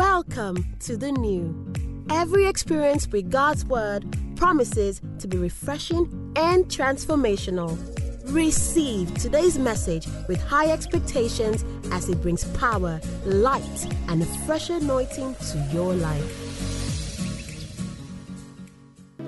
Welcome 0.00 0.64
to 0.80 0.96
the 0.96 1.12
new. 1.12 1.54
Every 2.08 2.46
experience 2.46 3.06
with 3.08 3.30
God's 3.30 3.66
Word 3.66 4.06
promises 4.34 5.02
to 5.18 5.28
be 5.28 5.36
refreshing 5.36 6.32
and 6.36 6.64
transformational. 6.64 7.76
Receive 8.32 9.12
today's 9.18 9.58
message 9.58 10.06
with 10.26 10.40
high 10.40 10.70
expectations 10.70 11.66
as 11.92 12.08
it 12.08 12.22
brings 12.22 12.44
power, 12.56 12.98
light, 13.26 13.94
and 14.08 14.22
a 14.22 14.26
fresh 14.46 14.70
anointing 14.70 15.34
to 15.34 15.68
your 15.70 15.92
life. 15.92 16.48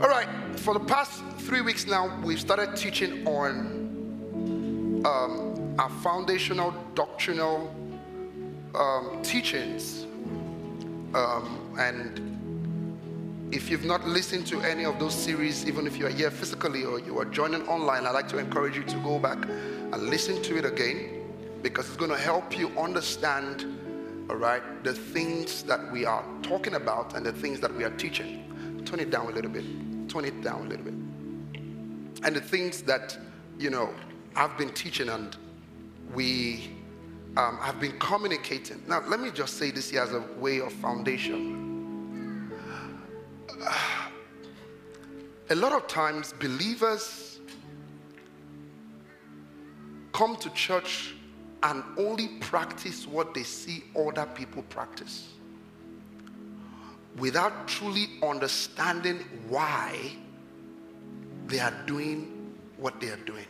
All 0.00 0.08
right, 0.08 0.28
for 0.56 0.72
the 0.72 0.80
past 0.80 1.22
three 1.40 1.60
weeks 1.60 1.86
now, 1.86 2.18
we've 2.24 2.40
started 2.40 2.76
teaching 2.76 3.26
on 3.26 5.02
um, 5.04 5.74
our 5.78 5.90
foundational 6.00 6.74
doctrinal 6.94 7.70
um, 8.74 9.20
teachings. 9.22 10.01
Um, 11.14 11.76
and 11.78 12.32
if 13.52 13.70
you've 13.70 13.84
not 13.84 14.06
listened 14.06 14.46
to 14.46 14.60
any 14.62 14.86
of 14.86 14.98
those 14.98 15.14
series, 15.14 15.66
even 15.66 15.86
if 15.86 15.98
you 15.98 16.06
are 16.06 16.10
here 16.10 16.30
physically 16.30 16.84
or 16.84 16.98
you 16.98 17.18
are 17.18 17.26
joining 17.26 17.68
online, 17.68 18.06
I'd 18.06 18.12
like 18.12 18.28
to 18.28 18.38
encourage 18.38 18.76
you 18.76 18.82
to 18.84 18.96
go 19.00 19.18
back 19.18 19.38
and 19.44 20.02
listen 20.08 20.42
to 20.42 20.56
it 20.56 20.64
again 20.64 21.22
because 21.62 21.86
it's 21.86 21.96
going 21.96 22.10
to 22.10 22.16
help 22.16 22.58
you 22.58 22.68
understand, 22.78 23.66
all 24.30 24.36
right, 24.36 24.62
the 24.84 24.94
things 24.94 25.62
that 25.64 25.92
we 25.92 26.06
are 26.06 26.24
talking 26.42 26.74
about 26.74 27.14
and 27.14 27.26
the 27.26 27.32
things 27.32 27.60
that 27.60 27.74
we 27.74 27.84
are 27.84 27.90
teaching. 27.90 28.82
Turn 28.86 28.98
it 28.98 29.10
down 29.10 29.26
a 29.26 29.30
little 29.30 29.50
bit. 29.50 29.64
Turn 30.08 30.24
it 30.24 30.40
down 30.42 30.66
a 30.66 30.68
little 30.70 30.84
bit. 30.84 30.94
And 32.24 32.34
the 32.34 32.40
things 32.40 32.82
that, 32.82 33.18
you 33.58 33.68
know, 33.68 33.90
I've 34.34 34.56
been 34.56 34.70
teaching 34.70 35.10
and 35.10 35.36
we 36.14 36.70
um, 37.36 37.58
have 37.58 37.80
been 37.80 37.98
communicating. 37.98 38.82
Now, 38.86 39.02
let 39.06 39.20
me 39.20 39.30
just 39.30 39.56
say 39.56 39.70
this 39.70 39.90
here 39.90 40.02
as 40.02 40.12
a 40.12 40.20
way 40.38 40.60
of 40.60 40.72
foundation 40.74 41.62
a 45.50 45.54
lot 45.54 45.72
of 45.72 45.86
times 45.86 46.32
believers 46.40 47.40
come 50.12 50.36
to 50.36 50.48
church 50.50 51.14
and 51.62 51.82
only 51.98 52.28
practice 52.40 53.06
what 53.06 53.34
they 53.34 53.42
see 53.42 53.84
other 53.94 54.26
people 54.34 54.62
practice 54.70 55.28
without 57.18 57.68
truly 57.68 58.06
understanding 58.22 59.18
why 59.48 60.12
they 61.46 61.60
are 61.60 61.74
doing 61.86 62.56
what 62.78 62.98
they 62.98 63.08
are 63.08 63.24
doing. 63.26 63.44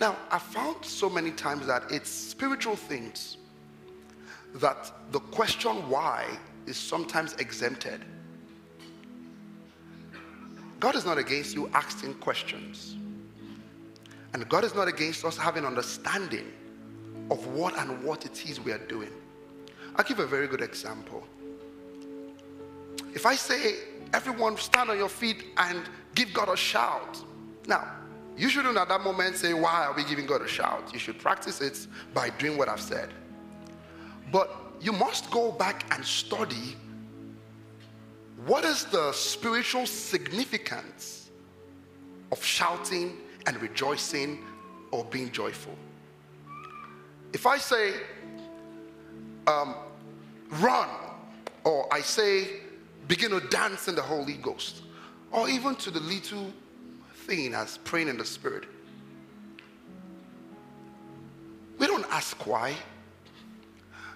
Now, 0.00 0.16
I 0.30 0.38
found 0.38 0.84
so 0.84 1.08
many 1.08 1.30
times 1.30 1.66
that 1.66 1.84
it's 1.90 2.10
spiritual 2.10 2.76
things 2.76 3.36
that 4.54 4.92
the 5.12 5.20
question 5.20 5.88
why 5.88 6.26
is 6.66 6.76
sometimes 6.76 7.34
exempted. 7.34 8.04
God 10.80 10.94
is 10.94 11.04
not 11.04 11.18
against 11.18 11.54
you 11.54 11.68
asking 11.74 12.14
questions. 12.14 12.96
And 14.32 14.48
God 14.48 14.64
is 14.64 14.74
not 14.74 14.88
against 14.88 15.24
us 15.24 15.36
having 15.36 15.64
understanding 15.64 16.46
of 17.30 17.46
what 17.48 17.76
and 17.78 18.02
what 18.04 18.24
it 18.24 18.48
is 18.48 18.60
we 18.60 18.72
are 18.72 18.78
doing. 18.86 19.10
I'll 19.96 20.04
give 20.04 20.18
a 20.18 20.26
very 20.26 20.46
good 20.46 20.60
example. 20.60 21.26
If 23.14 23.26
I 23.26 23.34
say, 23.34 23.76
everyone 24.12 24.56
stand 24.56 24.90
on 24.90 24.98
your 24.98 25.08
feet 25.08 25.46
and 25.56 25.82
give 26.14 26.32
God 26.32 26.48
a 26.48 26.56
shout. 26.56 27.18
Now, 27.66 27.90
you 28.38 28.48
shouldn't 28.48 28.76
at 28.76 28.88
that 28.88 29.02
moment 29.02 29.36
say, 29.36 29.52
why 29.52 29.84
are 29.84 29.92
we 29.92 30.04
giving 30.04 30.26
God 30.26 30.42
a 30.42 30.48
shout? 30.48 30.90
You 30.92 30.98
should 30.98 31.18
practice 31.18 31.60
it 31.60 31.86
by 32.14 32.30
doing 32.30 32.56
what 32.56 32.68
I've 32.68 32.80
said. 32.80 33.10
But 34.30 34.54
you 34.80 34.92
must 34.92 35.30
go 35.30 35.50
back 35.52 35.92
and 35.94 36.04
study 36.04 36.76
what 38.46 38.64
is 38.64 38.84
the 38.84 39.12
spiritual 39.12 39.84
significance 39.84 41.30
of 42.30 42.42
shouting 42.42 43.18
and 43.46 43.60
rejoicing 43.60 44.44
or 44.90 45.04
being 45.06 45.30
joyful? 45.32 45.74
If 47.32 47.46
I 47.46 47.58
say, 47.58 47.94
um, 49.46 49.74
run, 50.60 50.88
or 51.64 51.92
I 51.92 52.00
say, 52.00 52.60
begin 53.08 53.30
to 53.32 53.40
dance 53.48 53.88
in 53.88 53.94
the 53.94 54.02
Holy 54.02 54.34
Ghost, 54.34 54.82
or 55.32 55.48
even 55.48 55.74
to 55.76 55.90
the 55.90 56.00
little 56.00 56.52
thing 57.28 57.54
as 57.54 57.78
praying 57.78 58.08
in 58.08 58.16
the 58.16 58.24
Spirit, 58.24 58.64
we 61.78 61.86
don't 61.86 62.06
ask 62.10 62.44
why. 62.46 62.74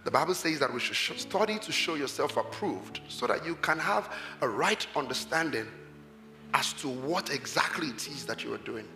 The 0.05 0.11
Bible 0.11 0.35
says 0.35 0.59
that 0.59 0.73
we 0.73 0.81
should 0.81 1.21
study 1.21 1.61
to 1.61 1.71
show 1.71 1.95
yourself 1.95 2.37
approved 2.37 3.01
so 3.09 3.29
that 3.29 3.47
you 3.47 3.55
can 3.57 3.79
have 3.79 4.13
a 4.41 4.49
right 4.49 4.85
understanding 4.97 5.67
as 6.55 6.73
to 6.75 6.89
what 6.89 7.31
exactly 7.31 7.89
it 7.89 8.09
is 8.09 8.27
that 8.27 8.43
you 8.43 8.53
are 8.53 8.59
doing. 8.59 8.87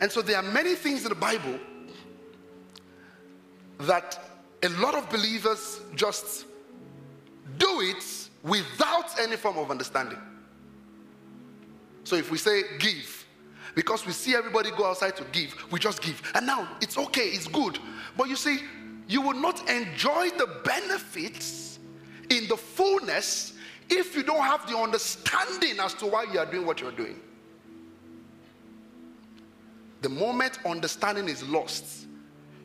And 0.00 0.12
so 0.12 0.20
there 0.20 0.36
are 0.36 0.42
many 0.42 0.74
things 0.74 1.04
in 1.04 1.08
the 1.08 1.14
Bible 1.14 1.58
that 3.80 4.20
a 4.62 4.68
lot 4.68 4.94
of 4.94 5.08
believers 5.08 5.80
just 5.94 6.44
do 7.58 7.80
it 7.80 8.04
without 8.42 9.18
any 9.18 9.36
form 9.36 9.58
of 9.58 9.70
understanding. 9.70 10.18
So 12.04 12.16
if 12.16 12.30
we 12.30 12.38
say 12.38 12.62
give, 12.78 13.26
because 13.74 14.06
we 14.06 14.12
see 14.12 14.34
everybody 14.34 14.70
go 14.70 14.86
outside 14.86 15.16
to 15.16 15.24
give, 15.32 15.54
we 15.72 15.80
just 15.80 16.00
give. 16.00 16.22
And 16.34 16.46
now 16.46 16.68
it's 16.80 16.96
okay, 16.96 17.28
it's 17.28 17.48
good. 17.48 17.78
But 18.16 18.28
you 18.28 18.36
see, 18.36 18.60
you 19.08 19.20
will 19.20 19.34
not 19.34 19.68
enjoy 19.68 20.30
the 20.30 20.60
benefits 20.64 21.78
in 22.30 22.46
the 22.48 22.56
fullness 22.56 23.54
if 23.90 24.14
you 24.16 24.22
don't 24.22 24.42
have 24.42 24.66
the 24.70 24.76
understanding 24.76 25.78
as 25.80 25.94
to 25.94 26.06
why 26.06 26.24
you 26.32 26.38
are 26.38 26.46
doing 26.46 26.66
what 26.66 26.80
you're 26.80 26.92
doing. 26.92 27.20
The 30.02 30.08
moment 30.08 30.58
understanding 30.64 31.28
is 31.28 31.42
lost, 31.48 32.06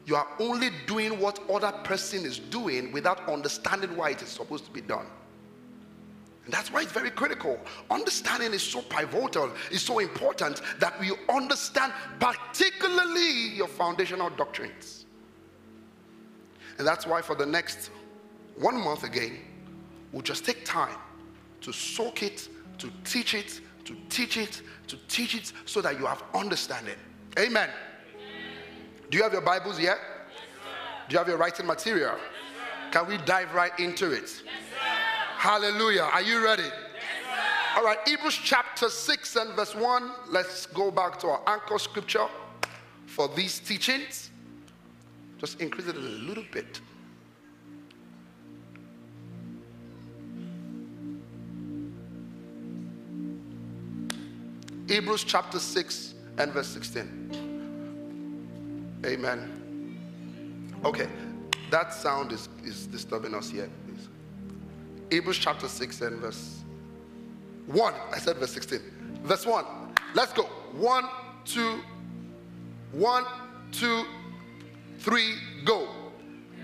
you 0.05 0.16
are 0.16 0.28
only 0.39 0.69
doing 0.88 1.19
what 1.19 1.39
other 1.49 1.72
person 1.83 2.25
is 2.25 2.39
doing 2.39 2.91
without 2.91 3.28
understanding 3.29 3.95
why 3.95 4.11
it 4.11 4.22
is 4.22 4.29
supposed 4.29 4.66
to 4.66 4.72
be 4.72 4.81
done. 4.81 5.05
That's 6.51 6.71
why 6.71 6.81
it's 6.81 6.91
very 6.91 7.11
critical. 7.11 7.59
Understanding 7.89 8.53
is 8.53 8.63
so 8.63 8.81
pivotal, 8.81 9.51
it's 9.71 9.83
so 9.83 9.99
important 9.99 10.61
that 10.79 10.99
we 10.99 11.11
understand 11.29 11.93
particularly 12.19 13.49
your 13.55 13.67
foundational 13.67 14.29
doctrines. 14.29 15.05
And 16.77 16.87
that's 16.87 17.05
why 17.05 17.21
for 17.21 17.35
the 17.35 17.45
next 17.45 17.91
one 18.57 18.81
month 18.81 19.03
again, 19.03 19.39
we'll 20.11 20.21
just 20.21 20.45
take 20.45 20.63
time 20.65 20.95
to 21.61 21.73
soak 21.73 22.23
it, 22.23 22.47
to 22.77 22.89
teach 23.03 23.33
it, 23.33 23.59
to 23.85 23.95
teach 24.09 24.37
it, 24.37 24.61
to 24.87 24.97
teach 25.07 25.35
it 25.35 25.51
so 25.66 25.81
that 25.81 25.99
you 25.99 26.05
have 26.05 26.23
understanding. 26.33 26.95
Amen. 27.37 27.69
Amen. 27.69 27.69
Do 29.09 29.17
you 29.17 29.23
have 29.23 29.33
your 29.33 29.41
Bibles 29.41 29.79
yet? 29.79 29.97
Yes, 29.97 30.41
Do 31.09 31.13
you 31.13 31.17
have 31.17 31.27
your 31.27 31.37
writing 31.37 31.66
material? 31.66 32.16
Yes, 32.17 32.93
Can 32.93 33.07
we 33.07 33.17
dive 33.25 33.53
right 33.53 33.77
into 33.79 34.11
it? 34.11 34.41
Yes, 34.45 34.69
Hallelujah. 35.39 36.03
Are 36.03 36.22
you 36.22 36.44
ready? 36.44 36.69
All 37.77 37.85
right, 37.85 37.97
Hebrews 38.05 38.38
chapter 38.44 38.89
6 38.89 39.38
and 39.38 39.55
verse 39.55 39.73
1. 39.73 40.11
Let's 40.27 40.66
go 40.66 40.91
back 40.91 41.17
to 41.19 41.27
our 41.27 41.41
anchor 41.47 41.79
scripture 41.79 42.27
for 43.05 43.29
these 43.29 43.59
teachings. 43.59 44.31
Just 45.38 45.61
increase 45.61 45.88
it 45.88 45.95
a 45.95 45.99
little 45.99 46.44
bit. 46.51 46.81
Hebrews 54.89 55.23
chapter 55.23 55.59
6 55.59 56.16
and 56.38 56.51
verse 56.51 56.67
16. 56.67 58.97
Amen. 59.05 60.75
Okay, 60.83 61.07
that 61.72 61.93
sound 61.93 62.34
is, 62.34 62.49
is 62.66 62.87
disturbing 62.87 63.34
us 63.34 63.49
here. 63.49 63.69
Hebrews 65.11 65.40
chapter 65.40 65.67
6 65.67 66.02
and 66.02 66.20
verse 66.20 66.64
1. 67.67 67.94
I 68.11 68.17
said 68.20 68.38
verse 68.38 68.53
16. 68.53 68.79
Verse 69.23 69.46
1. 69.46 69.66
Let's 70.14 70.34
go. 70.34 70.44
One, 70.73 71.06
two, 71.46 71.82
one, 72.91 73.26
two, 73.72 74.06
three, 75.00 75.35
go. 75.66 75.88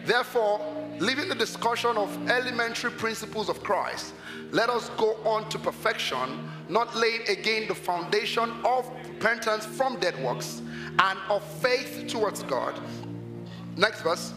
Therefore, 0.06 0.62
leaving 1.00 1.30
the 1.30 1.36
discussion 1.36 1.98
of 1.98 2.30
elementary 2.30 2.92
principles 2.92 3.50
of 3.50 3.64
Christ, 3.64 4.14
let 4.52 4.70
us 4.70 4.90
go 4.98 5.16
on 5.24 5.50
to 5.50 5.58
perfection, 5.58 6.50
not 6.70 6.96
laying 6.96 7.28
again 7.28 7.68
the 7.68 7.74
foundation 7.74 8.52
of 8.64 8.90
repentance 9.08 9.66
from 9.66 10.00
dead 10.00 10.18
works 10.24 10.62
and 11.00 11.20
of 11.30 11.44
faith 11.60 12.06
towards 12.08 12.44
God. 12.44 12.80
Next 13.76 14.02
verse. 14.02 14.34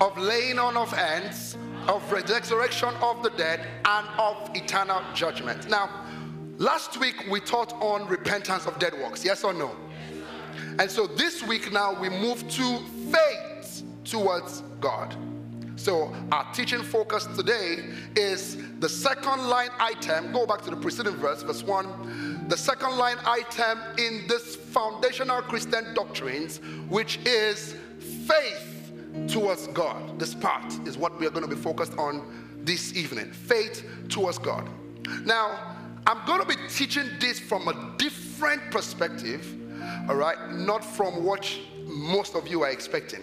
Of 0.00 0.18
laying 0.18 0.58
on 0.58 0.76
of 0.76 0.92
hands, 0.92 1.56
of 1.88 2.10
resurrection 2.10 2.88
of 3.00 3.22
the 3.22 3.30
dead, 3.30 3.66
and 3.84 4.08
of 4.18 4.50
eternal 4.54 5.02
judgment. 5.14 5.68
Now, 5.68 5.88
last 6.58 6.98
week 6.98 7.26
we 7.30 7.40
taught 7.40 7.72
on 7.74 8.08
repentance 8.08 8.66
of 8.66 8.78
dead 8.78 8.94
works. 8.94 9.24
Yes 9.24 9.44
or 9.44 9.52
no? 9.52 9.76
And 10.78 10.90
so 10.90 11.06
this 11.06 11.42
week 11.42 11.72
now 11.72 11.98
we 12.00 12.08
move 12.08 12.48
to 12.48 12.78
faith 13.12 13.84
towards 14.04 14.62
God. 14.80 15.16
So, 15.76 16.14
our 16.30 16.50
teaching 16.52 16.82
focus 16.82 17.26
today 17.36 17.84
is 18.16 18.56
the 18.78 18.88
second 18.88 19.48
line 19.48 19.70
item. 19.80 20.32
Go 20.32 20.46
back 20.46 20.62
to 20.62 20.70
the 20.70 20.76
preceding 20.76 21.16
verse, 21.16 21.42
verse 21.42 21.62
1. 21.62 22.48
The 22.48 22.56
second 22.56 22.96
line 22.96 23.16
item 23.26 23.80
in 23.98 24.24
this 24.28 24.54
foundational 24.54 25.42
Christian 25.42 25.92
doctrines, 25.94 26.58
which 26.88 27.18
is 27.26 27.74
faith 28.26 28.73
towards 29.28 29.66
God. 29.68 30.18
This 30.18 30.34
part 30.34 30.72
is 30.86 30.96
what 30.96 31.18
we 31.18 31.26
are 31.26 31.30
going 31.30 31.48
to 31.48 31.54
be 31.54 31.60
focused 31.60 31.96
on 31.98 32.44
this 32.64 32.96
evening 32.96 33.30
faith 33.32 33.86
towards 34.08 34.38
God. 34.38 34.68
Now, 35.24 35.76
I'm 36.06 36.24
going 36.26 36.40
to 36.40 36.46
be 36.46 36.56
teaching 36.68 37.08
this 37.20 37.38
from 37.38 37.68
a 37.68 37.94
different 37.96 38.70
perspective, 38.70 39.56
all 40.08 40.16
right, 40.16 40.52
not 40.52 40.84
from 40.84 41.24
what 41.24 41.50
most 41.86 42.34
of 42.34 42.48
you 42.48 42.62
are 42.62 42.70
expecting. 42.70 43.22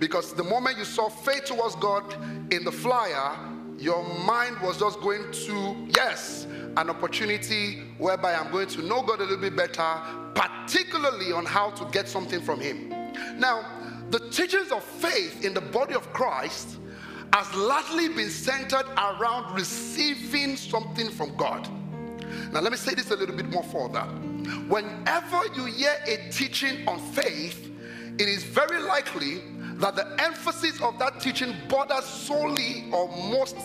Because 0.00 0.34
the 0.34 0.44
moment 0.44 0.78
you 0.78 0.84
saw 0.84 1.08
faith 1.08 1.44
towards 1.44 1.76
God 1.76 2.14
in 2.52 2.64
the 2.64 2.72
flyer, 2.72 3.36
your 3.78 4.02
mind 4.24 4.60
was 4.60 4.78
just 4.78 5.00
going 5.00 5.30
to, 5.30 5.76
yes, 5.96 6.46
an 6.76 6.90
opportunity 6.90 7.82
whereby 7.98 8.34
I'm 8.34 8.50
going 8.50 8.68
to 8.68 8.82
know 8.82 9.02
God 9.02 9.20
a 9.20 9.22
little 9.22 9.36
bit 9.38 9.56
better, 9.56 10.00
particularly 10.34 11.32
on 11.32 11.44
how 11.44 11.70
to 11.70 11.84
get 11.92 12.08
something 12.08 12.40
from 12.40 12.60
Him. 12.60 12.88
Now, 13.38 13.77
the 14.10 14.20
teachings 14.30 14.72
of 14.72 14.82
faith 14.82 15.44
in 15.44 15.54
the 15.54 15.60
body 15.60 15.94
of 15.94 16.12
Christ 16.12 16.78
has 17.32 17.54
largely 17.54 18.08
been 18.08 18.30
centered 18.30 18.86
around 18.96 19.54
receiving 19.54 20.56
something 20.56 21.10
from 21.10 21.36
God. 21.36 21.68
Now, 22.52 22.60
let 22.60 22.72
me 22.72 22.78
say 22.78 22.94
this 22.94 23.10
a 23.10 23.16
little 23.16 23.36
bit 23.36 23.50
more 23.50 23.64
further. 23.64 24.02
Whenever 24.68 25.42
you 25.54 25.66
hear 25.66 25.94
a 26.06 26.30
teaching 26.30 26.88
on 26.88 26.98
faith, 26.98 27.70
it 28.18 28.28
is 28.28 28.42
very 28.42 28.80
likely 28.80 29.42
that 29.78 29.94
the 29.94 30.06
emphasis 30.22 30.80
of 30.80 30.98
that 30.98 31.20
teaching 31.20 31.54
borders 31.68 32.04
solely 32.04 32.90
or 32.92 33.08
most 33.30 33.56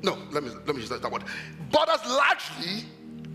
no 0.00 0.16
let 0.30 0.44
me 0.44 0.50
let 0.50 0.68
me 0.68 0.80
just 0.80 0.92
use 0.92 1.00
that 1.00 1.10
word 1.10 1.24
borders 1.72 1.98
largely 2.06 2.84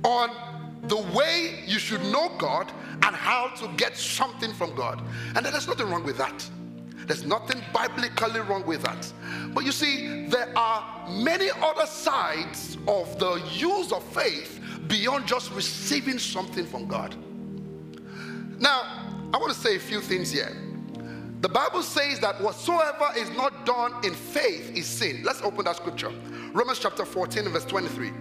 on 0.05 0.62
the 0.83 0.97
way 1.15 1.63
you 1.65 1.79
should 1.79 2.01
know 2.03 2.29
God 2.37 2.71
and 3.03 3.15
how 3.15 3.47
to 3.55 3.67
get 3.77 3.97
something 3.97 4.53
from 4.53 4.75
God. 4.75 5.01
And 5.35 5.45
there's 5.45 5.67
nothing 5.67 5.89
wrong 5.89 6.03
with 6.03 6.17
that. 6.17 6.49
There's 7.07 7.25
nothing 7.25 7.61
biblically 7.73 8.39
wrong 8.41 8.65
with 8.65 8.83
that. 8.83 9.11
But 9.53 9.65
you 9.65 9.71
see, 9.71 10.25
there 10.27 10.57
are 10.57 11.09
many 11.09 11.49
other 11.61 11.85
sides 11.85 12.77
of 12.87 13.17
the 13.19 13.41
use 13.53 13.91
of 13.91 14.03
faith 14.03 14.61
beyond 14.87 15.27
just 15.27 15.51
receiving 15.51 16.19
something 16.19 16.65
from 16.65 16.87
God. 16.87 17.15
Now, 18.59 19.09
I 19.33 19.37
want 19.37 19.51
to 19.51 19.59
say 19.59 19.75
a 19.75 19.79
few 19.79 19.99
things 19.99 20.31
here. 20.31 20.55
The 21.41 21.49
Bible 21.49 21.83
says 21.83 22.19
that 22.21 22.39
whatsoever 22.41 23.09
is 23.17 23.29
not 23.31 23.65
done 23.65 23.93
in 24.05 24.13
faith 24.13 24.71
is 24.75 24.85
sin. 24.85 25.23
Let's 25.25 25.41
open 25.41 25.65
that 25.65 25.75
scripture. 25.75 26.11
Romans 26.53 26.79
chapter 26.79 27.03
14, 27.03 27.49
verse 27.49 27.65
23. 27.65 28.11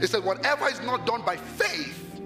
It 0.00 0.08
says, 0.08 0.22
Whatever 0.22 0.68
is 0.68 0.80
not 0.82 1.06
done 1.06 1.22
by 1.22 1.36
faith 1.36 2.20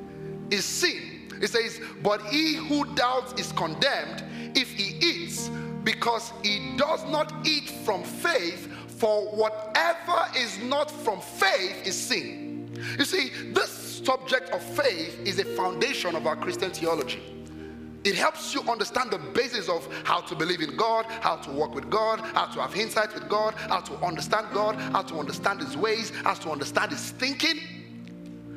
is 0.50 0.64
sin. 0.64 1.30
It 1.40 1.48
says, 1.48 1.80
But 2.02 2.22
he 2.26 2.54
who 2.54 2.84
doubts 2.94 3.38
is 3.40 3.52
condemned 3.52 4.24
if 4.56 4.70
he 4.72 4.96
eats, 5.04 5.48
because 5.84 6.32
he 6.42 6.76
does 6.76 7.04
not 7.04 7.46
eat 7.46 7.70
from 7.70 8.02
faith, 8.02 8.72
for 8.98 9.26
whatever 9.36 10.26
is 10.36 10.58
not 10.58 10.90
from 10.90 11.20
faith 11.20 11.86
is 11.86 11.96
sin. 11.96 12.70
You 12.98 13.04
see, 13.04 13.30
this 13.52 14.02
subject 14.04 14.50
of 14.50 14.62
faith 14.62 15.20
is 15.24 15.38
a 15.38 15.44
foundation 15.44 16.14
of 16.14 16.26
our 16.26 16.36
Christian 16.36 16.70
theology. 16.70 17.37
It 18.04 18.14
helps 18.14 18.54
you 18.54 18.62
understand 18.62 19.10
the 19.10 19.18
basis 19.18 19.68
of 19.68 19.86
how 20.04 20.20
to 20.20 20.34
believe 20.34 20.60
in 20.60 20.76
God, 20.76 21.06
how 21.06 21.36
to 21.36 21.50
walk 21.50 21.74
with 21.74 21.90
God, 21.90 22.20
how 22.20 22.46
to 22.46 22.60
have 22.60 22.76
insight 22.76 23.12
with 23.12 23.28
God, 23.28 23.54
how 23.54 23.80
to 23.80 23.94
understand 24.04 24.48
God, 24.52 24.76
how 24.76 25.02
to 25.02 25.16
understand 25.16 25.60
His 25.60 25.76
ways, 25.76 26.10
how 26.22 26.34
to 26.34 26.50
understand 26.50 26.92
His 26.92 27.10
thinking. 27.10 27.58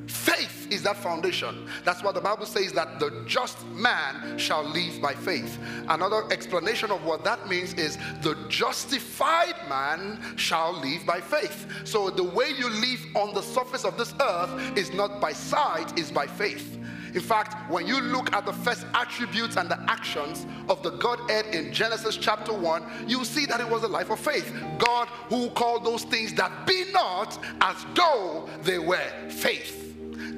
Faith 0.08 0.68
is 0.72 0.84
that 0.84 0.98
foundation. 0.98 1.68
That's 1.84 2.04
what 2.04 2.16
the 2.16 2.22
Bible 2.22 2.46
says 2.46 2.74
that 2.74 3.00
the 3.00 3.24
just 3.26 3.66
man 3.68 4.38
shall 4.38 4.64
live 4.64 5.02
by 5.02 5.14
faith. 5.14 5.58
Another 5.88 6.24
explanation 6.32 6.92
of 6.92 7.04
what 7.06 7.24
that 7.24 7.48
means 7.48 7.74
is 7.74 7.98
the 8.22 8.36
justified 8.50 9.56
man 9.70 10.22
shall 10.36 10.74
live 10.74 11.06
by 11.06 11.22
faith. 11.22 11.66
So 11.86 12.10
the 12.10 12.24
way 12.24 12.50
you 12.50 12.70
live 12.70 13.06
on 13.16 13.34
the 13.34 13.42
surface 13.42 13.86
of 13.86 13.98
this 13.98 14.14
earth 14.22 14.78
is 14.78 14.94
not 14.94 15.20
by 15.22 15.34
sight, 15.34 15.98
is 15.98 16.12
by 16.12 16.28
faith. 16.28 16.78
In 17.14 17.22
fact, 17.22 17.70
when 17.70 17.86
you 17.86 18.00
look 18.00 18.34
at 18.34 18.46
the 18.46 18.54
first 18.54 18.86
attributes 18.94 19.58
and 19.58 19.70
the 19.70 19.80
actions 19.90 20.46
of 20.70 20.82
the 20.82 20.92
Godhead 20.92 21.48
in 21.54 21.74
Genesis 21.74 22.18
chapter 22.18 22.54
1, 22.54 23.06
you 23.08 23.26
see 23.26 23.46
that 23.48 23.60
it 23.60 23.70
was 23.70 23.84
a 23.84 23.88
life 23.88 24.10
of 24.10 24.20
faith. 24.20 24.54
God 24.78 25.08
who 25.30 25.50
called 25.50 25.86
those 25.86 26.04
things 26.04 26.34
that 26.36 26.66
be 26.66 26.86
not 26.92 27.38
as 27.62 27.86
though 27.94 28.50
they 28.64 28.80
were 28.80 29.12
faith. 29.30 29.80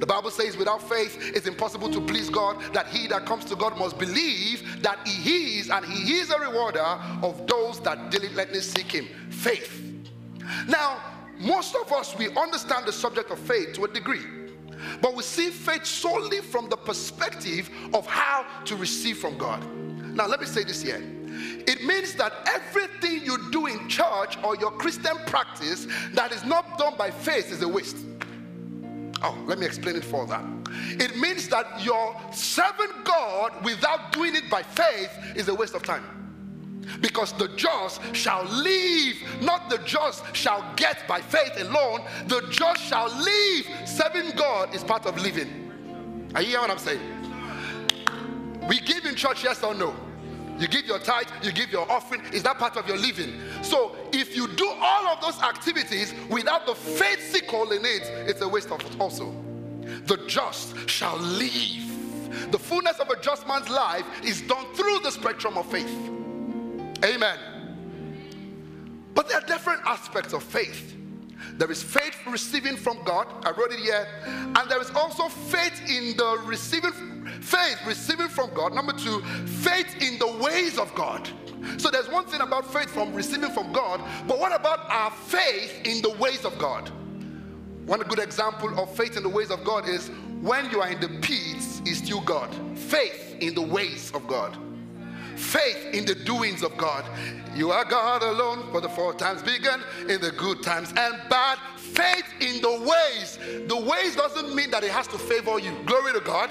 The 0.00 0.06
Bible 0.06 0.30
says, 0.30 0.56
without 0.56 0.86
faith, 0.88 1.16
it's 1.34 1.46
impossible 1.46 1.88
to 1.90 2.00
please 2.00 2.28
God, 2.28 2.60
that 2.74 2.88
he 2.88 3.06
that 3.08 3.26
comes 3.26 3.44
to 3.46 3.56
God 3.56 3.78
must 3.78 3.98
believe 3.98 4.82
that 4.82 5.06
he 5.06 5.58
is, 5.58 5.70
and 5.70 5.84
he 5.84 6.14
is 6.14 6.30
a 6.30 6.38
rewarder 6.38 6.80
of 7.22 7.46
those 7.46 7.80
that 7.80 8.10
diligently 8.10 8.60
seek 8.60 8.90
him. 8.90 9.08
Faith. 9.30 9.82
Now, 10.66 11.00
most 11.38 11.74
of 11.76 11.92
us, 11.92 12.16
we 12.18 12.28
understand 12.36 12.86
the 12.86 12.92
subject 12.92 13.30
of 13.30 13.38
faith 13.38 13.74
to 13.74 13.84
a 13.84 13.88
degree. 13.88 14.43
But 15.00 15.14
we 15.14 15.22
see 15.22 15.50
faith 15.50 15.84
solely 15.84 16.40
from 16.40 16.68
the 16.68 16.76
perspective 16.76 17.70
of 17.92 18.06
how 18.06 18.46
to 18.64 18.76
receive 18.76 19.18
from 19.18 19.38
God. 19.38 19.64
Now, 20.14 20.26
let 20.26 20.40
me 20.40 20.46
say 20.46 20.64
this 20.64 20.82
here. 20.82 21.02
It 21.66 21.82
means 21.82 22.14
that 22.14 22.32
everything 22.46 23.24
you 23.24 23.50
do 23.50 23.66
in 23.66 23.88
church 23.88 24.38
or 24.44 24.56
your 24.56 24.70
Christian 24.72 25.16
practice 25.26 25.86
that 26.12 26.32
is 26.32 26.44
not 26.44 26.78
done 26.78 26.94
by 26.96 27.10
faith 27.10 27.50
is 27.50 27.62
a 27.62 27.68
waste. 27.68 27.96
Oh, 29.22 29.36
let 29.46 29.58
me 29.58 29.66
explain 29.66 29.96
it 29.96 30.04
further. 30.04 30.40
It 30.90 31.16
means 31.16 31.48
that 31.48 31.82
your 31.84 32.14
serving 32.32 32.90
God 33.04 33.64
without 33.64 34.12
doing 34.12 34.36
it 34.36 34.48
by 34.50 34.62
faith 34.62 35.10
is 35.34 35.48
a 35.48 35.54
waste 35.54 35.74
of 35.74 35.82
time. 35.82 36.23
Because 37.00 37.32
the 37.34 37.48
just 37.56 38.00
shall 38.14 38.44
live, 38.44 39.16
not 39.40 39.70
the 39.70 39.78
just 39.78 40.24
shall 40.34 40.64
get 40.76 41.06
by 41.08 41.20
faith 41.20 41.52
alone. 41.58 42.02
The 42.26 42.46
just 42.50 42.82
shall 42.82 43.08
live. 43.08 43.66
Serving 43.88 44.36
God 44.36 44.74
is 44.74 44.84
part 44.84 45.06
of 45.06 45.20
living. 45.20 46.30
Are 46.34 46.42
you 46.42 46.48
hearing 46.48 46.62
what 46.62 46.70
I'm 46.70 46.78
saying? 46.78 47.00
We 48.68 48.80
give 48.80 49.04
in 49.04 49.14
church, 49.14 49.44
yes 49.44 49.62
or 49.62 49.74
no? 49.74 49.94
You 50.58 50.68
give 50.68 50.86
your 50.86 51.00
tithe, 51.00 51.26
you 51.42 51.52
give 51.52 51.70
your 51.70 51.90
offering. 51.90 52.22
Is 52.32 52.42
that 52.44 52.58
part 52.58 52.76
of 52.76 52.86
your 52.86 52.96
living? 52.96 53.40
So 53.62 53.96
if 54.12 54.36
you 54.36 54.46
do 54.48 54.68
all 54.80 55.08
of 55.08 55.20
those 55.20 55.40
activities 55.42 56.14
without 56.30 56.66
the 56.66 56.74
faith 56.74 57.32
sickle 57.32 57.72
in 57.72 57.84
it, 57.84 58.02
it's 58.28 58.40
a 58.40 58.48
waste 58.48 58.70
of 58.70 58.80
it 58.80 59.00
also. 59.00 59.34
The 60.06 60.24
just 60.28 60.88
shall 60.88 61.16
live. 61.18 62.50
The 62.52 62.58
fullness 62.58 62.98
of 63.00 63.10
a 63.10 63.20
just 63.20 63.46
man's 63.46 63.68
life 63.68 64.04
is 64.24 64.42
done 64.42 64.66
through 64.74 65.00
the 65.00 65.10
spectrum 65.10 65.58
of 65.58 65.70
faith. 65.70 65.92
Amen. 67.02 67.38
But 69.14 69.28
there 69.28 69.38
are 69.38 69.46
different 69.46 69.82
aspects 69.86 70.32
of 70.32 70.42
faith. 70.42 70.96
There 71.56 71.70
is 71.70 71.82
faith 71.82 72.16
receiving 72.26 72.76
from 72.76 73.02
God. 73.04 73.28
I 73.46 73.50
wrote 73.50 73.72
it 73.72 73.78
here. 73.78 74.08
And 74.26 74.70
there 74.70 74.80
is 74.80 74.90
also 74.90 75.28
faith 75.28 75.80
in 75.88 76.16
the 76.16 76.40
receiving 76.44 76.92
faith 77.40 77.78
receiving 77.86 78.28
from 78.28 78.52
God. 78.54 78.74
Number 78.74 78.92
two, 78.92 79.20
faith 79.46 79.96
in 80.00 80.18
the 80.18 80.26
ways 80.42 80.78
of 80.78 80.94
God. 80.94 81.28
So 81.78 81.90
there's 81.90 82.08
one 82.08 82.26
thing 82.26 82.40
about 82.40 82.70
faith 82.72 82.90
from 82.90 83.14
receiving 83.14 83.50
from 83.50 83.72
God, 83.72 84.00
but 84.26 84.38
what 84.38 84.54
about 84.54 84.90
our 84.90 85.10
faith 85.10 85.80
in 85.84 86.02
the 86.02 86.10
ways 86.18 86.44
of 86.44 86.58
God? 86.58 86.90
One 87.86 88.00
good 88.00 88.18
example 88.18 88.78
of 88.78 88.94
faith 88.94 89.16
in 89.16 89.22
the 89.22 89.28
ways 89.28 89.50
of 89.50 89.64
God 89.64 89.88
is 89.88 90.08
when 90.40 90.70
you 90.70 90.80
are 90.80 90.90
in 90.90 91.00
the 91.00 91.08
pits, 91.20 91.80
is 91.86 91.98
still 91.98 92.20
God. 92.20 92.54
Faith 92.76 93.36
in 93.40 93.54
the 93.54 93.62
ways 93.62 94.10
of 94.14 94.26
God 94.26 94.56
faith 95.44 95.94
in 95.94 96.04
the 96.04 96.14
doings 96.14 96.62
of 96.62 96.76
God. 96.76 97.04
You 97.54 97.70
are 97.70 97.84
God 97.84 98.22
alone 98.22 98.70
for 98.72 98.80
the 98.80 98.88
four 98.88 99.14
times 99.14 99.42
begun 99.42 99.82
in 100.08 100.20
the 100.20 100.32
good 100.32 100.62
times 100.62 100.88
and 100.96 101.20
bad. 101.28 101.58
Faith 101.76 102.26
in 102.40 102.60
the 102.60 102.70
ways. 102.80 103.38
The 103.68 103.76
ways 103.76 104.16
doesn't 104.16 104.54
mean 104.54 104.70
that 104.72 104.82
it 104.82 104.90
has 104.90 105.06
to 105.08 105.18
favor 105.18 105.58
you. 105.58 105.72
Glory 105.86 106.12
to 106.12 106.20
God. 106.20 106.50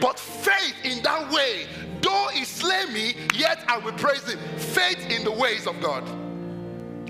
But 0.00 0.18
faith 0.18 0.76
in 0.84 1.02
that 1.02 1.30
way, 1.30 1.66
though 2.00 2.28
he 2.32 2.44
slay 2.44 2.86
me, 2.86 3.14
yet 3.34 3.64
I 3.68 3.78
will 3.78 3.92
praise 3.92 4.26
him. 4.30 4.38
Faith 4.56 5.10
in 5.10 5.24
the 5.24 5.32
ways 5.32 5.66
of 5.66 5.80
God. 5.80 6.04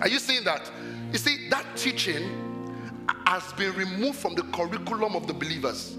Are 0.01 0.09
you 0.09 0.19
seeing 0.19 0.45
that? 0.45 0.71
You 1.13 1.19
see, 1.19 1.49
that 1.51 1.65
teaching 1.77 2.47
has 3.27 3.53
been 3.55 3.75
removed 3.75 4.19
from 4.19 4.35
the 4.35 4.43
curriculum 4.45 5.15
of 5.15 5.27
the 5.27 5.35
believers. 5.35 5.97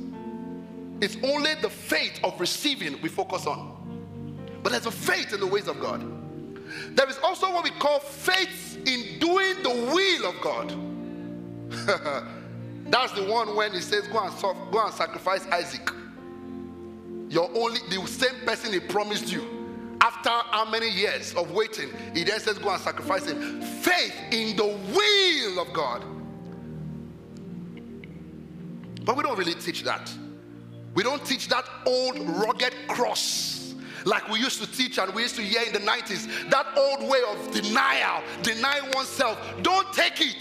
It's 1.01 1.17
only 1.23 1.55
the 1.55 1.69
faith 1.69 2.19
of 2.23 2.39
receiving 2.39 3.01
we 3.01 3.09
focus 3.09 3.45
on. 3.45 3.77
But 4.61 4.71
there's 4.71 4.85
a 4.85 4.91
faith 4.91 5.33
in 5.33 5.39
the 5.39 5.47
ways 5.47 5.67
of 5.67 5.79
God. 5.79 6.05
There 6.95 7.09
is 7.09 7.17
also 7.19 7.51
what 7.51 7.63
we 7.63 7.71
call 7.71 7.99
faith 7.99 8.77
in 8.85 9.19
doing 9.19 9.63
the 9.63 9.69
will 9.69 10.29
of 10.29 10.41
God. 10.41 10.75
That's 12.91 13.13
the 13.13 13.23
one 13.23 13.55
when 13.55 13.71
he 13.73 13.81
says, 13.81 14.07
Go 14.07 14.19
and, 14.19 14.71
go 14.71 14.85
and 14.85 14.93
sacrifice 14.93 15.45
Isaac. 15.47 15.89
You're 17.29 17.49
only 17.55 17.79
the 17.89 18.05
same 18.07 18.35
person 18.45 18.73
he 18.73 18.79
promised 18.79 19.31
you. 19.31 19.97
After 20.01 20.29
how 20.29 20.69
many 20.69 20.89
years 20.89 21.33
of 21.35 21.51
waiting, 21.51 21.89
he 22.13 22.23
then 22.23 22.39
says, 22.39 22.57
Go 22.57 22.69
and 22.69 22.81
sacrifice 22.81 23.27
him. 23.27 23.61
Faith 23.61 24.15
in 24.31 24.55
the 24.55 24.65
will 24.65 25.59
of 25.59 25.71
God. 25.73 26.03
But 29.05 29.15
we 29.15 29.23
don't 29.23 29.37
really 29.37 29.55
teach 29.55 29.83
that. 29.83 30.11
We 30.99 31.03
don't 31.03 31.25
teach 31.25 31.47
that 31.47 31.63
old 31.85 32.19
rugged 32.19 32.75
cross 32.89 33.73
like 34.03 34.27
we 34.27 34.37
used 34.37 34.61
to 34.61 34.69
teach 34.69 34.97
and 34.97 35.13
we 35.13 35.21
used 35.21 35.37
to 35.37 35.41
hear 35.41 35.61
in 35.61 35.71
the 35.71 35.79
90s. 35.79 36.49
That 36.49 36.65
old 36.75 37.09
way 37.09 37.21
of 37.31 37.51
denial, 37.53 38.21
denying 38.43 38.91
oneself. 38.93 39.39
Don't 39.61 39.93
take 39.93 40.19
it. 40.19 40.35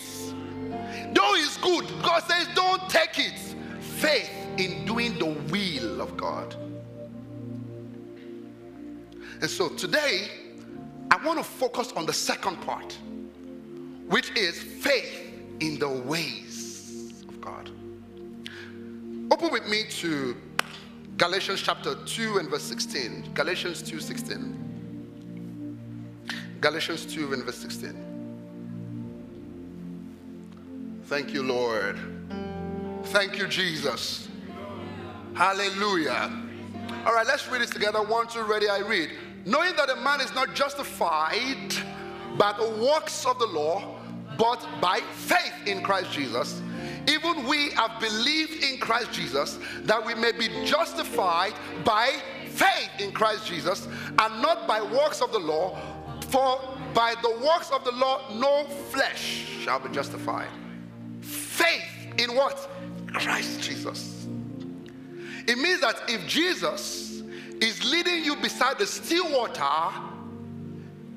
Though 1.14 1.34
it's 1.36 1.58
good, 1.58 1.84
God 2.02 2.24
says, 2.24 2.48
don't 2.56 2.90
take 2.90 3.20
it. 3.20 3.38
Faith 3.78 4.32
in 4.56 4.84
doing 4.84 5.16
the 5.20 5.26
will 5.26 6.00
of 6.00 6.16
God. 6.16 6.56
And 9.40 9.48
so 9.48 9.68
today, 9.68 10.26
I 11.12 11.24
want 11.24 11.38
to 11.38 11.44
focus 11.44 11.92
on 11.92 12.04
the 12.04 12.12
second 12.12 12.56
part, 12.62 12.98
which 14.08 14.36
is 14.36 14.60
faith 14.60 15.40
in 15.60 15.78
the 15.78 15.88
ways 15.88 17.22
of 17.28 17.40
God. 17.40 17.70
Open 19.30 19.52
with 19.52 19.68
me 19.68 19.84
to 20.00 20.36
Galatians 21.18 21.60
chapter 21.60 21.96
2 22.06 22.38
and 22.38 22.48
verse 22.48 22.62
16. 22.62 23.34
Galatians 23.34 23.82
2 23.82 24.00
16. 24.00 25.48
Galatians 26.60 27.04
2 27.06 27.32
and 27.32 27.42
verse 27.42 27.58
16. 27.58 28.04
Thank 31.04 31.34
you, 31.34 31.42
Lord. 31.42 31.98
Thank 33.06 33.36
you, 33.36 33.48
Jesus. 33.48 34.28
Hallelujah. 35.34 36.30
All 37.04 37.12
right, 37.12 37.26
let's 37.26 37.48
read 37.48 37.62
this 37.62 37.70
together. 37.70 38.00
One, 38.02 38.28
two, 38.28 38.42
ready, 38.42 38.68
I 38.68 38.78
read 38.78 39.10
knowing 39.44 39.74
that 39.76 39.88
a 39.88 39.96
man 39.96 40.20
is 40.20 40.32
not 40.34 40.54
justified 40.54 41.74
by 42.36 42.52
the 42.52 42.68
works 42.84 43.24
of 43.24 43.38
the 43.38 43.46
law, 43.46 43.98
but 44.36 44.64
by 44.80 45.00
faith 45.12 45.54
in 45.66 45.82
Christ 45.82 46.12
Jesus. 46.12 46.60
Even 47.08 47.46
we 47.46 47.70
have 47.70 47.98
believed 48.00 48.62
in 48.62 48.78
Christ 48.78 49.12
Jesus 49.12 49.58
that 49.84 50.04
we 50.04 50.14
may 50.14 50.32
be 50.32 50.48
justified 50.64 51.54
by 51.84 52.12
faith 52.46 52.90
in 52.98 53.12
Christ 53.12 53.46
Jesus 53.46 53.86
and 54.18 54.42
not 54.42 54.68
by 54.68 54.82
works 54.82 55.22
of 55.22 55.32
the 55.32 55.38
law. 55.38 55.78
For 56.28 56.60
by 56.92 57.14
the 57.22 57.30
works 57.30 57.70
of 57.70 57.84
the 57.84 57.92
law, 57.92 58.20
no 58.34 58.64
flesh 58.90 59.46
shall 59.62 59.80
be 59.80 59.88
justified. 59.88 60.48
Faith 61.22 61.88
in 62.18 62.34
what? 62.34 62.68
Christ 63.14 63.62
Jesus. 63.62 64.26
It 65.46 65.56
means 65.56 65.80
that 65.80 66.02
if 66.08 66.26
Jesus 66.28 67.22
is 67.60 67.90
leading 67.90 68.22
you 68.22 68.36
beside 68.36 68.78
the 68.78 68.86
still 68.86 69.30
water 69.32 69.64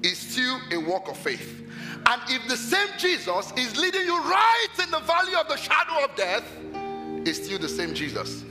is 0.01 0.17
still 0.17 0.59
a 0.71 0.77
walk 0.77 1.09
of 1.09 1.17
faith. 1.17 1.69
And 2.05 2.21
if 2.27 2.47
the 2.47 2.57
same 2.57 2.87
Jesus 2.97 3.51
is 3.55 3.77
leading 3.77 4.01
you 4.01 4.17
right 4.17 4.67
in 4.83 4.91
the 4.91 4.99
valley 4.99 5.33
of 5.35 5.47
the 5.47 5.57
shadow 5.57 6.03
of 6.03 6.15
death, 6.15 6.43
is 7.27 7.43
still 7.43 7.59
the 7.59 7.69
same 7.69 7.93
Jesus. 7.93 8.43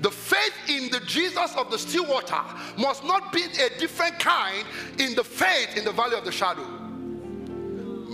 The 0.00 0.10
faith 0.10 0.54
in 0.68 0.90
the 0.90 1.00
Jesus 1.00 1.54
of 1.56 1.70
the 1.70 1.78
still 1.78 2.06
water 2.06 2.40
must 2.76 3.04
not 3.04 3.32
be 3.32 3.42
a 3.44 3.78
different 3.78 4.18
kind 4.18 4.66
in 4.98 5.14
the 5.14 5.24
faith 5.24 5.76
in 5.76 5.84
the 5.84 5.92
valley 5.92 6.16
of 6.16 6.24
the 6.24 6.32
shadow. 6.32 6.85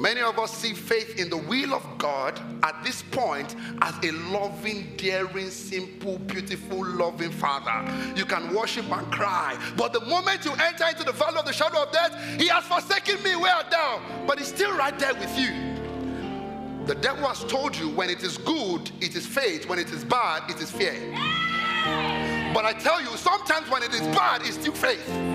Many 0.03 0.21
of 0.21 0.37
us 0.37 0.53
see 0.53 0.75
faith 0.75 1.17
in 1.21 1.31
the 1.31 1.37
will 1.37 1.73
of 1.73 1.87
God 1.97 2.41
at 2.65 2.83
this 2.83 3.03
point 3.03 3.55
as 3.83 3.95
a 4.03 4.11
loving, 4.33 4.95
daring, 4.97 5.49
simple, 5.49 6.19
beautiful, 6.19 6.85
loving 6.85 7.31
Father. 7.31 7.89
You 8.17 8.25
can 8.25 8.53
worship 8.53 8.91
and 8.91 9.13
cry, 9.13 9.57
but 9.77 9.93
the 9.93 10.01
moment 10.01 10.45
you 10.45 10.55
enter 10.55 10.87
into 10.89 11.05
the 11.05 11.13
valley 11.13 11.39
of 11.39 11.45
the 11.45 11.53
shadow 11.53 11.85
of 11.85 11.93
death, 11.93 12.19
He 12.37 12.49
has 12.49 12.65
forsaken 12.65 13.23
me, 13.23 13.37
where 13.37 13.55
art 13.55 13.71
thou? 13.71 14.03
But 14.27 14.41
He's 14.41 14.49
still 14.49 14.77
right 14.77 14.99
there 14.99 15.15
with 15.15 15.39
you. 15.39 15.53
The 16.87 16.97
devil 16.97 17.29
has 17.29 17.45
told 17.45 17.77
you 17.77 17.89
when 17.91 18.11
it 18.11 18.25
is 18.25 18.39
good, 18.39 18.91
it 19.01 19.15
is 19.15 19.25
faith, 19.25 19.69
when 19.69 19.79
it 19.79 19.93
is 19.93 20.03
bad, 20.03 20.51
it 20.51 20.61
is 20.61 20.69
fear. 20.69 20.99
But 22.53 22.65
I 22.65 22.73
tell 22.77 23.01
you, 23.01 23.17
sometimes 23.17 23.71
when 23.71 23.85
it 23.85 23.95
is 23.95 24.01
bad, 24.17 24.43
it's 24.43 24.55
still. 24.55 24.73
Faith 24.73 25.32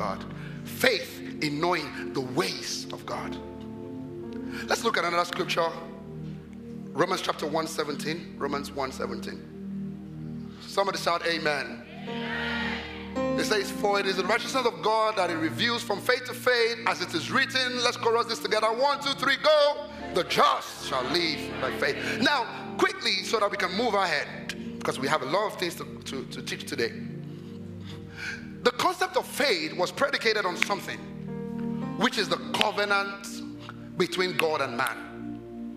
God, 0.00 0.24
faith 0.64 1.20
in 1.42 1.60
knowing 1.60 2.14
the 2.14 2.22
ways 2.22 2.86
of 2.90 3.04
God. 3.04 3.36
Let's 4.66 4.82
look 4.82 4.96
at 4.96 5.04
another 5.04 5.26
scripture. 5.26 5.68
Romans 6.94 7.20
chapter 7.20 7.44
117. 7.44 8.36
Romans 8.38 8.70
117. 8.72 10.56
Somebody 10.62 10.96
shout 10.96 11.26
amen. 11.26 11.82
It 13.38 13.44
says, 13.44 13.70
For 13.70 14.00
it 14.00 14.06
is 14.06 14.16
the 14.16 14.24
righteousness 14.24 14.64
of 14.64 14.80
God 14.80 15.16
that 15.16 15.28
it 15.28 15.36
reveals 15.36 15.82
from 15.82 16.00
faith 16.00 16.24
to 16.24 16.32
faith, 16.32 16.78
as 16.86 17.02
it 17.02 17.12
is 17.12 17.30
written. 17.30 17.84
Let's 17.84 17.98
chorus 17.98 18.24
this 18.24 18.38
together. 18.38 18.68
One, 18.68 19.02
two, 19.02 19.12
three, 19.12 19.36
go. 19.42 19.84
The 20.14 20.24
just 20.24 20.86
shall 20.86 21.04
live 21.10 21.40
by 21.60 21.72
faith. 21.72 22.22
Now, 22.22 22.46
quickly, 22.78 23.22
so 23.24 23.38
that 23.38 23.50
we 23.50 23.58
can 23.58 23.76
move 23.76 23.92
ahead, 23.92 24.78
because 24.78 24.98
we 24.98 25.08
have 25.08 25.20
a 25.20 25.26
lot 25.26 25.52
of 25.52 25.58
things 25.58 25.74
to, 25.74 25.84
to, 26.06 26.24
to 26.24 26.40
teach 26.40 26.64
today. 26.64 27.09
The 28.62 28.72
concept 28.72 29.16
of 29.16 29.26
faith 29.26 29.74
was 29.74 29.90
predicated 29.90 30.44
on 30.44 30.56
something, 30.56 30.98
which 31.98 32.18
is 32.18 32.28
the 32.28 32.36
covenant 32.52 33.26
between 33.96 34.36
God 34.36 34.60
and 34.60 34.76
man. 34.76 35.76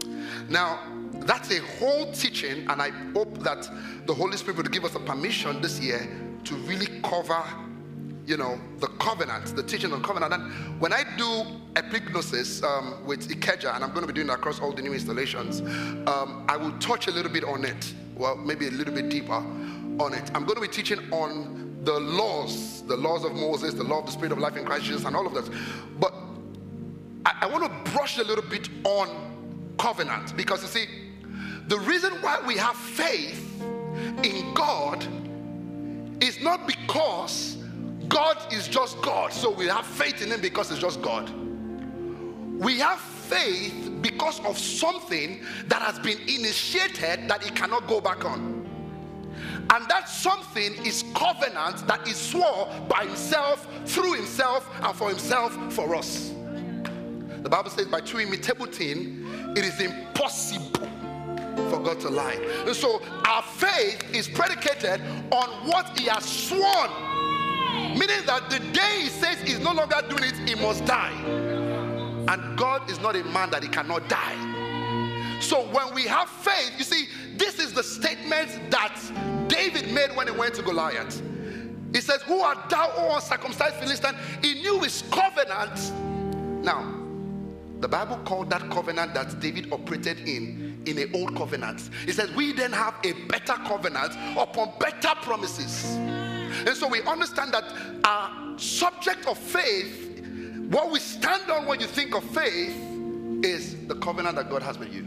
Now, 0.49 0.79
that's 1.25 1.51
a 1.51 1.59
whole 1.77 2.11
teaching, 2.11 2.67
and 2.67 2.81
I 2.81 2.89
hope 3.13 3.39
that 3.39 3.69
the 4.05 4.13
Holy 4.13 4.35
Spirit 4.35 4.57
will 4.57 4.63
give 4.65 4.83
us 4.83 4.95
a 4.95 4.99
permission 4.99 5.61
this 5.61 5.79
year 5.79 6.09
to 6.43 6.55
really 6.55 6.87
cover, 7.01 7.41
you 8.25 8.35
know, 8.35 8.59
the 8.79 8.87
covenant, 8.87 9.55
the 9.55 9.63
teaching 9.63 9.93
on 9.93 10.03
covenant. 10.03 10.33
And 10.33 10.81
when 10.81 10.91
I 10.91 11.03
do 11.15 11.45
epignosis 11.75 12.61
um, 12.63 13.05
with 13.05 13.29
Ikeja, 13.29 13.75
and 13.75 13.83
I'm 13.83 13.91
going 13.91 14.01
to 14.01 14.07
be 14.07 14.13
doing 14.13 14.27
that 14.27 14.39
across 14.39 14.59
all 14.59 14.73
the 14.73 14.81
new 14.81 14.93
installations, 14.93 15.61
um, 15.61 16.45
I 16.49 16.57
will 16.57 16.77
touch 16.79 17.07
a 17.07 17.11
little 17.11 17.31
bit 17.31 17.45
on 17.45 17.63
it. 17.63 17.93
Well, 18.15 18.35
maybe 18.35 18.67
a 18.67 18.71
little 18.71 18.93
bit 18.93 19.09
deeper 19.09 19.31
on 19.33 20.13
it. 20.13 20.29
I'm 20.35 20.43
going 20.43 20.55
to 20.55 20.61
be 20.61 20.67
teaching 20.67 20.99
on 21.11 21.62
the 21.83 21.99
laws, 21.99 22.83
the 22.83 22.95
laws 22.95 23.23
of 23.25 23.33
Moses, 23.33 23.73
the 23.73 23.83
law 23.83 23.99
of 23.99 24.05
the 24.05 24.11
Spirit 24.11 24.31
of 24.31 24.37
life 24.37 24.55
in 24.55 24.65
Christ 24.65 24.85
Jesus, 24.85 25.05
and 25.05 25.15
all 25.15 25.27
of 25.27 25.33
that. 25.33 25.49
But 25.99 26.13
I, 27.25 27.39
I 27.41 27.45
want 27.47 27.63
to 27.63 27.91
brush 27.91 28.17
a 28.17 28.23
little 28.23 28.43
bit 28.43 28.69
on 28.83 29.75
covenant 29.77 30.35
because 30.37 30.61
you 30.61 30.69
see, 30.69 30.85
the 31.67 31.79
reason 31.79 32.13
why 32.21 32.41
we 32.45 32.55
have 32.55 32.75
faith 32.75 33.61
in 34.23 34.53
God 34.53 35.05
is 36.21 36.41
not 36.41 36.67
because 36.67 37.57
God 38.07 38.37
is 38.53 38.67
just 38.67 39.01
God, 39.01 39.33
so 39.33 39.51
we 39.51 39.67
have 39.67 39.85
faith 39.85 40.21
in 40.21 40.31
Him 40.31 40.41
because 40.41 40.71
it's 40.71 40.79
just 40.79 41.01
God. 41.01 41.29
We 42.59 42.79
have 42.79 42.99
faith 42.99 43.91
because 44.01 44.39
of 44.41 44.57
something 44.57 45.41
that 45.67 45.81
has 45.81 45.97
been 45.99 46.19
initiated 46.27 47.27
that 47.29 47.45
it 47.45 47.55
cannot 47.55 47.87
go 47.87 47.99
back 47.99 48.25
on. 48.25 48.62
And 49.69 49.87
that 49.89 50.07
something 50.07 50.73
is 50.85 51.03
covenant 51.15 51.87
that 51.87 52.07
is 52.07 52.17
swore 52.17 52.69
by 52.87 53.05
himself, 53.05 53.67
through 53.85 54.13
himself, 54.13 54.69
and 54.81 54.95
for 54.95 55.09
himself, 55.09 55.53
for 55.73 55.95
us. 55.95 56.33
The 57.41 57.49
Bible 57.49 57.69
says, 57.69 57.87
by 57.87 58.01
two 58.01 58.19
immutable 58.19 58.67
things, 58.67 59.57
it 59.57 59.65
is 59.65 59.79
impossible 59.81 60.87
for 61.69 61.79
God 61.79 61.99
to 62.01 62.09
lie. 62.09 62.37
And 62.65 62.75
so 62.75 63.01
our 63.25 63.41
faith 63.41 64.03
is 64.13 64.27
predicated 64.27 65.01
on 65.31 65.49
what 65.67 65.97
he 65.97 66.05
has 66.05 66.23
sworn. 66.23 66.91
Meaning 67.97 68.25
that 68.27 68.49
the 68.49 68.59
day 68.71 69.01
he 69.01 69.09
says 69.09 69.41
he's 69.41 69.59
no 69.59 69.73
longer 69.73 70.01
doing 70.09 70.23
it, 70.23 70.47
he 70.47 70.55
must 70.55 70.85
die. 70.85 71.13
And 72.27 72.57
God 72.57 72.89
is 72.89 72.99
not 73.01 73.15
a 73.15 73.23
man 73.25 73.49
that 73.49 73.63
he 73.63 73.69
cannot 73.69 74.07
die. 74.07 74.52
So 75.43 75.65
when 75.67 75.93
we 75.93 76.03
have 76.03 76.29
faith, 76.29 76.71
you 76.77 76.85
see, 76.85 77.07
this 77.35 77.59
is 77.59 77.73
the 77.73 77.83
statement 77.83 78.71
that 78.71 78.97
David 79.49 79.91
made 79.91 80.15
when 80.15 80.27
he 80.27 80.33
went 80.33 80.55
to 80.55 80.61
Goliath. 80.61 81.21
He 81.93 81.99
says, 81.99 82.21
Who 82.23 82.39
art 82.39 82.69
thou, 82.69 82.91
O 82.95 83.15
uncircumcised 83.15 83.75
Philistine? 83.75 84.15
He 84.41 84.61
knew 84.61 84.79
his 84.79 85.03
covenant. 85.11 85.91
Now, 86.63 86.95
the 87.81 87.89
Bible 87.89 88.17
called 88.23 88.49
that 88.51 88.61
covenant 88.71 89.13
that 89.15 89.41
David 89.41 89.71
operated 89.73 90.27
in 90.27 90.81
in 90.85 90.97
an 90.97 91.11
old 91.13 91.35
covenant. 91.35 91.89
He 92.05 92.13
says, 92.13 92.31
We 92.31 92.53
then 92.53 92.71
have 92.71 92.95
a 93.03 93.11
better 93.27 93.53
covenant 93.65 94.13
upon 94.37 94.71
better 94.79 95.13
promises. 95.21 95.95
And 96.65 96.75
so 96.77 96.87
we 96.87 97.01
understand 97.01 97.53
that 97.53 97.65
our 98.05 98.57
subject 98.57 99.27
of 99.27 99.37
faith, 99.37 100.21
what 100.69 100.89
we 100.89 100.99
stand 100.99 101.51
on 101.51 101.65
when 101.65 101.81
you 101.81 101.87
think 101.87 102.15
of 102.15 102.23
faith, 102.23 102.75
is 103.43 103.85
the 103.87 103.95
covenant 103.95 104.37
that 104.37 104.49
God 104.49 104.63
has 104.63 104.79
with 104.79 104.93
you. 104.93 105.05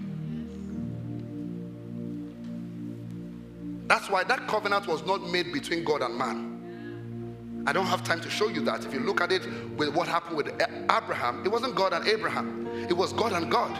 That's 3.86 4.10
why 4.10 4.24
that 4.24 4.48
covenant 4.48 4.86
was 4.86 5.04
not 5.06 5.22
made 5.30 5.52
between 5.52 5.84
God 5.84 6.02
and 6.02 6.16
man. 6.16 7.64
I 7.66 7.72
don't 7.72 7.86
have 7.86 8.04
time 8.04 8.20
to 8.20 8.30
show 8.30 8.48
you 8.48 8.60
that. 8.62 8.84
If 8.84 8.92
you 8.92 9.00
look 9.00 9.20
at 9.20 9.32
it 9.32 9.42
with 9.76 9.94
what 9.94 10.06
happened 10.06 10.36
with 10.36 10.48
Abraham, 10.90 11.44
it 11.44 11.48
wasn't 11.48 11.74
God 11.74 11.92
and 11.92 12.06
Abraham, 12.06 12.66
it 12.88 12.96
was 12.96 13.12
God 13.12 13.32
and 13.32 13.50
God. 13.50 13.76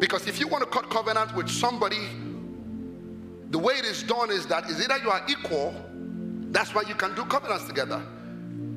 Because 0.00 0.26
if 0.26 0.40
you 0.40 0.48
want 0.48 0.64
to 0.64 0.70
cut 0.70 0.90
covenant 0.90 1.34
with 1.36 1.48
somebody, 1.48 2.08
the 3.50 3.58
way 3.58 3.74
it 3.74 3.84
is 3.84 4.02
done 4.02 4.30
is 4.32 4.46
that 4.46 4.68
is 4.68 4.80
either 4.82 4.98
you 4.98 5.10
are 5.10 5.22
equal, 5.28 5.74
that's 6.50 6.74
why 6.74 6.82
you 6.82 6.94
can 6.94 7.14
do 7.14 7.24
covenants 7.24 7.68
together. 7.68 8.02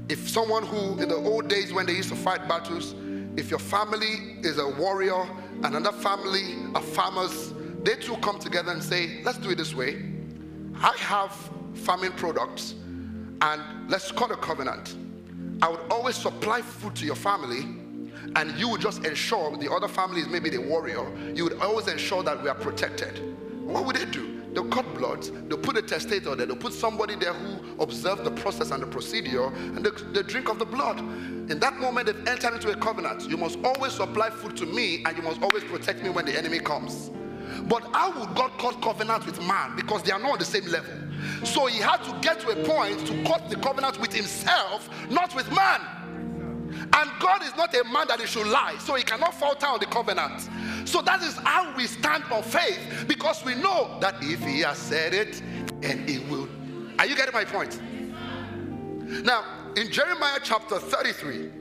If 0.07 0.29
someone 0.29 0.63
who, 0.63 1.01
in 1.01 1.09
the 1.09 1.15
old 1.15 1.47
days 1.47 1.73
when 1.73 1.87
they 1.87 1.93
used 1.93 2.09
to 2.09 2.15
fight 2.15 2.47
battles, 2.47 2.93
if 3.37 3.49
your 3.49 3.59
family 3.59 4.37
is 4.43 4.59
a 4.59 4.69
warrior, 4.69 5.27
and 5.63 5.75
another 5.75 5.97
family 5.97 6.57
are 6.75 6.81
farmers, 6.81 7.54
they 7.85 7.95
two 7.95 8.17
come 8.17 8.39
together 8.39 8.71
and 8.71 8.83
say, 8.83 9.21
let's 9.23 9.37
do 9.37 9.51
it 9.51 9.57
this 9.57 9.73
way. 9.73 10.03
I 10.81 10.95
have 10.97 11.31
farming 11.73 12.13
products, 12.13 12.73
and 13.41 13.61
let's 13.89 14.11
cut 14.11 14.31
a 14.31 14.35
covenant. 14.35 14.95
I 15.61 15.69
would 15.69 15.79
always 15.91 16.15
supply 16.15 16.61
food 16.61 16.95
to 16.95 17.05
your 17.05 17.15
family, 17.15 17.61
and 18.35 18.51
you 18.57 18.67
would 18.69 18.81
just 18.81 19.05
ensure 19.05 19.55
the 19.55 19.71
other 19.71 19.87
family 19.87 20.21
is 20.21 20.27
maybe 20.27 20.49
the 20.49 20.57
warrior. 20.57 21.05
You 21.33 21.45
would 21.45 21.61
always 21.61 21.87
ensure 21.87 22.23
that 22.23 22.41
we 22.41 22.49
are 22.49 22.55
protected. 22.55 23.21
What 23.63 23.85
would 23.85 23.95
they 23.95 24.05
do? 24.05 24.41
They'll 24.53 24.69
cut 24.69 24.93
blood, 24.95 25.23
they'll 25.49 25.57
put 25.57 25.77
a 25.77 25.81
testator 25.81 26.33
there, 26.33 26.45
they'll 26.45 26.55
put 26.55 26.71
somebody 26.73 27.15
there 27.15 27.33
who 27.33 27.81
observes 27.81 28.21
the 28.23 28.31
process 28.31 28.71
and 28.71 28.81
the 28.81 28.87
procedure, 28.87 29.47
and 29.47 29.85
they, 29.85 29.89
they 30.13 30.23
drink 30.23 30.49
of 30.49 30.59
the 30.59 30.65
blood. 30.65 30.99
In 31.51 31.59
that 31.59 31.77
moment, 31.77 32.07
they've 32.07 32.27
entered 32.27 32.53
into 32.53 32.71
a 32.71 32.75
covenant. 32.75 33.29
You 33.29 33.35
must 33.35 33.59
always 33.63 33.91
supply 33.91 34.29
food 34.29 34.55
to 34.57 34.65
me, 34.65 35.03
and 35.05 35.15
you 35.17 35.23
must 35.23 35.41
always 35.41 35.63
protect 35.65 36.01
me 36.01 36.09
when 36.09 36.25
the 36.25 36.37
enemy 36.37 36.59
comes. 36.59 37.11
But 37.67 37.83
how 37.93 38.19
would 38.19 38.35
God 38.35 38.51
cut 38.59 38.81
covenant 38.81 39.25
with 39.25 39.41
man? 39.41 39.75
Because 39.75 40.03
they 40.03 40.11
are 40.11 40.19
not 40.19 40.33
on 40.33 40.39
the 40.39 40.45
same 40.45 40.67
level. 40.67 40.93
So 41.43 41.65
he 41.65 41.79
had 41.79 42.03
to 42.03 42.17
get 42.21 42.39
to 42.41 42.49
a 42.49 42.65
point 42.65 43.05
to 43.07 43.23
cut 43.23 43.49
the 43.49 43.55
covenant 43.55 43.99
with 43.99 44.13
himself, 44.13 44.89
not 45.09 45.35
with 45.35 45.51
man. 45.51 45.81
And 46.93 47.11
God 47.19 47.43
is 47.43 47.55
not 47.55 47.73
a 47.75 47.83
man 47.85 48.07
that 48.07 48.19
he 48.19 48.27
should 48.27 48.47
lie, 48.47 48.77
so 48.79 48.95
he 48.95 49.03
cannot 49.03 49.33
falter 49.33 49.65
on 49.65 49.79
the 49.79 49.85
covenant. 49.85 50.49
So 50.85 51.01
that 51.01 51.21
is 51.23 51.35
how 51.37 51.75
we 51.75 51.87
stand 51.87 52.23
on 52.31 52.43
faith 52.43 53.05
because 53.07 53.43
we 53.43 53.55
know 53.55 53.97
that 54.01 54.15
if 54.21 54.41
he 54.41 54.59
has 54.61 54.77
said 54.77 55.13
it, 55.13 55.41
and 55.83 56.09
he 56.09 56.19
will. 56.19 56.47
Are 56.99 57.05
you 57.05 57.15
getting 57.15 57.33
my 57.33 57.45
point? 57.45 57.79
Now, 59.23 59.43
in 59.75 59.91
Jeremiah 59.91 60.39
chapter 60.41 60.79
33, 60.79 61.51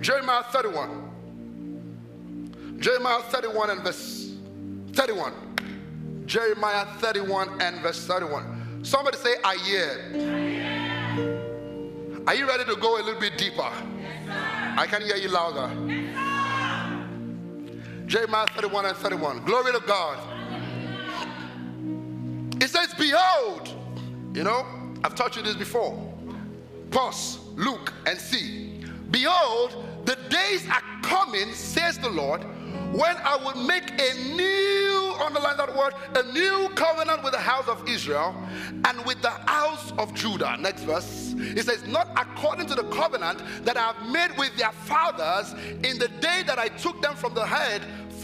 Jeremiah 0.00 0.42
31, 0.44 2.76
Jeremiah 2.78 3.22
31 3.22 3.70
and 3.70 3.82
verse 3.82 4.27
31. 4.98 5.32
Jeremiah 6.26 6.84
31 6.98 7.62
and 7.62 7.80
verse 7.82 8.04
31. 8.04 8.84
Somebody 8.84 9.16
say, 9.16 9.36
I 9.44 9.54
hear. 9.58 10.10
Are 12.26 12.34
you 12.34 12.48
ready 12.48 12.64
to 12.64 12.74
go 12.74 13.00
a 13.00 13.02
little 13.04 13.20
bit 13.20 13.38
deeper? 13.38 13.62
I 13.62 14.88
can 14.90 15.02
hear 15.02 15.14
you 15.14 15.28
louder. 15.28 15.68
Jeremiah 18.06 18.48
31 18.48 18.86
and 18.86 18.96
31. 18.96 19.44
Glory 19.44 19.70
to 19.70 19.80
God. 19.86 20.18
It 22.60 22.68
says, 22.68 22.92
Behold, 22.98 23.68
you 24.34 24.42
know, 24.42 24.66
I've 25.04 25.14
taught 25.14 25.36
you 25.36 25.42
this 25.42 25.54
before. 25.54 26.12
Pause, 26.90 27.38
look, 27.54 27.92
and 28.04 28.18
see. 28.18 28.82
Behold, 29.12 29.76
the 30.06 30.16
days 30.28 30.68
are 30.68 30.82
coming, 31.02 31.52
says 31.52 31.98
the 31.98 32.10
Lord, 32.10 32.44
when 32.92 33.16
I 33.18 33.36
will 33.36 33.62
make 33.64 33.90
a 34.00 34.14
new, 34.34 35.14
underline 35.20 35.56
that 35.56 35.76
word, 35.76 35.94
a 36.14 36.22
new 36.32 36.68
covenant 36.74 37.22
with 37.22 37.32
the 37.32 37.38
house 37.38 37.68
of 37.68 37.86
Israel 37.88 38.34
and 38.84 39.04
with 39.04 39.20
the 39.20 39.30
house 39.30 39.92
of 39.98 40.14
Judah. 40.14 40.56
Next 40.58 40.82
verse. 40.84 41.34
It 41.36 41.64
says, 41.64 41.86
Not 41.86 42.08
according 42.16 42.66
to 42.68 42.74
the 42.74 42.84
covenant 42.84 43.42
that 43.64 43.76
I 43.76 43.92
have 43.92 44.10
made 44.10 44.36
with 44.38 44.56
their 44.56 44.72
fathers 44.72 45.52
in 45.84 45.98
the 45.98 46.08
day 46.20 46.42
that 46.46 46.58
I 46.58 46.68
took 46.68 47.02
them 47.02 47.14
from 47.14 47.34
the 47.34 47.46
head 47.46 47.82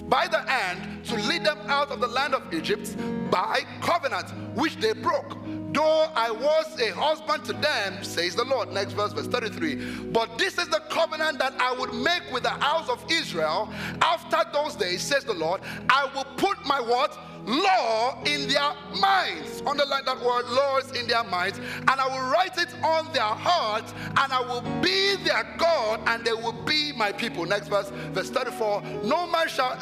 by 0.08 0.28
the 0.28 0.40
hand 0.40 1.04
to 1.06 1.16
lead 1.16 1.44
them 1.44 1.58
out 1.66 1.90
of 1.90 2.00
the 2.00 2.08
land 2.08 2.34
of 2.34 2.52
Egypt 2.52 2.96
by 3.30 3.60
covenant, 3.80 4.30
which 4.56 4.76
they 4.76 4.92
broke 4.92 5.36
though 5.74 6.08
I 6.14 6.30
was 6.30 6.80
a 6.80 6.92
husband 6.92 7.44
to 7.46 7.52
them, 7.52 8.02
says 8.02 8.34
the 8.34 8.44
Lord. 8.44 8.72
Next 8.72 8.92
verse, 8.92 9.12
verse 9.12 9.26
33. 9.26 9.74
But 10.12 10.38
this 10.38 10.56
is 10.58 10.68
the 10.68 10.80
covenant 10.88 11.38
that 11.40 11.54
I 11.60 11.74
would 11.74 11.92
make 11.92 12.22
with 12.32 12.44
the 12.44 12.50
house 12.50 12.88
of 12.88 13.04
Israel 13.10 13.72
after 14.00 14.38
those 14.52 14.76
days, 14.76 15.02
says 15.02 15.24
the 15.24 15.34
Lord. 15.34 15.60
I 15.90 16.08
will 16.14 16.24
put 16.36 16.64
my 16.64 16.80
what? 16.80 17.18
Law 17.46 18.22
in 18.24 18.48
their 18.48 18.72
minds. 18.98 19.62
Underline 19.66 20.06
that 20.06 20.18
word, 20.24 20.46
laws 20.48 20.90
in 20.92 21.06
their 21.06 21.24
minds. 21.24 21.58
And 21.58 21.90
I 21.90 22.06
will 22.06 22.30
write 22.30 22.56
it 22.56 22.74
on 22.82 23.12
their 23.12 23.22
hearts, 23.22 23.92
and 24.16 24.32
I 24.32 24.40
will 24.40 24.62
be 24.80 25.16
their 25.24 25.54
God, 25.58 26.00
and 26.06 26.24
they 26.24 26.32
will 26.32 26.52
be 26.64 26.92
my 26.92 27.12
people. 27.12 27.44
Next 27.44 27.68
verse, 27.68 27.90
verse 28.12 28.30
34. 28.30 28.82
No 29.04 29.26
man 29.26 29.48
shall. 29.48 29.78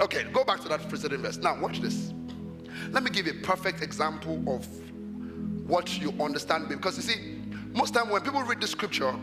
Okay, 0.00 0.24
go 0.32 0.44
back 0.44 0.60
to 0.62 0.68
that 0.70 0.88
preceding 0.88 1.22
verse. 1.22 1.36
Now, 1.36 1.60
watch 1.60 1.80
this. 1.80 2.12
Let 2.90 3.04
me 3.04 3.10
give 3.10 3.28
a 3.28 3.34
perfect 3.34 3.80
example 3.80 4.42
of 4.48 4.66
what 5.66 6.00
you 6.00 6.12
understand 6.20 6.68
because 6.68 6.96
you 6.96 7.02
see 7.02 7.38
most 7.72 7.94
time 7.94 8.10
when 8.10 8.20
people 8.22 8.42
read 8.42 8.60
the 8.60 8.66
scripture 8.66 9.14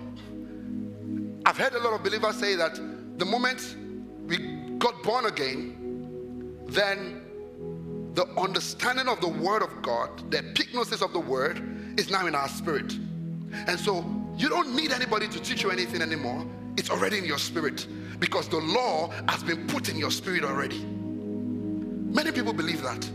i've 1.46 1.58
heard 1.58 1.74
a 1.74 1.80
lot 1.80 1.94
of 1.94 2.04
believers 2.04 2.36
say 2.36 2.56
that 2.56 2.80
the 3.18 3.26
moment 3.26 3.76
we 4.26 4.38
got 4.78 5.02
born 5.04 5.26
again 5.26 6.56
then 6.68 7.22
the 8.14 8.26
understanding 8.38 9.08
of 9.08 9.20
the 9.22 9.28
word 9.28 9.62
of 9.62 9.82
god 9.82 10.10
the 10.32 10.38
epignosis 10.38 11.02
of 11.02 11.14
the 11.14 11.20
word 11.20 11.62
is 12.00 12.10
now 12.10 12.26
in 12.26 12.34
our 12.34 12.48
spirit. 12.48 12.98
And 13.68 13.80
so 13.80 14.06
you 14.38 14.50
don't 14.50 14.74
need 14.76 14.92
anybody 14.92 15.28
to 15.28 15.40
teach 15.40 15.64
you 15.64 15.70
anything 15.70 16.02
anymore. 16.02 16.46
It's 16.78 16.90
already 16.90 17.18
in 17.18 17.26
your 17.26 17.38
spirit. 17.38 17.86
Because 18.20 18.48
the 18.48 18.58
law 18.58 19.10
has 19.28 19.44
been 19.44 19.68
put 19.68 19.90
in 19.90 19.98
your 19.98 20.12
spirit 20.12 20.44
already. 20.44 20.80
Many 20.80 22.32
people 22.32 22.54
believe 22.54 22.82
that 22.82 23.10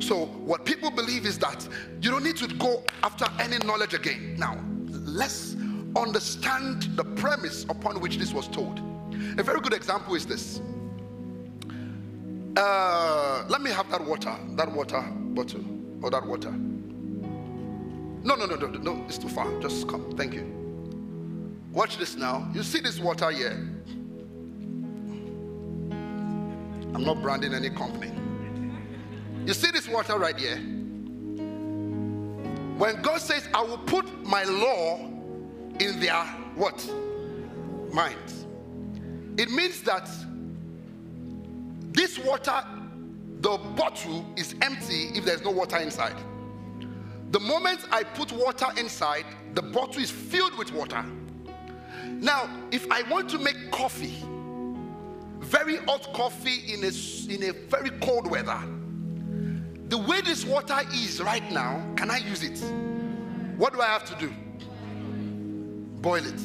so, 0.00 0.24
what 0.24 0.64
people 0.64 0.90
believe 0.90 1.26
is 1.26 1.38
that 1.38 1.68
you 2.00 2.10
don't 2.10 2.24
need 2.24 2.36
to 2.38 2.48
go 2.54 2.82
after 3.02 3.26
any 3.38 3.58
knowledge 3.58 3.92
again. 3.92 4.34
Now, 4.38 4.58
let's 4.88 5.54
understand 5.94 6.84
the 6.96 7.04
premise 7.04 7.64
upon 7.64 8.00
which 8.00 8.16
this 8.16 8.32
was 8.32 8.48
told. 8.48 8.80
A 9.38 9.42
very 9.42 9.60
good 9.60 9.74
example 9.74 10.14
is 10.14 10.24
this. 10.24 10.62
Uh, 12.56 13.44
let 13.48 13.60
me 13.60 13.70
have 13.70 13.90
that 13.90 14.04
water, 14.04 14.34
that 14.56 14.72
water 14.72 15.04
bottle, 15.34 15.64
or 16.02 16.10
that 16.10 16.26
water. 16.26 16.50
No, 16.50 18.34
no, 18.34 18.46
no, 18.46 18.56
no, 18.56 18.66
no, 18.66 19.04
it's 19.06 19.18
too 19.18 19.28
far. 19.28 19.60
Just 19.60 19.86
come. 19.86 20.12
Thank 20.16 20.34
you. 20.34 20.44
Watch 21.72 21.98
this 21.98 22.16
now. 22.16 22.50
You 22.54 22.62
see 22.62 22.80
this 22.80 22.98
water 22.98 23.30
here? 23.30 23.52
I'm 26.92 27.04
not 27.04 27.22
branding 27.22 27.54
any 27.54 27.70
company. 27.70 28.10
You 29.46 29.54
see 29.54 29.70
this 29.70 29.88
water 29.88 30.18
right 30.18 30.38
here? 30.38 30.56
When 32.76 33.02
God 33.02 33.20
says, 33.20 33.48
I 33.52 33.62
will 33.62 33.78
put 33.78 34.06
my 34.24 34.44
law 34.44 34.98
in 35.80 36.00
their 36.00 36.24
what? 36.54 36.88
Minds. 37.92 38.46
It 39.36 39.50
means 39.50 39.82
that 39.82 40.08
this 41.92 42.18
water, 42.18 42.62
the 43.40 43.58
bottle 43.76 44.24
is 44.36 44.54
empty 44.62 45.10
if 45.14 45.24
there's 45.24 45.42
no 45.42 45.50
water 45.50 45.78
inside. 45.78 46.16
The 47.32 47.40
moment 47.40 47.80
I 47.90 48.02
put 48.02 48.32
water 48.32 48.66
inside, 48.76 49.24
the 49.54 49.62
bottle 49.62 50.02
is 50.02 50.10
filled 50.10 50.56
with 50.56 50.72
water. 50.72 51.04
Now, 52.06 52.48
if 52.70 52.90
I 52.90 53.02
want 53.10 53.30
to 53.30 53.38
make 53.38 53.70
coffee, 53.70 54.22
very 55.40 55.76
hot 55.76 56.12
coffee 56.12 56.72
in 56.72 56.84
a, 56.84 56.92
in 57.32 57.50
a 57.50 57.52
very 57.68 57.90
cold 58.00 58.30
weather, 58.30 58.60
the 59.90 59.98
way 59.98 60.20
this 60.20 60.44
water 60.44 60.78
is 60.94 61.20
right 61.20 61.50
now, 61.50 61.84
can 61.96 62.10
I 62.10 62.18
use 62.18 62.44
it? 62.44 62.58
What 63.56 63.72
do 63.72 63.80
I 63.80 63.86
have 63.86 64.04
to 64.06 64.14
do? 64.24 64.32
Boil 66.00 66.24
it. 66.24 66.40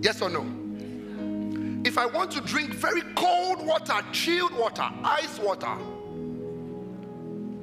Yes 0.00 0.22
or 0.22 0.30
no? 0.30 0.46
If 1.84 1.98
I 1.98 2.06
want 2.06 2.30
to 2.30 2.40
drink 2.40 2.72
very 2.72 3.02
cold 3.16 3.66
water, 3.66 3.94
chilled 4.12 4.56
water, 4.56 4.88
ice 5.02 5.40
water, 5.40 5.74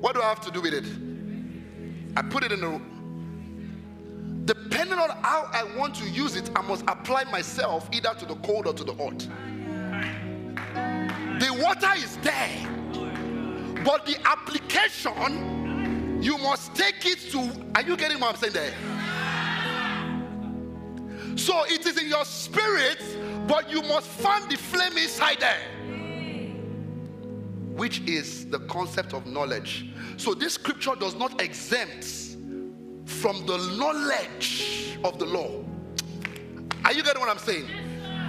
what 0.01 0.15
do 0.15 0.21
I 0.21 0.27
have 0.27 0.41
to 0.41 0.51
do 0.51 0.61
with 0.61 0.73
it? 0.73 0.85
I 2.17 2.21
put 2.21 2.43
it 2.43 2.51
in 2.51 2.59
the 2.59 2.81
depending 4.43 4.99
on 4.99 5.11
how 5.21 5.49
I 5.53 5.63
want 5.77 5.95
to 5.95 6.09
use 6.09 6.35
it, 6.35 6.49
I 6.55 6.61
must 6.61 6.83
apply 6.87 7.23
myself 7.25 7.87
either 7.93 8.13
to 8.15 8.25
the 8.25 8.35
cold 8.35 8.67
or 8.67 8.73
to 8.73 8.83
the 8.83 8.93
hot. 8.93 9.19
The 11.39 11.53
water 11.63 11.91
is 11.95 12.17
there. 12.17 12.78
But 13.83 14.05
the 14.05 14.17
application, 14.25 16.21
you 16.21 16.37
must 16.37 16.75
take 16.75 17.05
it 17.05 17.19
to. 17.31 17.51
Are 17.75 17.81
you 17.81 17.95
getting 17.95 18.19
what 18.19 18.31
I'm 18.31 18.39
saying 18.39 18.53
there? 18.53 18.73
So 21.37 21.63
it 21.65 21.85
is 21.85 21.97
in 21.97 22.09
your 22.09 22.25
spirit, 22.25 23.01
but 23.47 23.71
you 23.71 23.81
must 23.81 24.07
find 24.07 24.49
the 24.51 24.57
flame 24.57 24.97
inside 24.97 25.39
there, 25.39 25.61
which 27.75 28.01
is 28.01 28.45
the 28.47 28.59
concept 28.59 29.13
of 29.13 29.25
knowledge. 29.25 29.85
So 30.17 30.33
this 30.33 30.55
scripture 30.55 30.95
does 30.99 31.15
not 31.15 31.41
exempt 31.41 32.05
from 33.05 33.45
the 33.45 33.57
knowledge 33.77 34.97
of 35.03 35.17
the 35.17 35.25
law. 35.25 35.63
Are 36.83 36.91
you 36.91 37.03
getting 37.03 37.21
what 37.21 37.29
I'm 37.29 37.37
saying? 37.37 37.67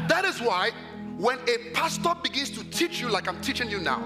That 0.09 0.25
is 0.25 0.41
why 0.41 0.71
when 1.17 1.39
a 1.49 1.73
pastor 1.75 2.15
begins 2.23 2.51
to 2.51 2.65
teach 2.71 3.01
you 3.01 3.09
like 3.09 3.29
I'm 3.29 3.41
teaching 3.41 3.69
you 3.69 3.81
now, 3.81 4.03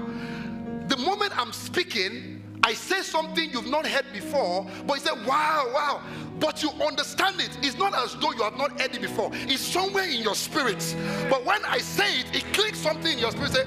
the 0.88 0.96
moment 0.96 1.36
I'm 1.38 1.52
speaking, 1.52 2.42
I 2.62 2.72
say 2.72 3.02
something 3.02 3.50
you've 3.50 3.68
not 3.68 3.86
heard 3.86 4.06
before, 4.12 4.66
but 4.86 4.94
you 4.94 5.00
say, 5.00 5.26
wow, 5.26 5.70
wow. 5.74 6.02
But 6.40 6.62
you 6.62 6.70
understand 6.70 7.40
it. 7.40 7.50
It's 7.62 7.76
not 7.76 7.94
as 7.94 8.14
though 8.16 8.32
you 8.32 8.42
have 8.42 8.56
not 8.56 8.80
heard 8.80 8.94
it 8.94 9.02
before. 9.02 9.30
It's 9.34 9.60
somewhere 9.60 10.04
in 10.04 10.22
your 10.22 10.34
spirit. 10.34 10.96
But 11.28 11.44
when 11.44 11.64
I 11.64 11.78
say 11.78 12.20
it, 12.20 12.34
it 12.34 12.44
clicks 12.54 12.78
something 12.78 13.12
in 13.12 13.18
your 13.18 13.32
spirit. 13.32 13.52
Say, 13.52 13.64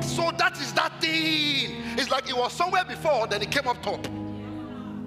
so 0.00 0.30
that 0.38 0.58
is 0.60 0.72
that 0.72 1.00
thing. 1.00 1.82
It's 1.98 2.10
like 2.10 2.28
it 2.30 2.36
was 2.36 2.52
somewhere 2.52 2.84
before, 2.84 3.26
then 3.26 3.42
it 3.42 3.50
came 3.50 3.68
up 3.68 3.82
top. 3.82 4.02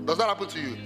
Does 0.05 0.17
that 0.17 0.27
happen 0.27 0.47
to 0.49 0.59
you? 0.59 0.77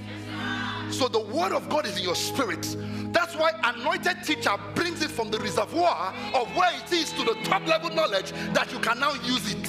So 0.90 1.08
the 1.08 1.20
word 1.20 1.52
of 1.52 1.68
God 1.70 1.86
is 1.86 1.98
in 1.98 2.04
your 2.04 2.16
spirit. 2.16 2.78
That's 3.12 3.36
why 3.36 3.52
anointed 3.64 4.24
teacher 4.24 4.56
brings 4.74 5.02
it 5.02 5.12
from 5.12 5.32
the 5.32 5.40
reservoir 5.40 6.14
of 6.34 6.48
where 6.56 6.74
it 6.78 6.92
is 6.94 7.12
to 7.14 7.24
the 7.24 7.36
top 7.44 7.66
level 7.68 7.90
knowledge 7.90 8.32
that 8.54 8.72
you 8.72 8.80
can 8.80 9.00
now 9.00 9.14
use 9.24 9.52
it 9.52 9.67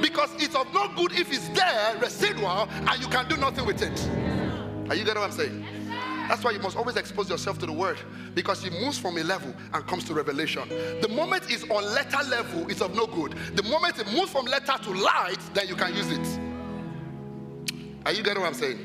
because 0.00 0.30
it's 0.42 0.54
of 0.54 0.72
no 0.72 0.88
good 0.94 1.12
if 1.12 1.32
it's 1.32 1.48
there, 1.50 1.96
residual, 1.98 2.68
and 2.70 3.00
you 3.00 3.08
can 3.08 3.28
do 3.28 3.36
nothing 3.36 3.66
with 3.66 3.82
it. 3.82 4.08
Are 4.90 4.94
you 4.94 5.04
getting 5.04 5.20
what 5.20 5.30
I'm 5.30 5.32
saying? 5.32 5.64
That's 6.28 6.44
why 6.44 6.52
you 6.52 6.60
must 6.60 6.76
always 6.76 6.96
expose 6.96 7.28
yourself 7.28 7.58
to 7.58 7.66
the 7.66 7.72
word 7.72 7.98
because 8.34 8.64
it 8.64 8.72
moves 8.72 8.98
from 8.98 9.18
a 9.18 9.24
level 9.24 9.52
and 9.72 9.86
comes 9.86 10.04
to 10.04 10.14
revelation. 10.14 10.68
The 11.00 11.08
moment 11.08 11.44
it's 11.48 11.64
on 11.64 11.84
letter 11.92 12.22
level, 12.28 12.70
it's 12.70 12.80
of 12.80 12.94
no 12.94 13.06
good. 13.06 13.34
The 13.54 13.64
moment 13.64 13.98
it 13.98 14.06
moves 14.12 14.30
from 14.30 14.46
letter 14.46 14.74
to 14.80 14.90
light, 14.90 15.40
then 15.54 15.66
you 15.66 15.74
can 15.74 15.92
use 15.92 16.10
it. 16.10 16.40
Are 18.06 18.12
you 18.12 18.22
getting 18.22 18.42
what 18.42 18.48
I'm 18.48 18.54
saying? 18.54 18.78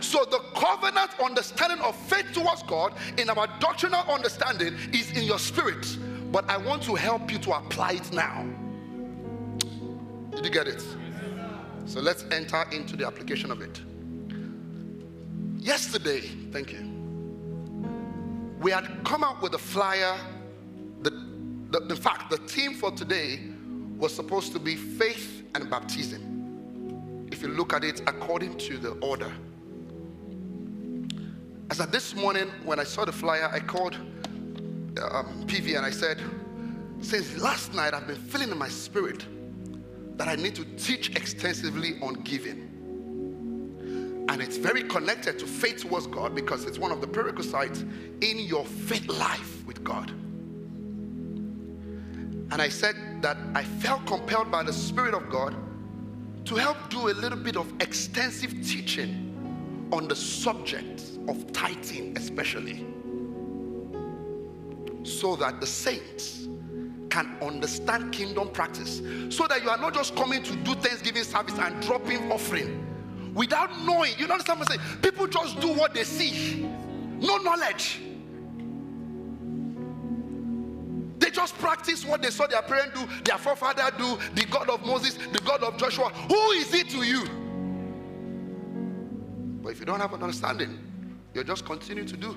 So 0.00 0.24
the 0.24 0.38
covenant 0.54 1.10
understanding 1.22 1.80
of 1.80 1.94
faith 1.94 2.32
towards 2.32 2.62
God 2.62 2.94
in 3.18 3.28
our 3.28 3.46
doctrinal 3.60 4.00
understanding 4.10 4.74
is 4.92 5.10
in 5.16 5.24
your 5.24 5.38
spirit. 5.38 5.98
But 6.32 6.48
I 6.48 6.56
want 6.56 6.82
to 6.84 6.94
help 6.94 7.30
you 7.30 7.38
to 7.40 7.52
apply 7.52 7.92
it 7.92 8.12
now. 8.12 8.46
Did 10.38 10.44
you 10.44 10.52
get 10.52 10.68
it? 10.68 10.86
So 11.86 11.98
let's 11.98 12.24
enter 12.30 12.64
into 12.70 12.96
the 12.96 13.04
application 13.04 13.50
of 13.50 13.60
it. 13.60 13.80
Yesterday, 15.58 16.20
thank 16.52 16.72
you. 16.72 16.78
We 18.60 18.70
had 18.70 18.88
come 19.02 19.24
out 19.24 19.42
with 19.42 19.54
a 19.54 19.58
flyer. 19.58 20.16
The, 21.02 21.10
the, 21.72 21.80
the 21.88 21.96
fact, 21.96 22.30
the 22.30 22.36
theme 22.36 22.74
for 22.74 22.92
today 22.92 23.40
was 23.96 24.14
supposed 24.14 24.52
to 24.52 24.60
be 24.60 24.76
faith 24.76 25.42
and 25.56 25.68
baptism. 25.68 27.26
If 27.32 27.42
you 27.42 27.48
look 27.48 27.72
at 27.72 27.82
it 27.82 28.02
according 28.06 28.58
to 28.58 28.78
the 28.78 28.90
order. 29.00 29.32
As 31.68 31.80
of 31.80 31.90
this 31.90 32.14
morning, 32.14 32.48
when 32.64 32.78
I 32.78 32.84
saw 32.84 33.04
the 33.04 33.10
flyer, 33.10 33.50
I 33.52 33.58
called 33.58 33.96
um, 33.96 35.44
PV 35.48 35.76
and 35.76 35.84
I 35.84 35.90
said, 35.90 36.20
Since 37.00 37.38
last 37.38 37.74
night, 37.74 37.92
I've 37.92 38.06
been 38.06 38.14
feeling 38.14 38.52
in 38.52 38.58
my 38.58 38.68
spirit 38.68 39.26
that 40.18 40.28
I 40.28 40.34
need 40.34 40.54
to 40.56 40.64
teach 40.76 41.14
extensively 41.16 41.96
on 42.02 42.14
giving. 42.24 42.66
And 44.28 44.42
it's 44.42 44.56
very 44.56 44.82
connected 44.82 45.38
to 45.38 45.46
faith 45.46 45.82
towards 45.82 46.06
God 46.08 46.34
because 46.34 46.64
it's 46.64 46.78
one 46.78 46.92
of 46.92 47.00
the 47.00 47.06
prerequisites 47.06 47.84
in 48.20 48.40
your 48.40 48.66
faith 48.66 49.06
life 49.06 49.64
with 49.64 49.82
God. 49.82 50.10
And 52.50 52.60
I 52.60 52.68
said 52.68 52.96
that 53.22 53.36
I 53.54 53.62
felt 53.62 54.06
compelled 54.06 54.50
by 54.50 54.64
the 54.64 54.72
Spirit 54.72 55.14
of 55.14 55.30
God 55.30 55.54
to 56.46 56.56
help 56.56 56.76
do 56.90 57.08
a 57.08 57.14
little 57.14 57.38
bit 57.38 57.56
of 57.56 57.72
extensive 57.80 58.52
teaching 58.66 59.88
on 59.92 60.08
the 60.08 60.16
subject 60.16 61.02
of 61.28 61.52
tithing, 61.52 62.16
especially, 62.16 62.84
so 65.04 65.36
that 65.36 65.60
the 65.60 65.66
saints 65.66 66.48
can 67.10 67.36
understand 67.42 68.12
kingdom 68.12 68.50
practice 68.50 69.00
so 69.30 69.46
that 69.46 69.62
you 69.62 69.70
are 69.70 69.78
not 69.78 69.94
just 69.94 70.14
coming 70.16 70.42
to 70.42 70.56
do 70.56 70.74
Thanksgiving 70.74 71.24
service 71.24 71.58
and 71.58 71.80
dropping 71.82 72.30
offering 72.30 72.84
without 73.34 73.70
knowing. 73.84 74.12
You 74.18 74.26
understand 74.26 74.60
what 74.60 74.70
I'm 74.70 74.78
saying? 74.78 75.00
People 75.02 75.26
just 75.26 75.60
do 75.60 75.68
what 75.68 75.94
they 75.94 76.04
see, 76.04 76.68
no 77.20 77.38
knowledge. 77.38 78.00
They 81.18 81.30
just 81.30 81.56
practice 81.58 82.04
what 82.04 82.22
they 82.22 82.30
saw 82.30 82.46
their 82.46 82.62
parents 82.62 82.98
do, 82.98 83.06
their 83.24 83.38
forefather 83.38 83.90
do, 83.98 84.18
the 84.34 84.46
God 84.46 84.70
of 84.70 84.84
Moses, 84.86 85.18
the 85.32 85.40
God 85.40 85.62
of 85.62 85.76
Joshua. 85.76 86.08
Who 86.08 86.50
is 86.52 86.72
it 86.72 86.88
to 86.90 87.02
you? 87.02 87.24
But 89.62 89.72
if 89.72 89.80
you 89.80 89.86
don't 89.86 90.00
have 90.00 90.14
an 90.14 90.22
understanding, 90.22 90.78
you'll 91.34 91.44
just 91.44 91.64
continue 91.64 92.04
to 92.04 92.16
do. 92.16 92.36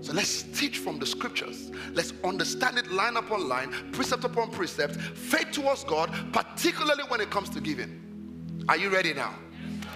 So 0.00 0.12
let's 0.12 0.42
teach 0.42 0.78
from 0.78 0.98
the 0.98 1.06
scriptures. 1.06 1.70
Let's 1.92 2.12
understand 2.22 2.78
it 2.78 2.90
line 2.92 3.16
upon 3.16 3.48
line, 3.48 3.72
precept 3.92 4.24
upon 4.24 4.50
precept, 4.50 4.96
faith 4.96 5.50
towards 5.52 5.84
God, 5.84 6.12
particularly 6.32 7.04
when 7.08 7.20
it 7.20 7.30
comes 7.30 7.48
to 7.50 7.60
giving. 7.60 8.64
Are 8.68 8.76
you 8.76 8.90
ready 8.90 9.14
now? 9.14 9.34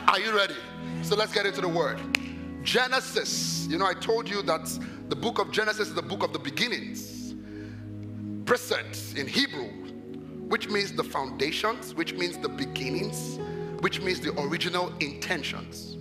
Are 0.08 0.18
you 0.18 0.34
ready? 0.34 0.56
So 1.02 1.16
let's 1.16 1.32
get 1.32 1.46
into 1.46 1.60
the 1.60 1.68
word. 1.68 2.00
Genesis. 2.62 3.66
You 3.70 3.78
know, 3.78 3.86
I 3.86 3.94
told 3.94 4.28
you 4.28 4.42
that 4.42 4.68
the 5.08 5.16
book 5.16 5.38
of 5.38 5.50
Genesis 5.50 5.88
is 5.88 5.94
the 5.94 6.02
book 6.02 6.22
of 6.22 6.32
the 6.32 6.38
beginnings. 6.38 7.34
Bereshit 8.44 9.16
in 9.16 9.26
Hebrew, 9.26 9.68
which 10.48 10.68
means 10.68 10.92
the 10.92 11.04
foundations, 11.04 11.94
which 11.94 12.14
means 12.14 12.36
the 12.38 12.48
beginnings, 12.48 13.38
which 13.80 14.00
means 14.00 14.20
the 14.20 14.38
original 14.40 14.92
intentions. 14.98 15.96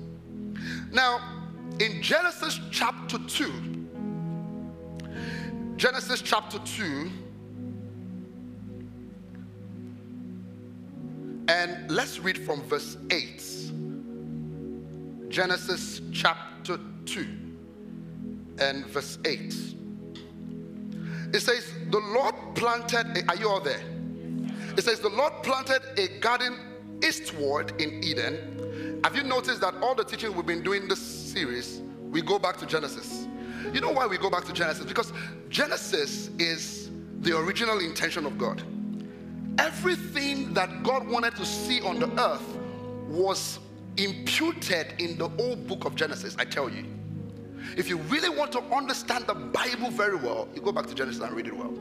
Now, 0.91 1.45
in 1.79 2.01
Genesis 2.01 2.59
chapter 2.71 3.19
2, 3.19 3.78
Genesis 5.79 6.21
chapter 6.21 6.59
2. 6.59 7.09
And 11.47 11.89
let's 11.89 12.19
read 12.19 12.37
from 12.37 12.61
verse 12.63 12.97
8. 13.09 13.71
Genesis 15.29 16.01
chapter 16.11 16.81
2 17.05 17.25
and 18.59 18.87
verse 18.87 19.19
8. 19.23 19.55
It 21.33 21.39
says, 21.39 21.71
The 21.91 21.99
Lord 22.13 22.35
planted, 22.55 23.17
a, 23.17 23.25
are 23.29 23.37
you 23.37 23.47
all 23.47 23.61
there? 23.61 23.79
It 24.75 24.83
says, 24.83 24.99
The 24.99 25.07
Lord 25.07 25.31
planted 25.43 25.79
a 25.97 26.19
garden 26.19 26.59
eastward 27.01 27.81
in 27.81 28.03
Eden. 28.03 28.99
Have 29.05 29.15
you 29.15 29.23
noticed 29.23 29.61
that 29.61 29.75
all 29.75 29.95
the 29.95 30.03
teaching 30.03 30.35
we've 30.35 30.45
been 30.45 30.61
doing 30.61 30.89
this 30.89 30.99
series, 30.99 31.81
we 32.09 32.21
go 32.21 32.37
back 32.37 32.57
to 32.57 32.65
Genesis? 32.65 33.28
You 33.73 33.81
know 33.81 33.91
why 33.91 34.07
we 34.07 34.17
go 34.17 34.29
back 34.29 34.45
to 34.45 34.53
Genesis? 34.53 34.85
Because 34.85 35.13
Genesis 35.49 36.29
is 36.39 36.89
the 37.21 37.37
original 37.37 37.79
intention 37.79 38.25
of 38.25 38.37
God. 38.37 38.63
Everything 39.57 40.53
that 40.53 40.83
God 40.83 41.07
wanted 41.07 41.35
to 41.35 41.45
see 41.45 41.81
on 41.81 41.99
the 41.99 42.09
earth 42.21 42.57
was 43.07 43.59
imputed 43.97 44.93
in 44.99 45.17
the 45.17 45.29
old 45.37 45.67
book 45.67 45.85
of 45.85 45.95
Genesis, 45.95 46.35
I 46.39 46.45
tell 46.45 46.69
you. 46.69 46.85
If 47.75 47.89
you 47.89 47.97
really 47.97 48.29
want 48.29 48.51
to 48.53 48.61
understand 48.73 49.27
the 49.27 49.35
Bible 49.35 49.89
very 49.91 50.15
well, 50.15 50.47
you 50.55 50.61
go 50.61 50.71
back 50.71 50.87
to 50.87 50.95
Genesis 50.95 51.21
and 51.21 51.31
read 51.33 51.47
it 51.47 51.55
well. 51.55 51.77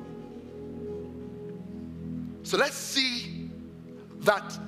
So 2.42 2.56
let's 2.56 2.76
see 2.76 3.50
that 4.20 4.58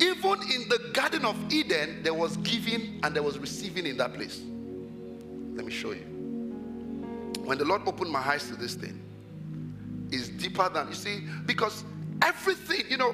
even 0.00 0.42
in 0.52 0.68
the 0.68 0.90
Garden 0.92 1.24
of 1.24 1.36
Eden, 1.52 2.02
there 2.02 2.14
was 2.14 2.36
giving 2.38 3.00
and 3.02 3.14
there 3.14 3.22
was 3.22 3.38
receiving 3.38 3.86
in 3.86 3.96
that 3.98 4.14
place. 4.14 4.42
Let 5.54 5.64
me 5.64 5.72
show 5.72 5.92
you 5.92 6.09
when 7.50 7.58
the 7.58 7.64
Lord 7.64 7.82
opened 7.84 8.12
my 8.12 8.20
eyes 8.20 8.46
to 8.46 8.54
this 8.54 8.74
thing, 8.74 9.02
is 10.12 10.28
deeper 10.28 10.68
than 10.68 10.86
you 10.86 10.94
see, 10.94 11.24
because 11.46 11.82
everything, 12.22 12.88
you 12.88 12.96
know, 12.96 13.12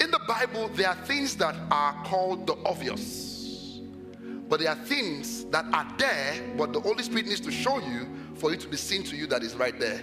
in 0.00 0.10
the 0.10 0.18
Bible, 0.26 0.68
there 0.74 0.88
are 0.88 0.96
things 1.04 1.36
that 1.36 1.54
are 1.70 1.92
called 2.02 2.48
the 2.48 2.56
obvious, 2.66 3.78
but 4.48 4.58
there 4.58 4.70
are 4.70 4.84
things 4.86 5.44
that 5.44 5.64
are 5.72 5.86
there, 5.96 6.42
but 6.56 6.72
the 6.72 6.80
Holy 6.80 7.04
Spirit 7.04 7.26
needs 7.26 7.38
to 7.38 7.52
show 7.52 7.78
you 7.78 8.08
for 8.34 8.52
it 8.52 8.58
to 8.58 8.66
be 8.66 8.76
seen 8.76 9.04
to 9.04 9.14
you 9.14 9.28
that 9.28 9.44
is 9.44 9.54
right 9.54 9.78
there. 9.78 10.02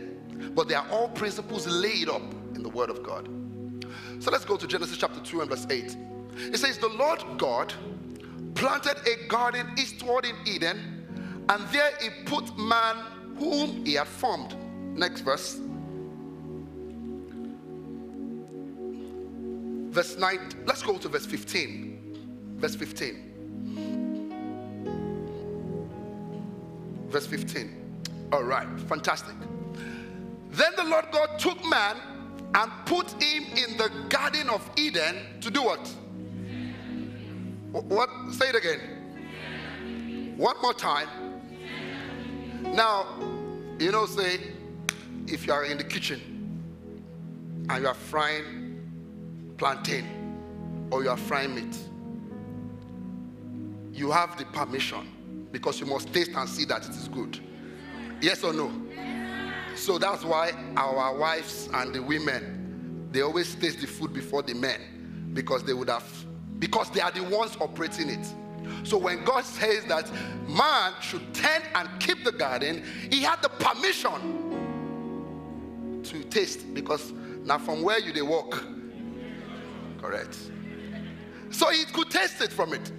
But 0.55 0.69
they 0.69 0.75
are 0.75 0.87
all 0.89 1.09
principles 1.09 1.67
laid 1.67 2.07
up 2.07 2.33
in 2.55 2.63
the 2.63 2.69
Word 2.69 2.89
of 2.89 3.03
God. 3.03 3.27
So 4.19 4.31
let's 4.31 4.45
go 4.45 4.55
to 4.55 4.67
Genesis 4.67 4.95
chapter 4.95 5.19
2 5.19 5.41
and 5.41 5.49
verse 5.49 5.67
8. 5.69 5.97
It 6.53 6.59
says, 6.59 6.77
The 6.77 6.87
Lord 6.87 7.21
God 7.37 7.73
planted 8.55 9.05
a 9.05 9.27
garden 9.27 9.69
eastward 9.77 10.23
in 10.23 10.37
Eden, 10.45 11.43
and 11.49 11.67
there 11.73 11.91
he 11.99 12.09
put 12.23 12.57
man 12.57 12.95
whom 13.39 13.85
he 13.85 13.93
had 13.93 14.07
formed. 14.07 14.55
Next 14.95 15.21
verse. 15.21 15.59
Verse 19.89 20.17
9. 20.17 20.39
Let's 20.65 20.83
go 20.83 20.97
to 20.97 21.07
verse 21.07 21.25
15. 21.25 22.57
Verse 22.57 22.75
15. 22.75 23.25
Verse 27.09 27.25
15. 27.25 27.75
All 28.31 28.43
right, 28.43 28.67
fantastic. 28.81 29.35
Then 30.51 30.71
the 30.75 30.83
Lord 30.83 31.05
God 31.11 31.39
took 31.39 31.63
man 31.65 31.97
and 32.53 32.71
put 32.85 33.11
him 33.21 33.45
in 33.55 33.77
the 33.77 33.89
Garden 34.09 34.49
of 34.49 34.69
Eden 34.75 35.15
to 35.41 35.49
do 35.49 35.63
what? 35.63 35.87
What? 37.71 38.09
Say 38.31 38.49
it 38.49 38.55
again. 38.55 38.79
One 40.37 40.55
more 40.61 40.73
time. 40.73 41.07
Now, 42.61 43.07
you 43.79 43.91
know, 43.91 44.05
say, 44.05 44.39
if 45.27 45.45
you 45.45 45.53
are 45.53 45.65
in 45.65 45.77
the 45.77 45.83
kitchen 45.83 46.19
and 47.69 47.81
you 47.83 47.87
are 47.87 47.93
frying 47.93 49.55
plantain 49.57 50.87
or 50.91 51.03
you 51.03 51.09
are 51.09 51.17
frying 51.17 51.55
meat, 51.55 51.77
you 53.93 54.11
have 54.11 54.37
the 54.37 54.45
permission 54.45 55.47
because 55.51 55.79
you 55.79 55.85
must 55.85 56.13
taste 56.13 56.31
and 56.35 56.47
see 56.47 56.65
that 56.65 56.85
it 56.85 56.91
is 56.91 57.07
good. 57.07 57.39
Yes 58.21 58.43
or 58.43 58.53
no? 58.53 58.71
So 59.75 59.97
that's 59.97 60.23
why 60.23 60.51
our 60.75 61.17
wives 61.17 61.69
and 61.73 61.93
the 61.93 62.01
women 62.01 62.59
they 63.11 63.21
always 63.21 63.55
taste 63.55 63.81
the 63.81 63.87
food 63.87 64.13
before 64.13 64.43
the 64.43 64.53
men 64.53 65.31
because 65.33 65.63
they 65.63 65.73
would 65.73 65.89
have 65.89 66.05
because 66.59 66.91
they 66.91 67.01
are 67.01 67.11
the 67.11 67.23
ones 67.23 67.57
operating 67.59 68.09
it. 68.09 68.27
So 68.83 68.97
when 68.97 69.23
God 69.23 69.45
says 69.45 69.85
that 69.85 70.09
man 70.47 70.93
should 71.01 71.33
tend 71.33 71.63
and 71.75 71.89
keep 71.99 72.23
the 72.23 72.31
garden, 72.31 72.83
he 73.11 73.21
had 73.21 73.41
the 73.41 73.49
permission 73.49 74.47
to 76.03 76.23
taste 76.25 76.73
because 76.73 77.11
now 77.43 77.57
from 77.57 77.81
where 77.81 77.99
you 77.99 78.11
they 78.13 78.21
walk. 78.21 78.63
Correct. 79.99 80.37
So 81.51 81.69
he 81.69 81.85
could 81.85 82.09
taste 82.09 82.41
it 82.41 82.51
from 82.51 82.73
it. 82.73 82.91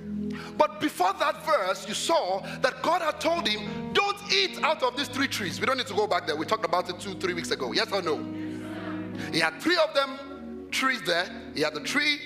But 0.56 0.80
before 0.80 1.12
that 1.18 1.44
verse, 1.44 1.88
you 1.88 1.94
saw 1.94 2.40
that 2.60 2.82
God 2.82 3.02
had 3.02 3.20
told 3.20 3.48
him, 3.48 3.92
Don't 3.92 4.16
eat 4.32 4.62
out 4.62 4.82
of 4.82 4.96
these 4.96 5.08
three 5.08 5.28
trees. 5.28 5.60
We 5.60 5.66
don't 5.66 5.78
need 5.78 5.86
to 5.86 5.94
go 5.94 6.06
back 6.06 6.26
there. 6.26 6.36
We 6.36 6.46
talked 6.46 6.64
about 6.64 6.88
it 6.90 7.00
two, 7.00 7.14
three 7.14 7.34
weeks 7.34 7.50
ago. 7.50 7.72
Yes 7.72 7.90
or 7.92 8.02
no? 8.02 8.16
Yes, 8.16 9.34
He 9.34 9.40
had 9.40 9.60
three 9.60 9.76
of 9.76 9.94
them 9.94 10.68
trees 10.70 11.02
there. 11.02 11.26
He 11.54 11.62
had 11.62 11.74
the 11.74 11.80
tree 11.80 12.18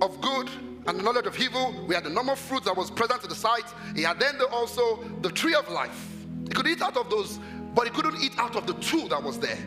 of 0.00 0.20
good 0.20 0.48
and 0.86 0.98
the 0.98 1.02
knowledge 1.02 1.26
of 1.26 1.38
evil. 1.38 1.74
We 1.86 1.94
had 1.94 2.04
the 2.04 2.10
normal 2.10 2.36
fruit 2.36 2.64
that 2.64 2.76
was 2.76 2.90
present 2.90 3.22
to 3.22 3.28
the 3.28 3.34
side. 3.34 3.64
He 3.94 4.02
had 4.02 4.18
then 4.18 4.38
the, 4.38 4.46
also 4.48 5.02
the 5.20 5.30
tree 5.30 5.54
of 5.54 5.68
life. 5.70 6.08
He 6.48 6.54
could 6.54 6.66
eat 6.66 6.82
out 6.82 6.96
of 6.96 7.08
those, 7.08 7.38
but 7.74 7.84
he 7.84 7.90
couldn't 7.90 8.20
eat 8.22 8.38
out 8.38 8.56
of 8.56 8.66
the 8.66 8.74
two 8.74 9.08
that 9.08 9.22
was 9.22 9.38
there. 9.38 9.58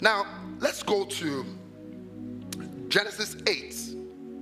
Now, 0.00 0.26
let's 0.58 0.82
go 0.82 1.04
to 1.04 1.44
Genesis 2.88 3.36
8. 3.46 3.94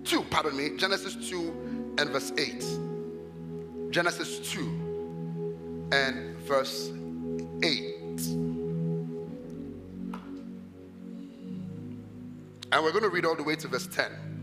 2, 0.05 0.23
pardon 0.31 0.57
me. 0.57 0.77
Genesis 0.77 1.29
2 1.29 1.95
and 1.99 2.11
verse 2.11 2.33
8. 2.39 2.65
Genesis 3.91 4.51
2 4.53 5.89
and 5.93 6.37
verse 6.39 6.91
8. 7.63 7.95
And 12.73 12.85
we're 12.85 12.93
going 12.93 13.05
to 13.05 13.11
read 13.11 13.25
all 13.25 13.37
the 13.37 13.43
way 13.43 13.57
to 13.57 13.69
verse 13.69 13.87
10. 13.87 14.36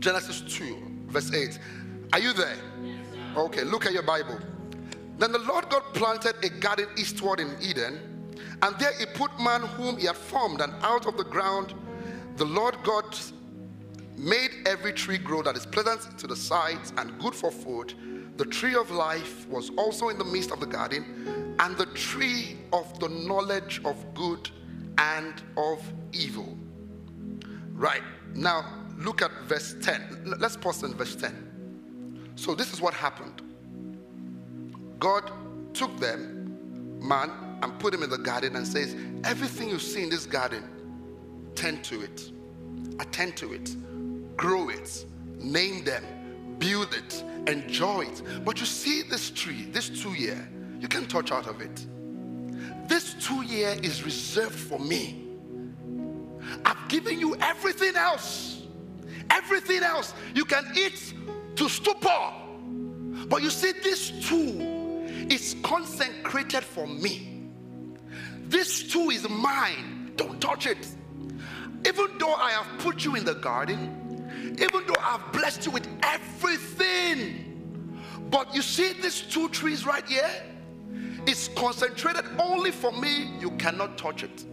Genesis 0.00 0.42
2, 0.42 1.06
verse 1.06 1.32
8. 1.32 1.58
Are 2.12 2.18
you 2.18 2.32
there? 2.32 2.56
Okay, 3.36 3.64
look 3.64 3.86
at 3.86 3.92
your 3.92 4.02
Bible. 4.02 4.38
Then 5.18 5.32
the 5.32 5.38
Lord 5.38 5.68
God 5.70 5.82
planted 5.94 6.34
a 6.42 6.48
garden 6.48 6.88
eastward 6.96 7.40
in 7.40 7.56
Eden 7.60 8.16
and 8.62 8.78
there 8.78 8.92
he 8.92 9.06
put 9.06 9.38
man 9.38 9.62
whom 9.62 9.96
he 9.98 10.06
had 10.06 10.16
formed, 10.16 10.60
and 10.60 10.72
out 10.82 11.06
of 11.06 11.16
the 11.16 11.24
ground 11.24 11.74
the 12.36 12.44
Lord 12.44 12.76
God 12.82 13.16
made 14.16 14.50
every 14.66 14.92
tree 14.92 15.18
grow 15.18 15.42
that 15.42 15.56
is 15.56 15.66
pleasant 15.66 16.18
to 16.18 16.26
the 16.26 16.36
sight 16.36 16.92
and 16.96 17.18
good 17.18 17.34
for 17.34 17.50
food. 17.50 17.94
The 18.36 18.44
tree 18.44 18.74
of 18.74 18.90
life 18.90 19.46
was 19.48 19.70
also 19.76 20.08
in 20.08 20.18
the 20.18 20.24
midst 20.24 20.50
of 20.50 20.60
the 20.60 20.66
garden, 20.66 21.56
and 21.58 21.76
the 21.76 21.86
tree 21.86 22.58
of 22.72 22.98
the 22.98 23.08
knowledge 23.08 23.80
of 23.84 23.96
good 24.14 24.50
and 24.98 25.34
of 25.56 25.82
evil. 26.12 26.56
Right, 27.72 28.02
now 28.34 28.64
look 28.98 29.22
at 29.22 29.30
verse 29.44 29.74
10. 29.82 30.34
Let's 30.38 30.56
pause 30.56 30.82
in 30.82 30.94
verse 30.94 31.16
10. 31.16 32.32
So, 32.36 32.54
this 32.54 32.72
is 32.72 32.80
what 32.80 32.94
happened 32.94 33.42
God 34.98 35.30
took 35.74 35.98
them, 35.98 36.98
man, 37.00 37.30
and 37.62 37.78
put 37.78 37.92
him 37.92 38.02
in 38.02 38.10
the 38.10 38.18
garden 38.18 38.56
and 38.56 38.66
says, 38.66 38.94
Everything 39.24 39.68
you 39.68 39.78
see 39.78 40.02
in 40.02 40.10
this 40.10 40.26
garden, 40.26 40.62
tend 41.54 41.82
to 41.84 42.02
it, 42.02 42.30
attend 43.00 43.36
to 43.38 43.52
it, 43.52 43.76
grow 44.36 44.68
it, 44.68 45.06
name 45.38 45.84
them, 45.84 46.04
build 46.58 46.94
it, 46.94 47.24
enjoy 47.46 48.02
it. 48.02 48.22
But 48.44 48.60
you 48.60 48.66
see 48.66 49.02
this 49.02 49.30
tree, 49.30 49.64
this 49.70 49.88
two 49.88 50.12
year, 50.12 50.48
you 50.80 50.88
can 50.88 51.06
touch 51.06 51.32
out 51.32 51.46
of 51.46 51.60
it. 51.60 51.86
This 52.88 53.14
two 53.14 53.42
year 53.42 53.76
is 53.82 54.04
reserved 54.04 54.54
for 54.54 54.78
me. 54.78 55.24
I've 56.64 56.88
given 56.88 57.18
you 57.18 57.36
everything 57.36 57.96
else. 57.96 58.55
Everything 59.30 59.82
else. 59.82 60.14
You 60.34 60.44
can 60.44 60.64
eat 60.76 61.14
to 61.56 61.68
stupor. 61.68 62.32
But 63.28 63.42
you 63.42 63.50
see, 63.50 63.72
this 63.82 64.10
two 64.28 64.60
is 65.30 65.56
consecrated 65.62 66.62
for 66.62 66.86
me. 66.86 67.50
This 68.48 68.90
too 68.92 69.10
is 69.10 69.28
mine. 69.28 70.12
Don't 70.16 70.40
touch 70.40 70.66
it. 70.66 70.86
Even 71.86 72.18
though 72.18 72.34
I 72.34 72.52
have 72.52 72.78
put 72.78 73.04
you 73.04 73.14
in 73.16 73.24
the 73.24 73.34
garden, 73.34 74.54
even 74.58 74.86
though 74.86 75.00
I've 75.00 75.32
blessed 75.32 75.66
you 75.66 75.72
with 75.72 75.88
everything, 76.02 77.42
but 78.30 78.54
you 78.54 78.62
see 78.62 78.92
these 78.94 79.22
two 79.22 79.48
trees 79.48 79.84
right 79.86 80.06
here? 80.06 80.30
It's 81.26 81.48
concentrated 81.48 82.24
only 82.38 82.70
for 82.70 82.92
me. 82.92 83.32
You 83.40 83.50
cannot 83.52 83.98
touch 83.98 84.22
it. 84.22 84.44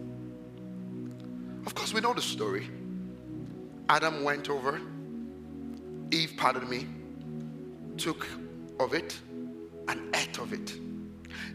Of 1.66 1.74
course, 1.74 1.94
we 1.94 2.00
know 2.00 2.12
the 2.12 2.22
story. 2.22 2.68
Adam 3.88 4.24
went 4.24 4.48
over, 4.48 4.80
Eve, 6.10 6.32
pardon 6.36 6.68
me, 6.68 6.86
took 7.96 8.26
of 8.80 8.94
it 8.94 9.18
and 9.88 10.14
ate 10.16 10.38
of 10.38 10.52
it. 10.52 10.74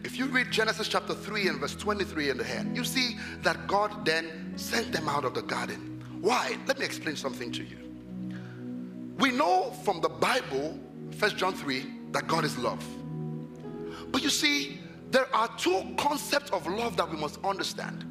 If 0.03 0.17
you 0.17 0.25
read 0.27 0.51
Genesis 0.51 0.87
chapter 0.87 1.13
3 1.13 1.47
and 1.47 1.59
verse 1.59 1.75
23 1.75 2.29
in 2.29 2.37
the 2.37 2.43
head, 2.43 2.71
you 2.75 2.83
see 2.83 3.17
that 3.41 3.67
God 3.67 4.05
then 4.05 4.53
sent 4.55 4.91
them 4.91 5.09
out 5.09 5.25
of 5.25 5.33
the 5.33 5.41
garden. 5.41 6.03
Why? 6.21 6.57
Let 6.67 6.79
me 6.79 6.85
explain 6.85 7.15
something 7.15 7.51
to 7.51 7.63
you. 7.63 7.77
We 9.17 9.31
know 9.31 9.71
from 9.83 10.01
the 10.01 10.09
Bible, 10.09 10.79
First 11.17 11.37
John 11.37 11.53
3, 11.53 11.85
that 12.11 12.27
God 12.27 12.45
is 12.45 12.57
love. 12.57 12.85
But 14.11 14.23
you 14.23 14.29
see, 14.29 14.79
there 15.11 15.33
are 15.35 15.49
two 15.57 15.83
concepts 15.97 16.51
of 16.51 16.67
love 16.67 16.95
that 16.97 17.09
we 17.09 17.17
must 17.17 17.39
understand. 17.43 18.05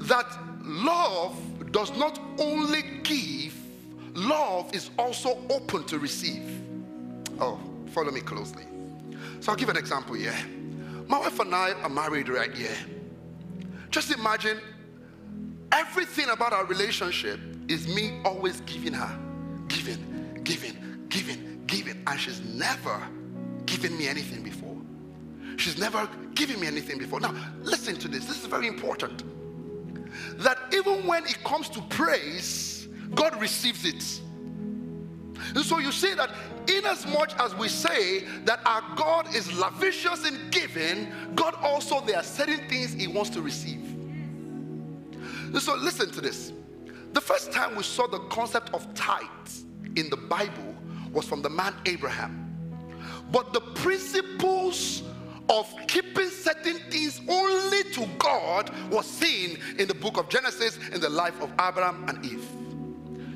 That 0.00 0.26
love 0.68 1.36
does 1.72 1.96
not 1.96 2.20
only 2.38 2.82
give, 3.02 3.54
love 4.14 4.74
is 4.74 4.90
also 4.98 5.38
open 5.50 5.84
to 5.84 5.98
receive. 5.98 6.62
Oh, 7.40 7.58
follow 7.92 8.10
me 8.10 8.20
closely. 8.20 8.64
So 9.40 9.52
I'll 9.52 9.58
give 9.58 9.68
an 9.68 9.76
example 9.76 10.14
here. 10.14 10.34
My 11.06 11.18
wife 11.18 11.38
and 11.40 11.54
I 11.54 11.72
are 11.72 11.88
married 11.88 12.28
right 12.28 12.54
here. 12.54 12.76
Just 13.90 14.10
imagine 14.10 14.60
everything 15.72 16.28
about 16.28 16.52
our 16.52 16.66
relationship 16.66 17.40
is 17.68 17.88
me 17.88 18.20
always 18.24 18.60
giving 18.62 18.92
her, 18.92 19.18
giving, 19.68 20.40
giving, 20.44 21.06
giving, 21.08 21.62
giving, 21.66 22.02
and 22.06 22.20
she's 22.20 22.40
never 22.40 23.00
given 23.66 23.96
me 23.96 24.08
anything 24.08 24.42
before. 24.42 24.76
She's 25.56 25.78
never 25.78 26.08
given 26.34 26.60
me 26.60 26.66
anything 26.66 26.98
before. 26.98 27.20
Now, 27.20 27.34
listen 27.62 27.96
to 27.96 28.08
this. 28.08 28.26
This 28.26 28.40
is 28.40 28.46
very 28.46 28.66
important. 28.66 29.22
That 30.38 30.58
even 30.72 31.06
when 31.06 31.24
it 31.24 31.42
comes 31.44 31.68
to 31.70 31.80
praise, 31.82 32.88
God 33.14 33.40
receives 33.40 33.84
it. 33.84 34.20
And 35.54 35.64
so 35.64 35.78
you 35.78 35.92
see 35.92 36.14
that 36.14 36.30
in 36.68 36.84
as 36.84 37.06
much 37.06 37.34
as 37.38 37.54
we 37.54 37.68
say 37.68 38.24
that 38.44 38.60
our 38.66 38.82
God 38.96 39.34
is 39.34 39.52
lavishious 39.58 40.26
in 40.26 40.50
giving, 40.50 41.12
God 41.34 41.54
also 41.62 42.00
there 42.00 42.16
are 42.16 42.22
certain 42.22 42.68
things 42.68 42.92
He 42.92 43.06
wants 43.06 43.30
to 43.30 43.40
receive. 43.40 43.84
And 45.12 45.60
so 45.60 45.74
listen 45.74 46.10
to 46.10 46.20
this. 46.20 46.52
The 47.12 47.20
first 47.20 47.52
time 47.52 47.74
we 47.74 47.82
saw 47.82 48.06
the 48.06 48.18
concept 48.28 48.74
of 48.74 48.92
tithes 48.94 49.64
in 49.96 50.10
the 50.10 50.16
Bible 50.16 50.74
was 51.12 51.26
from 51.26 51.40
the 51.40 51.48
man 51.48 51.74
Abraham. 51.86 52.44
But 53.32 53.52
the 53.52 53.60
principles 53.60 55.02
of 55.48 55.72
keeping 55.86 56.28
certain 56.28 56.78
things 56.90 57.20
only 57.28 57.82
to 57.92 58.06
God 58.18 58.70
was 58.90 59.06
seen 59.06 59.58
in 59.78 59.88
the 59.88 59.94
book 59.94 60.18
of 60.18 60.28
Genesis 60.28 60.78
in 60.92 61.00
the 61.00 61.08
life 61.08 61.40
of 61.40 61.50
Abraham 61.52 62.08
and 62.08 62.24
Eve. 62.24 62.46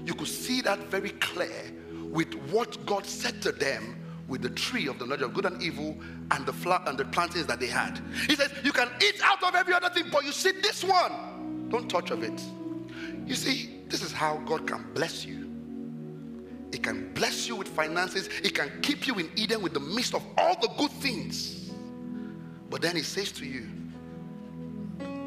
You 0.06 0.14
could 0.14 0.28
see 0.28 0.60
that 0.62 0.78
very 0.90 1.10
clear 1.10 1.72
with 2.10 2.34
what 2.50 2.84
God 2.84 3.06
said 3.06 3.40
to 3.42 3.52
them 3.52 3.98
with 4.28 4.42
the 4.42 4.50
tree 4.50 4.88
of 4.88 4.98
the 4.98 5.06
knowledge 5.06 5.22
of 5.22 5.34
good 5.34 5.46
and 5.46 5.62
evil 5.62 5.96
and 6.30 6.46
the 6.46 6.82
and 6.86 6.98
the 6.98 7.04
plantings 7.06 7.46
that 7.46 7.60
they 7.60 7.66
had. 7.66 8.00
He 8.26 8.34
says, 8.34 8.50
You 8.64 8.72
can 8.72 8.88
eat 9.02 9.20
out 9.22 9.42
of 9.42 9.54
every 9.54 9.74
other 9.74 9.90
thing, 9.90 10.04
but 10.12 10.24
you 10.24 10.32
see 10.32 10.52
this 10.52 10.84
one, 10.84 11.68
don't 11.68 11.88
touch 11.88 12.10
of 12.10 12.22
it. 12.22 12.40
You 13.26 13.34
see, 13.34 13.80
this 13.88 14.02
is 14.02 14.12
how 14.12 14.36
God 14.38 14.66
can 14.66 14.86
bless 14.94 15.24
you. 15.24 15.50
He 16.72 16.78
can 16.78 17.12
bless 17.12 17.46
you 17.46 17.56
with 17.56 17.68
finances, 17.68 18.28
He 18.42 18.50
can 18.50 18.70
keep 18.82 19.06
you 19.06 19.14
in 19.18 19.30
Eden 19.36 19.62
with 19.62 19.74
the 19.74 19.80
midst 19.80 20.14
of 20.14 20.24
all 20.38 20.58
the 20.60 20.68
good 20.78 20.90
things. 20.90 21.61
But 22.72 22.80
then 22.80 22.96
He 22.96 23.02
says 23.02 23.30
to 23.32 23.44
you, 23.44 23.66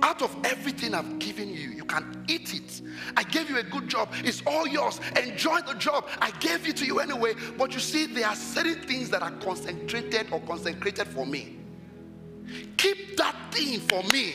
out 0.02 0.24
of 0.24 0.36
everything 0.44 0.96
I've 0.96 1.20
given 1.20 1.48
you, 1.48 1.70
you 1.70 1.86
can 1.86 2.26
eat 2.28 2.56
it. 2.56 2.82
I 3.16 3.22
gave 3.22 3.52
you 3.52 3.60
a 3.60 3.64
good 3.64 3.88
job. 3.88 4.10
It's 4.24 4.42
all 4.48 4.68
yours. 4.68 5.00
Enjoy 5.16 5.62
the 5.62 5.76
job. 5.76 6.08
I 6.20 6.32
gave 6.40 6.68
it 6.68 6.76
to 6.78 6.86
you 6.86 7.00
anyway. 7.00 7.36
But 7.56 7.72
you 7.74 7.80
see, 7.80 8.08
there 8.08 8.28
are 8.28 8.36
certain 8.36 8.82
things 8.82 9.12
that 9.12 9.22
are 9.22 9.32
concentrated 9.32 10.28
or 10.32 10.40
consecrated 10.42 11.08
for 11.08 11.26
me. 11.26 11.58
Keep 12.78 13.18
that 13.18 13.36
thing 13.52 13.80
for 13.80 14.02
me. 14.12 14.34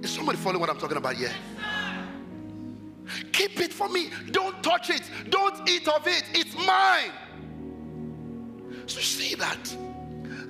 Is 0.00 0.10
somebody 0.10 0.38
following 0.38 0.60
what 0.60 0.70
I'm 0.70 0.78
talking 0.78 0.96
about 0.96 1.16
here? 1.16 1.32
Keep 3.32 3.60
it 3.60 3.72
for 3.72 3.88
me. 3.88 4.10
Don't 4.30 4.62
touch 4.62 4.90
it. 4.90 5.02
Don't 5.28 5.68
eat 5.68 5.88
of 5.88 6.06
it. 6.06 6.22
It's 6.34 6.54
mine. 6.54 7.10
So 8.86 9.00
see 9.00 9.34
that 9.34 9.76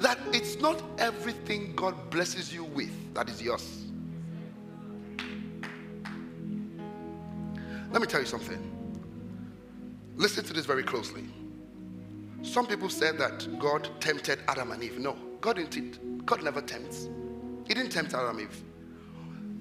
that 0.01 0.19
it's 0.33 0.57
not 0.61 0.83
everything 0.99 1.75
God 1.75 2.11
blesses 2.11 2.53
you 2.53 2.65
with 2.65 3.15
that 3.15 3.29
is 3.29 3.41
yours. 3.41 3.85
Let 7.91 8.01
me 8.01 8.07
tell 8.09 8.21
you 8.21 8.27
something. 8.27 8.59
Listen 10.17 10.45
to 10.45 10.53
this 10.53 10.67
very 10.67 10.83
closely. 10.83 11.25
Some 12.43 12.67
people 12.67 12.89
said 12.89 13.19
that 13.19 13.49
God 13.59 13.89
tempted 14.01 14.41
Adam 14.49 14.73
and 14.73 14.83
Eve. 14.83 14.99
No, 14.99 15.17
God 15.41 15.57
didn't. 15.57 16.27
God 16.27 16.43
never 16.43 16.61
tempts. 16.61 17.09
He 17.67 17.75
didn't 17.75 17.91
tempt 17.91 18.13
Adam 18.15 18.39
and 18.39 18.41
Eve. 18.41 18.63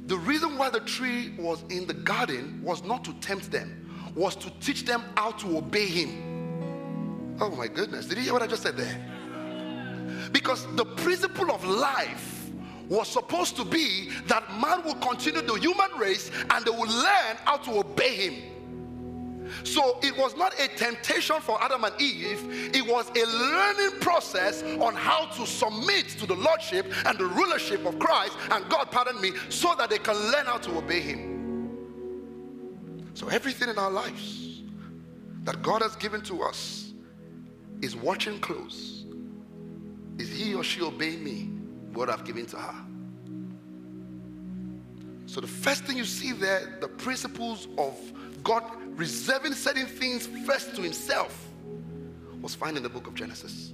The 0.07 0.17
reason 0.17 0.57
why 0.57 0.69
the 0.69 0.81
tree 0.81 1.33
was 1.37 1.63
in 1.69 1.87
the 1.87 1.93
garden 1.93 2.59
was 2.63 2.83
not 2.83 3.05
to 3.05 3.13
tempt 3.21 3.51
them, 3.51 4.11
was 4.15 4.35
to 4.37 4.49
teach 4.59 4.83
them 4.83 5.03
how 5.15 5.31
to 5.31 5.57
obey 5.57 5.85
him. 5.85 7.37
Oh 7.39 7.51
my 7.51 7.67
goodness. 7.67 8.07
Did 8.07 8.17
you 8.17 8.23
hear 8.25 8.33
what 8.33 8.41
I 8.41 8.47
just 8.47 8.63
said 8.63 8.75
there? 8.75 9.12
Because 10.33 10.67
the 10.75 10.83
principle 10.83 11.49
of 11.51 11.63
life 11.63 12.49
was 12.89 13.07
supposed 13.07 13.55
to 13.55 13.63
be 13.63 14.09
that 14.27 14.43
man 14.59 14.83
will 14.83 14.95
continue 14.95 15.41
the 15.41 15.53
human 15.53 15.91
race 15.97 16.29
and 16.49 16.65
they 16.65 16.71
will 16.71 16.89
learn 16.89 17.37
how 17.45 17.55
to 17.57 17.79
obey 17.79 18.15
him. 18.15 18.53
So 19.63 19.99
it 20.01 20.17
was 20.17 20.35
not 20.35 20.59
a 20.59 20.67
temptation 20.69 21.39
for 21.41 21.61
Adam 21.61 21.83
and 21.83 22.01
Eve, 22.01 22.71
it 22.73 22.85
was 22.85 23.09
a 23.09 23.25
learning 23.25 23.99
process 23.99 24.63
on 24.63 24.95
how 24.95 25.27
to 25.27 25.45
submit 25.45 26.09
to 26.19 26.25
the 26.25 26.35
lordship 26.35 26.91
and 27.05 27.17
the 27.17 27.25
rulership 27.25 27.85
of 27.85 27.99
Christ 27.99 28.35
and 28.51 28.67
God, 28.69 28.91
pardon 28.91 29.21
me, 29.21 29.31
so 29.49 29.75
that 29.77 29.89
they 29.89 29.99
can 29.99 30.15
learn 30.31 30.45
how 30.45 30.57
to 30.57 30.77
obey 30.77 31.01
Him. 31.01 31.33
So 33.13 33.27
everything 33.27 33.69
in 33.69 33.77
our 33.77 33.91
lives 33.91 34.61
that 35.43 35.61
God 35.61 35.81
has 35.81 35.95
given 35.95 36.21
to 36.23 36.41
us 36.41 36.93
is 37.81 37.95
watching 37.95 38.39
close. 38.39 38.92
Is 40.23 40.29
he 40.29 40.55
or 40.55 40.63
she 40.63 40.81
obeying 40.81 41.21
me 41.21 41.49
what 41.91 42.09
I've 42.09 42.23
given 42.23 42.45
to 42.45 42.55
her? 42.55 42.75
So 45.25 45.41
the 45.41 45.47
first 45.47 45.83
thing 45.83 45.97
you 45.97 46.05
see 46.05 46.31
there, 46.31 46.77
the 46.79 46.87
principles 46.87 47.67
of 47.77 47.93
God 48.41 48.63
reserving 48.97 49.51
certain 49.51 49.85
things 49.85 50.27
first 50.45 50.75
to 50.77 50.81
himself 50.81 51.49
was 52.41 52.55
found 52.55 52.77
in 52.77 52.83
the 52.83 52.89
book 52.89 53.05
of 53.05 53.15
Genesis. 53.15 53.73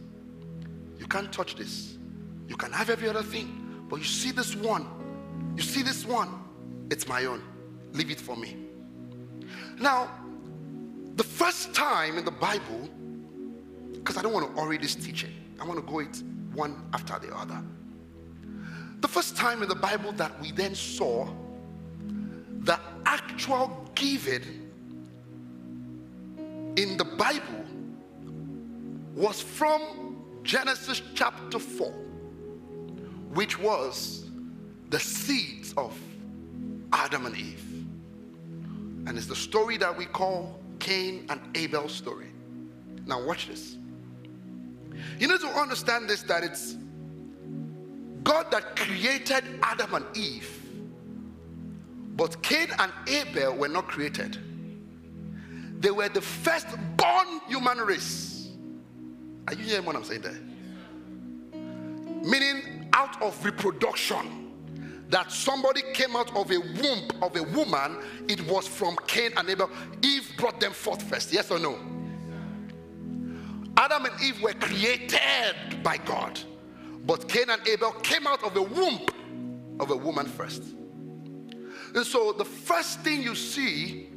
You 0.97 1.05
can't 1.05 1.31
touch 1.31 1.53
this. 1.55 1.99
You 2.47 2.57
can 2.57 2.71
have 2.71 2.89
every 2.89 3.07
other 3.07 3.21
thing, 3.21 3.85
but 3.87 3.97
you 3.97 4.05
see 4.05 4.31
this 4.31 4.55
one. 4.55 4.87
You 5.55 5.61
see 5.61 5.83
this 5.83 6.03
one. 6.03 6.29
It's 6.89 7.07
my 7.07 7.25
own. 7.25 7.43
Leave 7.93 8.09
it 8.09 8.19
for 8.19 8.35
me. 8.35 8.55
Now, 9.77 10.09
the 11.15 11.23
first 11.23 11.75
time 11.75 12.17
in 12.17 12.25
the 12.25 12.31
Bible, 12.31 12.89
because 13.93 14.17
I 14.17 14.23
don't 14.23 14.33
want 14.33 14.47
to 14.55 14.59
hurry 14.59 14.79
this 14.79 14.95
teaching, 14.95 15.33
I 15.61 15.65
want 15.65 15.79
to 15.79 15.85
go 15.85 15.99
it 15.99 16.23
one 16.59 16.75
after 16.93 17.17
the 17.25 17.35
other. 17.35 17.63
The 18.99 19.07
first 19.07 19.35
time 19.35 19.63
in 19.63 19.69
the 19.69 19.75
Bible 19.75 20.11
that 20.13 20.39
we 20.41 20.51
then 20.51 20.75
saw 20.75 21.27
the 22.59 22.77
actual 23.05 23.89
giving 23.95 24.69
in 26.75 26.97
the 26.97 27.05
Bible 27.05 27.65
was 29.15 29.41
from 29.41 30.17
Genesis 30.43 31.01
chapter 31.15 31.59
4, 31.59 31.91
which 33.33 33.57
was 33.57 34.29
the 34.89 34.99
seeds 34.99 35.73
of 35.77 35.97
Adam 36.91 37.25
and 37.25 37.35
Eve. 37.35 37.65
And 39.07 39.17
it's 39.17 39.27
the 39.27 39.35
story 39.35 39.77
that 39.77 39.97
we 39.97 40.05
call 40.05 40.59
Cain 40.79 41.25
and 41.29 41.39
Abel's 41.55 41.93
story. 41.93 42.27
Now, 43.05 43.25
watch 43.25 43.47
this. 43.47 43.77
You 45.17 45.27
need 45.27 45.39
to 45.41 45.47
understand 45.47 46.09
this 46.09 46.21
that 46.23 46.43
it's 46.43 46.77
God 48.23 48.51
that 48.51 48.75
created 48.75 49.43
Adam 49.63 49.93
and 49.93 50.17
Eve, 50.17 50.61
but 52.15 52.41
Cain 52.43 52.67
and 52.79 52.91
Abel 53.07 53.55
were 53.55 53.67
not 53.67 53.87
created. 53.87 54.37
They 55.79 55.91
were 55.91 56.09
the 56.09 56.21
first 56.21 56.67
born 56.97 57.41
human 57.47 57.77
race. 57.79 58.49
Are 59.47 59.53
you 59.53 59.63
hearing 59.63 59.85
what 59.85 59.95
I'm 59.95 60.03
saying 60.03 60.21
there? 60.21 60.39
Meaning, 62.23 62.89
out 62.93 63.21
of 63.21 63.43
reproduction, 63.45 64.51
that 65.09 65.31
somebody 65.31 65.81
came 65.93 66.15
out 66.15 66.35
of 66.35 66.51
a 66.51 66.59
womb 66.59 67.07
of 67.21 67.35
a 67.35 67.43
woman, 67.43 68.03
it 68.27 68.45
was 68.47 68.67
from 68.67 68.95
Cain 69.07 69.31
and 69.37 69.49
Abel. 69.49 69.69
Eve 70.03 70.31
brought 70.37 70.59
them 70.59 70.71
forth 70.71 71.01
first. 71.03 71.33
Yes 71.33 71.49
or 71.49 71.59
no? 71.59 71.79
Adam 73.79 74.05
and 74.07 74.21
Eve 74.21 74.41
were 74.41 74.53
created 74.55 75.81
by 75.81 75.95
God, 75.95 76.37
but 77.05 77.29
Cain 77.29 77.49
and 77.49 77.65
Abel 77.65 77.91
came 77.93 78.27
out 78.27 78.43
of 78.43 78.53
the 78.53 78.61
womb 78.61 78.99
of 79.79 79.89
a 79.91 79.95
woman 79.95 80.25
first. 80.25 80.63
And 81.95 82.05
so, 82.05 82.33
the 82.33 82.43
first 82.43 82.99
thing 82.99 83.23
you 83.23 83.35
see 83.35 84.09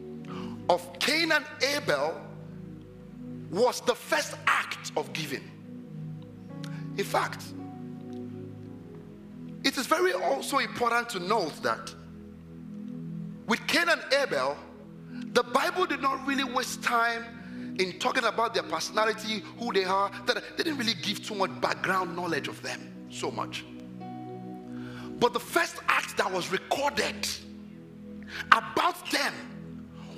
of 0.69 0.99
Cain 0.99 1.31
and 1.31 1.45
Abel 1.77 2.21
was 3.53 3.81
the 3.83 3.95
first 3.95 4.35
act 4.49 4.91
of 4.97 5.13
giving. 5.13 5.49
In 6.97 7.05
fact, 7.05 7.45
it 9.63 9.79
is 9.79 9.87
very 9.87 10.13
also 10.13 10.59
important 10.59 11.09
to 11.11 11.21
note 11.21 11.63
that 11.63 11.95
with 13.47 13.65
Cain 13.69 13.89
and 13.89 14.03
Abel, 14.13 14.57
the 15.35 15.45
Bible 15.45 15.87
did 15.87 16.03
not 16.03 16.27
really 16.27 16.45
waste 16.45 16.83
time 16.83 17.42
in 17.79 17.99
talking 17.99 18.25
about 18.25 18.55
their 18.55 18.63
personality, 18.63 19.43
who 19.59 19.73
they 19.73 19.85
are, 19.85 20.11
that 20.27 20.43
they 20.57 20.65
didn't 20.65 20.79
really 20.79 20.95
give 20.95 21.25
too 21.25 21.35
much 21.35 21.51
background 21.61 22.15
knowledge 22.15 22.49
of 22.49 22.61
them 22.63 22.93
so 23.11 23.31
much. 23.31 23.65
But 25.19 25.33
the 25.33 25.41
first 25.41 25.77
act 25.89 26.17
that 26.17 26.31
was 26.31 26.51
recorded 26.51 27.29
about 28.51 29.11
them 29.11 29.33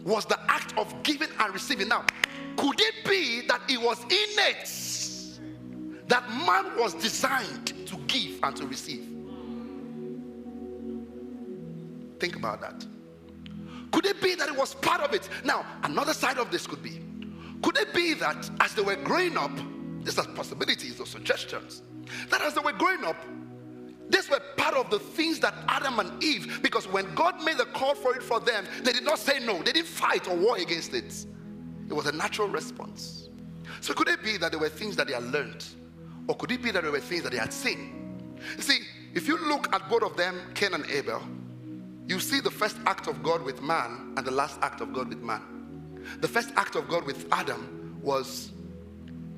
was 0.04 0.26
the 0.26 0.38
act 0.50 0.76
of 0.78 1.02
giving 1.02 1.28
and 1.38 1.52
receiving. 1.52 1.88
Now, 1.88 2.04
could 2.56 2.80
it 2.80 3.04
be 3.08 3.46
that 3.46 3.60
it 3.68 3.80
was 3.80 4.02
innate 4.04 4.70
that 6.08 6.28
man 6.30 6.76
was 6.78 6.94
designed 6.94 7.86
to 7.86 7.96
give 8.06 8.40
and 8.42 8.56
to 8.56 8.66
receive? 8.66 9.08
Think 12.18 12.36
about 12.36 12.60
that. 12.60 12.84
Could 13.92 14.06
it 14.06 14.20
be 14.20 14.34
that 14.34 14.48
it 14.48 14.56
was 14.56 14.74
part 14.74 15.00
of 15.00 15.12
it? 15.14 15.28
Now, 15.44 15.64
another 15.82 16.14
side 16.14 16.38
of 16.38 16.50
this 16.50 16.66
could 16.66 16.82
be 16.82 17.00
could 17.64 17.78
it 17.78 17.94
be 17.94 18.12
that 18.12 18.50
as 18.60 18.74
they 18.74 18.82
were 18.82 18.96
growing 18.96 19.38
up, 19.38 19.50
these 20.02 20.18
are 20.18 20.26
possibilities 20.26 21.00
or 21.00 21.06
suggestions, 21.06 21.82
that 22.28 22.42
as 22.42 22.52
they 22.52 22.60
were 22.60 22.74
growing 22.74 23.02
up, 23.04 23.16
these 24.10 24.28
were 24.28 24.40
part 24.58 24.74
of 24.74 24.90
the 24.90 24.98
things 24.98 25.40
that 25.40 25.54
Adam 25.66 25.98
and 25.98 26.22
Eve, 26.22 26.60
because 26.62 26.86
when 26.86 27.14
God 27.14 27.42
made 27.42 27.56
the 27.56 27.64
call 27.64 27.94
for 27.94 28.14
it 28.14 28.22
for 28.22 28.38
them, 28.38 28.66
they 28.82 28.92
did 28.92 29.02
not 29.02 29.18
say 29.18 29.38
no, 29.38 29.62
they 29.62 29.72
didn't 29.72 29.88
fight 29.88 30.28
or 30.28 30.36
war 30.36 30.58
against 30.58 30.92
it. 30.92 31.24
It 31.88 31.94
was 31.94 32.04
a 32.04 32.12
natural 32.12 32.48
response. 32.48 33.30
So, 33.80 33.94
could 33.94 34.08
it 34.08 34.22
be 34.22 34.36
that 34.36 34.50
there 34.50 34.60
were 34.60 34.68
things 34.68 34.94
that 34.96 35.06
they 35.06 35.14
had 35.14 35.24
learned? 35.24 35.64
Or 36.28 36.36
could 36.36 36.52
it 36.52 36.62
be 36.62 36.70
that 36.70 36.82
there 36.82 36.92
were 36.92 37.00
things 37.00 37.22
that 37.22 37.32
they 37.32 37.38
had 37.38 37.52
seen? 37.52 38.36
You 38.58 38.62
see, 38.62 38.80
if 39.14 39.26
you 39.26 39.38
look 39.38 39.74
at 39.74 39.88
both 39.88 40.02
of 40.02 40.18
them, 40.18 40.38
Cain 40.52 40.74
and 40.74 40.84
Abel, 40.90 41.22
you 42.08 42.20
see 42.20 42.40
the 42.40 42.50
first 42.50 42.76
act 42.84 43.06
of 43.06 43.22
God 43.22 43.42
with 43.42 43.62
man 43.62 44.12
and 44.18 44.26
the 44.26 44.32
last 44.32 44.58
act 44.60 44.82
of 44.82 44.92
God 44.92 45.08
with 45.08 45.22
man. 45.22 45.53
The 46.20 46.28
first 46.28 46.50
act 46.56 46.76
of 46.76 46.88
God 46.88 47.04
with 47.04 47.26
Adam 47.32 47.98
was 48.02 48.52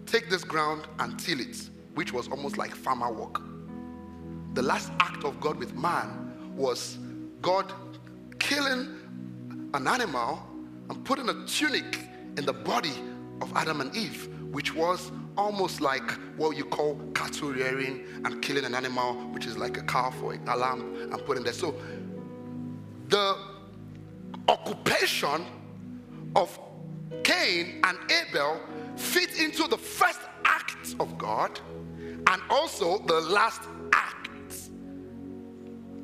take 0.07 0.31
this 0.31 0.45
ground 0.45 0.87
and 0.99 1.19
till 1.19 1.41
it, 1.41 1.71
which 1.95 2.13
was 2.13 2.29
almost 2.29 2.57
like 2.59 2.75
farmer 2.75 3.13
work 3.13 3.41
the 4.57 4.63
last 4.63 4.91
act 5.01 5.23
of 5.23 5.39
God 5.39 5.59
with 5.59 5.75
man 5.75 6.33
was 6.57 6.97
God 7.43 7.71
killing 8.39 8.89
an 9.75 9.87
animal 9.87 10.43
and 10.89 11.05
putting 11.05 11.29
a 11.29 11.47
tunic 11.47 11.99
in 12.39 12.47
the 12.47 12.55
body 12.55 12.95
of 13.43 13.55
Adam 13.55 13.83
and 13.83 13.95
Eve, 13.95 14.31
which 14.51 14.75
was 14.75 15.13
almost 15.37 15.83
like 15.83 16.11
what 16.39 16.57
you 16.57 16.65
call 16.65 16.99
cattle 17.15 17.53
rearing 17.53 18.07
and 18.25 18.41
killing 18.41 18.65
an 18.65 18.75
animal, 18.75 19.13
which 19.35 19.45
is 19.45 19.59
like 19.59 19.77
a 19.77 19.83
calf 19.83 20.17
or 20.23 20.39
a 20.47 20.57
lamb, 20.57 21.11
and 21.13 21.27
putting 21.27 21.45
there. 21.45 21.53
So 21.53 21.75
the 23.09 23.37
occupation 24.49 25.45
of 26.37 26.61
Cain 27.25 27.81
and 27.83 27.99
Abel 28.13 28.61
fit 28.95 29.41
into 29.41 29.67
the 29.67 29.79
first 29.79 30.21
act 30.45 30.95
of 31.01 31.19
God 31.19 31.59
and 32.29 32.43
also 32.51 32.99
the 33.07 33.21
last 33.21 33.63
act 33.93 34.27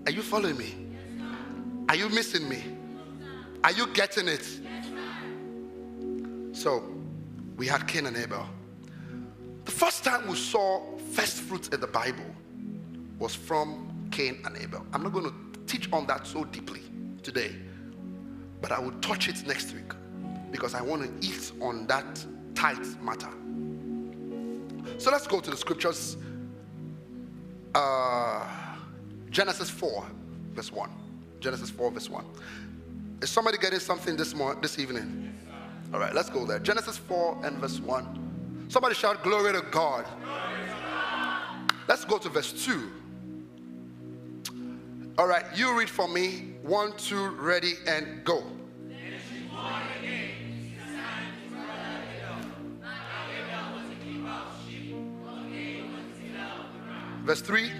are 0.05 0.11
you 0.11 0.23
following 0.23 0.57
me? 0.59 0.75
Are 1.89 1.95
you 1.95 2.09
missing 2.09 2.49
me? 2.49 2.65
Are 3.63 3.71
you 3.71 3.87
getting 3.89 4.27
it? 4.27 4.45
So, 6.53 6.83
we 7.57 7.69
had 7.69 7.87
Cain 7.87 8.07
and 8.07 8.17
Abel. 8.17 8.45
The 9.65 9.71
first 9.71 10.03
time 10.03 10.27
we 10.27 10.35
saw 10.35 10.83
first 11.13 11.39
fruits 11.43 11.69
in 11.69 11.81
the 11.81 11.87
Bible 11.87 12.25
was 13.21 13.33
from 13.33 14.09
Cain 14.11 14.43
and 14.45 14.57
Abel. 14.57 14.85
I'm 14.93 15.05
not 15.05 15.13
going 15.13 15.27
to 15.27 15.61
teach 15.67 15.89
on 15.93 16.07
that 16.09 16.27
so 16.27 16.45
deeply 16.45 16.83
today, 17.23 17.55
but 18.61 18.73
I 18.73 18.81
will 18.81 18.99
touch 19.01 19.29
it 19.29 19.47
next 19.47 19.73
week 19.73 19.93
because 20.53 20.75
I 20.75 20.83
want 20.83 21.03
to 21.03 21.27
eat 21.27 21.51
on 21.61 21.87
that 21.89 22.25
tight 22.55 22.87
matter. 23.03 23.29
So 24.99 25.11
let's 25.11 25.27
go 25.27 25.41
to 25.41 25.51
the 25.51 25.57
scriptures. 25.57 26.17
Uh, 27.75 28.47
Genesis 29.31 29.71
4, 29.71 30.05
verse 30.53 30.71
1. 30.71 30.91
Genesis 31.41 31.71
4, 31.71 31.91
verse 31.91 32.09
1. 32.09 32.25
Is 33.23 33.31
somebody 33.31 33.57
getting 33.59 33.81
something 33.81 34.15
this 34.17 34.35
morning, 34.35 34.61
this 34.61 34.79
evening? 34.79 35.35
All 35.93 35.99
right, 35.99 36.15
let's 36.15 36.31
go 36.31 36.47
there. 36.47 36.59
Genesis 36.59 36.99
4 36.99 37.45
and 37.45 37.59
verse 37.59 37.81
1. 37.81 38.67
Somebody 38.69 38.95
shout, 38.95 39.23
Glory 39.23 39.53
to 39.53 39.63
God. 39.71 40.07
Let's 41.89 42.05
go 42.05 42.19
to 42.19 42.29
verse 42.29 42.53
2. 42.65 42.91
All 45.19 45.27
right, 45.27 45.45
you 45.55 45.77
read 45.79 45.91
for 45.91 46.09
me. 46.09 46.55
One, 46.63 46.97
two, 46.97 47.31
ready, 47.31 47.75
and 47.87 48.25
go. 48.25 48.45
Verse 57.25 57.41
3. 57.41 57.71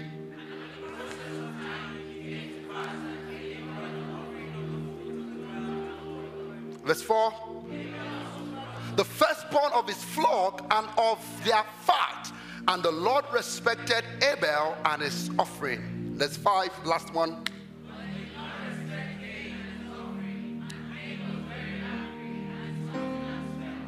Verse 6.85 7.01
4 7.01 7.33
The 8.95 9.03
firstborn 9.03 9.71
of 9.73 9.87
his 9.87 10.01
flock 10.01 10.65
and 10.71 10.87
of 10.97 11.43
their 11.43 11.63
fat, 11.81 12.31
and 12.69 12.81
the 12.81 12.91
Lord 12.91 13.25
respected 13.33 14.05
Abel 14.21 14.77
and 14.85 15.01
his 15.01 15.29
offering. 15.37 16.15
Verse 16.17 16.37
5, 16.37 16.85
last 16.85 17.13
one. 17.13 17.43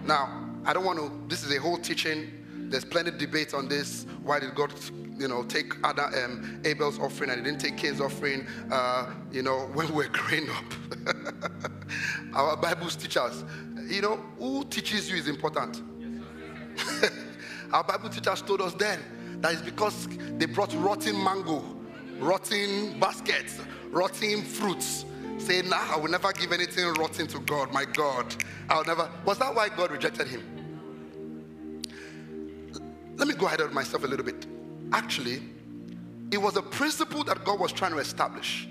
Now, 0.04 0.50
I 0.66 0.74
don't 0.74 0.84
want 0.84 1.00
to, 1.00 1.12
this 1.30 1.44
is 1.44 1.56
a 1.56 1.62
whole 1.62 1.78
teaching. 1.78 2.30
There's 2.70 2.86
plenty 2.86 3.10
of 3.10 3.18
debate 3.18 3.54
on 3.54 3.70
this. 3.70 4.06
Why 4.22 4.40
did 4.40 4.54
God 4.54 4.72
you 5.18 5.28
know, 5.28 5.44
take 5.44 5.74
other 5.84 6.10
um, 6.24 6.62
Abel's 6.66 7.00
offering 7.00 7.30
and 7.30 7.40
he 7.40 7.46
didn't 7.46 7.62
take 7.62 7.78
Cain's 7.78 8.02
offering, 8.02 8.46
uh, 8.72 9.14
you 9.32 9.42
know, 9.42 9.70
when 9.74 9.94
we 9.94 10.06
are 10.06 10.10
growing 10.10 10.50
up. 10.50 10.66
Our 12.34 12.58
Bibles 12.58 12.96
teach 12.96 13.18
us, 13.18 13.44
you 13.88 14.02
know, 14.02 14.18
who 14.38 14.64
teaches 14.66 15.10
you 15.10 15.18
is 15.18 15.28
important. 15.28 15.82
Our 17.72 17.84
Bible 17.84 18.10
teachers 18.10 18.42
told 18.42 18.62
us 18.62 18.74
then 18.74 19.00
that 19.42 19.54
it's 19.54 19.62
because 19.62 20.08
they 20.38 20.46
brought 20.46 20.74
rotten 20.76 21.22
mango, 21.24 21.64
rotten 22.20 23.00
baskets, 23.00 23.60
rotten 23.90 24.42
fruits. 24.44 25.06
Saying, 25.38 25.70
nah, 25.70 25.94
I 25.94 25.98
will 25.98 26.10
never 26.10 26.32
give 26.32 26.54
anything 26.54 26.86
rotten 26.94 27.28
to 27.28 27.40
God, 27.40 27.72
my 27.74 27.84
God. 27.84 28.34
I'll 28.70 28.86
never. 28.86 29.12
Was 29.26 29.38
that 29.40 29.54
why 29.54 29.68
God 29.68 29.92
rejected 29.92 30.28
him? 30.30 30.44
Let 33.18 33.28
me 33.28 33.34
go 33.34 33.46
ahead 33.46 33.60
of 33.60 33.74
myself 33.74 34.04
a 34.06 34.08
little 34.08 34.26
bit. 34.26 34.48
Actually, 34.92 35.42
it 36.32 36.38
was 36.38 36.58
a 36.58 36.62
principle 36.62 37.24
that 37.26 37.44
God 37.44 37.60
was 37.60 37.72
trying 37.72 37.92
to 37.92 38.00
establish 38.00 38.68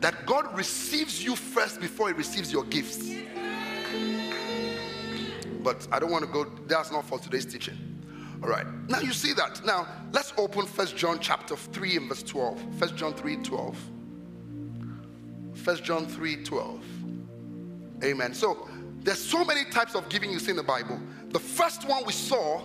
that 0.00 0.26
God 0.26 0.56
receives 0.56 1.22
you 1.22 1.34
first 1.34 1.80
before 1.80 2.08
He 2.08 2.14
receives 2.14 2.52
your 2.52 2.64
gifts. 2.64 3.10
But 5.62 5.86
I 5.90 5.98
don't 5.98 6.10
want 6.10 6.24
to 6.24 6.30
go, 6.30 6.44
that's 6.66 6.92
not 6.92 7.04
for 7.04 7.18
today's 7.18 7.46
teaching. 7.46 7.76
All 8.42 8.48
right. 8.48 8.66
Now 8.88 9.00
you 9.00 9.12
see 9.12 9.32
that. 9.32 9.64
Now 9.64 9.88
let's 10.12 10.32
open 10.36 10.66
First 10.66 10.96
John 10.96 11.18
chapter 11.20 11.56
3 11.56 11.96
and 11.96 12.08
verse 12.08 12.22
12. 12.22 12.60
First 12.78 12.96
John 12.96 13.12
3 13.14 13.36
12. 13.36 13.76
First 15.54 15.82
John 15.82 16.06
3 16.06 16.44
12. 16.44 16.84
Amen. 18.04 18.32
So 18.34 18.68
there's 19.00 19.18
so 19.18 19.44
many 19.44 19.64
types 19.64 19.96
of 19.96 20.08
giving 20.08 20.30
you 20.30 20.38
see 20.38 20.50
in 20.52 20.56
the 20.56 20.62
Bible. 20.62 21.00
The 21.30 21.40
first 21.40 21.88
one 21.88 22.04
we 22.06 22.12
saw 22.12 22.62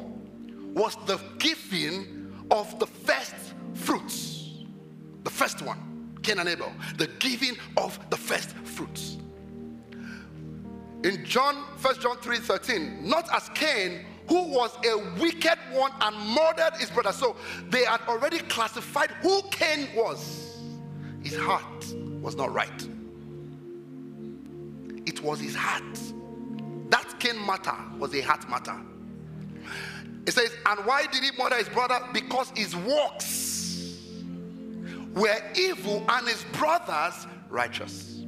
was 0.75 0.95
the 1.07 1.19
giving 1.39 2.22
of 2.53 2.79
the 2.79 2.85
first 2.87 3.35
fruits. 3.73 4.63
The 5.23 5.29
first 5.29 5.61
one, 5.61 6.17
Cain 6.21 6.39
and 6.39 6.47
Abel, 6.47 6.71
the 6.97 7.07
giving 7.19 7.57
of 7.75 7.99
the 8.09 8.15
first 8.15 8.51
fruits. 8.51 9.17
In 11.03 11.25
John, 11.25 11.55
1 11.81 11.99
John 11.99 12.17
3 12.17 12.37
13, 12.37 13.09
not 13.09 13.27
as 13.33 13.49
Cain, 13.49 14.05
who 14.29 14.43
was 14.43 14.71
a 14.85 14.97
wicked 15.19 15.57
one 15.71 15.91
and 15.99 16.15
murdered 16.29 16.77
his 16.79 16.89
brother. 16.89 17.11
So 17.11 17.35
they 17.69 17.83
had 17.83 18.01
already 18.07 18.39
classified 18.39 19.11
who 19.21 19.41
Cain 19.51 19.89
was. 19.95 20.61
His 21.21 21.35
heart 21.35 21.85
was 22.21 22.35
not 22.35 22.53
right. 22.53 22.87
It 25.05 25.21
was 25.21 25.39
his 25.39 25.55
heart. 25.55 25.99
That 26.89 27.19
Cain 27.19 27.43
matter 27.45 27.75
was 27.97 28.13
a 28.13 28.21
heart 28.21 28.47
matter. 28.49 28.79
It 30.25 30.33
says, 30.33 30.51
And 30.65 30.85
why 30.85 31.05
did 31.07 31.23
he 31.23 31.31
murder 31.37 31.55
his 31.55 31.69
brother? 31.69 31.99
Because 32.13 32.51
his 32.55 32.75
works 32.75 33.99
were 35.13 35.41
evil 35.55 36.03
and 36.09 36.27
his 36.27 36.43
brothers 36.53 37.27
righteous. 37.49 38.25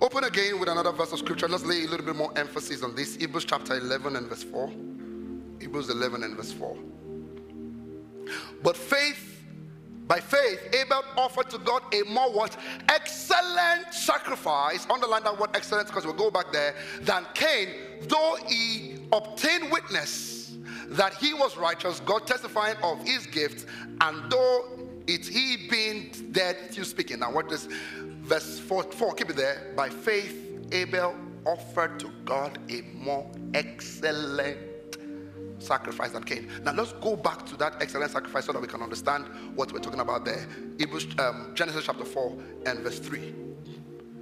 Open 0.00 0.24
again 0.24 0.58
with 0.58 0.68
another 0.68 0.92
verse 0.92 1.12
of 1.12 1.18
scripture. 1.18 1.48
Let's 1.48 1.64
lay 1.64 1.84
a 1.84 1.88
little 1.88 2.06
bit 2.06 2.16
more 2.16 2.32
emphasis 2.36 2.82
on 2.82 2.94
this. 2.94 3.16
Hebrews 3.16 3.44
chapter 3.44 3.76
11 3.76 4.16
and 4.16 4.26
verse 4.28 4.42
4. 4.42 4.70
Hebrews 5.60 5.90
11 5.90 6.22
and 6.22 6.36
verse 6.36 6.52
4. 6.52 6.76
But 8.62 8.76
faith, 8.76 9.44
by 10.06 10.20
faith, 10.20 10.60
Abel 10.72 11.04
offered 11.16 11.50
to 11.50 11.58
God 11.58 11.82
a 11.94 12.02
more 12.10 12.32
what? 12.32 12.56
Excellent 12.88 13.92
sacrifice. 13.92 14.86
Underline 14.88 15.22
that 15.24 15.38
word 15.38 15.50
excellent 15.54 15.88
because 15.88 16.06
we'll 16.06 16.14
go 16.14 16.30
back 16.30 16.50
there. 16.50 16.74
Than 17.02 17.26
Cain, 17.34 17.68
though 18.02 18.38
he 18.46 19.06
obtained 19.12 19.70
witness 19.70 20.39
that 20.90 21.14
he 21.14 21.34
was 21.34 21.56
righteous, 21.56 22.00
God 22.00 22.26
testifying 22.26 22.76
of 22.82 23.02
his 23.06 23.26
gifts, 23.26 23.66
and 24.00 24.30
though 24.30 24.68
it's 25.06 25.28
he 25.28 25.68
being 25.68 26.10
dead, 26.32 26.56
still 26.70 26.84
speaking. 26.84 27.20
Now, 27.20 27.32
what 27.32 27.50
is 27.52 27.68
verse 28.22 28.58
4, 28.58 28.84
4 28.84 29.14
keep 29.14 29.30
it 29.30 29.36
there? 29.36 29.72
By 29.76 29.88
faith, 29.88 30.36
Abel 30.72 31.16
offered 31.44 31.98
to 32.00 32.10
God 32.24 32.58
a 32.70 32.82
more 32.94 33.30
excellent 33.54 34.58
sacrifice 35.58 36.12
than 36.12 36.24
Cain. 36.24 36.48
Now 36.64 36.72
let's 36.72 36.92
go 36.94 37.16
back 37.16 37.44
to 37.46 37.56
that 37.56 37.76
excellent 37.80 38.10
sacrifice 38.10 38.46
so 38.46 38.52
that 38.52 38.62
we 38.62 38.68
can 38.68 38.82
understand 38.82 39.26
what 39.54 39.72
we're 39.72 39.80
talking 39.80 40.00
about 40.00 40.24
there. 40.24 40.46
Hebrews, 40.78 41.06
um, 41.18 41.52
Genesis 41.54 41.84
chapter 41.84 42.04
4 42.04 42.38
and 42.66 42.80
verse 42.80 42.98
3. 42.98 43.34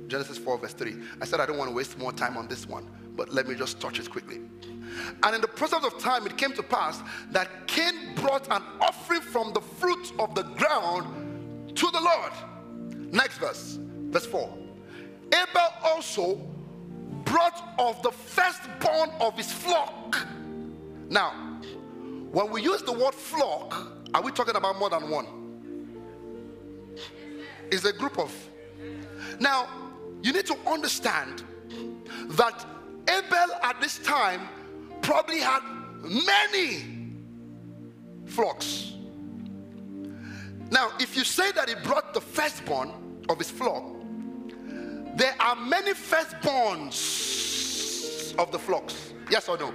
Genesis 0.09 0.39
4 0.39 0.59
verse 0.59 0.73
3. 0.73 0.97
I 1.21 1.25
said 1.25 1.41
I 1.41 1.47
don't 1.47 1.59
want 1.59 1.71
to 1.71 1.75
waste 1.75 1.99
more 1.99 2.13
time 2.13 2.37
on 2.37 2.49
this 2.49 2.67
one, 2.67 2.89
but 3.17 3.33
let 3.33 3.47
me 3.47 3.55
just 3.55 3.81
touch 3.81 4.01
it 4.01 4.11
quickly. 4.11 4.41
And 5.23 5.35
in 5.35 5.41
the 5.41 5.49
process 5.49 5.85
of 5.85 5.99
time, 5.99 6.27
it 6.27 6.37
came 6.37 6.53
to 6.53 6.63
pass 6.63 7.03
that 7.31 7.67
Cain 7.67 8.15
brought 8.17 8.47
an 8.51 8.63
offering 8.81 9.21
from 9.21 9.53
the 9.53 9.61
fruit 9.61 10.13
of 10.19 10.35
the 10.35 10.43
ground 10.43 11.77
to 11.77 11.91
the 11.91 12.01
Lord. 12.01 12.33
Next 13.13 13.39
verse, 13.39 13.79
verse 14.11 14.27
4. 14.27 14.53
Abel 15.33 15.73
also 15.85 16.37
brought 17.25 17.75
of 17.79 18.03
the 18.03 18.11
firstborn 18.11 19.11
of 19.21 19.37
his 19.37 19.53
flock. 19.53 20.17
Now, 21.09 21.31
when 22.31 22.51
we 22.51 22.63
use 22.63 22.83
the 22.83 22.93
word 22.93 23.15
flock, 23.15 23.75
are 24.15 24.23
we 24.23 24.33
talking 24.33 24.57
about 24.57 24.79
more 24.79 24.91
than 24.91 25.11
one? 25.11 25.27
It's 27.71 27.85
a 27.85 27.93
group 27.93 28.19
of. 28.19 28.33
Now, 29.39 29.69
you 30.23 30.33
need 30.33 30.47
to 30.47 30.57
understand 30.67 31.45
that 32.31 32.67
Abel 33.09 33.55
at 33.63 33.81
this 33.81 33.99
time 33.99 34.49
probably 35.09 35.41
had 35.41 35.63
many 36.05 36.85
flocks. 38.27 38.93
Now, 40.71 40.93
if 41.01 41.17
you 41.17 41.25
say 41.25 41.51
that 41.53 41.67
he 41.67 41.77
brought 41.77 42.13
the 42.13 42.21
firstborn 42.21 42.93
of 43.31 43.39
his 43.39 43.51
flock, 43.51 43.85
there 45.17 45.35
are 45.41 45.57
many 45.57 45.95
firstborns 45.95 46.95
of 48.37 48.53
the 48.53 48.59
flocks. 48.59 49.15
Yes 49.31 49.49
or 49.49 49.57
no? 49.57 49.73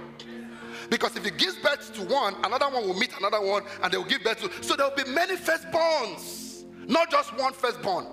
Because 0.88 1.16
if 1.16 1.24
he 1.24 1.32
gives 1.32 1.56
birth 1.56 1.92
to 1.94 2.02
one, 2.02 2.36
another 2.44 2.66
one 2.66 2.86
will 2.86 2.94
meet 2.94 3.12
another 3.18 3.40
one 3.40 3.64
and 3.82 3.92
they 3.92 3.96
will 3.96 4.04
give 4.04 4.22
birth 4.22 4.38
to. 4.40 4.48
So 4.62 4.76
there 4.76 4.88
will 4.88 4.94
be 5.04 5.10
many 5.10 5.34
firstborns, 5.34 6.62
not 6.86 7.10
just 7.10 7.36
one 7.36 7.54
firstborn. 7.54 8.06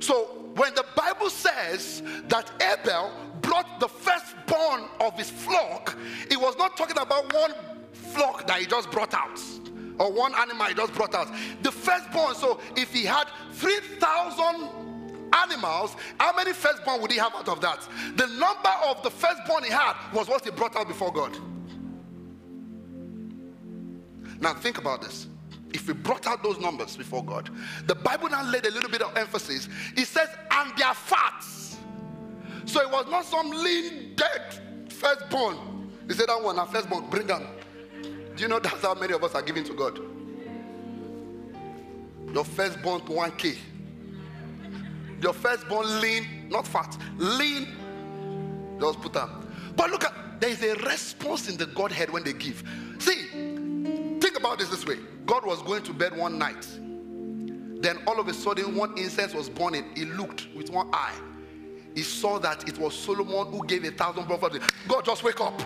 So 0.00 0.43
when 0.56 0.74
the 0.74 0.84
Bible 0.94 1.30
says 1.30 2.02
that 2.28 2.50
Abel 2.62 3.10
brought 3.40 3.80
the 3.80 3.88
firstborn 3.88 4.84
of 5.00 5.16
his 5.18 5.30
flock, 5.30 5.96
he 6.28 6.36
was 6.36 6.56
not 6.56 6.76
talking 6.76 6.98
about 6.98 7.32
one 7.32 7.52
flock 7.92 8.46
that 8.46 8.60
he 8.60 8.66
just 8.66 8.90
brought 8.90 9.14
out 9.14 9.40
or 9.98 10.12
one 10.12 10.34
animal 10.34 10.66
he 10.66 10.74
just 10.74 10.94
brought 10.94 11.14
out. 11.14 11.28
The 11.62 11.70
firstborn, 11.70 12.34
so 12.34 12.60
if 12.76 12.92
he 12.92 13.04
had 13.04 13.24
3,000 13.52 14.68
animals, 15.32 15.96
how 16.18 16.34
many 16.34 16.52
firstborn 16.52 17.00
would 17.00 17.10
he 17.10 17.18
have 17.18 17.34
out 17.34 17.48
of 17.48 17.60
that? 17.60 17.88
The 18.16 18.26
number 18.26 18.72
of 18.86 19.02
the 19.02 19.10
firstborn 19.10 19.64
he 19.64 19.70
had 19.70 19.94
was 20.12 20.28
what 20.28 20.44
he 20.44 20.50
brought 20.50 20.76
out 20.76 20.88
before 20.88 21.12
God. 21.12 21.36
Now 24.40 24.54
think 24.54 24.78
about 24.78 25.02
this. 25.02 25.28
If 25.74 25.88
we 25.88 25.92
brought 25.92 26.26
out 26.26 26.42
those 26.42 26.58
numbers 26.58 26.96
before 26.96 27.24
God, 27.24 27.50
the 27.86 27.96
Bible 27.96 28.30
now 28.30 28.44
laid 28.44 28.64
a 28.64 28.70
little 28.70 28.88
bit 28.88 29.02
of 29.02 29.14
emphasis. 29.16 29.68
It 29.96 30.06
says, 30.06 30.28
and 30.52 30.76
their 30.78 30.94
fats. 30.94 31.76
So 32.64 32.80
it 32.80 32.90
was 32.90 33.06
not 33.10 33.24
some 33.24 33.50
lean, 33.50 34.14
dead 34.14 34.88
firstborn. 34.88 35.90
He 36.06 36.14
said, 36.14 36.28
that 36.28 36.42
one, 36.42 36.58
our 36.58 36.66
firstborn, 36.66 37.10
bring 37.10 37.26
them. 37.26 37.46
Do 38.02 38.42
you 38.42 38.48
know 38.48 38.60
that's 38.60 38.82
how 38.82 38.94
many 38.94 39.12
of 39.12 39.22
us 39.24 39.34
are 39.34 39.42
giving 39.42 39.64
to 39.64 39.74
God? 39.74 39.98
Your 42.32 42.44
firstborn 42.44 43.00
to 43.02 43.12
1K. 43.12 43.56
Your 45.20 45.32
firstborn 45.32 46.00
lean, 46.00 46.48
not 46.48 46.66
fat, 46.66 46.96
lean. 47.16 47.66
Just 48.80 49.00
put 49.00 49.12
them. 49.12 49.48
But 49.76 49.90
look 49.90 50.04
at, 50.04 50.40
there 50.40 50.50
is 50.50 50.62
a 50.62 50.74
response 50.74 51.48
in 51.48 51.56
the 51.56 51.66
Godhead 51.66 52.10
when 52.10 52.22
they 52.22 52.32
give. 52.32 52.62
See, 52.98 53.26
think 54.34 54.44
about 54.44 54.58
this 54.58 54.68
this 54.68 54.84
way 54.84 54.98
God 55.26 55.46
was 55.46 55.62
going 55.62 55.82
to 55.84 55.92
bed 55.92 56.16
one 56.16 56.38
night. 56.38 56.66
Then 57.80 57.98
all 58.06 58.18
of 58.18 58.28
a 58.28 58.34
sudden, 58.34 58.74
one 58.74 58.96
incense 58.98 59.34
was 59.34 59.48
burning. 59.48 59.84
He 59.94 60.06
looked 60.06 60.48
with 60.56 60.70
one 60.70 60.88
eye. 60.92 61.14
He 61.94 62.02
saw 62.02 62.38
that 62.38 62.66
it 62.68 62.78
was 62.78 62.98
Solomon 62.98 63.52
who 63.52 63.64
gave 63.66 63.84
a 63.84 63.90
thousand 63.90 64.24
prophets. 64.24 64.66
God, 64.88 65.04
just 65.04 65.22
wake 65.22 65.40
up. 65.40 65.60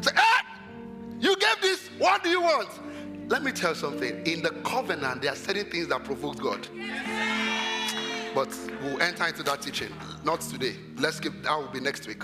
Say, 0.00 0.12
ah, 0.16 0.46
you 1.18 1.36
gave 1.36 1.60
this. 1.60 1.90
What 1.98 2.22
do 2.22 2.30
you 2.30 2.40
want? 2.40 2.68
Let 3.28 3.42
me 3.42 3.50
tell 3.52 3.70
you 3.70 3.76
something. 3.76 4.26
In 4.26 4.42
the 4.42 4.50
covenant, 4.64 5.22
there 5.22 5.32
are 5.32 5.36
certain 5.36 5.68
things 5.68 5.88
that 5.88 6.04
provoke 6.04 6.40
God. 6.40 6.66
But 8.34 8.56
we'll 8.82 9.02
enter 9.02 9.26
into 9.26 9.42
that 9.44 9.62
teaching. 9.62 9.92
Not 10.24 10.40
today. 10.42 10.76
Let's 10.96 11.20
give 11.20 11.42
that 11.42 11.58
will 11.58 11.68
be 11.68 11.80
next 11.80 12.06
week. 12.06 12.22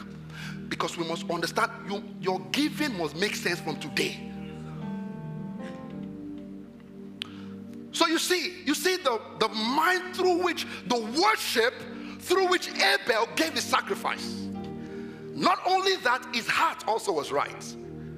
Because 0.68 0.96
we 0.96 1.06
must 1.06 1.28
understand 1.28 1.72
you, 1.88 2.02
your 2.20 2.40
giving 2.52 2.96
must 2.96 3.16
make 3.16 3.34
sense 3.34 3.60
from 3.60 3.76
today. 3.80 4.29
So 7.92 8.06
you 8.06 8.18
see, 8.18 8.62
you 8.64 8.74
see 8.74 8.96
the, 8.96 9.20
the 9.38 9.48
mind 9.48 10.14
through 10.14 10.42
which 10.42 10.66
the 10.86 11.00
worship 11.20 11.74
through 12.20 12.48
which 12.48 12.68
Abel 12.68 13.26
gave 13.34 13.54
his 13.54 13.64
sacrifice. 13.64 14.46
Not 15.34 15.58
only 15.66 15.96
that, 15.96 16.26
his 16.34 16.46
heart 16.46 16.86
also 16.86 17.12
was 17.12 17.32
right. 17.32 17.74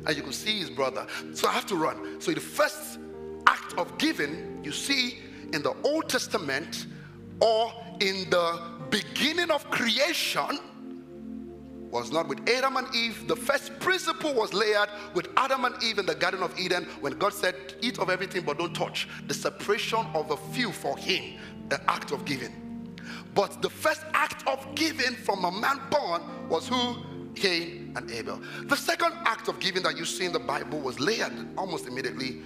And 0.06 0.16
you 0.16 0.22
could 0.22 0.34
see 0.34 0.58
his 0.58 0.70
brother. 0.70 1.06
So 1.34 1.48
I 1.48 1.52
have 1.52 1.66
to 1.66 1.76
run. 1.76 2.20
So 2.20 2.32
the 2.32 2.40
first 2.40 2.98
act 3.46 3.74
of 3.78 3.96
giving 3.98 4.60
you 4.64 4.72
see 4.72 5.18
in 5.52 5.62
the 5.62 5.74
Old 5.84 6.08
Testament 6.08 6.86
or 7.40 7.72
in 8.00 8.28
the 8.30 8.60
beginning 8.90 9.50
of 9.50 9.70
creation 9.70 10.58
was 11.92 12.10
not 12.10 12.26
with 12.26 12.48
Adam 12.48 12.78
and 12.78 12.92
Eve. 12.94 13.28
The 13.28 13.36
first 13.36 13.78
principle 13.78 14.34
was 14.34 14.52
layered 14.52 14.88
with 15.14 15.28
Adam 15.36 15.66
and 15.66 15.80
Eve 15.82 15.98
in 15.98 16.06
the 16.06 16.14
Garden 16.14 16.42
of 16.42 16.58
Eden 16.58 16.84
when 17.00 17.12
God 17.18 17.34
said, 17.34 17.54
Eat 17.82 17.98
of 17.98 18.10
everything 18.10 18.42
but 18.42 18.58
don't 18.58 18.74
touch. 18.74 19.06
The 19.28 19.34
separation 19.34 20.00
of 20.14 20.28
the 20.28 20.36
few 20.36 20.72
for 20.72 20.96
Him, 20.96 21.38
the 21.68 21.80
act 21.88 22.10
of 22.10 22.24
giving. 22.24 22.98
But 23.34 23.62
the 23.62 23.70
first 23.70 24.02
act 24.14 24.46
of 24.48 24.74
giving 24.74 25.14
from 25.14 25.44
a 25.44 25.52
man 25.52 25.80
born 25.90 26.22
was 26.48 26.66
who? 26.66 26.96
Cain 27.34 27.92
and 27.96 28.10
Abel. 28.10 28.40
The 28.64 28.76
second 28.76 29.12
act 29.24 29.48
of 29.48 29.58
giving 29.58 29.82
that 29.84 29.96
you 29.96 30.04
see 30.04 30.24
in 30.24 30.32
the 30.32 30.38
Bible 30.38 30.80
was 30.80 30.98
layered 30.98 31.32
almost 31.56 31.86
immediately 31.86 32.42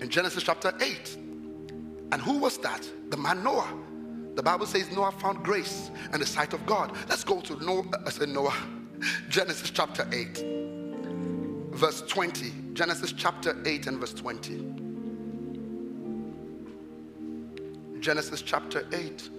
in 0.00 0.08
Genesis 0.08 0.42
chapter 0.42 0.72
8. 0.80 1.16
And 2.12 2.22
who 2.22 2.38
was 2.38 2.58
that? 2.58 2.88
The 3.10 3.16
man 3.16 3.42
Noah. 3.42 3.72
The 4.36 4.42
Bible 4.42 4.66
says 4.66 4.94
Noah 4.94 5.12
found 5.12 5.42
grace 5.42 5.90
in 6.12 6.20
the 6.20 6.26
sight 6.26 6.52
of 6.52 6.64
God. 6.66 6.94
Let's 7.08 7.24
go 7.24 7.40
to 7.40 7.64
Noah, 7.64 7.84
uh, 7.94 8.02
I 8.06 8.10
said 8.10 8.28
Noah, 8.28 8.54
Genesis 9.30 9.70
chapter 9.70 10.06
8, 10.12 10.44
verse 11.70 12.02
20. 12.02 12.52
Genesis 12.74 13.14
chapter 13.14 13.56
8 13.64 13.86
and 13.86 13.98
verse 13.98 14.12
20. 14.12 14.74
Genesis 18.00 18.42
chapter 18.42 18.86
8, 18.92 19.30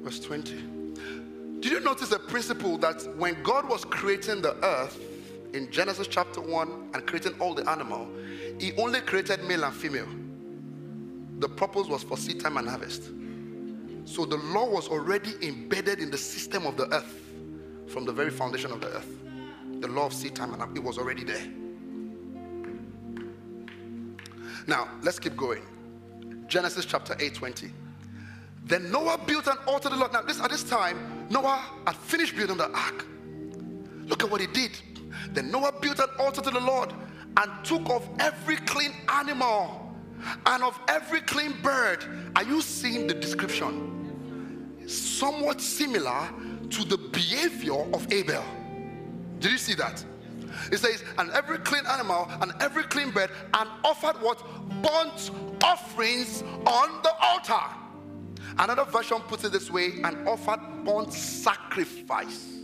verse 0.00 0.18
20. 0.18 0.54
Did 1.60 1.70
you 1.70 1.78
notice 1.78 2.10
a 2.10 2.18
principle 2.18 2.78
that 2.78 3.16
when 3.16 3.40
God 3.44 3.68
was 3.68 3.84
creating 3.84 4.42
the 4.42 4.56
earth 4.64 4.98
in 5.54 5.70
Genesis 5.70 6.08
chapter 6.08 6.40
1 6.40 6.90
and 6.92 7.06
creating 7.06 7.34
all 7.38 7.54
the 7.54 7.70
animal, 7.70 8.08
he 8.58 8.72
only 8.78 9.00
created 9.00 9.44
male 9.44 9.62
and 9.62 9.74
female. 9.74 10.08
The 11.38 11.48
purpose 11.48 11.86
was 11.86 12.02
for 12.02 12.16
seed 12.16 12.40
time 12.40 12.56
and 12.56 12.68
harvest. 12.68 13.12
So 14.06 14.24
the 14.24 14.36
law 14.36 14.64
was 14.70 14.88
already 14.88 15.34
embedded 15.42 15.98
in 15.98 16.10
the 16.10 16.16
system 16.16 16.64
of 16.64 16.76
the 16.76 16.86
earth 16.94 17.20
from 17.88 18.04
the 18.04 18.12
very 18.12 18.30
foundation 18.30 18.70
of 18.70 18.80
the 18.80 18.86
earth. 18.86 19.18
The 19.80 19.88
law 19.88 20.06
of 20.06 20.12
seed 20.12 20.34
time 20.34 20.54
and 20.54 20.76
it 20.76 20.82
was 20.82 20.96
already 20.96 21.24
there. 21.24 21.44
Now, 24.68 24.88
let's 25.02 25.18
keep 25.18 25.36
going. 25.36 25.62
Genesis 26.46 26.86
chapter 26.86 27.14
8:20. 27.16 27.70
Then 28.64 28.90
Noah 28.92 29.18
built 29.18 29.48
an 29.48 29.58
altar 29.66 29.88
to 29.88 29.94
the 29.94 30.00
Lord. 30.00 30.12
Now, 30.12 30.22
this 30.22 30.40
at 30.40 30.50
this 30.50 30.62
time, 30.62 31.26
Noah 31.28 31.60
had 31.84 31.96
finished 31.96 32.36
building 32.36 32.56
the 32.56 32.70
ark. 32.70 33.04
Look 34.06 34.22
at 34.22 34.30
what 34.30 34.40
he 34.40 34.46
did. 34.46 34.70
Then 35.32 35.50
Noah 35.50 35.72
built 35.80 35.98
an 35.98 36.08
altar 36.18 36.42
to 36.42 36.50
the 36.50 36.60
Lord 36.60 36.92
and 37.36 37.64
took 37.64 37.90
of 37.90 38.08
every 38.20 38.56
clean 38.56 38.92
animal 39.08 39.94
and 40.46 40.62
of 40.62 40.78
every 40.88 41.20
clean 41.22 41.60
bird. 41.60 42.04
Are 42.36 42.44
you 42.44 42.62
seeing 42.62 43.08
the 43.08 43.14
description? 43.14 43.95
Somewhat 44.86 45.60
similar 45.60 46.28
to 46.70 46.84
the 46.84 46.96
behavior 46.96 47.82
of 47.94 48.12
Abel. 48.12 48.44
Did 49.38 49.52
you 49.52 49.58
see 49.58 49.74
that? 49.74 50.04
It 50.72 50.78
says, 50.78 51.04
and 51.18 51.30
every 51.32 51.58
clean 51.58 51.84
animal 51.86 52.28
and 52.40 52.52
every 52.60 52.84
clean 52.84 53.10
bird, 53.10 53.30
and 53.54 53.68
offered 53.84 54.20
what? 54.22 54.42
Burnt 54.82 55.30
offerings 55.62 56.42
on 56.64 57.02
the 57.02 57.12
altar. 57.20 57.62
Another 58.58 58.84
version 58.84 59.20
puts 59.28 59.44
it 59.44 59.52
this 59.52 59.70
way 59.70 60.00
and 60.02 60.26
offered 60.26 60.60
burnt 60.84 61.12
sacrifice. 61.12 62.54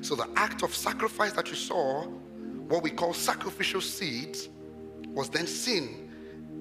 So 0.00 0.14
the 0.14 0.28
act 0.36 0.62
of 0.62 0.74
sacrifice 0.74 1.32
that 1.32 1.48
you 1.48 1.56
saw, 1.56 2.04
what 2.68 2.82
we 2.82 2.90
call 2.90 3.12
sacrificial 3.12 3.80
seeds, 3.80 4.48
was 5.08 5.28
then 5.28 5.46
seen 5.46 6.10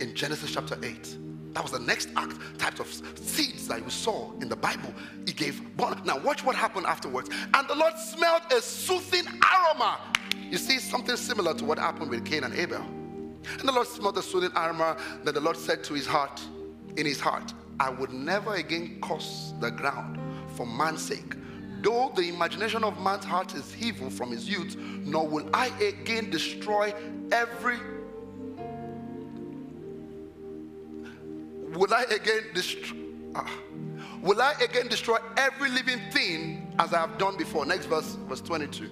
in 0.01 0.15
Genesis 0.15 0.53
chapter 0.53 0.77
8. 0.81 1.17
That 1.57 1.63
was 1.63 1.71
the 1.71 1.79
next 1.79 2.09
act, 2.15 2.37
types 2.59 2.79
of 2.79 2.85
seeds 3.15 3.67
that 3.67 3.83
we 3.83 3.89
saw 3.89 4.31
in 4.41 4.47
the 4.47 4.55
Bible. 4.55 4.93
He 5.25 5.33
gave 5.33 5.75
born. 5.75 5.99
Now, 6.05 6.19
watch 6.19 6.45
what 6.45 6.55
happened 6.55 6.85
afterwards. 6.85 7.31
And 7.51 7.67
the 7.67 7.73
Lord 7.73 7.97
smelled 7.97 8.43
a 8.55 8.61
soothing 8.61 9.25
aroma. 9.41 9.99
You 10.39 10.59
see, 10.59 10.77
something 10.77 11.15
similar 11.15 11.55
to 11.55 11.65
what 11.65 11.79
happened 11.79 12.11
with 12.11 12.23
Cain 12.25 12.43
and 12.43 12.53
Abel. 12.53 12.85
And 13.57 13.67
the 13.67 13.71
Lord 13.71 13.87
smelled 13.87 14.13
the 14.13 14.21
soothing 14.21 14.51
aroma. 14.55 14.97
Then 15.23 15.33
the 15.33 15.39
Lord 15.39 15.57
said 15.57 15.83
to 15.85 15.95
his 15.95 16.05
heart, 16.05 16.39
in 16.95 17.07
his 17.07 17.19
heart, 17.19 17.55
I 17.79 17.89
would 17.89 18.13
never 18.13 18.53
again 18.53 18.99
curse 19.01 19.51
the 19.59 19.71
ground 19.71 20.19
for 20.49 20.67
man's 20.67 21.01
sake. 21.01 21.33
Though 21.81 22.11
the 22.15 22.29
imagination 22.29 22.83
of 22.83 23.01
man's 23.01 23.25
heart 23.25 23.55
is 23.55 23.75
evil 23.81 24.11
from 24.11 24.29
his 24.29 24.47
youth, 24.47 24.77
nor 24.77 25.27
will 25.27 25.49
I 25.55 25.69
again 25.79 26.29
destroy 26.29 26.93
every 27.31 27.79
Will 31.73 31.93
I 31.93 32.03
again 32.03 32.43
destroy? 32.53 32.97
Ah. 33.35 33.49
Will 34.21 34.41
I 34.41 34.53
again 34.61 34.87
destroy 34.87 35.17
every 35.35 35.69
living 35.69 35.99
thing 36.11 36.73
as 36.79 36.93
I 36.93 36.99
have 36.99 37.17
done 37.17 37.37
before? 37.37 37.65
Next 37.65 37.85
verse, 37.85 38.15
verse 38.27 38.41
22. 38.41 38.85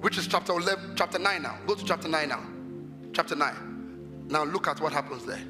Which 0.00 0.18
is 0.18 0.26
chapter 0.26 0.52
11, 0.52 0.94
chapter 0.96 1.18
9 1.18 1.42
now. 1.42 1.58
Go 1.66 1.74
to 1.74 1.84
chapter 1.84 2.08
9 2.08 2.28
now. 2.28 2.42
Chapter 3.12 3.36
9. 3.36 4.26
Now 4.28 4.44
look 4.44 4.66
at 4.66 4.80
what 4.80 4.92
happens 4.92 5.24
there. 5.24 5.42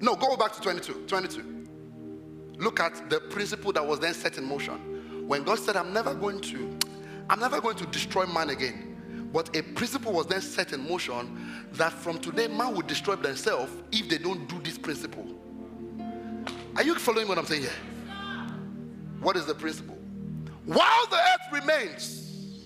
No, 0.00 0.16
go 0.16 0.36
back 0.36 0.52
to 0.54 0.60
22. 0.60 1.04
22. 1.06 1.66
Look 2.58 2.80
at 2.80 3.10
the 3.10 3.20
principle 3.20 3.72
that 3.72 3.86
was 3.86 4.00
then 4.00 4.14
set 4.14 4.38
in 4.38 4.44
motion. 4.44 5.26
When 5.26 5.42
God 5.44 5.58
said, 5.58 5.76
I'm 5.76 5.92
never 5.92 6.14
going 6.14 6.40
to, 6.40 6.76
I'm 7.28 7.40
never 7.40 7.60
going 7.60 7.76
to 7.76 7.86
destroy 7.86 8.26
man 8.26 8.50
again. 8.50 8.95
But 9.36 9.54
a 9.54 9.62
principle 9.62 10.12
was 10.12 10.24
then 10.28 10.40
set 10.40 10.72
in 10.72 10.88
motion 10.88 11.52
that 11.72 11.92
from 11.92 12.18
today 12.18 12.48
man 12.48 12.72
will 12.72 12.80
destroy 12.80 13.16
themselves 13.16 13.70
if 13.92 14.08
they 14.08 14.16
don't 14.16 14.48
do 14.48 14.58
this 14.62 14.78
principle. 14.78 15.26
Are 16.74 16.82
you 16.82 16.94
following 16.94 17.28
what 17.28 17.36
I'm 17.36 17.44
saying 17.44 17.64
here? 17.64 17.70
What 19.20 19.36
is 19.36 19.44
the 19.44 19.54
principle? 19.54 19.98
While 20.64 21.06
the 21.10 21.16
earth 21.16 21.52
remains, 21.52 22.64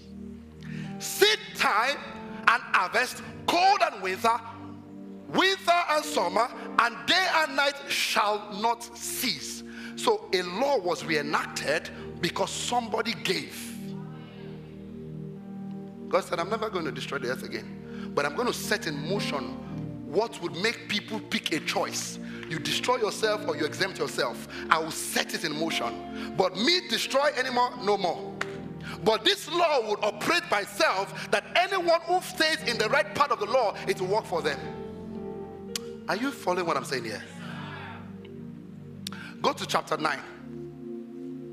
seed 1.01 1.41
time 1.57 1.97
and 2.47 2.63
harvest, 2.63 3.21
cold 3.49 3.81
and 3.93 4.01
winter, 4.01 4.41
winter 5.35 5.83
and 5.91 6.05
summer, 6.05 6.49
and 6.79 6.97
day 7.05 7.27
and 7.39 7.57
night 7.57 7.75
shall 7.89 8.49
not 8.63 8.97
cease. 8.97 9.65
So 9.97 10.29
a 10.33 10.43
law 10.43 10.79
was 10.79 11.05
reenacted 11.05 11.91
because 12.21 12.53
somebody 12.53 13.15
gave. 13.25 13.70
God 16.11 16.25
said, 16.25 16.39
I'm 16.39 16.51
never 16.51 16.69
going 16.69 16.85
to 16.85 16.93
destroy 16.93 17.19
the 17.19 17.31
earth 17.31 17.45
again, 17.45 18.11
but 18.15 18.27
I'm 18.27 18.35
going 18.35 18.49
to 18.49 18.53
set 18.53 18.87
in 18.87 19.09
motion 19.09 19.57
what 20.07 20.43
would 20.43 20.57
make 20.57 20.89
people 20.89 21.21
pick 21.21 21.53
a 21.53 21.61
choice. 21.61 22.19
You 22.49 22.59
destroy 22.59 22.97
yourself 22.97 23.47
or 23.47 23.57
you 23.57 23.65
exempt 23.65 23.99
yourself. 23.99 24.49
I 24.69 24.79
will 24.81 24.91
set 24.91 25.35
it 25.35 25.45
in 25.45 25.59
motion. 25.59 26.35
But 26.37 26.57
me 26.57 26.81
destroy 26.89 27.29
anymore, 27.39 27.71
no 27.83 27.97
more. 27.97 28.35
But 29.05 29.25
this 29.25 29.49
law 29.49 29.89
would 29.89 30.01
operate 30.03 30.43
by 30.51 30.63
itself 30.63 31.31
that 31.31 31.45
anyone 31.55 32.01
who 32.03 32.21
stays 32.23 32.61
in 32.67 32.77
the 32.77 32.89
right 32.89 33.15
part 33.15 33.31
of 33.31 33.39
the 33.39 33.47
law, 33.47 33.77
it 33.87 34.01
will 34.01 34.09
work 34.09 34.25
for 34.25 34.43
them. 34.43 34.59
Are 36.09 36.17
you 36.17 36.33
following 36.33 36.67
what 36.67 36.77
I'm 36.77 36.85
saying 36.85 37.05
here? 37.05 37.23
Go 39.41 39.53
to 39.53 39.65
chapter 39.65 39.97
9. 39.97 40.19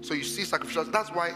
So 0.01 0.15
you 0.15 0.23
see 0.23 0.45
sacrificial. 0.45 0.85
That's 0.85 1.09
why 1.11 1.35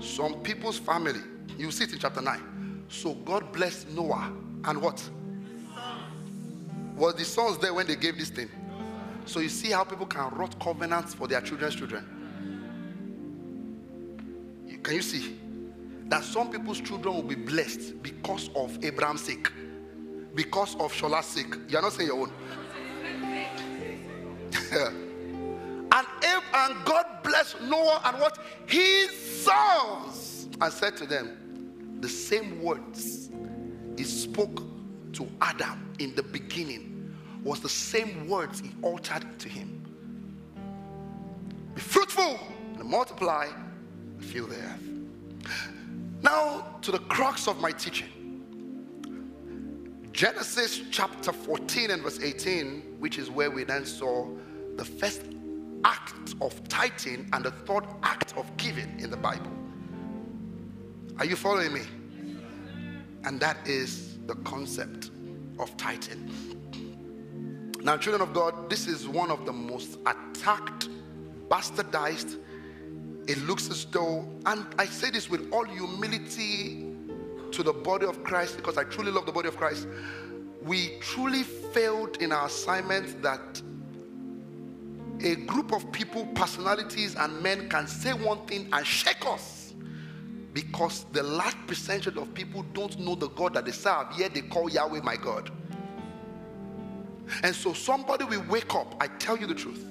some 0.00 0.36
people's 0.40 0.78
family, 0.78 1.20
you 1.58 1.70
see 1.70 1.84
it 1.84 1.92
in 1.92 1.98
chapter 1.98 2.20
9. 2.20 2.84
So 2.88 3.14
God 3.14 3.52
blessed 3.52 3.88
Noah 3.90 4.32
and 4.64 4.80
what? 4.80 5.02
Was 6.96 7.14
the 7.14 7.24
sons 7.24 7.58
there 7.58 7.74
when 7.74 7.86
they 7.86 7.96
gave 7.96 8.18
this 8.18 8.30
thing? 8.30 8.48
So 9.26 9.40
you 9.40 9.48
see 9.48 9.70
how 9.70 9.84
people 9.84 10.06
can 10.06 10.30
write 10.34 10.58
covenants 10.60 11.14
for 11.14 11.28
their 11.28 11.40
children's 11.40 11.74
children. 11.74 12.04
Can 14.82 14.94
you 14.94 15.02
see? 15.02 15.36
That 16.08 16.22
some 16.22 16.50
people's 16.50 16.80
children 16.80 17.14
will 17.16 17.22
be 17.22 17.34
blessed 17.34 18.00
because 18.02 18.48
of 18.54 18.82
Abraham's 18.84 19.22
sake, 19.22 19.50
because 20.34 20.76
of 20.76 20.92
Shola's 20.92 21.26
sake. 21.26 21.52
You're 21.68 21.82
not 21.82 21.92
saying 21.92 22.08
your 22.08 22.20
own. 22.20 22.32
and, 25.92 26.06
and 26.54 26.84
God 26.84 27.04
blessed 27.24 27.60
Noah 27.62 28.00
and 28.04 28.20
what? 28.20 28.38
His 28.66 29.10
sons. 29.42 30.48
And 30.60 30.72
said 30.72 30.96
to 30.98 31.06
them, 31.06 31.45
the 32.00 32.08
same 32.08 32.62
words 32.62 33.30
he 33.96 34.04
spoke 34.04 34.62
to 35.12 35.28
Adam 35.40 35.94
in 35.98 36.14
the 36.14 36.22
beginning 36.22 37.14
was 37.42 37.60
the 37.60 37.68
same 37.68 38.28
words 38.28 38.60
he 38.60 38.70
altered 38.82 39.38
to 39.38 39.48
him. 39.48 39.82
Be 41.74 41.80
fruitful 41.80 42.38
and 42.78 42.84
multiply 42.88 43.48
fill 44.18 44.46
the 44.46 44.56
earth. 44.56 44.88
Now, 46.22 46.78
to 46.82 46.90
the 46.90 46.98
crux 46.98 47.46
of 47.46 47.60
my 47.60 47.70
teaching 47.70 48.08
Genesis 50.16 50.80
chapter 50.90 51.30
14 51.30 51.90
and 51.90 52.02
verse 52.02 52.20
18, 52.22 52.96
which 52.98 53.18
is 53.18 53.28
where 53.30 53.50
we 53.50 53.64
then 53.64 53.84
saw 53.84 54.26
the 54.76 54.84
first 54.84 55.20
act 55.84 56.34
of 56.40 56.66
tithing 56.68 57.28
and 57.34 57.44
the 57.44 57.50
third 57.50 57.84
act 58.02 58.34
of 58.38 58.50
giving 58.56 58.98
in 58.98 59.10
the 59.10 59.16
Bible. 59.18 59.52
Are 61.18 61.24
you 61.24 61.34
following 61.34 61.72
me? 61.72 61.80
And 63.24 63.40
that 63.40 63.66
is 63.66 64.18
the 64.26 64.34
concept 64.36 65.10
of 65.58 65.74
tithing. 65.78 66.30
Now, 67.82 67.96
children 67.96 68.20
of 68.20 68.34
God, 68.34 68.68
this 68.68 68.86
is 68.86 69.08
one 69.08 69.30
of 69.30 69.46
the 69.46 69.52
most 69.52 69.98
attacked, 70.04 70.88
bastardized, 71.48 72.36
it 73.26 73.38
looks 73.38 73.70
as 73.70 73.86
though, 73.86 74.28
and 74.44 74.66
I 74.78 74.84
say 74.86 75.10
this 75.10 75.30
with 75.30 75.50
all 75.52 75.64
humility 75.64 76.86
to 77.50 77.62
the 77.62 77.72
body 77.72 78.06
of 78.06 78.22
Christ 78.22 78.56
because 78.56 78.76
I 78.76 78.84
truly 78.84 79.10
love 79.10 79.24
the 79.26 79.32
body 79.32 79.48
of 79.48 79.56
Christ. 79.56 79.88
We 80.62 80.98
truly 81.00 81.42
failed 81.42 82.18
in 82.18 82.30
our 82.30 82.46
assignment 82.46 83.22
that 83.22 83.62
a 85.24 85.36
group 85.36 85.72
of 85.72 85.90
people, 85.92 86.26
personalities, 86.34 87.16
and 87.16 87.42
men 87.42 87.68
can 87.68 87.86
say 87.86 88.12
one 88.12 88.44
thing 88.46 88.68
and 88.72 88.86
shake 88.86 89.24
us 89.26 89.55
because 90.56 91.04
the 91.12 91.22
large 91.22 91.54
percentage 91.66 92.16
of 92.16 92.32
people 92.32 92.64
don't 92.72 92.98
know 92.98 93.14
the 93.14 93.28
God 93.28 93.52
that 93.52 93.66
they 93.66 93.72
serve, 93.72 94.06
yet 94.16 94.32
they 94.32 94.40
call 94.40 94.70
Yahweh 94.70 95.02
my 95.02 95.14
God. 95.14 95.50
And 97.42 97.54
so 97.54 97.74
somebody 97.74 98.24
will 98.24 98.42
wake 98.48 98.74
up, 98.74 98.94
I 98.98 99.08
tell 99.08 99.36
you 99.36 99.46
the 99.46 99.54
truth, 99.54 99.84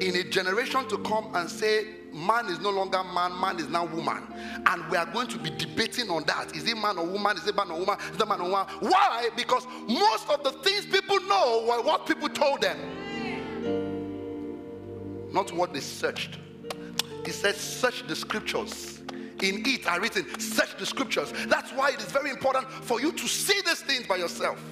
in 0.00 0.16
a 0.16 0.24
generation 0.24 0.88
to 0.88 0.98
come 0.98 1.32
and 1.36 1.48
say, 1.48 1.86
man 2.12 2.46
is 2.46 2.58
no 2.58 2.70
longer 2.70 3.04
man, 3.04 3.40
man 3.40 3.60
is 3.60 3.68
now 3.68 3.84
woman. 3.84 4.24
And 4.66 4.84
we 4.90 4.96
are 4.96 5.06
going 5.06 5.28
to 5.28 5.38
be 5.38 5.50
debating 5.50 6.10
on 6.10 6.24
that. 6.24 6.56
Is 6.56 6.66
it 6.66 6.76
man 6.76 6.98
or 6.98 7.06
woman? 7.06 7.36
Is 7.36 7.46
it 7.46 7.54
man 7.54 7.70
or 7.70 7.78
woman? 7.78 7.96
Is 8.12 8.20
it 8.20 8.28
man 8.28 8.40
or 8.40 8.50
woman? 8.50 8.66
Why? 8.80 9.28
Because 9.36 9.64
most 9.86 10.28
of 10.28 10.42
the 10.42 10.50
things 10.68 10.86
people 10.86 11.20
know 11.28 11.66
were 11.68 11.84
what 11.84 12.04
people 12.04 12.28
told 12.28 12.62
them, 12.62 12.78
not 15.32 15.52
what 15.52 15.72
they 15.72 15.78
searched. 15.78 16.40
He 17.24 17.30
said, 17.30 17.54
Search 17.54 18.04
the 18.08 18.16
scriptures. 18.16 19.00
In 19.42 19.62
it 19.66 19.86
are 19.86 20.00
written, 20.00 20.26
Search 20.38 20.76
the 20.76 20.86
scriptures. 20.86 21.32
That's 21.46 21.72
why 21.72 21.90
it 21.90 22.00
is 22.00 22.12
very 22.12 22.30
important 22.30 22.70
for 22.70 23.00
you 23.00 23.12
to 23.12 23.28
see 23.28 23.60
these 23.64 23.80
things 23.80 24.06
by 24.06 24.16
yourself. 24.16 24.62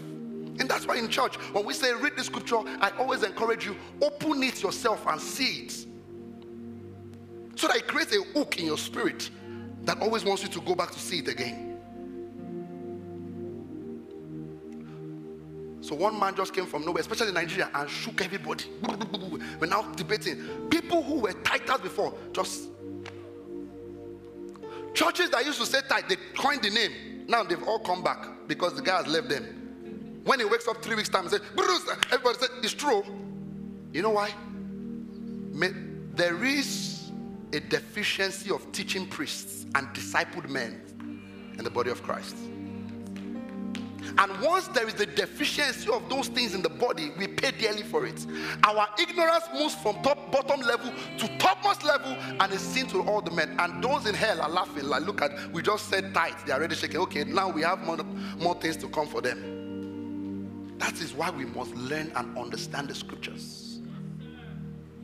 And 0.61 0.69
that's 0.69 0.87
why 0.87 0.97
in 0.97 1.09
church, 1.09 1.37
when 1.53 1.65
we 1.65 1.73
say 1.73 1.93
read 1.95 2.17
the 2.17 2.25
scripture, 2.25 2.59
I 2.81 2.91
always 2.99 3.23
encourage 3.23 3.65
you, 3.65 3.77
open 4.03 4.43
it 4.43 4.63
yourself 4.63 5.07
and 5.07 5.21
see 5.21 5.65
it. 5.65 5.87
So 7.57 7.69
that 7.69 7.77
it 7.77 7.87
creates 7.89 8.15
a 8.15 8.23
hook 8.23 8.59
in 8.59 8.67
your 8.67 8.79
spirit 8.79 9.31
that 9.85 10.01
always 10.01 10.25
wants 10.25 10.43
you 10.43 10.49
to 10.49 10.61
go 10.61 10.75
back 10.75 10.91
to 10.91 10.99
see 10.99 11.21
it 11.21 11.29
again. 11.29 11.69
So 15.81 15.95
one 15.95 16.19
man 16.19 16.35
just 16.35 16.53
came 16.53 16.67
from 16.67 16.85
nowhere, 16.85 17.01
especially 17.01 17.29
in 17.29 17.35
Nigeria, 17.35 17.71
and 17.75 17.89
shook 17.89 18.23
everybody. 18.23 18.65
We're 19.61 19.69
now 19.69 19.83
debating. 19.93 20.69
People 20.69 21.03
who 21.03 21.21
were 21.21 21.33
titles 21.33 21.81
before 21.81 22.13
just 22.33 22.69
churches 24.99 25.31
that 25.31 25.47
used 25.47 25.61
to 25.61 25.67
say 25.67 25.81
tight, 25.89 26.09
they 26.09 26.17
coined 26.37 26.63
the 26.63 26.71
name. 26.71 27.25
Now 27.29 27.45
they've 27.45 27.63
all 27.63 27.79
come 27.79 28.03
back 28.03 28.27
because 28.49 28.75
the 28.75 28.83
guy 28.83 28.97
has 28.97 29.07
left 29.07 29.29
them. 29.29 30.21
When 30.25 30.41
he 30.41 30.45
wakes 30.45 30.67
up 30.67 30.83
three 30.83 30.97
weeks 30.97 31.09
time 31.09 31.23
and 31.23 31.31
says, 31.31 31.41
Bruce, 31.55 31.89
everybody 32.11 32.39
said 32.39 32.49
it's 32.63 32.75
true. 32.75 33.05
You 33.93 34.03
know 34.03 34.11
why? 34.11 34.35
There 36.15 36.45
is 36.45 37.13
a 37.53 37.61
deficiency 37.61 38.51
of 38.51 38.71
teaching 38.73 39.07
priests 39.07 39.67
and 39.77 39.87
discipled 39.95 40.49
men 40.49 40.83
in 41.57 41.63
the 41.65 41.71
body 41.71 41.91
of 41.91 42.03
Christ. 42.03 42.37
And 44.19 44.41
once 44.41 44.67
there 44.69 44.89
is 44.89 45.01
a 45.01 45.07
deficiency 45.07 45.89
of 45.93 46.09
those 46.09 46.27
things 46.27 46.53
in 46.53 46.61
the 46.61 46.69
body, 46.69 47.13
we 47.17 47.29
pay 47.29 47.53
dearly 47.53 47.85
for 47.85 48.05
it. 48.05 48.27
Our 48.65 48.89
ignorance 48.99 49.45
moves 49.55 49.77
from 49.77 50.03
top 50.03 50.33
bottom 50.33 50.61
level 50.61 50.93
to 51.19 51.39
topmost 51.39 51.85
level 51.85 52.17
and 52.41 52.53
is 52.53 52.61
seen 52.61 52.89
to 52.89 53.03
all 53.03 53.21
the 53.21 53.31
men. 53.31 53.55
And 53.61 53.83
those 53.83 54.07
in 54.07 54.15
hell 54.15 54.41
are 54.41 54.51
laughing. 54.51 54.85
Like, 54.85 55.03
look 55.03 55.23
at, 55.23 55.53
we 55.53 55.63
just 55.63 55.89
said 55.89 56.13
tight. 56.15 56.35
They 56.45 56.53
are 56.53 56.59
already 56.59 56.75
shaking. 56.75 56.99
Okay, 57.01 57.23
now 57.23 57.49
we 57.49 57.63
have 57.63 57.79
more, 57.81 57.99
more 58.39 58.57
things 58.57 58.77
to 58.79 58.89
come 58.89 59.07
for 59.07 59.21
them. 59.21 60.77
That 60.79 61.01
is 61.01 61.15
why 61.15 61.31
we 61.31 61.45
must 61.45 61.75
learn 61.77 62.11
and 62.17 62.37
understand 62.37 62.89
the 62.89 62.95
scriptures 62.95 63.69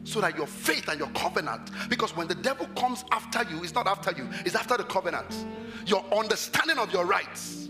so 0.05 0.21
that 0.21 0.37
your 0.37 0.47
faith 0.47 0.89
and 0.89 0.99
your 0.99 1.09
covenant, 1.09 1.71
because 1.89 2.15
when 2.15 2.29
the 2.29 2.35
devil 2.35 2.67
comes 2.77 3.05
after 3.11 3.43
you, 3.51 3.63
it's 3.63 3.75
not 3.75 3.87
after 3.87 4.13
you, 4.13 4.29
it's 4.45 4.55
after 4.55 4.77
the 4.77 4.85
covenant. 4.85 5.47
Your 5.87 6.05
understanding 6.13 6.79
of 6.79 6.93
your 6.93 7.07
rights. 7.07 7.64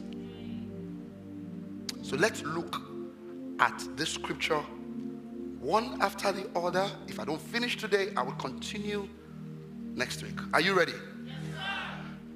So 2.05 2.17
let's 2.17 2.43
look 2.43 2.83
at 3.61 3.83
this 3.97 4.11
scripture 4.11 4.61
one 5.59 6.03
after 6.03 6.33
the 6.33 6.47
other. 6.55 6.87
If 7.09 7.19
I 7.19 7.25
don't 7.25 7.41
finish 7.41 7.79
today, 7.79 8.11
I 8.15 8.23
will 8.23 8.33
continue 8.33 9.09
next 9.95 10.23
week. 10.23 10.39
Are 10.53 10.61
you 10.61 10.75
ready? 10.75 10.93
Yes, 11.25 11.35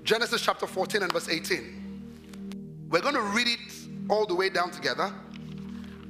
Genesis 0.04 0.40
chapter 0.40 0.66
14 0.66 1.02
and 1.02 1.12
verse 1.12 1.28
18. 1.28 2.86
We're 2.88 3.02
going 3.02 3.14
to 3.14 3.20
read 3.20 3.46
it 3.46 3.74
all 4.08 4.24
the 4.24 4.34
way 4.34 4.48
down 4.48 4.70
together, 4.70 5.12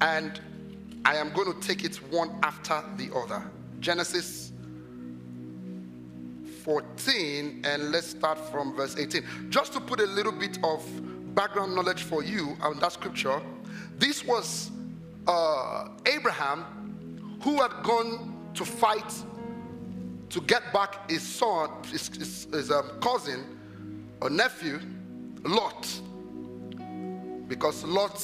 and 0.02 0.40
I 1.04 1.16
am 1.16 1.32
going 1.32 1.52
to 1.52 1.60
take 1.66 1.84
it 1.84 1.96
one 2.12 2.38
after 2.44 2.80
the 2.96 3.12
other. 3.12 3.42
Genesis 3.80 4.52
14, 6.62 7.62
and 7.64 7.90
let's 7.90 8.06
start 8.06 8.38
from 8.52 8.76
verse 8.76 8.96
18. 8.96 9.50
Just 9.50 9.72
to 9.72 9.80
put 9.80 9.98
a 9.98 10.06
little 10.06 10.30
bit 10.30 10.58
of 10.62 10.88
background 11.38 11.72
knowledge 11.72 12.02
for 12.02 12.24
you 12.24 12.56
on 12.60 12.80
that 12.80 12.90
scripture, 12.90 13.40
this 13.96 14.24
was 14.24 14.72
uh, 15.28 15.86
Abraham 16.04 17.38
who 17.44 17.62
had 17.62 17.70
gone 17.84 18.50
to 18.54 18.64
fight 18.64 19.14
to 20.30 20.40
get 20.40 20.72
back 20.72 21.08
his 21.08 21.22
son, 21.22 21.70
his, 21.92 22.08
his, 22.08 22.48
his 22.52 22.72
um, 22.72 22.90
cousin 23.00 23.56
or 24.20 24.30
nephew, 24.30 24.80
Lot, 25.44 25.86
because 27.46 27.84
Lot 27.84 28.20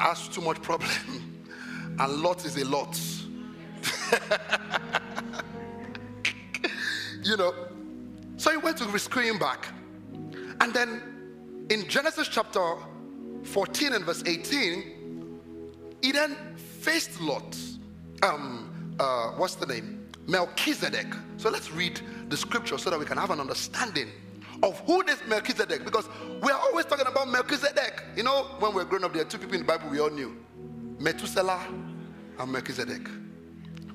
has 0.00 0.26
too 0.26 0.40
much 0.40 0.60
problem, 0.62 0.90
and 2.00 2.12
Lot 2.16 2.44
is 2.44 2.56
a 2.56 2.64
lot. 2.64 2.98
you 7.22 7.36
know, 7.36 7.54
so 8.36 8.50
he 8.50 8.56
went 8.56 8.78
to 8.78 8.84
rescue 8.86 9.22
him 9.22 9.38
back. 9.38 9.68
And 10.60 10.74
then 10.74 11.66
in 11.70 11.88
Genesis 11.88 12.28
chapter 12.28 12.76
14 13.44 13.92
and 13.92 14.04
verse 14.04 14.22
18, 14.26 15.40
he 16.02 16.12
then 16.12 16.36
faced 16.56 17.20
Lot. 17.20 17.56
Um, 18.22 18.96
uh, 18.98 19.30
what's 19.32 19.54
the 19.54 19.66
name? 19.66 20.06
Melchizedek. 20.26 21.06
So 21.36 21.50
let's 21.50 21.70
read 21.72 22.00
the 22.28 22.36
scripture 22.36 22.78
so 22.78 22.90
that 22.90 22.98
we 22.98 23.06
can 23.06 23.16
have 23.16 23.30
an 23.30 23.40
understanding 23.40 24.08
of 24.62 24.78
who 24.80 25.02
this 25.04 25.20
Melchizedek 25.26 25.84
because 25.84 26.08
we 26.42 26.50
are 26.50 26.58
always 26.58 26.84
talking 26.84 27.06
about 27.06 27.28
Melchizedek. 27.28 28.02
You 28.16 28.24
know, 28.24 28.44
when 28.58 28.74
we 28.74 28.82
are 28.82 28.84
growing 28.84 29.04
up, 29.04 29.12
there 29.12 29.22
are 29.22 29.24
two 29.24 29.38
people 29.38 29.54
in 29.54 29.60
the 29.60 29.66
Bible 29.66 29.88
we 29.88 30.00
all 30.00 30.10
knew 30.10 30.36
Methuselah 30.98 31.66
and 32.38 32.52
Melchizedek. 32.52 33.08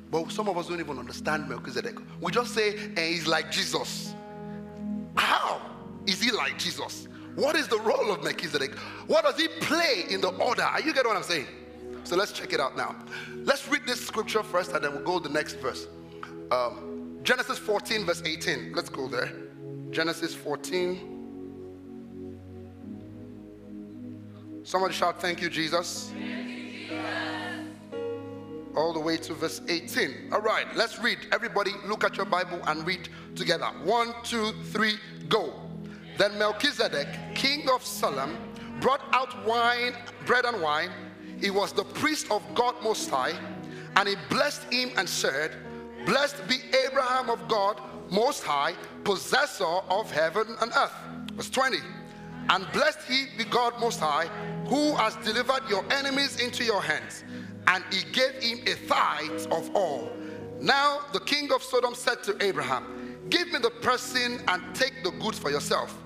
But 0.09 0.32
some 0.32 0.47
of 0.47 0.57
us 0.57 0.68
don't 0.68 0.80
even 0.80 0.99
understand 0.99 1.49
Melchizedek. 1.49 1.95
We 2.22 2.32
just 2.32 2.53
say, 2.53 2.78
and 2.78 2.99
eh, 2.99 3.09
he's 3.09 3.28
like 3.28 3.51
Jesus. 3.51 4.14
Is 6.06 6.22
he 6.22 6.32
like 6.32 6.58
Jesus? 6.58 7.08
What 7.36 7.56
is 7.56 7.68
the 7.68 7.80
role 7.80 8.12
of 8.12 8.24
Melchizedek? 8.24 8.76
What 9.08 9.24
does 9.24 9.38
he 9.38 9.47
play 9.47 10.06
in 10.10 10.22
the 10.22 10.30
order? 10.30 10.62
Are 10.64 10.82
you 10.82 10.93
getting 10.93 11.10
what 11.10 11.18
I'm 11.18 11.24
saying? 11.24 11.47
So 12.04 12.16
let's 12.16 12.32
check 12.32 12.54
it 12.54 12.60
out 12.60 12.78
now. 12.78 12.95
Let's 13.43 13.68
read 13.68 13.82
this 13.88 14.06
scripture 14.06 14.43
first 14.43 14.72
and 14.74 14.84
then 14.84 14.93
we'll 14.93 15.04
go 15.04 15.20
to 15.20 15.28
the 15.28 15.34
next 15.34 15.54
verse. 15.54 15.88
Um, 16.51 17.20
Genesis 17.24 17.58
14, 17.58 18.06
verse 18.06 18.22
18. 18.24 18.74
Let's 18.76 18.89
go 18.89 19.08
there. 19.08 19.32
Genesis 19.89 20.36
14. 20.36 21.14
Somebody 24.64 24.93
shout, 24.93 25.22
Thank 25.22 25.41
you, 25.41 25.49
Jesus. 25.49 26.10
Thank 26.10 26.26
you, 26.49 26.70
Jesus. 26.88 26.97
All 28.76 28.93
the 28.93 28.99
way 28.99 29.18
to 29.18 29.34
verse 29.34 29.62
18. 29.68 30.30
All 30.34 30.41
right, 30.41 30.66
let's 30.76 30.99
read. 30.99 31.20
Everybody, 31.32 31.72
look 31.86 32.04
at 32.04 32.18
your 32.18 32.26
Bible 32.26 32.60
and 32.68 32.86
read 32.86 33.08
together. 33.36 33.68
One, 33.84 34.14
two, 34.24 34.51
three, 34.72 34.95
go. 35.30 35.62
Then 36.18 36.38
Melchizedek, 36.38 37.07
king 37.34 37.70
of 37.70 37.84
Salem, 37.86 38.38
brought 38.80 39.01
out 39.14 39.45
wine, 39.45 39.93
bread 40.26 40.45
and 40.45 40.61
wine. 40.61 40.91
He 41.39 41.49
was 41.49 41.74
the 41.74 41.84
priest 41.84 42.30
of 42.32 42.43
God 42.53 42.76
Most 42.84 43.09
High, 43.09 43.34
and 43.95 44.07
he 44.07 44.16
blessed 44.30 44.64
him 44.72 44.91
and 44.97 45.07
said, 45.07 45.51
Blessed 46.05 46.47
be 46.47 46.55
Abraham 46.86 47.30
of 47.30 47.47
God 47.47 47.82
Most 48.09 48.43
High, 48.43 48.74
possessor 49.03 49.66
of 49.66 50.11
heaven 50.11 50.55
and 50.61 50.72
earth. 50.76 50.93
Verse 51.34 51.49
20. 51.49 51.78
And 52.49 52.70
blessed 52.74 52.99
he 53.07 53.28
be 53.38 53.45
God 53.45 53.80
Most 53.80 53.99
High, 53.99 54.28
who 54.68 54.95
has 54.95 55.16
delivered 55.18 55.61
your 55.70 55.86
enemies 55.91 56.41
into 56.41 56.64
your 56.64 56.82
hands. 56.82 57.24
And 57.68 57.84
he 57.91 58.03
gave 58.11 58.34
him 58.41 58.59
a 58.68 58.76
tithe 58.88 59.47
of 59.51 59.74
all. 59.76 60.11
Now 60.59 61.01
the 61.14 61.22
king 61.22 61.51
of 61.53 61.64
Sodom 61.64 61.95
said 61.95 62.22
to 62.24 62.43
Abraham, 62.43 63.18
Give 63.30 63.51
me 63.51 63.59
the 63.59 63.70
person 63.70 64.41
and 64.47 64.61
take 64.76 65.03
the 65.03 65.11
goods 65.11 65.39
for 65.39 65.49
yourself. 65.49 65.97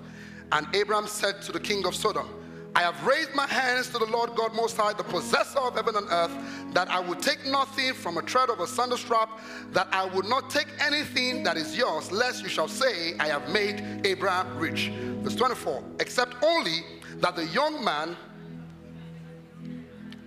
And 0.52 0.68
Abraham 0.74 1.08
said 1.08 1.42
to 1.44 1.52
the 1.52 1.60
king 1.60 1.86
of 1.86 1.94
Sodom, 1.96 2.28
I 2.76 2.82
have 2.82 3.02
raised 3.06 3.34
my 3.34 3.48
hands 3.48 3.88
to 3.90 3.98
the 3.98 4.06
Lord 4.06 4.36
God 4.36 4.54
Most 4.54 4.78
High, 4.78 4.94
the 4.94 5.04
possessor 5.04 5.60
of 5.60 5.76
heaven 5.76 5.96
and 5.96 6.08
earth, 6.12 6.32
that 6.74 6.90
I 6.90 7.00
would 7.00 7.22
take 7.22 7.44
nothing 7.46 7.94
from 7.94 8.18
a 8.18 8.22
thread 8.22 8.52
of 8.52 8.60
a 8.60 8.68
sandal 8.68 9.00
strap, 9.00 9.40
that 9.72 9.88
I 9.92 10.06
would 10.06 10.26
not 10.26 10.52
take 10.52 10.68
anything 10.80 11.42
that 11.44 11.58
is 11.58 11.76
yours, 11.76 12.12
lest 12.12 12.44
you 12.44 12.50
shall 12.50 12.68
say, 12.68 13.16
I 13.20 13.30
have 13.30 13.50
made 13.50 13.84
Abraham 14.06 14.60
rich. 14.60 14.92
Verse 15.24 15.36
24, 15.36 15.84
except 16.00 16.36
only 16.44 16.84
that 17.16 17.36
the 17.36 17.48
young 17.48 17.84
man, 17.84 18.16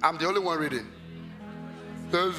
I'm 0.03 0.19
the 0.19 0.27
only 0.27 0.41
one 0.41 0.59
reading. 0.59 0.89
I 2.13 2.33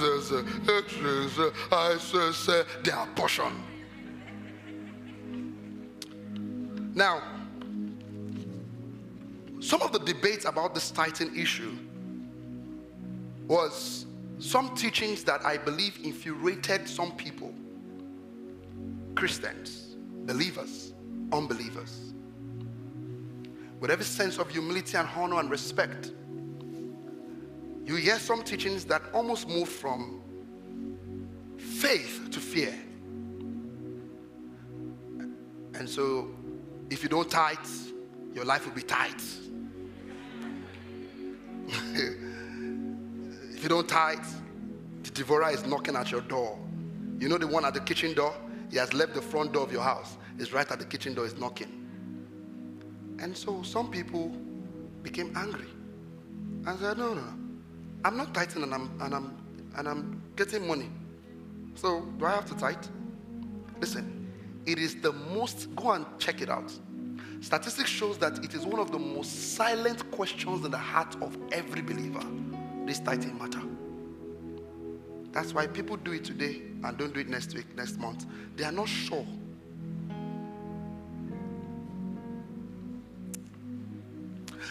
say 2.34 2.64
their 2.84 3.08
portion. 3.16 3.64
Now, 6.94 7.22
some 9.62 9.84
of 9.84 9.92
the 9.92 10.00
debates 10.00 10.46
about 10.46 10.74
this 10.74 10.90
tithing 10.90 11.38
issue 11.38 11.78
was 13.48 14.08
some 14.40 14.76
teachings 14.76 15.24
that 15.24 15.46
I 15.46 15.58
believe 15.58 16.00
infuriated 16.04 16.90
some 16.90 17.12
people 17.12 17.54
Christians, 19.14 19.98
believers, 20.26 20.94
unbelievers. 21.32 22.14
With 23.80 23.92
every 23.92 24.06
sense 24.06 24.40
of 24.40 24.50
humility 24.50 24.98
and 24.98 25.08
honor 25.16 25.40
and 25.40 25.50
respect, 25.50 26.12
you 27.86 27.96
hear 27.96 28.18
some 28.18 28.44
teachings 28.44 28.84
that 28.86 29.04
almost 29.14 29.48
move 29.48 29.70
from 29.70 30.22
faith 31.58 32.30
to 32.32 32.40
fear. 32.40 32.74
And 35.76 35.88
so, 35.88 36.30
if 36.90 37.04
you 37.04 37.10
don't 37.10 37.30
tithe, 37.30 37.58
your 38.34 38.46
life 38.46 38.66
will 38.66 38.74
be 38.74 38.82
tight. 38.82 39.22
if 43.54 43.64
you 43.64 43.70
don't 43.70 43.88
tithe, 43.88 44.26
the 45.04 45.12
devourer 45.12 45.50
is 45.52 45.66
knocking 45.66 45.96
at 45.96 46.12
your 46.12 46.22
door. 46.22 46.58
You 47.20 47.30
know 47.30 47.38
the 47.38 47.48
one 47.48 47.66
at 47.66 47.74
the 47.74 47.80
kitchen 47.80 48.14
door? 48.14 48.34
He 48.70 48.78
has 48.78 48.94
left 48.94 49.14
the 49.14 49.22
front 49.22 49.54
door 49.54 49.64
of 49.64 49.72
your 49.72 49.84
house. 49.84 50.18
He's 50.38 50.54
right 50.54 50.70
at 50.70 50.80
the 50.80 50.86
kitchen 50.86 51.14
door, 51.14 51.26
he's 51.26 51.38
knocking. 51.38 51.78
And 53.20 53.36
so 53.38 53.62
some 53.62 53.92
people 53.92 54.30
became 55.04 55.32
angry 55.36 55.68
and 56.66 56.80
said, 56.80 56.98
No, 56.98 57.14
no, 57.14 57.22
no. 57.22 57.34
I'm 58.04 58.18
not 58.18 58.34
tithing 58.34 58.64
and 58.64 58.74
I'm 58.74 58.92
and 59.02 59.14
I'm 59.14 59.38
and 59.78 59.88
I'm 59.88 60.22
getting 60.36 60.68
money. 60.68 60.90
So 61.76 62.02
do 62.18 62.26
I 62.26 62.32
have 62.32 62.46
to 62.48 62.56
tithe? 62.56 62.84
Listen, 63.80 64.32
it 64.66 64.80
is 64.80 65.00
the 65.02 65.12
most 65.12 65.74
go 65.76 65.92
and 65.92 66.06
check 66.18 66.42
it 66.42 66.50
out. 66.50 66.72
Statistics 67.42 67.90
shows 67.90 68.20
that 68.20 68.44
it 68.46 68.54
is 68.54 68.68
one 68.68 68.80
of 68.80 68.92
the 68.92 69.00
most 69.00 69.56
silent 69.56 70.10
questions 70.12 70.64
in 70.64 70.70
the 70.70 70.78
heart 70.78 71.16
of 71.24 71.36
every 71.52 71.82
believer. 71.82 72.24
This 72.86 73.00
tithing 73.00 73.38
matter. 73.38 73.62
That's 75.32 75.54
why 75.54 75.66
people 75.66 75.98
do 75.98 76.12
it 76.12 76.24
today 76.24 76.62
and 76.84 76.98
don't 76.98 77.14
do 77.14 77.20
it 77.20 77.28
next 77.28 77.56
week, 77.56 77.76
next 77.76 77.98
month. 77.98 78.28
They 78.56 78.64
are 78.64 78.72
not 78.72 78.88
sure. 78.88 79.26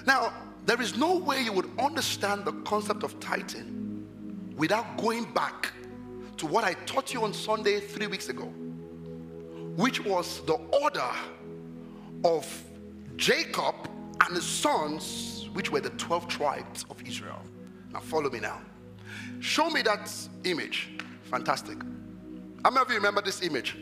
Now, 0.07 0.33
there 0.65 0.81
is 0.81 0.97
no 0.97 1.17
way 1.17 1.43
you 1.43 1.53
would 1.53 1.71
understand 1.79 2.45
the 2.45 2.53
concept 2.63 3.03
of 3.03 3.19
tithing 3.19 4.07
without 4.57 4.97
going 4.97 5.25
back 5.33 5.73
to 6.37 6.47
what 6.47 6.63
I 6.63 6.75
taught 6.87 7.13
you 7.13 7.25
on 7.25 7.35
Sunday 7.35 7.81
three 7.81 8.07
weeks 8.07 8.29
ago, 8.29 8.45
which 9.75 10.05
was 10.05 10.41
the 10.47 10.55
order 10.55 11.11
of 12.25 12.65
Jacob 13.17 13.75
and 14.27 14.35
his 14.37 14.45
sons, 14.45 15.49
which 15.53 15.71
were 15.71 15.81
the 15.81 15.91
12 15.91 16.29
tribes 16.29 16.85
of 16.91 17.03
Israel. 17.07 17.41
Now, 17.93 18.01
follow 18.01 18.31
me 18.31 18.41
now. 18.41 18.61
Show 19.41 19.71
me 19.71 19.83
that 19.83 20.11
image. 20.45 20.91
Fantastic. 21.25 21.79
How 22.65 22.71
many 22.71 22.83
of 22.83 22.89
you 22.91 22.97
remember 22.97 23.23
this 23.23 23.43
image? 23.43 23.77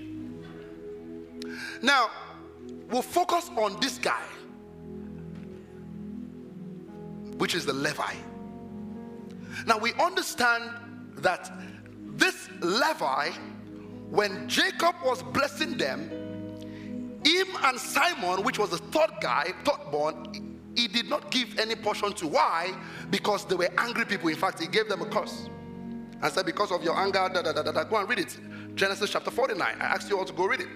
Now, 1.82 2.10
we'll 2.90 3.02
focus 3.02 3.50
on 3.56 3.78
this 3.80 3.98
guy, 3.98 4.22
which 7.38 7.54
is 7.54 7.66
the 7.66 7.72
Levi. 7.72 8.14
Now, 9.66 9.78
we 9.78 9.92
understand 9.94 10.70
that 11.16 11.50
this 12.14 12.48
Levi, 12.60 13.30
when 14.10 14.48
Jacob 14.48 14.94
was 15.04 15.22
blessing 15.22 15.76
them, 15.76 16.27
him 17.28 17.48
and 17.64 17.78
Simon, 17.78 18.42
which 18.44 18.58
was 18.58 18.70
the 18.70 18.78
third 18.78 19.10
guy, 19.20 19.52
third 19.64 19.90
born, 19.90 20.60
he 20.74 20.86
did 20.88 21.08
not 21.08 21.30
give 21.30 21.58
any 21.58 21.74
portion 21.74 22.12
to. 22.14 22.26
Why? 22.26 22.74
Because 23.10 23.44
they 23.44 23.56
were 23.56 23.70
angry 23.78 24.04
people. 24.04 24.28
In 24.28 24.36
fact, 24.36 24.60
he 24.60 24.66
gave 24.66 24.88
them 24.88 25.02
a 25.02 25.06
curse. 25.06 25.48
And 26.22 26.32
said, 26.32 26.46
Because 26.46 26.70
of 26.70 26.82
your 26.82 26.96
anger, 26.96 27.28
da, 27.32 27.42
da, 27.42 27.52
da, 27.52 27.62
da, 27.62 27.84
go 27.84 27.96
and 27.96 28.08
read 28.08 28.20
it. 28.20 28.38
Genesis 28.74 29.10
chapter 29.10 29.30
49. 29.30 29.60
I 29.60 29.84
asked 29.84 30.08
you 30.08 30.18
all 30.18 30.24
to 30.24 30.32
go 30.32 30.46
read 30.46 30.60
it. 30.60 30.68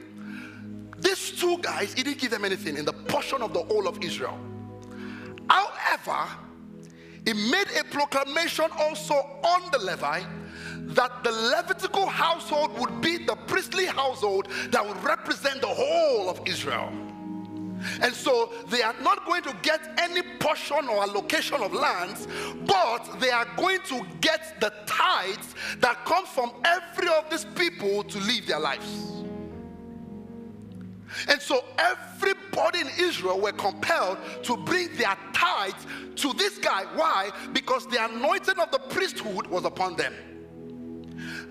These 0.99 1.33
two 1.33 1.59
guys, 1.59 1.93
he 1.95 2.03
didn't 2.03 2.19
give 2.19 2.31
them 2.31 2.45
anything 2.45 2.77
in 2.77 2.85
the 2.85 2.93
portion 2.93 3.43
of 3.43 3.53
the 3.53 3.63
whole 3.63 3.89
of 3.89 4.03
Israel. 4.03 4.39
However, 5.49 6.29
he 7.25 7.33
made 7.33 7.67
a 7.79 7.85
proclamation 7.85 8.67
also 8.79 9.15
on 9.15 9.71
the 9.71 9.79
Levi 9.79 10.23
that 10.89 11.25
the 11.25 11.33
Levitical 11.33 12.07
household 12.07 12.79
would 12.79 13.01
be 13.01 13.19
the 13.19 13.37
priestly 13.47 13.87
household 13.87 14.49
that 14.71 14.87
would 14.87 15.03
represent 15.03 15.61
the 15.61 15.67
whole 15.67 16.29
of 16.29 16.41
Israel. 16.47 16.93
And 18.01 18.15
so 18.15 18.53
they 18.69 18.83
are 18.83 18.95
not 19.03 19.27
going 19.27 19.43
to 19.43 19.57
get 19.63 19.81
any 19.99 20.23
portion 20.39 20.89
or 20.89 21.03
allocation 21.03 21.61
of 21.63 21.73
lands, 21.73 22.29
but 22.65 23.21
they 23.21 23.31
are 23.31 23.47
going 23.57 23.81
to 23.87 24.07
get 24.21 24.61
the 24.61 24.73
tithes 24.87 25.55
that 25.81 26.05
come 26.05 26.27
from 26.27 26.53
every 26.65 27.09
of 27.09 27.29
these 27.31 27.45
people 27.57 28.05
to 28.05 28.19
live 28.19 28.47
their 28.47 28.61
lives. 28.61 29.09
And 31.29 31.41
so 31.41 31.65
everybody 31.79 32.81
in 32.81 32.89
Israel 32.99 33.41
were 33.41 33.53
compelled 33.53 34.19
to 34.45 34.57
bring 34.57 34.95
their 34.97 35.17
tithes 35.33 35.87
to 36.17 36.33
this 36.35 36.59
guy. 36.59 36.85
Why? 36.95 37.31
Because 37.53 37.87
the 37.87 38.03
anointing 38.05 38.59
of 38.59 38.71
the 38.71 38.79
priesthood 38.79 39.47
was 39.47 39.65
upon 39.65 39.97
them. 39.97 40.15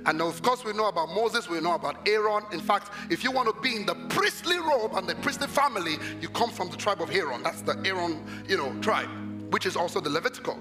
And 0.06 0.22
of 0.22 0.41
course, 0.41 0.64
we 0.64 0.74
know 0.74 0.88
about 0.88 1.10
Moses, 1.10 1.47
we 1.47 1.60
know 1.60 1.76
about 1.76 2.08
Aaron. 2.08 2.43
In 2.52 2.60
fact, 2.60 2.91
if 3.10 3.24
you 3.24 3.32
want 3.32 3.54
to 3.54 3.62
be 3.62 3.76
in 3.76 3.86
the 3.86 3.95
priestly 4.10 4.58
robe 4.58 4.93
and 4.95 5.08
the 5.08 5.16
priestly 5.16 5.47
family, 5.47 5.97
you 6.20 6.30
come 6.30 6.49
from 6.49 6.70
the 6.70 6.78
tribe 6.78 7.02
of 7.02 7.12
Aaron. 7.12 7.43
That's 7.43 7.62
the 7.62 7.80
Aaron, 7.86 8.26
you 8.47 8.58
know, 8.58 8.74
tribe, 8.82 9.10
which 9.52 9.66
is 9.66 9.76
also 9.76 9.99
the 9.99 10.10
Levitical. 10.10 10.58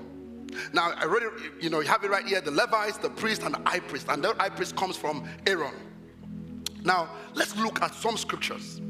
Now, 0.72 0.92
I 0.96 1.04
already, 1.04 1.26
you 1.60 1.70
know, 1.70 1.80
you 1.80 1.86
have 1.86 2.04
it 2.04 2.10
right 2.10 2.26
here 2.26 2.40
the 2.40 2.50
Levites, 2.50 2.98
the 2.98 3.10
priest, 3.10 3.42
and 3.42 3.54
the 3.54 3.60
high 3.68 3.80
priest. 3.80 4.06
And 4.08 4.22
the 4.22 4.34
high 4.34 4.48
priest 4.50 4.76
comes 4.76 4.96
from 4.96 5.28
Aaron. 5.46 5.74
Now, 6.84 7.10
let's 7.34 7.56
look 7.56 7.82
at 7.82 7.94
some 7.94 8.16
scriptures. 8.16 8.80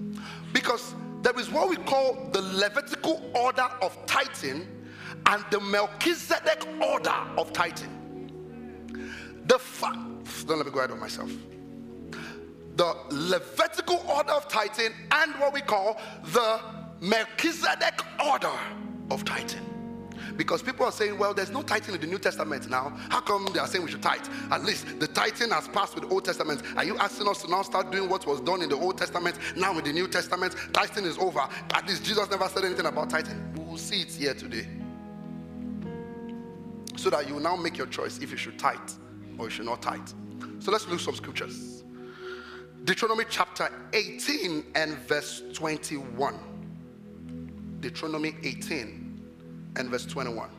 Because 0.52 0.94
there 1.22 1.38
is 1.38 1.50
what 1.50 1.68
we 1.68 1.76
call 1.76 2.30
the 2.32 2.40
Levitical 2.40 3.30
order 3.34 3.68
of 3.82 3.96
tithing 4.06 4.66
and 5.26 5.44
the 5.50 5.60
Melchizedek 5.60 6.66
order 6.82 7.14
of 7.36 7.52
tithing. 7.52 7.96
The 9.46 9.58
fact, 9.58 10.19
don't 10.46 10.58
let 10.58 10.66
me 10.66 10.72
go 10.72 10.78
ahead 10.78 10.90
of 10.90 10.98
myself. 10.98 11.30
The 12.76 12.96
Levitical 13.10 14.02
order 14.08 14.32
of 14.32 14.48
tithing 14.48 14.92
and 15.10 15.34
what 15.34 15.52
we 15.52 15.60
call 15.60 16.00
the 16.32 16.60
Melchizedek 17.00 18.00
order 18.24 18.52
of 19.10 19.24
tithing. 19.24 19.66
Because 20.36 20.62
people 20.62 20.86
are 20.86 20.92
saying, 20.92 21.18
well, 21.18 21.34
there's 21.34 21.50
no 21.50 21.60
tithing 21.60 21.94
in 21.94 22.00
the 22.00 22.06
New 22.06 22.18
Testament 22.18 22.70
now. 22.70 22.96
How 23.10 23.20
come 23.20 23.46
they 23.52 23.58
are 23.58 23.66
saying 23.66 23.84
we 23.84 23.90
should 23.90 24.02
tithe? 24.02 24.26
At 24.50 24.64
least 24.64 24.98
the 24.98 25.06
tithing 25.06 25.50
has 25.50 25.68
passed 25.68 25.94
with 25.94 26.04
the 26.04 26.10
Old 26.10 26.24
Testament. 26.24 26.62
Are 26.76 26.84
you 26.84 26.96
asking 26.96 27.28
us 27.28 27.42
to 27.42 27.50
now 27.50 27.62
start 27.62 27.90
doing 27.90 28.08
what 28.08 28.26
was 28.26 28.40
done 28.40 28.62
in 28.62 28.70
the 28.70 28.76
Old 28.76 28.96
Testament 28.96 29.36
now 29.56 29.76
in 29.76 29.84
the 29.84 29.92
New 29.92 30.08
Testament? 30.08 30.54
Tithing 30.72 31.04
is 31.04 31.18
over. 31.18 31.46
At 31.74 31.86
least 31.86 32.04
Jesus 32.04 32.30
never 32.30 32.48
said 32.48 32.64
anything 32.64 32.86
about 32.86 33.10
tithing. 33.10 33.52
We 33.54 33.64
will 33.64 33.76
see 33.76 34.02
it 34.02 34.12
here 34.12 34.34
today. 34.34 34.66
So 36.96 37.10
that 37.10 37.28
you 37.28 37.34
will 37.34 37.42
now 37.42 37.56
make 37.56 37.76
your 37.76 37.88
choice 37.88 38.18
if 38.18 38.30
you 38.30 38.36
should 38.36 38.58
tithe 38.58 38.78
or 39.40 39.44
you 39.44 39.50
should 39.50 39.64
not 39.64 39.80
tithe. 39.80 40.08
So 40.58 40.70
let's 40.70 40.86
look 40.86 41.00
some 41.00 41.14
scriptures. 41.14 41.82
Deuteronomy 42.84 43.24
chapter 43.28 43.70
18 43.94 44.66
and 44.74 44.96
verse 44.98 45.42
21. 45.54 46.38
Deuteronomy 47.80 48.34
18 48.42 49.20
and 49.76 49.88
verse 49.88 50.04
21. 50.04 50.50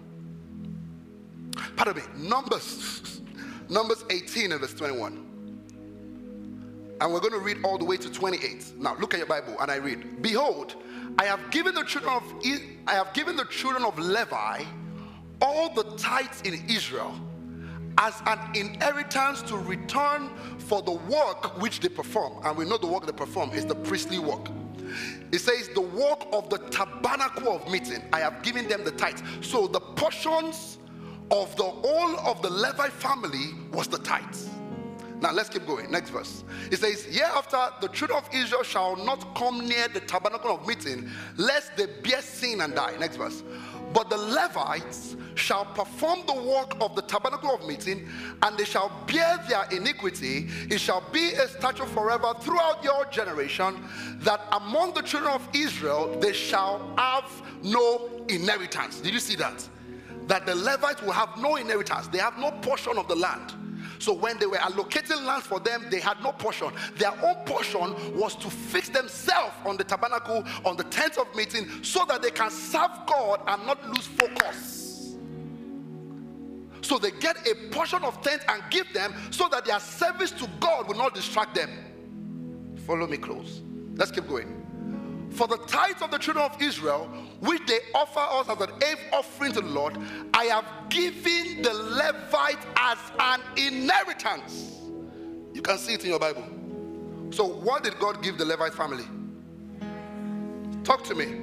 Pardon 1.75 1.95
me, 1.95 2.01
Numbers, 2.17 3.21
Numbers 3.69 4.03
18 4.09 4.51
and 4.51 4.61
verse 4.61 4.73
21. 4.73 5.27
And 7.01 7.11
we're 7.11 7.19
going 7.19 7.33
to 7.33 7.39
read 7.39 7.57
all 7.63 7.77
the 7.77 7.85
way 7.85 7.97
to 7.97 8.11
28. 8.11 8.73
Now 8.79 8.95
look 8.99 9.13
at 9.13 9.17
your 9.17 9.27
Bible 9.27 9.55
and 9.59 9.69
I 9.69 9.75
read, 9.75 10.21
Behold, 10.21 10.75
I 11.19 11.25
have 11.25 11.51
given 11.51 11.75
the 11.75 11.83
children 11.83 12.13
of 12.13 12.23
I 12.87 12.93
have 12.93 13.13
given 13.13 13.35
the 13.35 13.45
children 13.45 13.83
of 13.83 13.97
Levi 13.99 14.63
all 15.41 15.73
the 15.73 15.83
tithes 15.97 16.41
in 16.41 16.63
Israel 16.69 17.13
as 17.97 18.21
an 18.25 18.39
inheritance 18.55 19.41
to 19.43 19.57
return 19.57 20.29
for 20.57 20.81
the 20.81 20.91
work 20.91 21.61
which 21.61 21.79
they 21.79 21.89
perform. 21.89 22.33
And 22.45 22.57
we 22.57 22.65
know 22.65 22.77
the 22.77 22.87
work 22.87 23.05
they 23.05 23.11
perform 23.11 23.51
is 23.51 23.65
the 23.65 23.75
priestly 23.75 24.19
work. 24.19 24.47
It 25.31 25.39
says, 25.39 25.69
The 25.69 25.81
work 25.81 26.25
of 26.33 26.49
the 26.49 26.57
tabernacle 26.69 27.55
of 27.55 27.69
meeting, 27.71 28.03
I 28.11 28.19
have 28.19 28.43
given 28.43 28.67
them 28.67 28.83
the 28.83 28.91
tithes. 28.91 29.23
So 29.41 29.67
the 29.67 29.79
portions 29.79 30.77
of 31.29 31.55
the 31.55 31.63
whole 31.63 32.19
of 32.19 32.41
the 32.41 32.49
Levi 32.49 32.89
family 32.89 33.53
was 33.71 33.87
the 33.87 33.99
tithes. 33.99 34.49
Now 35.21 35.31
let's 35.31 35.49
keep 35.49 35.67
going. 35.67 35.91
Next 35.91 36.09
verse. 36.09 36.43
It 36.71 36.77
says, 36.77 37.05
Hereafter 37.05 37.69
the 37.79 37.87
children 37.89 38.17
of 38.17 38.27
Israel 38.33 38.63
shall 38.63 38.95
not 38.95 39.35
come 39.35 39.67
near 39.67 39.87
the 39.87 39.99
tabernacle 39.99 40.51
of 40.51 40.67
meeting, 40.67 41.09
lest 41.37 41.77
they 41.77 41.85
bear 41.85 42.21
sin 42.21 42.61
and 42.61 42.73
die. 42.73 42.97
Next 42.99 43.17
verse. 43.17 43.43
But 43.93 44.09
the 44.09 44.17
Levites 44.17 45.15
shall 45.35 45.65
perform 45.65 46.19
the 46.27 46.33
work 46.33 46.75
of 46.81 46.95
the 46.95 47.01
tabernacle 47.01 47.55
of 47.55 47.65
meeting, 47.67 48.07
and 48.41 48.57
they 48.57 48.65
shall 48.65 48.91
bear 49.07 49.37
their 49.49 49.65
iniquity. 49.71 50.49
It 50.69 50.79
shall 50.79 51.03
be 51.11 51.33
a 51.33 51.47
statute 51.47 51.89
forever 51.89 52.33
throughout 52.39 52.83
your 52.83 53.05
generation 53.05 53.83
that 54.19 54.41
among 54.51 54.93
the 54.93 55.01
children 55.01 55.33
of 55.33 55.47
Israel 55.53 56.17
they 56.19 56.33
shall 56.33 56.93
have 56.97 57.29
no 57.63 58.09
inheritance. 58.29 58.99
Did 59.01 59.13
you 59.13 59.19
see 59.19 59.35
that? 59.37 59.67
That 60.27 60.45
the 60.45 60.55
Levites 60.55 61.01
will 61.01 61.11
have 61.11 61.37
no 61.37 61.55
inheritance, 61.55 62.07
they 62.07 62.19
have 62.19 62.37
no 62.37 62.51
portion 62.51 62.97
of 62.97 63.07
the 63.07 63.15
land. 63.15 63.53
So 64.01 64.13
when 64.13 64.39
they 64.39 64.47
were 64.47 64.57
allocating 64.57 65.23
land 65.25 65.43
for 65.43 65.59
them, 65.59 65.85
they 65.91 65.99
had 65.99 66.23
no 66.23 66.31
portion. 66.31 66.71
Their 66.95 67.11
own 67.23 67.35
portion 67.45 68.17
was 68.17 68.35
to 68.37 68.49
fix 68.49 68.89
themselves 68.89 69.53
on 69.63 69.77
the 69.77 69.83
tabernacle, 69.83 70.43
on 70.65 70.75
the 70.75 70.85
tent 70.85 71.19
of 71.19 71.33
meeting, 71.35 71.67
so 71.83 72.03
that 72.05 72.23
they 72.23 72.31
can 72.31 72.49
serve 72.49 72.89
God 73.05 73.41
and 73.45 73.63
not 73.67 73.87
lose 73.87 74.07
focus. 74.07 75.17
So 76.81 76.97
they 76.97 77.11
get 77.11 77.47
a 77.47 77.53
portion 77.69 78.03
of 78.03 78.19
tent 78.23 78.41
and 78.47 78.63
give 78.71 78.91
them 78.91 79.13
so 79.29 79.47
that 79.49 79.65
their 79.65 79.79
service 79.79 80.31
to 80.31 80.49
God 80.59 80.87
will 80.87 80.97
not 80.97 81.13
distract 81.13 81.53
them. 81.53 81.69
Follow 82.87 83.05
me 83.05 83.17
close. 83.17 83.61
Let's 83.93 84.09
keep 84.09 84.27
going. 84.27 84.60
For 85.31 85.47
the 85.47 85.57
tithes 85.57 86.01
of 86.01 86.11
the 86.11 86.17
children 86.17 86.45
of 86.45 86.61
Israel, 86.61 87.07
which 87.39 87.65
they 87.65 87.79
offer 87.95 88.19
us 88.19 88.49
as 88.49 88.59
an 88.59 88.97
offering 89.13 89.53
to 89.53 89.61
the 89.61 89.67
Lord, 89.67 89.97
I 90.33 90.45
have 90.45 90.65
given 90.89 91.61
the 91.61 91.73
Levite 91.73 92.65
as 92.75 92.97
an 93.19 93.41
inheritance. 93.55 94.79
You 95.53 95.61
can 95.61 95.77
see 95.77 95.93
it 95.93 96.03
in 96.03 96.09
your 96.09 96.19
Bible. 96.19 96.43
So, 97.31 97.45
what 97.45 97.83
did 97.83 97.97
God 97.97 98.21
give 98.21 98.37
the 98.37 98.45
Levite 98.45 98.73
family? 98.73 99.05
Talk 100.83 101.03
to 101.05 101.15
me. 101.15 101.41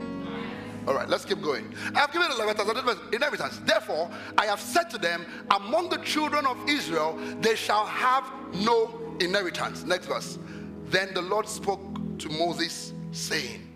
All 0.87 0.95
right, 0.95 1.09
let's 1.09 1.25
keep 1.25 1.43
going. 1.43 1.75
I 1.95 2.01
have 2.01 2.13
given 2.13 2.31
the 2.31 2.37
Levites 2.37 2.61
as 2.61 2.69
an 2.69 3.13
inheritance. 3.13 3.61
Therefore, 3.65 4.11
I 4.39 4.47
have 4.47 4.61
said 4.61 4.89
to 4.91 4.99
them, 4.99 5.27
Among 5.51 5.91
the 5.91 5.99
children 5.99 6.47
of 6.47 6.57
Israel, 6.67 7.19
they 7.41 7.55
shall 7.57 7.85
have 7.85 8.25
no 8.55 8.99
inheritance. 9.21 9.85
Next 9.85 10.07
verse. 10.07 10.39
Then 10.87 11.13
the 11.13 11.21
Lord 11.21 11.47
spoke 11.47 11.81
to 12.19 12.29
Moses, 12.31 12.95
saying, 13.13 13.68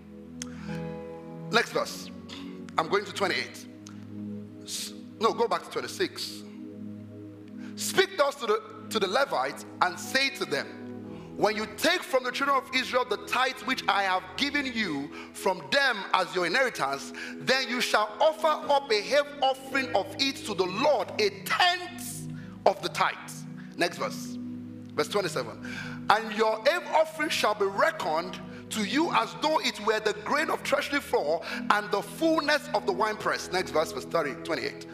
Next 1.53 1.73
verse. 1.73 2.11
I'm 2.79 2.89
going 2.89 3.05
to 3.05 3.13
28. 3.13 3.67
No, 5.21 5.33
go 5.35 5.47
back 5.47 5.63
to 5.65 5.71
26. 5.71 6.43
Speak 7.77 8.17
thus 8.17 8.37
to 8.37 8.47
the, 8.47 8.63
to 8.89 8.99
the 8.99 9.07
Levites 9.07 9.67
and 9.83 9.99
say 9.99 10.31
to 10.31 10.47
them, 10.47 10.67
when 11.37 11.57
you 11.57 11.67
take 11.77 12.03
from 12.03 12.25
the 12.25 12.31
children 12.31 12.57
of 12.57 12.71
Israel 12.75 13.05
the 13.09 13.19
tithes 13.27 13.67
which 13.67 13.83
I 13.89 14.03
have 14.03 14.23
given 14.37 14.67
you 14.67 15.11
from 15.33 15.63
them 15.71 15.99
as 16.15 16.35
your 16.35 16.47
inheritance, 16.47 17.13
then 17.39 17.69
you 17.69 17.81
shall 17.81 18.11
offer 18.21 18.73
up 18.73 18.91
a 18.91 19.01
heave 19.01 19.23
offering 19.41 19.95
of 19.95 20.07
it 20.19 20.37
to 20.47 20.55
the 20.55 20.65
Lord, 20.65 21.09
a 21.21 21.31
tenth 21.45 22.29
of 22.67 22.81
the 22.83 22.89
tithes. 22.91 23.45
Next 23.77 23.99
verse, 23.99 24.37
verse 24.95 25.09
27. 25.09 25.75
And 26.11 26.37
your 26.37 26.63
heave 26.65 26.87
offering 26.95 27.31
shall 27.31 27.55
be 27.55 27.67
reckoned 27.67 28.39
to 28.73 28.85
you 28.85 29.13
as 29.13 29.35
though 29.41 29.59
it 29.61 29.79
were 29.87 30.01
the 30.01 30.15
grain 30.25 30.51
of 30.51 30.61
threshing 30.63 31.01
floor 31.01 31.43
and 31.71 31.91
the 31.91 32.03
fullness 32.03 32.69
of 32.75 32.87
the 32.87 32.93
winepress. 32.93 33.51
Next 33.53 33.71
verse, 33.71 33.93
verse 33.93 34.05
30, 34.05 34.43
28. 34.45 34.87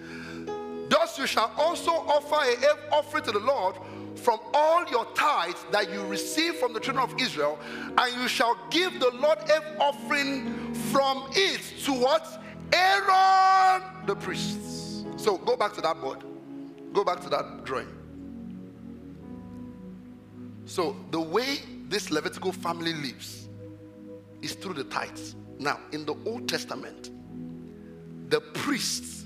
Thus 0.88 1.18
you 1.18 1.26
shall 1.26 1.52
also 1.56 1.90
offer 1.90 2.36
a 2.36 2.94
offering 2.94 3.24
to 3.24 3.32
the 3.32 3.40
Lord 3.40 3.76
from 4.16 4.40
all 4.52 4.84
your 4.90 5.04
tithes 5.14 5.64
that 5.70 5.92
you 5.92 6.04
receive 6.06 6.54
from 6.56 6.72
the 6.72 6.80
children 6.80 7.04
of 7.04 7.20
Israel, 7.20 7.58
and 7.96 8.20
you 8.20 8.26
shall 8.26 8.58
give 8.70 8.98
the 8.98 9.10
Lord 9.10 9.38
a 9.48 9.80
offering 9.80 10.74
from 10.90 11.28
it 11.32 11.60
to 11.84 11.92
what? 11.92 12.42
Aaron 12.72 13.82
the 14.06 14.16
priest. 14.16 14.58
So 15.18 15.38
go 15.38 15.56
back 15.56 15.72
to 15.74 15.80
that 15.82 16.00
board. 16.00 16.24
Go 16.92 17.04
back 17.04 17.20
to 17.20 17.28
that 17.28 17.64
drawing. 17.64 17.88
So 20.64 20.96
the 21.10 21.20
way 21.20 21.58
this 21.88 22.10
Levitical 22.10 22.52
family 22.52 22.92
lives 22.92 23.47
is 24.42 24.54
through 24.54 24.74
the 24.74 24.84
tithes. 24.84 25.36
Now, 25.58 25.80
in 25.92 26.04
the 26.04 26.14
Old 26.26 26.48
Testament, 26.48 27.10
the 28.30 28.40
priests, 28.40 29.24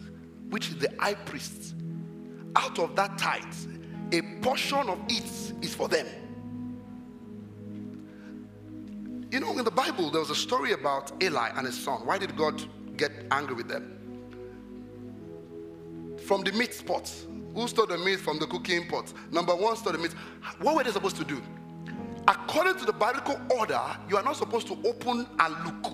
which 0.51 0.69
is 0.69 0.77
the 0.77 0.91
high 0.99 1.15
priests, 1.15 1.75
out 2.57 2.79
of 2.79 2.97
that 2.97 3.19
tithe, 3.19 3.55
a 4.13 4.23
portion 4.41 4.89
of 4.89 4.99
it 5.09 5.25
is 5.63 5.75
for 5.75 5.89
them. 5.89 6.07
You 9.31 9.41
know, 9.41 9.59
in 9.59 9.65
the 9.65 9.71
Bible, 9.71 10.11
there 10.11 10.21
was 10.21 10.29
a 10.29 10.35
story 10.35 10.73
about 10.73 11.11
Eli 11.23 11.51
and 11.57 11.67
his 11.67 11.79
son. 11.79 12.05
Why 12.07 12.19
did 12.19 12.37
God 12.37 12.63
get 12.99 13.13
angry 13.31 13.55
with 13.55 13.69
them? 13.69 13.99
From 16.27 16.43
the 16.43 16.53
meat 16.53 16.83
pot. 16.87 17.11
Who 17.55 17.67
stole 17.69 17.87
the 17.87 17.99
meat 17.99 18.21
from 18.21 18.39
the 18.39 18.47
cooking 18.47 18.87
pot? 18.89 19.13
Number 19.31 19.55
one 19.55 19.77
stole 19.77 19.93
the 19.95 19.99
meat. 19.99 20.13
What 20.61 20.77
were 20.77 20.85
they 20.85 20.91
supposed 20.91 21.17
to 21.17 21.25
do? 21.25 21.43
According 22.29 22.77
to 22.79 22.85
the 22.85 22.93
biblical 22.93 23.41
order, 23.51 23.81
you 24.09 24.17
are 24.17 24.23
not 24.23 24.37
supposed 24.37 24.67
to 24.69 24.79
open 24.85 25.27
and 25.39 25.55
look. 25.65 25.93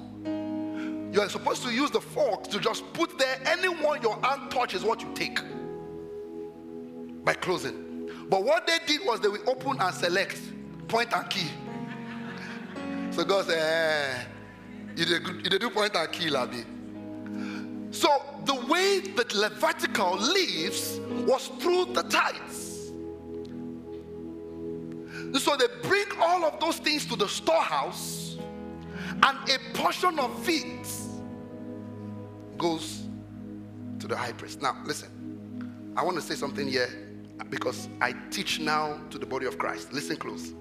You 1.14 1.20
are 1.22 1.28
supposed 1.28 1.62
to 1.62 1.70
use 1.70 1.90
the 1.90 2.00
fork 2.00 2.44
to 2.48 2.60
just 2.60 2.90
put 2.92 3.18
there 3.18 3.40
anyone 3.46 4.02
your 4.02 4.22
hand 4.22 4.50
touches 4.50 4.84
what 4.84 5.00
you 5.02 5.08
take 5.14 5.40
by 7.24 7.34
closing. 7.34 8.10
But 8.28 8.44
what 8.44 8.66
they 8.66 8.78
did 8.86 9.06
was 9.06 9.20
they 9.20 9.28
will 9.28 9.48
open 9.48 9.80
and 9.80 9.94
select 9.94 10.38
point 10.86 11.12
and 11.14 11.28
key. 11.30 11.48
So 13.10 13.24
God 13.24 13.46
said, 13.46 13.58
eh, 13.58 14.24
you 14.96 15.04
did 15.48 15.60
do 15.60 15.70
point 15.70 15.94
and 15.94 16.12
key, 16.12 16.28
Labi. 16.28 16.64
So 17.90 18.08
the 18.44 18.54
way 18.66 19.00
that 19.16 19.34
Levitical 19.34 20.16
lives 20.18 21.00
was 21.26 21.48
through 21.58 21.86
the 21.94 22.02
tithes. 22.02 22.67
So 25.34 25.56
they 25.56 25.66
bring 25.82 26.06
all 26.20 26.44
of 26.44 26.60
those 26.60 26.78
things 26.78 27.06
to 27.06 27.16
the 27.16 27.28
storehouse, 27.28 28.38
and 29.22 29.50
a 29.50 29.58
portion 29.74 30.18
of 30.18 30.48
it 30.48 30.88
goes 32.56 33.04
to 33.98 34.06
the 34.06 34.16
high 34.16 34.32
priest. 34.32 34.62
Now, 34.62 34.76
listen, 34.84 35.92
I 35.96 36.02
want 36.02 36.16
to 36.16 36.22
say 36.22 36.34
something 36.34 36.68
here 36.68 36.88
because 37.50 37.88
I 38.00 38.14
teach 38.30 38.60
now 38.60 39.00
to 39.10 39.18
the 39.18 39.26
body 39.26 39.46
of 39.46 39.58
Christ. 39.58 39.92
Listen 39.92 40.16
close. 40.16 40.52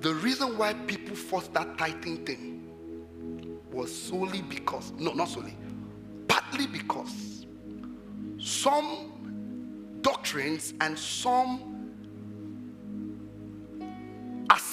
The 0.00 0.14
reason 0.14 0.58
why 0.58 0.74
people 0.74 1.14
forced 1.14 1.52
that 1.54 1.78
tithing 1.78 2.24
thing 2.24 3.60
was 3.70 3.94
solely 3.94 4.42
because, 4.42 4.92
no, 4.98 5.12
not 5.12 5.28
solely, 5.28 5.56
partly 6.26 6.66
because 6.66 7.46
some 8.38 9.12
doctrines 10.02 10.74
and 10.80 10.98
some 10.98 11.81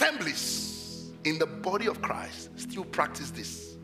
assemblies 0.10 1.12
in 1.26 1.38
the 1.38 1.46
body 1.46 1.88
of 1.88 2.02
Christ 2.02 2.50
still 2.60 2.84
practice 2.84 3.32
this. 3.32 3.78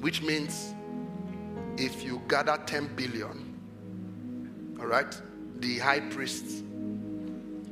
Which 0.00 0.22
means 0.22 0.74
if 1.78 2.04
you 2.04 2.20
gather 2.28 2.60
10 2.66 2.94
billion, 2.94 4.76
all 4.78 4.86
right, 4.86 5.20
the 5.60 5.78
high 5.78 6.00
priest 6.00 6.64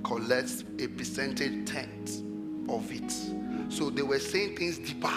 collects 0.02 0.64
a 0.78 0.86
percentage 0.88 1.70
tenth 1.70 2.22
of 2.68 2.90
it. 2.90 3.12
So 3.70 3.90
they 3.90 4.02
were 4.02 4.18
saying 4.18 4.56
things 4.56 4.78
deeper 4.78 5.12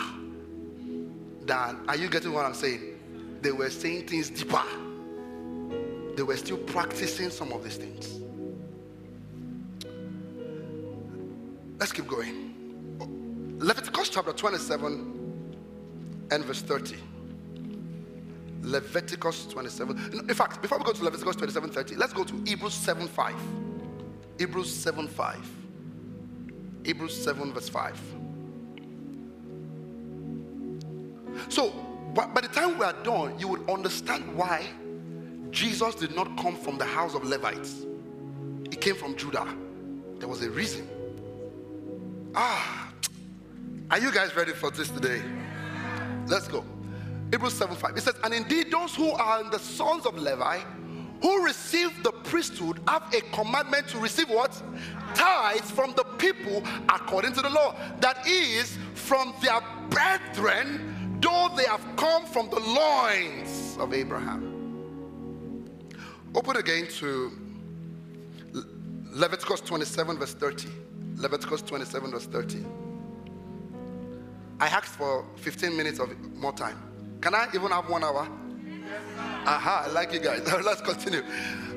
than, 1.43 1.85
are 1.87 1.95
you 1.95 2.09
getting 2.09 2.33
what 2.33 2.45
I'm 2.45 2.53
saying? 2.53 3.39
They 3.41 3.51
were 3.51 3.69
saying 3.69 4.07
things 4.07 4.29
deeper. 4.29 4.63
They 6.15 6.23
were 6.23 6.37
still 6.37 6.57
practicing 6.57 7.29
some 7.29 7.53
of 7.53 7.63
these 7.63 7.77
things. 7.77 8.24
Let's 11.85 11.93
keep 11.93 12.07
going. 12.07 13.59
Leviticus 13.59 14.09
chapter 14.09 14.33
27 14.33 16.27
and 16.31 16.43
verse 16.43 16.63
30. 16.63 16.95
Leviticus 18.63 19.45
27. 19.45 20.23
In 20.27 20.33
fact, 20.33 20.63
before 20.63 20.79
we 20.79 20.83
go 20.83 20.93
to 20.93 21.03
Leviticus 21.03 21.35
27 21.35 21.69
30, 21.69 21.95
let's 21.97 22.11
go 22.11 22.23
to 22.23 22.33
Hebrews 22.43 22.73
7 22.73 23.07
5. 23.07 23.35
Hebrews 24.39 24.73
7 24.73 25.07
5. 25.07 25.51
Hebrews 26.85 27.23
7 27.23 27.53
verse 27.53 27.69
5. 27.69 28.01
So, 31.49 31.69
by 32.15 32.41
the 32.41 32.47
time 32.47 32.79
we 32.79 32.85
are 32.85 32.97
done, 33.03 33.37
you 33.37 33.47
would 33.47 33.69
understand 33.69 34.35
why 34.35 34.65
Jesus 35.51 35.93
did 35.93 36.15
not 36.15 36.35
come 36.35 36.55
from 36.55 36.79
the 36.79 36.85
house 36.85 37.13
of 37.13 37.23
Levites. 37.25 37.85
He 38.71 38.75
came 38.75 38.95
from 38.95 39.15
Judah. 39.15 39.47
There 40.17 40.27
was 40.27 40.41
a 40.41 40.49
reason. 40.49 40.89
Ah, 42.37 42.91
are 43.91 43.99
you 43.99 44.11
guys 44.11 44.35
ready 44.35 44.51
for 44.51 44.69
this 44.69 44.89
today? 44.89 45.21
Let's 46.27 46.49
go. 46.49 46.65
Hebrews 47.31 47.53
7 47.53 47.75
5. 47.75 47.97
It 47.97 48.01
says, 48.01 48.15
And 48.23 48.33
indeed, 48.33 48.71
those 48.71 48.93
who 48.93 49.11
are 49.11 49.49
the 49.49 49.59
sons 49.59 50.05
of 50.05 50.17
Levi, 50.17 50.59
who 51.21 51.45
receive 51.45 52.03
the 52.03 52.11
priesthood, 52.11 52.81
have 52.87 53.13
a 53.13 53.21
commandment 53.33 53.87
to 53.89 53.99
receive 53.99 54.29
what? 54.29 54.61
Tithes 55.13 55.71
from 55.71 55.93
the 55.95 56.03
people 56.17 56.61
according 56.89 57.33
to 57.33 57.41
the 57.41 57.49
law. 57.49 57.73
That 58.01 58.27
is, 58.27 58.77
from 58.95 59.33
their 59.41 59.61
brethren, 59.89 61.19
though 61.21 61.49
they 61.55 61.65
have 61.65 61.85
come 61.95 62.25
from 62.25 62.49
the 62.49 62.59
loins 62.59 63.77
of 63.79 63.93
Abraham. 63.93 64.51
Open 66.35 66.57
again 66.57 66.87
to 66.99 67.31
Leviticus 69.11 69.61
27, 69.61 70.17
verse 70.17 70.33
30. 70.33 70.67
Leviticus 71.15 71.61
27, 71.61 72.11
verse 72.11 72.25
30. 72.25 72.65
I 74.59 74.67
asked 74.67 74.95
for 74.95 75.25
15 75.37 75.75
minutes 75.75 75.99
of 75.99 76.09
more 76.35 76.53
time. 76.53 76.77
Can 77.21 77.35
I 77.35 77.47
even 77.53 77.71
have 77.71 77.89
one 77.89 78.03
hour? 78.03 78.27
Aha, 79.45 79.85
I 79.87 79.91
like 79.91 80.13
you 80.13 80.19
guys. 80.19 80.45
Let's 80.63 80.81
continue. 80.81 81.23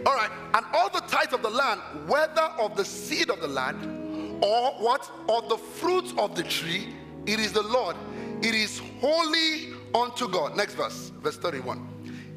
All 0.06 0.14
right. 0.14 0.30
And 0.54 0.64
all 0.72 0.90
the 0.90 1.00
tithes 1.00 1.32
of 1.32 1.42
the 1.42 1.50
land, 1.50 1.80
whether 2.06 2.42
of 2.58 2.76
the 2.76 2.84
seed 2.84 3.30
of 3.30 3.40
the 3.40 3.48
land 3.48 4.42
or 4.42 4.72
what? 4.72 5.10
Or 5.28 5.42
the 5.42 5.56
fruits 5.56 6.12
of 6.18 6.34
the 6.34 6.42
tree, 6.42 6.94
it 7.26 7.40
is 7.40 7.52
the 7.52 7.62
Lord. 7.62 7.96
It 8.42 8.54
is 8.54 8.80
holy 9.00 9.72
unto 9.94 10.28
God. 10.28 10.56
Next 10.56 10.74
verse, 10.74 11.10
verse 11.22 11.36
31. 11.36 11.86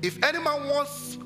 If 0.02 0.24
any 0.24 0.40
man 0.40 0.68
wants 0.68 1.20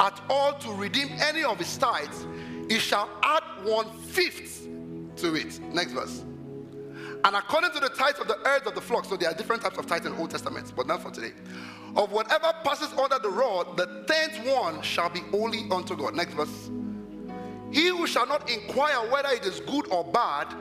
at 0.00 0.20
all 0.30 0.54
to 0.54 0.72
redeem 0.72 1.08
any 1.18 1.44
of 1.44 1.58
his 1.58 1.76
tithes, 1.76 2.26
he 2.68 2.78
shall 2.78 3.08
add 3.22 3.42
one 3.64 3.90
fifth 3.98 4.66
to 5.18 5.34
it. 5.34 5.60
Next 5.72 5.92
verse. 5.92 6.24
And 7.24 7.34
according 7.34 7.72
to 7.72 7.80
the 7.80 7.88
tithes 7.88 8.18
of 8.20 8.28
the 8.28 8.38
herds 8.44 8.66
of 8.66 8.74
the 8.74 8.80
flock, 8.80 9.04
so 9.04 9.16
there 9.16 9.30
are 9.30 9.34
different 9.34 9.62
types 9.62 9.76
of 9.76 9.86
tithes 9.86 10.06
in 10.06 10.12
the 10.12 10.18
Old 10.18 10.30
Testament, 10.30 10.72
but 10.76 10.86
not 10.86 11.02
for 11.02 11.10
today. 11.10 11.32
Of 11.96 12.12
whatever 12.12 12.52
passes 12.62 12.92
under 12.98 13.18
the 13.18 13.28
rod, 13.28 13.76
the 13.76 14.04
tenth 14.06 14.46
one 14.46 14.80
shall 14.82 15.10
be 15.10 15.20
holy 15.30 15.66
unto 15.70 15.96
God. 15.96 16.14
Next 16.14 16.34
verse. 16.34 16.70
He 17.72 17.88
who 17.88 18.06
shall 18.06 18.26
not 18.26 18.48
inquire 18.48 19.10
whether 19.10 19.30
it 19.30 19.44
is 19.44 19.60
good 19.60 19.88
or 19.90 20.04
bad, 20.04 20.54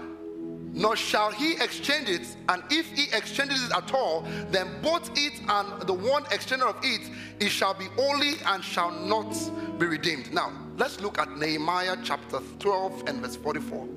nor 0.73 0.95
shall 0.95 1.31
he 1.31 1.53
exchange 1.53 2.09
it. 2.09 2.35
And 2.49 2.63
if 2.69 2.87
he 2.91 3.03
exchanges 3.15 3.63
it 3.63 3.71
at 3.75 3.93
all, 3.93 4.25
then 4.49 4.67
both 4.81 5.09
it 5.15 5.33
and 5.47 5.81
the 5.83 5.93
one 5.93 6.23
exchanger 6.25 6.67
of 6.69 6.77
it, 6.83 7.09
it 7.39 7.49
shall 7.49 7.75
be 7.75 7.85
holy 7.95 8.33
and 8.47 8.63
shall 8.63 8.91
not 8.91 9.33
be 9.79 9.85
redeemed. 9.85 10.33
Now, 10.33 10.51
let's 10.77 10.99
look 11.01 11.19
at 11.19 11.37
Nehemiah 11.37 11.97
chapter 12.03 12.39
12 12.59 13.03
and 13.07 13.21
verse 13.21 13.35
44 13.35 13.87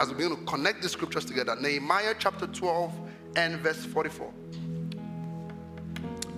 as 0.00 0.08
we 0.08 0.14
begin 0.14 0.30
to 0.30 0.42
connect 0.44 0.80
the 0.82 0.88
scriptures 0.88 1.26
together. 1.26 1.54
Nehemiah 1.60 2.14
chapter 2.18 2.46
12 2.46 2.92
and 3.36 3.60
verse 3.60 3.84
44. 3.84 4.32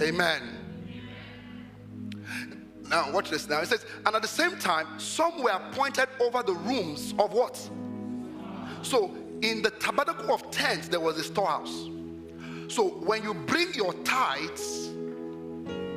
Amen. 0.02 0.42
Now, 2.88 3.10
watch 3.12 3.30
this 3.30 3.48
now. 3.48 3.60
It 3.60 3.68
says, 3.68 3.86
and 4.04 4.16
at 4.16 4.20
the 4.20 4.28
same 4.28 4.58
time, 4.58 4.98
some 4.98 5.42
were 5.42 5.50
appointed 5.50 6.08
over 6.20 6.42
the 6.42 6.54
rooms 6.54 7.14
of 7.18 7.32
what? 7.32 7.56
So, 8.82 9.16
in 9.42 9.62
the 9.62 9.70
tabernacle 9.70 10.34
of 10.34 10.50
tents, 10.50 10.88
there 10.88 11.00
was 11.00 11.16
a 11.16 11.22
storehouse. 11.24 11.88
So, 12.68 12.88
when 12.88 13.22
you 13.22 13.32
bring 13.32 13.72
your 13.74 13.94
tithes, 14.02 14.88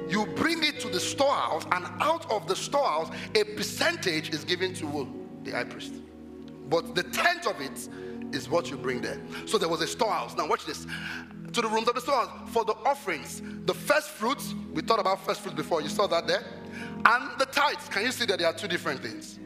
you 0.08 0.28
bring 0.36 0.64
it 0.64 0.80
to 0.82 0.90
the 0.90 1.00
storehouse, 1.00 1.66
and 1.72 1.86
out 2.00 2.32
of 2.32 2.48
the 2.48 2.56
storehouse, 2.56 3.10
a 3.34 3.44
percentage 3.44 4.30
is 4.30 4.44
given 4.44 4.74
to 4.76 5.12
the 5.44 5.52
high 5.52 5.64
priest. 5.64 5.96
But 6.70 6.96
the 6.96 7.04
tenth 7.04 7.48
of 7.48 7.60
it 7.62 7.90
is 8.34 8.50
what 8.50 8.70
you 8.70 8.78
bring 8.78 9.02
there. 9.02 9.20
So 9.46 9.58
there 9.58 9.70
was 9.70 9.82
a 9.82 9.88
storehouse. 9.88 10.36
Now 10.36 10.48
watch 10.48 10.66
this. 10.66 10.86
To 11.54 11.62
the 11.62 11.70
rooms 11.70 11.88
of 11.88 11.96
the 11.96 12.02
storehouse 12.02 12.50
for 12.50 12.66
the 12.66 12.74
offerings, 12.86 13.42
the 13.66 13.74
first 13.74 14.10
fruits. 14.10 14.54
We 14.74 14.82
thought 14.82 15.00
about 15.00 15.26
first 15.26 15.42
fruits 15.42 15.56
before. 15.56 15.82
You 15.82 15.90
saw 15.90 16.08
that 16.08 16.28
there, 16.28 16.44
and 17.06 17.40
the 17.40 17.46
tithes. 17.46 17.88
Can 17.90 18.04
you 18.04 18.12
see 18.12 18.26
that 18.26 18.40
there 18.40 18.48
are 18.48 18.54
two 18.54 18.68
different 18.68 19.02
things? 19.02 19.40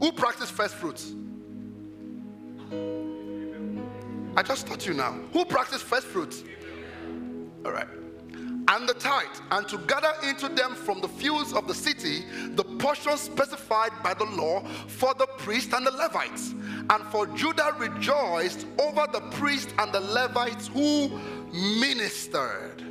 Who 0.00 0.12
practice 0.12 0.50
first 0.50 0.74
fruits? 0.74 1.14
I 4.36 4.42
just 4.42 4.66
taught 4.66 4.86
you 4.86 4.94
now. 4.94 5.12
Who 5.32 5.44
practice 5.44 5.82
first 5.82 6.06
fruits? 6.06 6.44
All 7.64 7.72
right 7.72 7.97
and 8.68 8.88
the 8.88 8.94
tithe, 8.94 9.26
and 9.50 9.66
to 9.68 9.78
gather 9.78 10.12
into 10.22 10.48
them 10.48 10.74
from 10.74 11.00
the 11.00 11.08
fields 11.08 11.52
of 11.54 11.66
the 11.66 11.74
city 11.74 12.24
the 12.50 12.64
portions 12.64 13.20
specified 13.20 13.90
by 14.02 14.12
the 14.12 14.24
law 14.24 14.62
for 14.86 15.14
the 15.14 15.26
priest 15.38 15.72
and 15.72 15.86
the 15.86 15.90
Levites. 15.90 16.54
And 16.90 17.04
for 17.10 17.26
Judah 17.28 17.74
rejoiced 17.78 18.66
over 18.78 19.06
the 19.10 19.22
priest 19.32 19.74
and 19.78 19.90
the 19.92 20.00
Levites 20.00 20.68
who 20.68 21.08
ministered. 21.52 22.82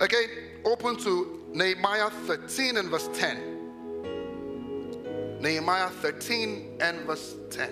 Again, 0.00 0.28
open 0.64 0.96
to 0.96 1.44
Nehemiah 1.52 2.10
13 2.10 2.78
and 2.78 2.88
verse 2.88 3.08
10. 3.12 3.52
Nehemiah 5.40 5.90
13 5.90 6.78
and 6.80 7.00
verse 7.00 7.36
10. 7.50 7.70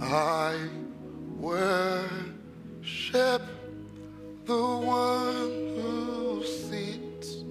I 0.00 0.68
were 1.38 2.08
the 4.48 4.56
one 4.56 5.50
who 5.76 6.42
sits. 6.44 7.44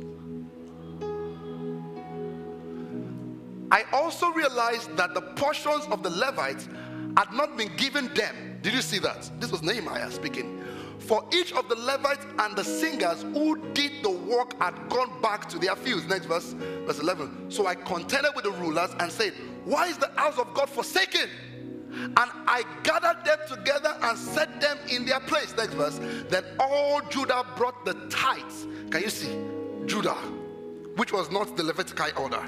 I 3.71 3.83
also 3.93 4.29
realized 4.31 4.95
that 4.97 5.13
the 5.13 5.21
portions 5.21 5.85
of 5.91 6.01
the 6.01 6.09
Levites 6.09 6.67
had 7.17 7.31
not 7.33 7.57
been 7.57 7.75
given 7.75 8.13
them. 8.13 8.59
Did 8.61 8.73
you 8.73 8.81
see 8.81 8.99
that? 8.99 9.29
This 9.39 9.51
was 9.51 9.61
Nehemiah 9.61 10.09
speaking. 10.11 10.63
For 10.99 11.23
each 11.31 11.53
of 11.53 11.69
the 11.69 11.75
Levites 11.75 12.25
and 12.39 12.55
the 12.55 12.63
singers 12.63 13.21
who 13.21 13.57
did 13.73 14.03
the 14.03 14.09
work 14.09 14.59
had 14.59 14.89
gone 14.89 15.21
back 15.21 15.47
to 15.49 15.59
their 15.59 15.75
fields. 15.75 16.05
Next 16.07 16.25
verse, 16.25 16.53
verse 16.85 16.99
11. 16.99 17.51
So 17.51 17.67
I 17.67 17.75
contended 17.75 18.31
with 18.35 18.45
the 18.45 18.51
rulers 18.51 18.89
and 18.99 19.11
said, 19.11 19.33
Why 19.65 19.87
is 19.87 19.97
the 19.97 20.09
house 20.15 20.37
of 20.39 20.53
God 20.53 20.69
forsaken? 20.69 21.29
And 21.91 22.17
I 22.17 22.63
gathered 22.83 23.23
them 23.25 23.37
together 23.47 23.95
and 24.01 24.17
set 24.17 24.59
them 24.61 24.77
in 24.89 25.05
their 25.05 25.19
place. 25.21 25.55
Next 25.55 25.73
verse. 25.73 25.99
Then 26.29 26.43
all 26.59 27.01
Judah 27.09 27.45
brought 27.55 27.85
the 27.85 27.93
tithes. 28.09 28.67
Can 28.89 29.01
you 29.01 29.09
see? 29.09 29.37
Judah, 29.85 30.15
which 30.95 31.13
was 31.13 31.31
not 31.31 31.55
the 31.55 31.63
Levitical 31.63 32.07
order. 32.17 32.43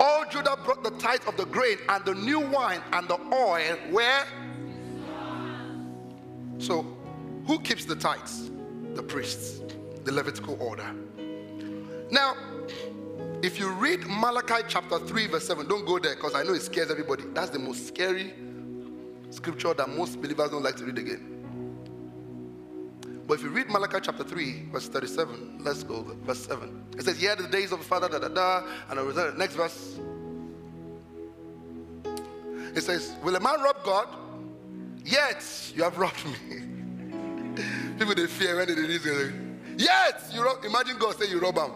All 0.00 0.24
Judah 0.28 0.58
brought 0.64 0.82
the 0.82 0.90
tithe 0.92 1.22
of 1.26 1.36
the 1.36 1.46
grain 1.46 1.78
and 1.88 2.04
the 2.04 2.14
new 2.14 2.40
wine 2.40 2.82
and 2.92 3.08
the 3.08 3.18
oil. 3.32 3.76
Where? 3.90 4.24
So, 6.58 6.86
who 7.46 7.58
keeps 7.60 7.84
the 7.84 7.96
tithes? 7.96 8.50
The 8.94 9.02
priests, 9.02 9.60
the 10.04 10.12
Levitical 10.12 10.56
order. 10.60 10.88
Now, 12.10 12.36
if 13.42 13.58
you 13.58 13.70
read 13.70 14.06
Malachi 14.06 14.64
chapter 14.68 14.98
3, 14.98 15.26
verse 15.26 15.46
7, 15.46 15.68
don't 15.68 15.84
go 15.84 15.98
there 15.98 16.14
because 16.14 16.34
I 16.34 16.42
know 16.42 16.54
it 16.54 16.62
scares 16.62 16.90
everybody. 16.90 17.24
That's 17.32 17.50
the 17.50 17.58
most 17.58 17.88
scary 17.88 18.32
scripture 19.34 19.74
that 19.74 19.88
most 19.88 20.20
believers 20.20 20.50
don't 20.50 20.62
like 20.62 20.76
to 20.76 20.84
read 20.84 20.98
again. 20.98 21.34
But 23.26 23.34
if 23.34 23.42
you 23.42 23.50
read 23.50 23.68
Malachi 23.68 23.98
chapter 24.02 24.22
3, 24.22 24.68
verse 24.70 24.88
37, 24.88 25.60
let's 25.64 25.82
go, 25.82 26.02
verse 26.24 26.46
7. 26.46 26.84
It 26.98 27.04
says, 27.04 27.22
Yeah, 27.22 27.34
the 27.34 27.48
days 27.48 27.72
of 27.72 27.78
the 27.78 27.84
Father, 27.84 28.08
da 28.08 28.18
da 28.18 28.28
da, 28.28 28.66
and 28.90 28.98
the 28.98 29.34
next 29.36 29.54
verse. 29.54 29.98
It 32.74 32.82
says, 32.82 33.14
Will 33.22 33.36
a 33.36 33.40
man 33.40 33.60
rob 33.62 33.82
God? 33.82 34.08
Yet 35.04 35.72
you 35.74 35.82
have 35.84 35.96
robbed 35.96 36.24
me. 36.24 37.54
People 37.98 38.14
they 38.14 38.26
fear 38.26 38.56
when 38.56 38.68
they 38.68 38.74
do 38.74 38.86
this. 38.86 39.32
Yet 39.76 40.22
you 40.32 40.44
rob. 40.44 40.64
Imagine 40.64 40.98
God 40.98 41.16
say 41.18 41.28
you 41.28 41.38
rob 41.38 41.56
him. 41.56 41.70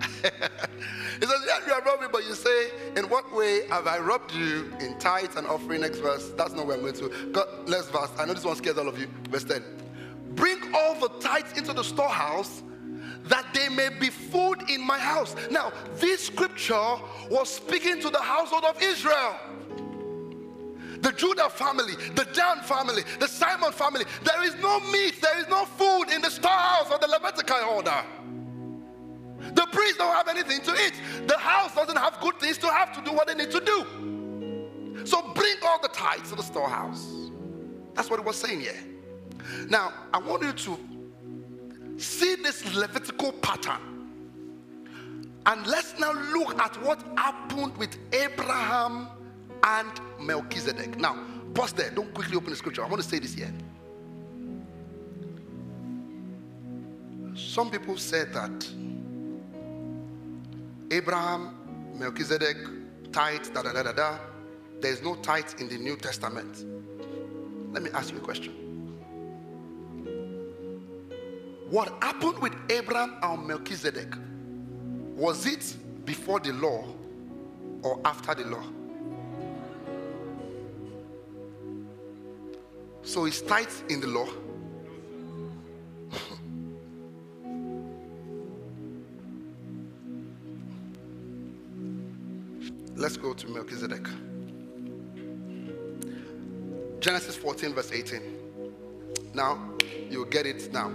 he 0.22 1.26
says, 1.26 1.40
Yeah, 1.46 1.66
you 1.66 1.72
have 1.72 1.84
robbed 1.84 2.02
me, 2.02 2.08
but 2.10 2.24
you 2.24 2.34
say, 2.34 2.70
In 2.96 3.08
what 3.08 3.32
way 3.34 3.66
have 3.68 3.86
I 3.86 3.98
robbed 3.98 4.32
you 4.34 4.72
in 4.80 4.98
tithes 4.98 5.36
and 5.36 5.46
offering? 5.46 5.80
Next 5.80 5.98
verse. 5.98 6.30
That's 6.36 6.52
not 6.52 6.66
where 6.66 6.76
I'm 6.76 6.82
going 6.82 6.94
to. 6.94 7.30
God, 7.32 7.46
let's 7.66 7.88
verse. 7.88 8.10
I 8.18 8.24
know 8.24 8.34
this 8.34 8.44
one 8.44 8.56
scares 8.56 8.78
all 8.78 8.88
of 8.88 8.98
you. 8.98 9.08
Verse 9.30 9.44
10. 9.44 9.62
Bring 10.34 10.58
all 10.74 10.94
the 11.00 11.08
tithes 11.20 11.56
into 11.56 11.72
the 11.72 11.84
storehouse 11.84 12.62
that 13.24 13.46
they 13.52 13.68
may 13.68 13.88
be 13.88 14.10
food 14.10 14.70
in 14.70 14.86
my 14.86 14.98
house. 14.98 15.34
Now, 15.50 15.72
this 15.94 16.26
scripture 16.26 16.96
was 17.30 17.48
speaking 17.52 18.00
to 18.00 18.10
the 18.10 18.20
household 18.20 18.64
of 18.64 18.80
Israel. 18.82 19.36
The 21.00 21.12
Judah 21.12 21.50
family, 21.50 21.94
the 22.14 22.26
Dan 22.32 22.62
family, 22.62 23.02
the 23.18 23.28
Simon 23.28 23.72
family. 23.72 24.04
There 24.24 24.44
is 24.44 24.54
no 24.56 24.80
meat, 24.90 25.20
there 25.20 25.38
is 25.38 25.48
no 25.48 25.64
food 25.64 26.10
in 26.10 26.22
the 26.22 26.30
storehouse 26.30 26.90
of 26.90 27.00
the 27.00 27.08
Levitical 27.08 27.56
order. 27.68 28.02
The 29.56 29.66
priests 29.72 29.96
don't 29.96 30.14
have 30.14 30.28
anything 30.28 30.60
to 30.60 30.72
eat. 30.84 30.92
The 31.26 31.38
house 31.38 31.74
doesn't 31.74 31.96
have 31.96 32.20
good 32.20 32.38
things 32.38 32.58
to 32.58 32.68
have 32.68 32.92
to 32.94 33.02
do 33.02 33.16
what 33.16 33.26
they 33.26 33.34
need 33.34 33.50
to 33.52 33.60
do. 33.60 35.06
So 35.06 35.22
bring 35.34 35.56
all 35.64 35.80
the 35.80 35.88
tithes 35.88 36.28
to 36.28 36.36
the 36.36 36.42
storehouse. 36.42 37.10
That's 37.94 38.10
what 38.10 38.20
it 38.20 38.26
was 38.26 38.36
saying 38.36 38.60
here. 38.60 38.78
Now, 39.70 39.94
I 40.12 40.18
want 40.18 40.42
you 40.42 40.52
to 40.52 40.78
see 41.96 42.34
this 42.34 42.74
Levitical 42.74 43.32
pattern. 43.32 43.80
And 45.46 45.66
let's 45.66 45.98
now 45.98 46.12
look 46.12 46.60
at 46.60 46.76
what 46.82 47.02
happened 47.16 47.78
with 47.78 47.96
Abraham 48.12 49.08
and 49.62 49.90
Melchizedek. 50.20 50.98
Now, 50.98 51.24
pause 51.54 51.72
there. 51.72 51.90
Don't 51.90 52.12
quickly 52.12 52.36
open 52.36 52.50
the 52.50 52.56
scripture. 52.56 52.84
I 52.84 52.88
want 52.88 53.02
to 53.02 53.08
say 53.08 53.20
this 53.20 53.32
here. 53.32 53.54
Some 57.34 57.70
people 57.70 57.96
said 57.96 58.34
that 58.34 58.68
Abraham, 60.90 61.94
Melchizedek, 61.94 62.56
tithe, 63.12 63.52
da 63.52 63.62
da 63.62 63.72
da 63.72 63.82
da 63.82 63.92
da. 63.92 64.18
There 64.80 64.92
is 64.92 65.02
no 65.02 65.16
tithe 65.16 65.60
in 65.60 65.68
the 65.68 65.78
New 65.78 65.96
Testament. 65.96 66.64
Let 67.72 67.82
me 67.82 67.90
ask 67.90 68.12
you 68.12 68.18
a 68.18 68.20
question. 68.20 68.52
What 71.70 71.92
happened 72.02 72.38
with 72.38 72.54
Abraham 72.70 73.16
and 73.22 73.46
Melchizedek? 73.46 74.14
Was 75.16 75.46
it 75.46 75.76
before 76.04 76.38
the 76.38 76.52
law 76.52 76.84
or 77.82 78.00
after 78.04 78.34
the 78.34 78.44
law? 78.44 78.62
So 83.02 83.24
is 83.24 83.42
tithe 83.42 83.66
in 83.88 84.00
the 84.00 84.06
law? 84.06 84.28
Let's 93.06 93.16
go 93.16 93.34
to 93.34 93.48
Melchizedek. 93.48 94.04
Genesis 96.98 97.36
14, 97.36 97.72
verse 97.72 97.92
18. 97.92 98.20
Now, 99.32 99.76
you'll 100.10 100.24
get 100.24 100.44
it 100.44 100.72
now. 100.72 100.90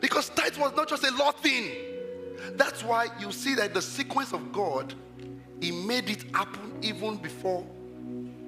Because 0.00 0.28
tithe 0.28 0.56
was 0.56 0.72
not 0.76 0.88
just 0.88 1.02
a 1.02 1.10
law 1.16 1.32
thing. 1.32 1.72
That's 2.52 2.84
why 2.84 3.08
you 3.18 3.32
see 3.32 3.56
that 3.56 3.74
the 3.74 3.82
sequence 3.82 4.32
of 4.32 4.52
God, 4.52 4.94
He 5.60 5.72
made 5.72 6.10
it 6.10 6.22
happen 6.32 6.78
even 6.80 7.16
before 7.16 7.66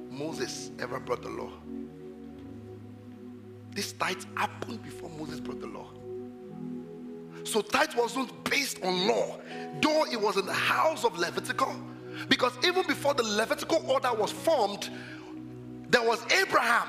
Moses 0.09 0.71
ever 0.79 1.01
brought 1.01 1.23
the 1.23 1.31
law. 1.31 1.51
This 3.73 3.91
tithe 3.95 4.23
happened 4.37 4.85
before 4.85 5.11
Moses 5.19 5.41
brought 5.41 5.61
the 5.61 5.67
law. 5.67 5.89
So 7.43 7.61
tithe 7.61 7.97
wasn't 7.97 8.45
based 8.45 8.81
on 8.85 9.09
law, 9.09 9.41
though 9.83 10.05
it 10.05 10.21
was 10.21 10.37
in 10.37 10.47
the 10.47 10.53
house 10.53 11.05
of 11.05 11.19
Levitical. 11.19 11.75
Because 12.29 12.53
even 12.65 12.87
before 12.87 13.15
the 13.15 13.23
Levitical 13.23 13.85
order 13.89 14.13
was 14.13 14.33
formed, 14.33 14.91
there 15.89 16.03
was 16.03 16.25
Abraham. 16.33 16.89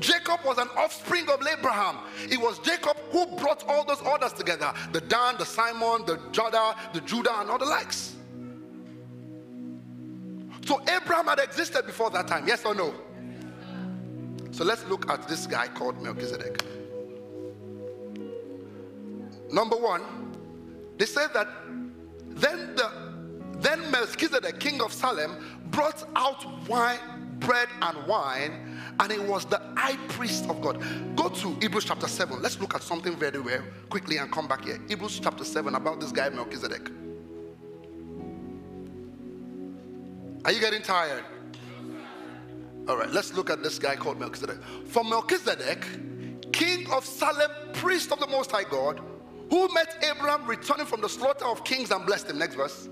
Jacob 0.00 0.40
was 0.44 0.58
an 0.58 0.68
offspring 0.76 1.28
of 1.30 1.46
Abraham. 1.46 1.98
It 2.28 2.38
was 2.38 2.58
Jacob 2.58 2.96
who 3.10 3.26
brought 3.36 3.64
all 3.68 3.84
those 3.84 4.00
orders 4.02 4.32
together 4.32 4.72
the 4.92 5.00
Dan, 5.00 5.36
the 5.38 5.46
Simon, 5.46 6.04
the 6.06 6.20
Judah, 6.32 6.74
the 6.92 7.00
Judah, 7.02 7.40
and 7.40 7.50
all 7.50 7.58
the 7.58 7.64
likes. 7.64 8.16
So 10.66 10.80
Abraham 10.82 11.26
had 11.26 11.38
existed 11.38 11.86
before 11.86 12.10
that 12.10 12.26
time, 12.26 12.46
yes 12.48 12.64
or 12.64 12.74
no? 12.74 12.94
So 14.50 14.64
let's 14.64 14.84
look 14.86 15.10
at 15.10 15.28
this 15.28 15.46
guy 15.46 15.68
called 15.68 16.00
Melchizedek. 16.02 16.64
Number 19.50 19.76
one, 19.76 20.02
they 20.96 21.06
said 21.06 21.28
that 21.34 21.48
then 22.28 22.74
the 22.74 23.03
then 23.60 23.90
Melchizedek, 23.90 24.60
king 24.60 24.82
of 24.82 24.92
Salem, 24.92 25.36
brought 25.70 26.04
out 26.16 26.68
wine, 26.68 26.98
bread 27.38 27.68
and 27.82 28.06
wine, 28.06 28.80
and 29.00 29.12
it 29.12 29.22
was 29.22 29.44
the 29.44 29.60
high 29.76 29.96
priest 30.08 30.48
of 30.48 30.60
God. 30.60 30.82
Go 31.16 31.28
to 31.28 31.54
Hebrews 31.54 31.84
chapter 31.84 32.08
7. 32.08 32.40
Let's 32.40 32.60
look 32.60 32.74
at 32.74 32.82
something 32.82 33.16
very 33.16 33.40
well 33.40 33.62
quickly 33.90 34.18
and 34.18 34.30
come 34.30 34.46
back 34.46 34.64
here. 34.64 34.80
Hebrews 34.88 35.20
chapter 35.20 35.44
7 35.44 35.74
about 35.74 36.00
this 36.00 36.12
guy 36.12 36.28
Melchizedek. 36.28 36.90
Are 40.44 40.52
you 40.52 40.60
getting 40.60 40.82
tired? 40.82 41.24
All 42.86 42.98
right, 42.98 43.10
let's 43.10 43.32
look 43.32 43.48
at 43.48 43.62
this 43.62 43.78
guy 43.78 43.96
called 43.96 44.20
Melchizedek. 44.20 44.58
For 44.86 45.02
Melchizedek, 45.02 45.86
king 46.52 46.90
of 46.92 47.04
Salem, 47.04 47.50
priest 47.72 48.12
of 48.12 48.20
the 48.20 48.26
Most 48.26 48.50
High 48.50 48.64
God, 48.64 49.00
who 49.48 49.72
met 49.72 50.04
Abraham 50.04 50.46
returning 50.46 50.84
from 50.84 51.00
the 51.00 51.08
slaughter 51.08 51.46
of 51.46 51.64
kings 51.64 51.90
and 51.90 52.04
blessed 52.04 52.28
him. 52.28 52.38
Next 52.38 52.56
verse. 52.56 52.88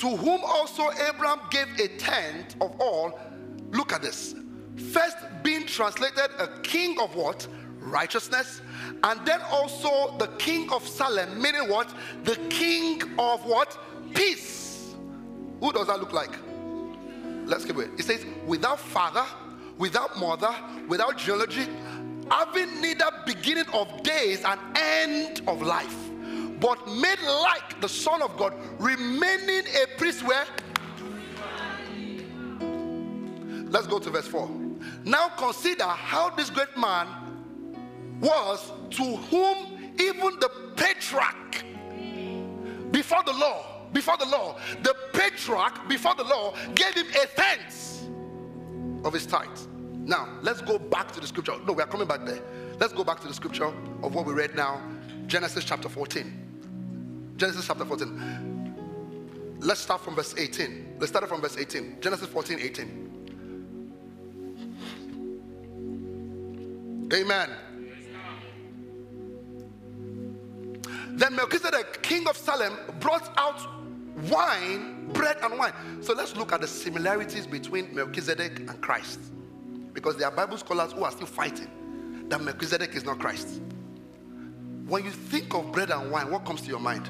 To 0.00 0.16
whom 0.16 0.40
also 0.44 0.90
Abraham 0.92 1.40
gave 1.50 1.66
a 1.78 1.88
tenth 1.98 2.56
of 2.62 2.74
all. 2.80 3.20
Look 3.70 3.92
at 3.92 4.00
this. 4.00 4.34
First 4.92 5.18
being 5.42 5.66
translated 5.66 6.30
a 6.38 6.48
king 6.62 6.98
of 6.98 7.14
what? 7.14 7.46
Righteousness. 7.80 8.62
And 9.04 9.26
then 9.26 9.40
also 9.50 10.16
the 10.16 10.28
king 10.38 10.72
of 10.72 10.88
Salem, 10.88 11.40
meaning 11.40 11.68
what? 11.68 11.94
The 12.24 12.36
king 12.48 13.02
of 13.18 13.44
what? 13.44 13.78
Peace. 14.14 14.94
Who 15.60 15.70
does 15.70 15.88
that 15.88 16.00
look 16.00 16.14
like? 16.14 16.34
Let's 17.44 17.66
keep 17.66 17.76
it. 17.76 17.90
It 17.98 18.04
says, 18.04 18.24
without 18.46 18.80
father, 18.80 19.26
without 19.76 20.18
mother, 20.18 20.54
without 20.88 21.18
genealogy, 21.18 21.68
having 22.30 22.80
neither 22.80 23.10
beginning 23.26 23.68
of 23.74 24.02
days 24.02 24.44
and 24.44 24.58
end 24.76 25.42
of 25.46 25.60
life, 25.60 26.09
but 26.60 26.86
made 26.88 27.20
like 27.22 27.80
the 27.80 27.88
Son 27.88 28.22
of 28.22 28.36
God, 28.36 28.54
remaining 28.78 29.64
a 29.82 29.86
priest 29.96 30.22
where? 30.22 30.44
Let's 33.70 33.86
go 33.86 33.98
to 33.98 34.10
verse 34.10 34.26
4. 34.26 34.50
Now 35.04 35.28
consider 35.36 35.86
how 35.86 36.30
this 36.30 36.50
great 36.50 36.76
man 36.76 37.06
was 38.20 38.72
to 38.90 39.04
whom 39.04 39.92
even 39.98 40.38
the 40.40 40.50
patriarch 40.76 41.64
before 42.90 43.22
the 43.24 43.32
law 43.32 43.70
before 43.92 44.16
the 44.16 44.26
law, 44.26 44.56
the 44.82 44.94
patriarch 45.12 45.88
before 45.88 46.14
the 46.14 46.24
law 46.24 46.54
gave 46.74 46.94
him 46.94 47.06
a 47.08 47.26
tenth 47.26 48.08
of 49.04 49.12
his 49.12 49.26
tithe. 49.26 49.48
Now, 50.04 50.28
let's 50.42 50.60
go 50.60 50.78
back 50.78 51.12
to 51.12 51.20
the 51.20 51.26
scripture. 51.26 51.54
No, 51.66 51.72
we 51.72 51.82
are 51.82 51.86
coming 51.86 52.06
back 52.06 52.24
there. 52.24 52.40
Let's 52.78 52.92
go 52.92 53.04
back 53.04 53.20
to 53.20 53.28
the 53.28 53.34
scripture 53.34 53.72
of 54.02 54.14
what 54.14 54.26
we 54.26 54.32
read 54.32 54.54
now 54.54 54.82
Genesis 55.26 55.64
chapter 55.64 55.88
14. 55.88 56.39
Genesis 57.40 57.66
chapter 57.66 57.86
14. 57.86 59.56
Let's 59.60 59.80
start 59.80 60.02
from 60.02 60.14
verse 60.14 60.34
18. 60.36 60.96
Let's 60.98 61.10
start 61.10 61.26
from 61.26 61.40
verse 61.40 61.56
18. 61.56 61.96
Genesis 62.02 62.28
14, 62.28 62.60
18. 62.60 63.06
Amen. 67.14 67.50
Then 71.12 71.34
Melchizedek, 71.34 72.02
king 72.02 72.28
of 72.28 72.36
Salem, 72.36 72.76
brought 73.00 73.32
out 73.38 73.66
wine, 74.28 75.08
bread, 75.14 75.38
and 75.42 75.58
wine. 75.58 75.72
So 76.02 76.12
let's 76.12 76.36
look 76.36 76.52
at 76.52 76.60
the 76.60 76.68
similarities 76.68 77.46
between 77.46 77.94
Melchizedek 77.94 78.60
and 78.68 78.78
Christ. 78.82 79.18
Because 79.94 80.18
there 80.18 80.28
are 80.28 80.30
Bible 80.30 80.58
scholars 80.58 80.92
who 80.92 81.04
are 81.04 81.10
still 81.10 81.26
fighting 81.26 81.70
that 82.28 82.42
Melchizedek 82.42 82.94
is 82.94 83.06
not 83.06 83.18
Christ. 83.18 83.62
When 84.86 85.06
you 85.06 85.10
think 85.10 85.54
of 85.54 85.72
bread 85.72 85.90
and 85.90 86.10
wine, 86.10 86.30
what 86.30 86.44
comes 86.44 86.60
to 86.60 86.68
your 86.68 86.80
mind? 86.80 87.08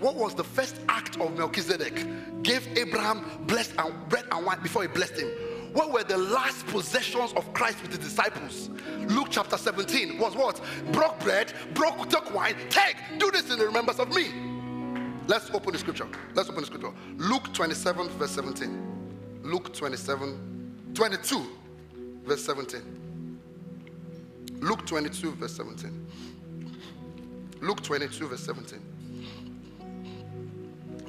What 0.00 0.14
was 0.14 0.34
the 0.34 0.44
first 0.44 0.76
act 0.88 1.18
of 1.20 1.36
Melchizedek? 1.36 2.06
Gave 2.42 2.66
Abraham 2.76 3.24
blessed 3.46 3.72
and 3.78 4.08
bread 4.08 4.24
and 4.30 4.44
wine 4.44 4.62
before 4.62 4.82
he 4.82 4.88
blessed 4.88 5.20
him. 5.20 5.28
What 5.72 5.92
were 5.92 6.04
the 6.04 6.16
last 6.16 6.66
possessions 6.68 7.32
of 7.34 7.52
Christ 7.52 7.82
with 7.82 7.92
the 7.92 7.98
disciples? 7.98 8.70
Luke 9.08 9.28
chapter 9.30 9.56
17 9.56 10.18
was 10.18 10.34
what? 10.34 10.60
Broke 10.92 11.18
bread, 11.20 11.52
broke 11.74 12.08
took 12.08 12.32
wine. 12.34 12.54
Take, 12.70 12.96
do 13.18 13.30
this 13.30 13.50
in 13.50 13.58
the 13.58 13.66
remembrance 13.66 14.00
of 14.00 14.14
me. 14.14 14.32
let's 15.26 15.50
open 15.50 15.72
the 15.72 15.78
scripture. 15.78 16.08
Let's 16.34 16.48
open 16.48 16.60
the 16.60 16.66
scripture. 16.66 16.92
Luke 17.16 17.52
27, 17.52 18.08
verse 18.10 18.30
17. 18.30 19.42
Luke 19.42 19.72
27, 19.72 20.92
22, 20.94 21.46
verse 22.24 22.44
17. 22.44 23.40
Luke 24.60 24.86
22, 24.86 25.32
verse 25.32 25.56
17. 25.56 26.06
Luke 27.60 27.82
22, 27.82 28.28
verse 28.28 28.44
17. 28.44 28.80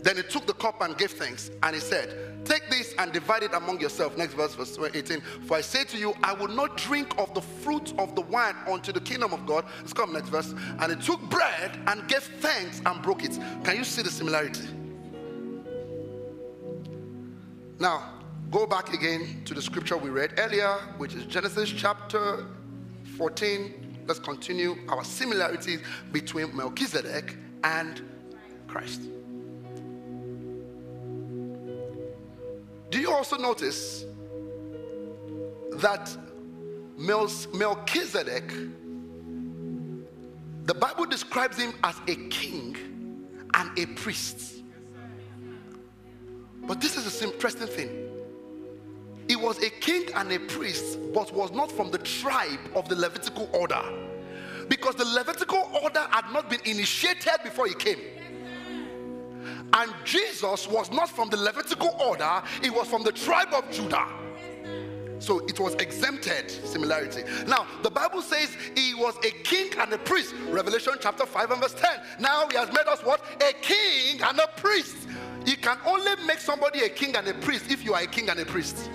Then 0.04 0.18
he 0.18 0.24
took 0.24 0.46
the 0.46 0.54
cup 0.54 0.82
and 0.82 0.98
gave 0.98 1.12
thanks, 1.12 1.52
and 1.64 1.76
he 1.76 1.82
said, 1.82 2.46
Take 2.48 2.70
this 2.70 2.96
and 2.98 3.12
divide 3.12 3.44
it 3.44 3.54
among 3.54 3.82
yourself. 3.82 4.18
Next 4.18 4.34
verse, 4.34 4.56
verse 4.56 4.78
18. 4.80 5.20
For 5.46 5.58
I 5.58 5.62
say 5.62 5.84
to 5.84 5.98
you, 5.98 6.14
I 6.24 6.32
will 6.32 6.48
not 6.48 6.78
drink 6.78 7.14
of 7.18 7.34
the 7.34 7.42
fruit 7.42 7.94
of 7.98 8.16
the 8.16 8.22
wine 8.22 8.56
unto 8.66 8.94
the 8.94 9.02
kingdom 9.02 9.34
of 9.34 9.46
God. 9.46 9.66
Let's 9.82 9.92
come 9.92 10.14
next 10.14 10.30
verse. 10.30 10.54
And 10.80 10.96
he 10.96 11.06
took 11.06 11.20
bread 11.30 11.78
and 11.88 12.08
gave 12.08 12.24
thanks 12.24 12.82
and 12.86 13.02
broke 13.02 13.26
it. 13.26 13.38
Can 13.66 13.76
you 13.76 13.84
see 13.84 14.02
the 14.02 14.10
similarity? 14.10 14.66
Now, 17.80 18.14
go 18.50 18.66
back 18.66 18.94
again 18.94 19.42
to 19.44 19.54
the 19.54 19.62
scripture 19.62 19.98
we 19.98 20.10
read 20.10 20.36
earlier, 20.38 20.72
which 20.98 21.16
is 21.16 21.26
Genesis 21.26 21.70
chapter 21.70 22.46
14. 23.18 24.04
Let's 24.08 24.22
continue 24.22 24.78
our 24.88 25.04
similarities 25.04 25.82
between 26.14 26.56
Melchizedek 26.56 27.36
and 27.66 28.02
Christ. 28.68 29.02
Do 32.90 33.00
you 33.00 33.12
also 33.12 33.38
notice 33.38 34.06
that 35.78 36.16
Melchizedek, 36.98 38.52
the 40.64 40.74
Bible 40.74 41.06
describes 41.06 41.58
him 41.58 41.74
as 41.84 41.96
a 42.08 42.16
king 42.30 42.76
and 43.54 43.78
a 43.78 43.86
priest. 43.88 44.64
But 46.64 46.82
this 46.82 46.98
is 46.98 47.22
an 47.22 47.32
interesting 47.32 47.68
thing. 47.68 48.10
He 49.28 49.36
was 49.36 49.62
a 49.62 49.70
king 49.70 50.10
and 50.16 50.32
a 50.32 50.40
priest, 50.40 50.98
but 51.14 51.34
was 51.34 51.52
not 51.52 51.72
from 51.72 51.92
the 51.92 52.00
tribe 52.00 52.60
of 52.76 52.90
the 52.90 52.96
Levitical 52.96 53.50
order. 53.54 53.82
Because 54.68 54.96
the 54.96 55.06
Levitical 55.06 55.70
order 55.82 56.06
had 56.12 56.32
not 56.34 56.50
been 56.50 56.62
initiated 56.66 57.44
before 57.44 57.68
he 57.68 57.74
came. 57.74 58.00
And 59.74 59.94
Jesus 60.06 60.68
was 60.68 60.92
not 60.92 61.10
from 61.10 61.30
the 61.30 61.38
Levitical 61.38 61.96
order, 62.00 62.42
he 62.62 62.70
was 62.70 62.88
from 62.88 63.04
the 63.04 63.12
tribe 63.12 63.54
of 63.54 63.70
Judah. 63.72 64.08
So 65.20 65.40
it 65.48 65.60
was 65.60 65.74
exempted 65.76 66.52
similarity. 66.52 67.24
Now, 67.48 67.66
the 67.82 67.90
Bible 67.90 68.22
says 68.22 68.56
he 68.76 68.94
was 68.94 69.18
a 69.26 69.32
king 69.44 69.72
and 69.80 69.92
a 69.92 69.98
priest. 69.98 70.34
Revelation 70.50 70.94
chapter 71.02 71.26
5 71.26 71.52
and 71.52 71.62
verse 71.62 71.74
10. 71.74 71.90
Now 72.20 72.48
he 72.50 72.58
has 72.58 72.70
made 72.70 72.88
us 72.88 73.04
what? 73.04 73.22
A 73.42 73.54
king 73.62 74.22
and 74.22 74.40
a 74.40 74.48
priest. 74.58 74.96
You 75.46 75.58
can 75.58 75.78
only 75.86 76.12
make 76.26 76.40
somebody 76.40 76.82
a 76.82 76.90
king 76.90 77.16
and 77.16 77.28
a 77.28 77.34
priest 77.34 77.72
if 77.72 77.84
you 77.84 77.94
are 77.94 78.02
a 78.02 78.08
king 78.08 78.30
and 78.30 78.40
a 78.40 78.46
priest. 78.46 78.90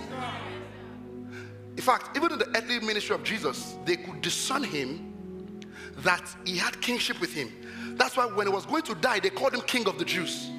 In 1.77 1.83
fact, 1.83 2.17
even 2.17 2.33
in 2.33 2.39
the 2.39 2.49
earthly 2.57 2.81
ministry 2.81 3.15
of 3.15 3.25
Jesus, 3.25 3.77
they 3.85 3.97
could 3.97 4.21
discern 4.21 4.63
him 4.63 5.61
that 5.99 6.23
he 6.45 6.57
had 6.57 6.81
kingship 6.81 7.21
with 7.21 7.33
him. 7.33 7.51
That's 7.97 8.17
why 8.17 8.27
when 8.27 8.47
he 8.47 8.53
was 8.53 8.67
going 8.67 8.83
to 8.85 8.95
die, 8.95 9.21
they 9.21 9.31
called 9.31 9.55
him 9.55 9.63
King 9.63 9.89
of 9.89 9.99
the 9.99 10.05
Jews. 10.05 10.51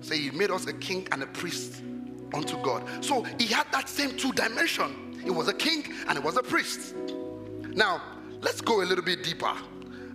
Say 0.00 0.18
he 0.18 0.30
made 0.30 0.50
us 0.50 0.66
a 0.66 0.72
king 0.72 1.06
and 1.12 1.22
a 1.22 1.26
priest 1.26 1.82
unto 2.34 2.60
God. 2.62 3.04
So 3.04 3.22
he 3.38 3.46
had 3.46 3.66
that 3.72 3.88
same 3.88 4.16
two 4.16 4.32
dimension. 4.32 5.20
He 5.22 5.30
was 5.30 5.48
a 5.48 5.54
king 5.54 5.84
and 6.08 6.18
he 6.18 6.24
was 6.24 6.36
a 6.36 6.42
priest. 6.42 6.94
Now, 7.74 8.02
let's 8.40 8.60
go 8.60 8.82
a 8.82 8.84
little 8.84 9.04
bit 9.04 9.22
deeper 9.22 9.52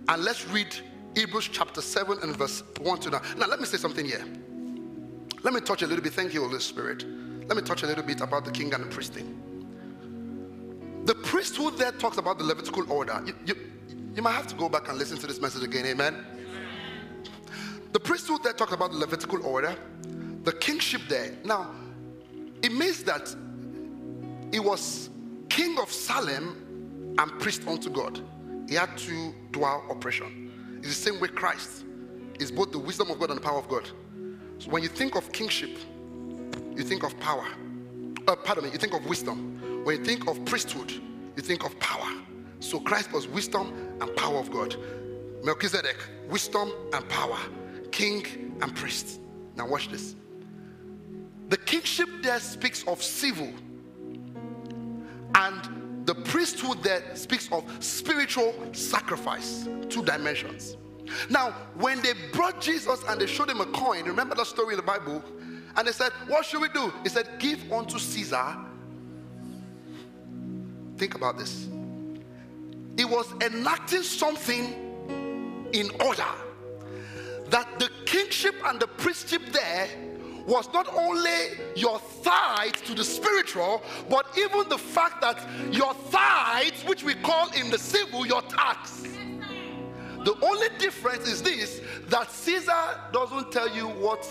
and 0.08 0.24
let's 0.24 0.46
read 0.48 0.74
Hebrews 1.14 1.48
chapter 1.52 1.80
7 1.80 2.18
and 2.22 2.36
verse 2.36 2.62
1 2.80 2.98
to 3.00 3.10
9. 3.10 3.20
Now, 3.38 3.46
let 3.46 3.60
me 3.60 3.66
say 3.66 3.78
something 3.78 4.04
here. 4.04 4.24
Let 5.42 5.54
me 5.54 5.60
touch 5.60 5.82
a 5.82 5.86
little 5.86 6.02
bit. 6.02 6.12
Thank 6.12 6.34
you, 6.34 6.42
Holy 6.42 6.60
Spirit. 6.60 7.04
Let 7.46 7.56
me 7.56 7.62
touch 7.62 7.82
a 7.84 7.86
little 7.86 8.02
bit 8.02 8.20
about 8.20 8.44
the 8.44 8.50
king 8.50 8.74
and 8.74 8.84
the 8.84 8.88
priest 8.88 9.14
thing. 9.14 9.42
The 11.04 11.14
priesthood 11.14 11.78
there 11.78 11.92
talks 11.92 12.18
about 12.18 12.38
the 12.38 12.44
Levitical 12.44 12.90
order. 12.92 13.22
You, 13.24 13.34
you, 13.46 13.54
you 14.16 14.22
might 14.22 14.32
have 14.32 14.48
to 14.48 14.56
go 14.56 14.68
back 14.68 14.88
and 14.88 14.98
listen 14.98 15.16
to 15.18 15.26
this 15.26 15.40
message 15.40 15.62
again. 15.62 15.86
Amen. 15.86 16.26
The 17.96 18.00
priesthood 18.00 18.42
there 18.42 18.52
talks 18.52 18.74
about 18.74 18.90
the 18.90 18.98
Levitical 18.98 19.42
order, 19.42 19.74
the 20.42 20.52
kingship 20.52 21.00
there. 21.08 21.32
Now, 21.44 21.70
it 22.62 22.70
means 22.70 23.02
that 23.04 23.34
he 24.52 24.60
was 24.60 25.08
king 25.48 25.78
of 25.78 25.90
Salem 25.90 27.14
and 27.18 27.40
priest 27.40 27.66
unto 27.66 27.88
God. 27.88 28.20
He 28.68 28.74
had 28.74 28.98
to 28.98 29.34
dual 29.50 29.82
operation. 29.88 30.76
It's 30.80 30.88
the 30.88 31.10
same 31.10 31.18
way 31.20 31.28
Christ 31.28 31.86
is 32.38 32.52
both 32.52 32.70
the 32.70 32.78
wisdom 32.78 33.10
of 33.10 33.18
God 33.18 33.30
and 33.30 33.38
the 33.38 33.42
power 33.42 33.58
of 33.58 33.66
God. 33.66 33.88
So 34.58 34.70
when 34.70 34.82
you 34.82 34.90
think 34.90 35.16
of 35.16 35.32
kingship, 35.32 35.78
you 36.76 36.82
think 36.82 37.02
of 37.02 37.18
power. 37.18 37.46
Uh, 38.28 38.36
pardon 38.36 38.64
me, 38.64 38.72
you 38.72 38.78
think 38.78 38.92
of 38.92 39.06
wisdom. 39.06 39.84
When 39.86 40.00
you 40.00 40.04
think 40.04 40.28
of 40.28 40.44
priesthood, 40.44 40.92
you 41.34 41.42
think 41.42 41.64
of 41.64 41.78
power. 41.78 42.12
So 42.60 42.78
Christ 42.78 43.10
was 43.14 43.26
wisdom 43.26 43.96
and 44.02 44.14
power 44.16 44.36
of 44.36 44.50
God. 44.50 44.76
Melchizedek, 45.42 45.96
wisdom 46.28 46.70
and 46.92 47.08
power 47.08 47.38
king 47.86 48.56
and 48.60 48.74
priest. 48.74 49.20
Now, 49.56 49.66
watch 49.66 49.88
this. 49.88 50.14
The 51.48 51.56
kingship 51.56 52.08
there 52.22 52.40
speaks 52.40 52.84
of 52.86 53.02
civil, 53.02 53.52
and 55.34 56.04
the 56.06 56.14
priesthood 56.14 56.82
there 56.82 57.02
speaks 57.14 57.50
of 57.52 57.64
spiritual 57.80 58.54
sacrifice, 58.72 59.68
two 59.88 60.04
dimensions. 60.04 60.76
Now, 61.30 61.52
when 61.76 62.02
they 62.02 62.12
brought 62.32 62.60
Jesus 62.60 63.02
and 63.08 63.20
they 63.20 63.26
showed 63.26 63.50
him 63.50 63.60
a 63.60 63.66
coin, 63.66 64.04
remember 64.04 64.34
that 64.34 64.46
story 64.46 64.74
in 64.74 64.76
the 64.78 64.82
Bible? 64.82 65.22
And 65.76 65.86
they 65.86 65.92
said, 65.92 66.10
What 66.26 66.44
should 66.44 66.60
we 66.60 66.68
do? 66.68 66.92
He 67.02 67.08
said, 67.08 67.28
Give 67.38 67.72
unto 67.72 67.98
Caesar. 67.98 68.56
Think 70.96 71.14
about 71.14 71.38
this. 71.38 71.68
He 72.96 73.04
was 73.04 73.30
enacting 73.42 74.02
something 74.02 75.68
in 75.72 75.90
order 76.00 76.24
that 77.50 77.78
the 77.78 77.90
kingship 78.04 78.54
and 78.64 78.80
the 78.80 78.86
priestship 78.86 79.52
there 79.52 79.88
was 80.46 80.72
not 80.72 80.88
only 80.94 81.58
your 81.74 82.00
tithe 82.22 82.74
to 82.74 82.94
the 82.94 83.04
spiritual, 83.04 83.82
but 84.08 84.26
even 84.38 84.68
the 84.68 84.78
fact 84.78 85.20
that 85.20 85.44
your 85.72 85.94
tithes, 86.10 86.84
which 86.84 87.02
we 87.02 87.14
call 87.14 87.50
in 87.52 87.68
the 87.70 87.78
civil 87.78 88.26
your 88.26 88.42
tax. 88.42 89.02
The 90.24 90.36
only 90.42 90.68
difference 90.78 91.28
is 91.28 91.42
this 91.42 91.80
that 92.08 92.30
Caesar 92.30 93.00
doesn't 93.12 93.52
tell 93.52 93.68
you 93.74 93.88
what 93.88 94.26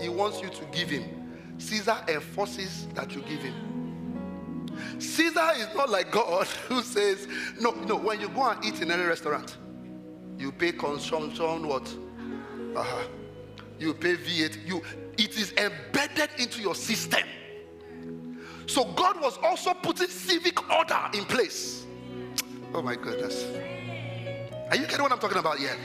he 0.00 0.08
wants 0.08 0.40
you 0.40 0.48
to 0.48 0.64
give 0.66 0.88
him, 0.88 1.56
Caesar 1.58 1.96
enforces 2.08 2.86
that 2.94 3.14
you 3.14 3.20
give 3.22 3.42
him. 3.42 4.70
Caesar 4.98 5.50
is 5.56 5.68
not 5.74 5.90
like 5.90 6.10
God 6.10 6.46
who 6.68 6.82
says, 6.82 7.28
no, 7.60 7.70
no, 7.72 7.96
when 7.96 8.20
you 8.20 8.28
go 8.30 8.48
and 8.48 8.64
eat 8.64 8.80
in 8.80 8.90
any 8.90 9.02
restaurant, 9.02 9.58
you 10.38 10.52
pay 10.52 10.72
consumption 10.72 11.66
what? 11.66 11.94
Uh-huh. 12.76 13.08
You 13.78 13.94
pay 13.94 14.14
VAT. 14.14 14.58
You 14.66 14.82
it 15.18 15.36
is 15.36 15.52
embedded 15.52 16.30
into 16.38 16.60
your 16.60 16.74
system. 16.74 17.22
So 18.66 18.84
God 18.84 19.20
was 19.20 19.38
also 19.42 19.74
putting 19.74 20.08
civic 20.08 20.70
order 20.70 21.00
in 21.12 21.24
place. 21.24 21.86
Oh 22.72 22.82
my 22.82 22.94
goodness. 22.94 23.44
Are 24.70 24.76
you 24.76 24.86
getting 24.86 25.02
what 25.02 25.12
I'm 25.12 25.18
talking 25.18 25.38
about 25.38 25.58
here? 25.58 25.76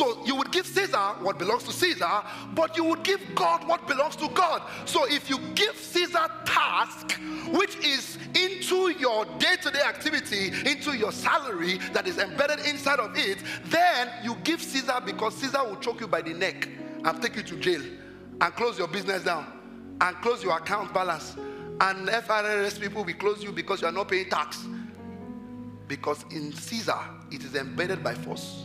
So 0.00 0.18
you 0.24 0.34
would 0.34 0.50
give 0.50 0.64
Caesar 0.64 0.96
what 1.20 1.38
belongs 1.38 1.64
to 1.64 1.72
Caesar, 1.72 2.22
but 2.54 2.74
you 2.74 2.84
would 2.84 3.02
give 3.02 3.20
God 3.34 3.68
what 3.68 3.86
belongs 3.86 4.16
to 4.16 4.28
God. 4.28 4.62
So 4.86 5.04
if 5.04 5.28
you 5.28 5.38
give 5.54 5.76
Caesar 5.76 6.26
task, 6.46 7.20
which 7.52 7.76
is 7.84 8.16
into 8.34 8.92
your 8.98 9.26
day-to-day 9.38 9.82
activity, 9.82 10.52
into 10.64 10.96
your 10.96 11.12
salary 11.12 11.76
that 11.92 12.08
is 12.08 12.16
embedded 12.16 12.60
inside 12.60 12.98
of 12.98 13.14
it, 13.14 13.42
then 13.64 14.08
you 14.24 14.36
give 14.36 14.62
Caesar 14.62 15.02
because 15.04 15.34
Caesar 15.34 15.64
will 15.64 15.76
choke 15.76 16.00
you 16.00 16.08
by 16.08 16.22
the 16.22 16.32
neck 16.32 16.66
and 17.04 17.20
take 17.20 17.36
you 17.36 17.42
to 17.42 17.56
jail 17.56 17.82
and 18.40 18.54
close 18.54 18.78
your 18.78 18.88
business 18.88 19.22
down 19.22 19.44
and 20.00 20.16
close 20.22 20.42
your 20.42 20.56
account 20.56 20.94
balance. 20.94 21.36
And 21.82 22.08
FRS 22.08 22.80
people 22.80 23.04
will 23.04 23.12
close 23.12 23.42
you 23.42 23.52
because 23.52 23.82
you 23.82 23.88
are 23.88 23.92
not 23.92 24.08
paying 24.08 24.30
tax. 24.30 24.64
Because 25.88 26.24
in 26.30 26.54
Caesar, 26.54 27.00
it 27.30 27.44
is 27.44 27.54
embedded 27.54 28.02
by 28.02 28.14
force. 28.14 28.64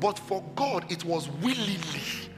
But 0.00 0.18
for 0.18 0.42
God, 0.54 0.90
it 0.90 1.04
was 1.04 1.28
willingly. 1.42 2.28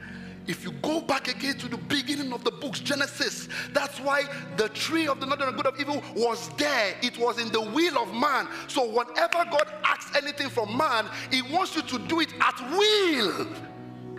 If 0.47 0.63
you 0.63 0.71
go 0.81 1.01
back 1.01 1.27
again 1.27 1.57
to 1.59 1.67
the 1.67 1.77
beginning 1.77 2.33
of 2.33 2.43
the 2.43 2.51
books, 2.51 2.79
Genesis, 2.79 3.47
that's 3.73 3.99
why 3.99 4.23
the 4.57 4.69
tree 4.69 5.07
of 5.07 5.19
the 5.19 5.25
knowledge 5.25 5.47
of 5.47 5.55
good 5.55 5.67
of 5.67 5.79
evil 5.79 6.03
was 6.15 6.49
there. 6.57 6.95
It 7.03 7.17
was 7.17 7.39
in 7.39 7.51
the 7.51 7.61
will 7.61 7.97
of 7.99 8.13
man. 8.13 8.47
So 8.67 8.85
whenever 8.85 9.45
God 9.49 9.71
asks 9.83 10.15
anything 10.15 10.49
from 10.49 10.75
man, 10.75 11.07
he 11.29 11.41
wants 11.43 11.75
you 11.75 11.83
to 11.83 11.99
do 11.99 12.21
it 12.21 12.33
at 12.41 12.59
will. 12.71 13.47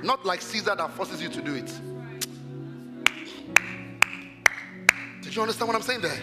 Not 0.03 0.25
like 0.25 0.43
Caesar 0.43 0.75
that 0.77 0.93
forces 0.93 1.21
you 1.21 1.29
to 1.29 1.43
do 1.43 1.55
it. 1.55 1.81
Did 5.23 5.35
you 5.35 5.43
understand 5.43 5.69
what 5.69 5.77
I'm 5.77 5.83
saying 5.83 6.03
there? 6.03 6.21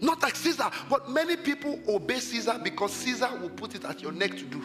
Not 0.00 0.22
like 0.22 0.36
Caesar, 0.36 0.70
but 0.90 1.08
many 1.10 1.36
people 1.36 1.78
obey 1.88 2.18
Caesar 2.20 2.60
because 2.62 2.92
Caesar 2.92 3.30
will 3.40 3.50
put 3.50 3.74
it 3.74 3.84
at 3.84 4.02
your 4.02 4.12
neck 4.12 4.32
to 4.32 4.44
do. 4.44 4.62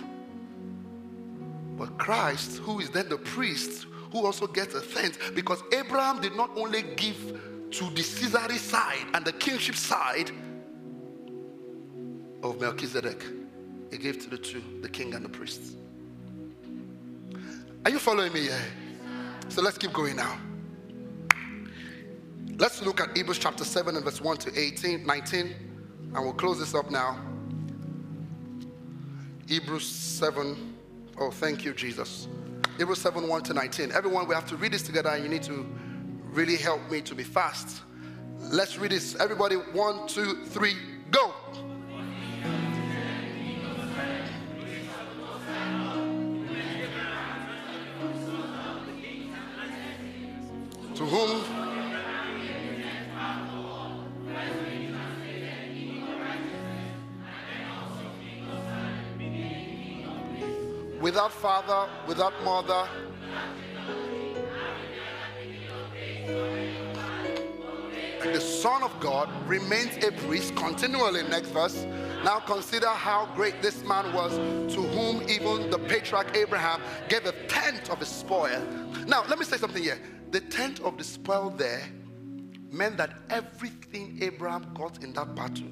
But 1.77 1.97
Christ, 1.97 2.57
who 2.57 2.79
is 2.79 2.89
then 2.89 3.09
the 3.09 3.17
priest, 3.17 3.85
who 4.11 4.25
also 4.25 4.45
gets 4.45 4.75
a 4.75 4.81
tenth, 4.81 5.33
because 5.33 5.63
Abraham 5.73 6.21
did 6.21 6.35
not 6.35 6.51
only 6.57 6.83
give 6.95 7.39
to 7.71 7.85
the 7.91 8.03
Caesarea 8.03 8.59
side 8.59 9.05
and 9.13 9.23
the 9.23 9.31
kingship 9.31 9.75
side 9.75 10.31
of 12.43 12.59
Melchizedek, 12.59 13.23
he 13.89 13.97
gave 13.97 14.21
to 14.23 14.29
the 14.29 14.37
two, 14.37 14.61
the 14.81 14.89
king 14.89 15.13
and 15.13 15.23
the 15.23 15.29
priest. 15.29 15.77
Are 17.85 17.91
you 17.91 17.99
following 17.99 18.33
me 18.33 18.41
here? 18.41 18.61
So 19.49 19.61
let's 19.61 19.77
keep 19.77 19.93
going 19.93 20.17
now. 20.17 20.37
Let's 22.61 22.79
look 22.83 23.01
at 23.01 23.17
Hebrews 23.17 23.39
chapter 23.39 23.63
7 23.65 23.95
and 23.95 24.05
verse 24.05 24.21
1 24.21 24.37
to 24.37 24.59
18, 24.59 25.03
19, 25.03 25.55
and 26.13 26.13
we'll 26.13 26.31
close 26.31 26.59
this 26.59 26.75
up 26.75 26.91
now. 26.91 27.19
Hebrews 29.47 29.87
7. 29.87 30.75
Oh, 31.17 31.31
thank 31.31 31.65
you, 31.65 31.73
Jesus. 31.73 32.27
Hebrews 32.77 33.01
7 33.01 33.27
1 33.27 33.41
to 33.45 33.55
19. 33.55 33.91
Everyone, 33.93 34.27
we 34.27 34.35
have 34.35 34.45
to 34.45 34.55
read 34.57 34.73
this 34.73 34.83
together, 34.83 35.09
and 35.09 35.23
you 35.23 35.29
need 35.31 35.41
to 35.41 35.65
really 36.25 36.55
help 36.55 36.87
me 36.91 37.01
to 37.01 37.15
be 37.15 37.23
fast. 37.23 37.81
Let's 38.37 38.77
read 38.77 38.91
this. 38.91 39.15
Everybody, 39.15 39.55
one, 39.55 40.07
two, 40.07 40.45
three, 40.45 40.75
go. 41.09 41.33
To 50.93 51.05
whom 51.07 51.50
without 61.21 61.33
father, 61.33 61.91
without 62.07 62.43
mother. 62.43 62.89
And 68.23 68.33
the 68.35 68.41
Son 68.41 68.81
of 68.81 68.99
God 68.99 69.29
remains 69.47 70.03
a 70.03 70.11
priest 70.11 70.55
continually. 70.55 71.21
Next 71.23 71.49
verse. 71.49 71.85
Now 72.23 72.39
consider 72.39 72.87
how 72.87 73.29
great 73.35 73.61
this 73.61 73.83
man 73.83 74.11
was, 74.13 74.35
to 74.73 74.81
whom 74.81 75.21
even 75.29 75.69
the 75.69 75.77
patriarch 75.77 76.35
Abraham 76.35 76.81
gave 77.07 77.25
a 77.25 77.33
tenth 77.47 77.91
of 77.91 77.99
his 77.99 78.07
spoil. 78.07 78.63
Now, 79.05 79.23
let 79.27 79.37
me 79.37 79.45
say 79.45 79.57
something 79.57 79.81
here. 79.81 79.99
The 80.31 80.39
tenth 80.39 80.81
of 80.81 80.97
the 80.97 81.03
spoil 81.03 81.51
there 81.51 81.83
meant 82.71 82.97
that 82.97 83.13
everything 83.29 84.17
Abraham 84.21 84.71
got 84.73 85.03
in 85.03 85.13
that 85.13 85.35
battle, 85.35 85.71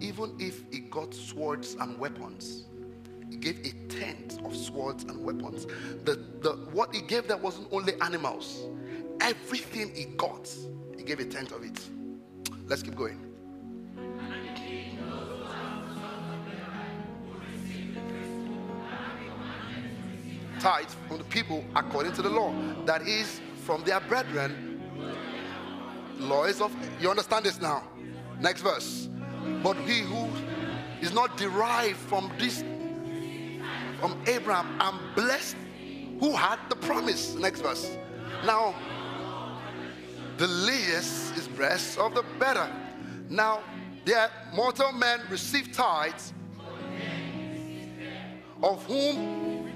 even 0.00 0.36
if 0.38 0.62
he 0.70 0.80
got 0.80 1.14
swords 1.14 1.76
and 1.80 1.98
weapons, 1.98 2.66
gave 3.36 3.58
a 3.60 3.72
tenth 3.88 4.44
of 4.44 4.56
swords 4.56 5.04
and 5.04 5.22
weapons. 5.22 5.66
The, 6.04 6.16
the, 6.40 6.52
what 6.72 6.94
he 6.94 7.02
gave 7.02 7.28
them 7.28 7.42
wasn't 7.42 7.68
only 7.72 7.94
animals, 8.00 8.66
everything 9.20 9.94
he 9.94 10.04
got, 10.16 10.48
he 10.96 11.02
gave 11.02 11.20
a 11.20 11.24
tenth 11.24 11.52
of 11.52 11.64
it. 11.64 11.80
Let's 12.66 12.82
keep 12.82 12.96
going. 12.96 13.24
Tithe 20.60 20.88
from 21.06 21.18
the 21.18 21.24
people 21.24 21.64
according 21.76 22.12
to 22.14 22.22
the 22.22 22.28
law, 22.28 22.52
that 22.84 23.02
is 23.02 23.40
from 23.64 23.84
their 23.84 24.00
brethren. 24.00 24.80
Law 26.18 26.44
is 26.44 26.60
of 26.60 26.74
you 27.00 27.08
understand 27.08 27.44
this 27.44 27.60
now. 27.60 27.84
Next 28.40 28.62
verse. 28.62 29.08
But 29.62 29.76
he 29.76 30.00
who 30.00 30.28
is 31.00 31.12
not 31.12 31.36
derived 31.36 31.96
from 31.96 32.32
this 32.38 32.64
from 33.98 34.16
Abraham 34.26 34.80
and 34.80 35.14
blessed 35.14 35.56
who 36.20 36.34
had 36.34 36.58
the 36.68 36.76
promise. 36.76 37.34
Next 37.34 37.60
verse. 37.60 37.96
Now, 38.44 38.74
the 40.36 40.46
least 40.46 41.36
is 41.36 41.48
blessed 41.48 41.98
of 41.98 42.14
the 42.14 42.24
better. 42.38 42.70
Now, 43.28 43.60
there 44.04 44.30
mortal 44.54 44.92
men 44.92 45.20
receive 45.28 45.72
tithes, 45.72 46.32
of 48.62 48.84
whom, 48.86 49.70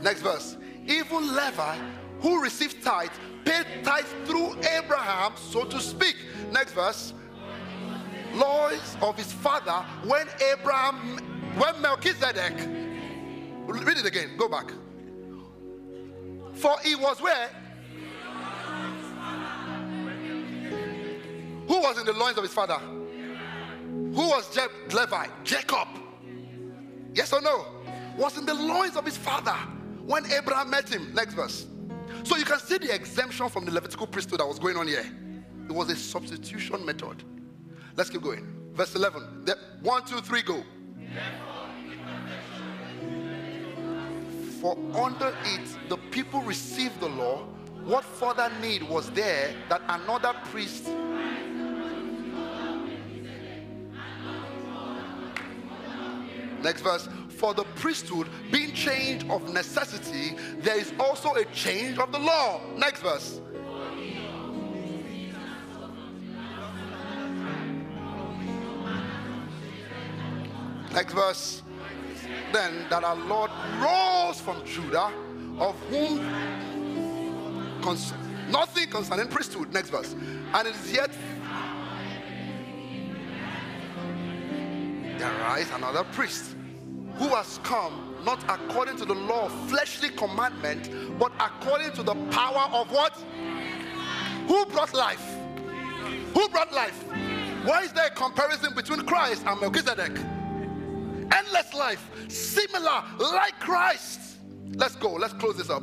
next 0.00 0.22
verse, 0.22 0.56
even 0.86 1.34
Levi, 1.34 1.76
who 2.20 2.42
received 2.42 2.82
tithes, 2.82 3.18
paid 3.44 3.66
tithes 3.84 4.14
through 4.24 4.56
Abraham, 4.62 5.32
so 5.36 5.64
to 5.64 5.80
speak. 5.80 6.16
Next 6.50 6.72
verse, 6.72 7.12
laws 8.34 8.96
of 9.00 9.16
his 9.16 9.32
father 9.32 9.84
when 10.04 10.26
Abraham 10.52 11.18
when 11.58 11.80
Melchizedek, 11.82 12.54
read 13.66 13.96
it 13.96 14.06
again, 14.06 14.36
go 14.36 14.48
back. 14.48 14.70
For 16.54 16.76
he 16.84 16.94
was 16.94 17.20
where? 17.20 17.48
Who 21.66 21.80
was 21.80 21.98
in 21.98 22.06
the 22.06 22.12
loins 22.12 22.36
of 22.36 22.44
his 22.44 22.52
father? 22.52 22.78
Who 22.78 24.12
was 24.12 24.54
Je- 24.54 24.94
Levi? 24.94 25.26
Jacob. 25.44 25.88
Yes 27.14 27.32
or 27.32 27.40
no? 27.40 27.66
Was 28.16 28.38
in 28.38 28.46
the 28.46 28.54
loins 28.54 28.96
of 28.96 29.04
his 29.04 29.16
father 29.16 29.56
when 30.04 30.24
Abraham 30.32 30.70
met 30.70 30.88
him. 30.88 31.12
Next 31.14 31.34
verse. 31.34 31.66
So 32.24 32.36
you 32.36 32.44
can 32.44 32.58
see 32.58 32.78
the 32.78 32.94
exemption 32.94 33.48
from 33.48 33.64
the 33.64 33.70
Levitical 33.70 34.06
priesthood 34.06 34.40
that 34.40 34.46
was 34.46 34.58
going 34.58 34.76
on 34.76 34.86
here. 34.86 35.04
It 35.68 35.72
was 35.72 35.90
a 35.90 35.96
substitution 35.96 36.84
method. 36.86 37.22
Let's 37.98 38.10
keep 38.10 38.22
going. 38.22 38.46
Verse 38.74 38.94
11. 38.94 39.44
The, 39.44 39.58
one, 39.82 40.04
two, 40.04 40.20
three, 40.20 40.42
go. 40.42 40.62
For 44.60 44.78
under 44.94 45.34
it 45.44 45.88
the 45.88 45.96
people 46.12 46.40
received 46.42 47.00
the 47.00 47.08
law. 47.08 47.38
What 47.84 48.04
further 48.04 48.52
need 48.60 48.84
was 48.84 49.10
there 49.10 49.52
that 49.68 49.82
another 49.88 50.32
priest 50.44 50.88
Next 56.62 56.82
verse. 56.82 57.08
For 57.30 57.52
the 57.54 57.64
priesthood 57.76 58.28
being 58.52 58.74
changed 58.74 59.28
of 59.28 59.52
necessity, 59.52 60.36
there 60.58 60.78
is 60.78 60.92
also 61.00 61.34
a 61.34 61.44
change 61.46 61.98
of 61.98 62.12
the 62.12 62.18
law. 62.18 62.60
Next 62.76 63.00
verse. 63.00 63.40
Next 70.98 71.12
verse. 71.12 71.62
Then 72.52 72.84
that 72.90 73.04
our 73.04 73.14
Lord 73.14 73.52
rose 73.80 74.40
from 74.40 74.64
Judah, 74.66 75.12
of 75.60 75.76
whom 75.90 76.18
cons- 77.80 78.12
nothing 78.50 78.90
concerning 78.90 79.28
priesthood. 79.28 79.72
Next 79.72 79.90
verse. 79.90 80.16
And 80.54 80.66
it 80.66 80.74
is 80.74 80.92
yet 80.92 81.12
there 85.18 85.32
rise 85.38 85.70
another 85.70 86.02
priest 86.02 86.56
who 87.14 87.28
has 87.28 87.60
come 87.62 88.16
not 88.24 88.42
according 88.48 88.96
to 88.96 89.04
the 89.04 89.14
law 89.14 89.44
of 89.44 89.52
fleshly 89.70 90.08
commandment, 90.08 90.90
but 91.16 91.30
according 91.38 91.92
to 91.92 92.02
the 92.02 92.16
power 92.32 92.68
of 92.72 92.90
what? 92.90 93.14
Who 94.48 94.66
brought 94.66 94.92
life? 94.94 95.24
Who 96.34 96.48
brought 96.48 96.72
life? 96.72 97.04
Why 97.64 97.82
is 97.82 97.92
there 97.92 98.06
a 98.06 98.10
comparison 98.10 98.74
between 98.74 99.02
Christ 99.02 99.44
and 99.46 99.60
Melchizedek? 99.60 100.18
Endless 101.32 101.74
life, 101.74 102.10
similar 102.28 103.04
like 103.18 103.58
Christ. 103.60 104.38
Let's 104.74 104.96
go, 104.96 105.12
let's 105.12 105.34
close 105.34 105.56
this 105.56 105.70
up. 105.70 105.82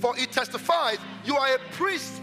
For 0.00 0.16
it 0.18 0.32
testifies 0.32 0.98
you 1.24 1.36
are 1.36 1.54
a 1.54 1.58
priest 1.72 2.20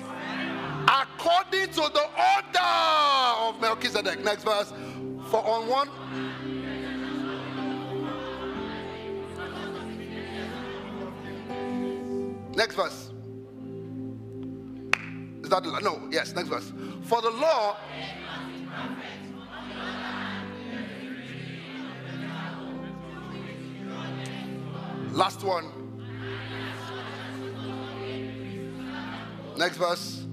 according 0.88 1.68
to 1.70 1.82
the 1.82 2.08
order 2.36 3.48
of 3.48 3.60
Melchizedek. 3.62 4.24
Next 4.24 4.44
verse. 4.44 4.72
For 5.30 5.44
on 5.46 5.68
one 5.68 5.90
Next 12.56 12.76
verse. 12.76 13.10
Is 15.42 15.50
that 15.50 15.64
the 15.64 15.80
no? 15.82 16.08
Yes, 16.12 16.34
next 16.34 16.50
verse. 16.50 16.72
For 17.04 17.22
the 17.22 17.32
law 17.32 17.78
Last 25.14 25.44
one. 25.44 25.70
Next 29.56 29.78
verse. 29.78 30.26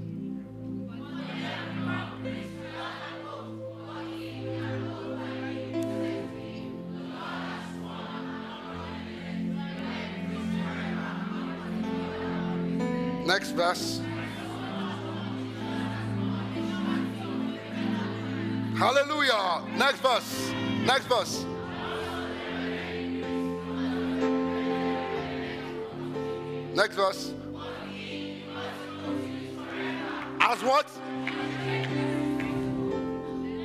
Next 13.27 13.51
verse. 13.51 14.01
Hallelujah. 18.79 19.63
Next 19.77 20.01
verse. 20.01 20.53
Next 20.87 21.05
verse. 21.05 21.45
Next 26.75 26.95
verse. 26.95 27.35
As 30.41 30.63
what? 30.63 30.87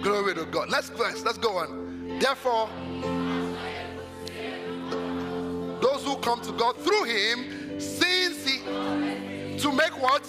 Glory 0.02 0.36
to 0.36 0.45
God. 0.45 0.69
Let's 0.69 0.90
verse. 0.90 1.23
Let's 1.23 1.38
go 1.38 1.57
on. 1.57 2.19
Therefore, 2.19 2.69
those 5.82 6.03
who 6.03 6.18
come 6.18 6.41
to 6.41 6.52
God 6.53 6.77
through 6.77 7.03
Him, 7.06 7.80
since 7.80 8.45
He 8.45 8.60
to 9.60 9.72
make 9.72 9.99
what? 10.02 10.26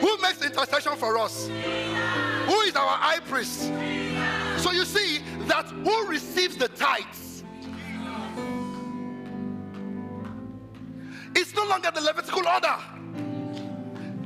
Who 0.00 0.18
makes 0.18 0.44
intercession 0.44 0.96
for 0.96 1.16
us? 1.18 1.46
Who 1.46 2.60
is 2.62 2.76
our 2.76 2.96
high 2.96 3.20
priest? 3.20 3.72
So 4.62 4.72
you 4.72 4.84
see 4.84 5.20
that 5.46 5.66
who 5.84 6.06
receives 6.06 6.56
the 6.56 6.68
tithes? 6.68 7.31
It's 11.34 11.54
no 11.54 11.64
longer 11.64 11.90
the 11.94 12.00
Levitical 12.00 12.46
order. 12.46 12.76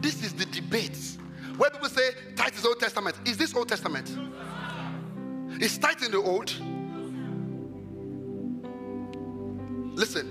This 0.00 0.22
is 0.22 0.32
the 0.32 0.46
debate 0.46 0.98
where 1.56 1.70
people 1.70 1.88
say 1.88 2.10
tithe 2.34 2.54
is 2.54 2.64
Old 2.64 2.80
Testament. 2.80 3.16
Is 3.24 3.36
this 3.36 3.54
Old 3.54 3.68
Testament? 3.68 4.16
Is 5.60 5.78
tithe 5.78 6.02
in 6.02 6.10
the 6.10 6.18
Old? 6.18 6.52
Listen, 9.96 10.26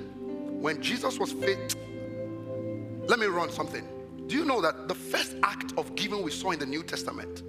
when 0.62 0.82
Jesus 0.82 1.18
was 1.18 1.32
faith, 1.32 1.76
let 3.08 3.20
me 3.20 3.26
run 3.26 3.52
something. 3.52 3.88
Do 4.28 4.36
you 4.36 4.46
know 4.46 4.62
that 4.62 4.88
the 4.88 4.96
first 4.96 5.36
act 5.44 5.74
of 5.78 5.96
giving 5.96 6.24
we 6.24 6.32
saw 6.32 6.52
in 6.52 6.60
the 6.60 6.66
New 6.66 6.84
Testament 6.84 7.44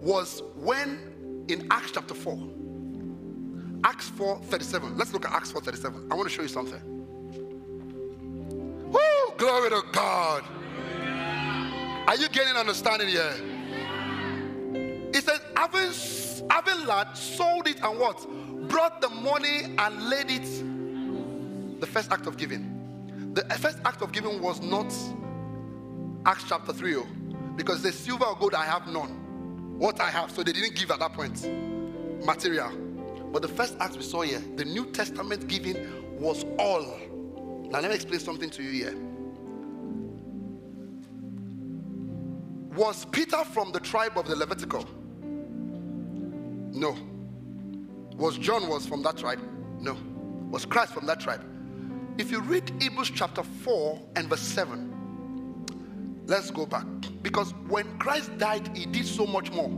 was 0.00 0.42
when 0.56 1.44
in 1.48 1.66
Acts 1.70 1.92
chapter 1.92 2.14
4, 2.14 2.38
Acts 3.84 4.08
4 4.10 4.40
37. 4.44 4.96
Let's 4.96 5.12
look 5.12 5.26
at 5.26 5.32
Acts 5.32 5.52
4 5.52 5.60
37. 5.60 6.08
I 6.10 6.14
want 6.14 6.28
to 6.28 6.34
show 6.34 6.42
you 6.42 6.48
something. 6.48 6.93
Glory 9.44 9.68
to 9.68 9.82
God. 9.92 10.42
Are 12.08 12.16
you 12.16 12.30
getting 12.30 12.56
understanding 12.56 13.08
here? 13.08 13.34
It 15.12 15.22
says, 15.22 15.38
having, 15.54 16.48
having 16.48 16.86
land, 16.86 17.14
sold 17.14 17.68
it 17.68 17.78
and 17.82 17.98
what? 17.98 18.26
Brought 18.68 19.02
the 19.02 19.10
money 19.10 19.64
and 19.76 20.08
laid 20.08 20.30
it. 20.30 21.78
The 21.78 21.86
first 21.86 22.10
act 22.10 22.26
of 22.26 22.38
giving. 22.38 23.34
The 23.34 23.42
first 23.58 23.80
act 23.84 24.00
of 24.00 24.12
giving 24.12 24.40
was 24.40 24.62
not 24.62 24.90
Acts 26.24 26.44
chapter 26.48 26.72
3, 26.72 27.02
because 27.54 27.82
the 27.82 27.92
silver 27.92 28.24
or 28.24 28.36
gold 28.36 28.54
I 28.54 28.64
have 28.64 28.86
none. 28.86 29.78
What 29.78 30.00
I 30.00 30.08
have, 30.08 30.30
so 30.30 30.42
they 30.42 30.52
didn't 30.52 30.74
give 30.74 30.90
at 30.90 31.00
that 31.00 31.12
point 31.12 31.44
material. 32.24 32.72
But 33.30 33.42
the 33.42 33.48
first 33.48 33.76
act 33.78 33.94
we 33.94 34.04
saw 34.04 34.22
here, 34.22 34.42
the 34.56 34.64
New 34.64 34.86
Testament 34.86 35.48
giving 35.48 36.18
was 36.18 36.46
all. 36.58 36.98
Now, 37.68 37.80
let 37.80 37.90
me 37.90 37.94
explain 37.94 38.20
something 38.20 38.48
to 38.48 38.62
you 38.62 38.70
here. 38.70 39.13
Was 42.74 43.04
Peter 43.06 43.44
from 43.44 43.72
the 43.72 43.80
tribe 43.80 44.18
of 44.18 44.26
the 44.26 44.36
Levitical? 44.36 44.84
No. 46.72 46.96
Was 48.16 48.38
John 48.38 48.68
was 48.68 48.86
from 48.86 49.02
that 49.02 49.16
tribe? 49.16 49.40
No. 49.80 49.96
Was 50.50 50.64
Christ 50.64 50.92
from 50.92 51.06
that 51.06 51.20
tribe? 51.20 51.44
If 52.18 52.30
you 52.30 52.40
read 52.40 52.70
Hebrews 52.80 53.10
chapter 53.10 53.42
4 53.42 54.00
and 54.16 54.28
verse 54.28 54.40
7, 54.40 54.94
Let's 56.26 56.50
go 56.50 56.64
back. 56.66 56.86
Because 57.22 57.52
when 57.68 57.98
Christ 57.98 58.36
died, 58.38 58.74
he 58.76 58.86
did 58.86 59.06
so 59.06 59.26
much 59.26 59.50
more 59.50 59.68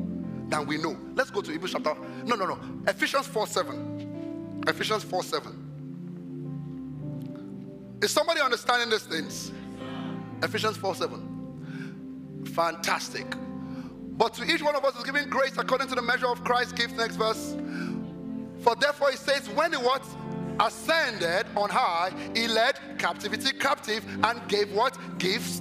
than 0.48 0.66
we 0.66 0.78
know. 0.78 0.96
Let's 1.14 1.30
go 1.30 1.40
to 1.40 1.50
Hebrews 1.50 1.72
chapter. 1.72 1.96
No, 2.24 2.36
no, 2.36 2.46
no. 2.46 2.58
Ephesians 2.86 3.26
4 3.26 3.46
7. 3.46 4.62
Ephesians 4.68 5.02
4 5.04 5.22
7. 5.22 5.62
Is 8.02 8.10
somebody 8.10 8.40
understanding 8.40 8.90
these 8.90 9.04
things? 9.04 9.52
Ephesians 10.42 10.76
4 10.76 10.94
7. 10.94 11.35
Fantastic. 12.54 13.26
But 14.16 14.32
to 14.34 14.44
each 14.44 14.62
one 14.62 14.74
of 14.74 14.84
us 14.84 14.96
is 14.96 15.04
given 15.04 15.28
grace 15.28 15.56
according 15.58 15.88
to 15.88 15.94
the 15.94 16.02
measure 16.02 16.28
of 16.28 16.42
Christ's 16.44 16.72
gift. 16.72 16.96
Next 16.96 17.16
verse. 17.16 17.54
For 18.60 18.74
therefore 18.76 19.10
he 19.10 19.16
says, 19.16 19.48
when 19.50 19.72
he 19.72 19.78
what? 19.78 20.02
Ascended 20.58 21.46
on 21.54 21.68
high, 21.68 22.12
he 22.34 22.48
led 22.48 22.80
captivity 22.98 23.52
captive 23.52 24.02
and 24.24 24.48
gave 24.48 24.72
what? 24.72 24.96
Gifts 25.18 25.60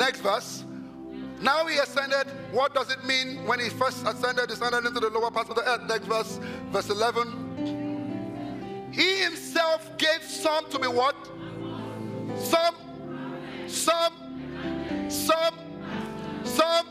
Next 0.00 0.20
verse. 0.20 0.64
Now 1.42 1.66
he 1.66 1.76
ascended. 1.76 2.26
What 2.52 2.72
does 2.74 2.90
it 2.90 3.04
mean 3.04 3.46
when 3.46 3.60
he 3.60 3.68
first 3.68 4.06
ascended, 4.06 4.48
descended 4.48 4.86
into 4.86 5.00
the 5.00 5.10
lower 5.10 5.30
parts 5.30 5.50
of 5.50 5.56
the 5.56 5.68
earth? 5.68 5.82
Next 5.88 6.06
verse, 6.06 6.40
verse 6.70 6.88
11. 6.88 8.88
He 8.92 9.20
himself 9.20 9.98
gave 9.98 10.22
some 10.22 10.70
to 10.70 10.78
be 10.78 10.88
what? 10.88 11.14
Some, 12.38 12.74
some, 13.66 14.14
some, 15.08 15.54
some, 16.44 16.86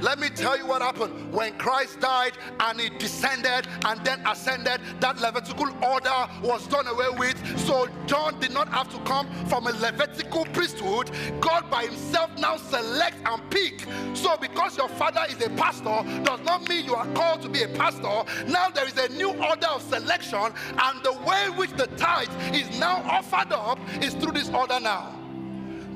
let 0.00 0.18
me 0.18 0.30
tell 0.30 0.56
you 0.56 0.66
what 0.66 0.80
happened. 0.80 1.32
When 1.32 1.52
Christ 1.58 2.00
died 2.00 2.32
and 2.60 2.80
he 2.80 2.88
descended 2.88 3.68
and 3.84 4.02
then 4.04 4.26
ascended, 4.26 4.80
that 5.00 5.20
Levitical 5.20 5.68
order 5.84 6.26
was 6.42 6.66
done 6.68 6.86
away 6.86 7.08
with. 7.18 7.58
So 7.58 7.86
John 8.06 8.40
did 8.40 8.52
not 8.52 8.68
have 8.70 8.88
to 8.94 8.98
come 9.00 9.28
from 9.46 9.66
a 9.66 9.72
Levitical 9.72 10.46
priesthood. 10.46 11.10
God 11.40 11.70
by 11.70 11.84
himself 11.84 12.30
now 12.38 12.56
selects 12.56 13.20
and 13.26 13.50
pick. 13.50 13.86
So 14.14 14.36
because 14.38 14.76
your 14.78 14.88
father 14.88 15.24
is 15.28 15.44
a 15.44 15.50
pastor 15.50 16.02
does 16.22 16.40
not 16.40 16.66
mean 16.68 16.86
you 16.86 16.94
are 16.94 17.06
called 17.12 17.42
to 17.42 17.48
be 17.50 17.62
a 17.62 17.68
pastor. 17.68 18.24
Now 18.46 18.70
there 18.70 18.86
is 18.86 18.96
a 18.96 19.08
new 19.10 19.30
order 19.30 19.68
of 19.68 19.82
selection 19.82 20.38
and 20.82 21.02
the 21.02 21.12
way 21.26 21.50
which 21.56 21.72
the 21.72 21.88
tithe 21.98 22.30
is 22.54 22.78
now 22.80 23.02
offered 23.02 23.52
up 23.52 23.78
is 24.02 24.14
through 24.14 24.32
this 24.32 24.48
order 24.48 24.80
now. 24.80 25.19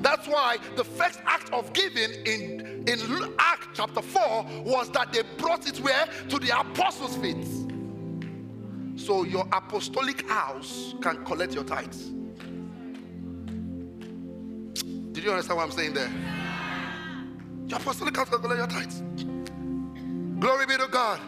That's 0.05 0.27
why 0.27 0.57
the 0.75 0.83
first 0.83 1.19
act 1.25 1.51
of 1.51 1.73
giving 1.73 2.11
in, 2.27 2.83
in 2.87 3.33
Act 3.39 3.69
chapter 3.73 4.03
4 4.03 4.45
was 4.63 4.91
that 4.91 5.11
they 5.11 5.23
brought 5.39 5.67
it 5.67 5.79
where? 5.79 6.07
To 6.29 6.37
the 6.37 6.55
apostles' 6.59 7.17
feet. 7.17 7.43
So 8.99 9.23
your 9.23 9.47
apostolic 9.51 10.29
house 10.29 10.93
can 11.01 11.25
collect 11.25 11.55
your 11.55 11.63
tithes. 11.63 12.11
Did 15.11 15.23
you 15.23 15.31
understand 15.31 15.57
what 15.57 15.63
I'm 15.63 15.71
saying 15.71 15.95
there? 15.95 16.11
Your 17.65 17.79
apostolic 17.79 18.15
house 18.15 18.29
can 18.29 18.41
collect 18.41 18.59
your 18.59 18.67
tithes. 18.67 19.01
Glory 20.39 20.67
be 20.67 20.77
to 20.77 20.87
God. 20.87 21.19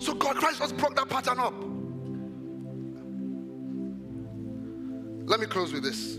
So 0.00 0.14
God 0.14 0.34
Christ 0.34 0.58
just 0.58 0.76
broke 0.76 0.96
that 0.96 1.08
pattern 1.08 1.38
up. 1.38 1.54
Let 5.28 5.38
me 5.38 5.46
close 5.46 5.72
with 5.72 5.84
this. 5.84 6.18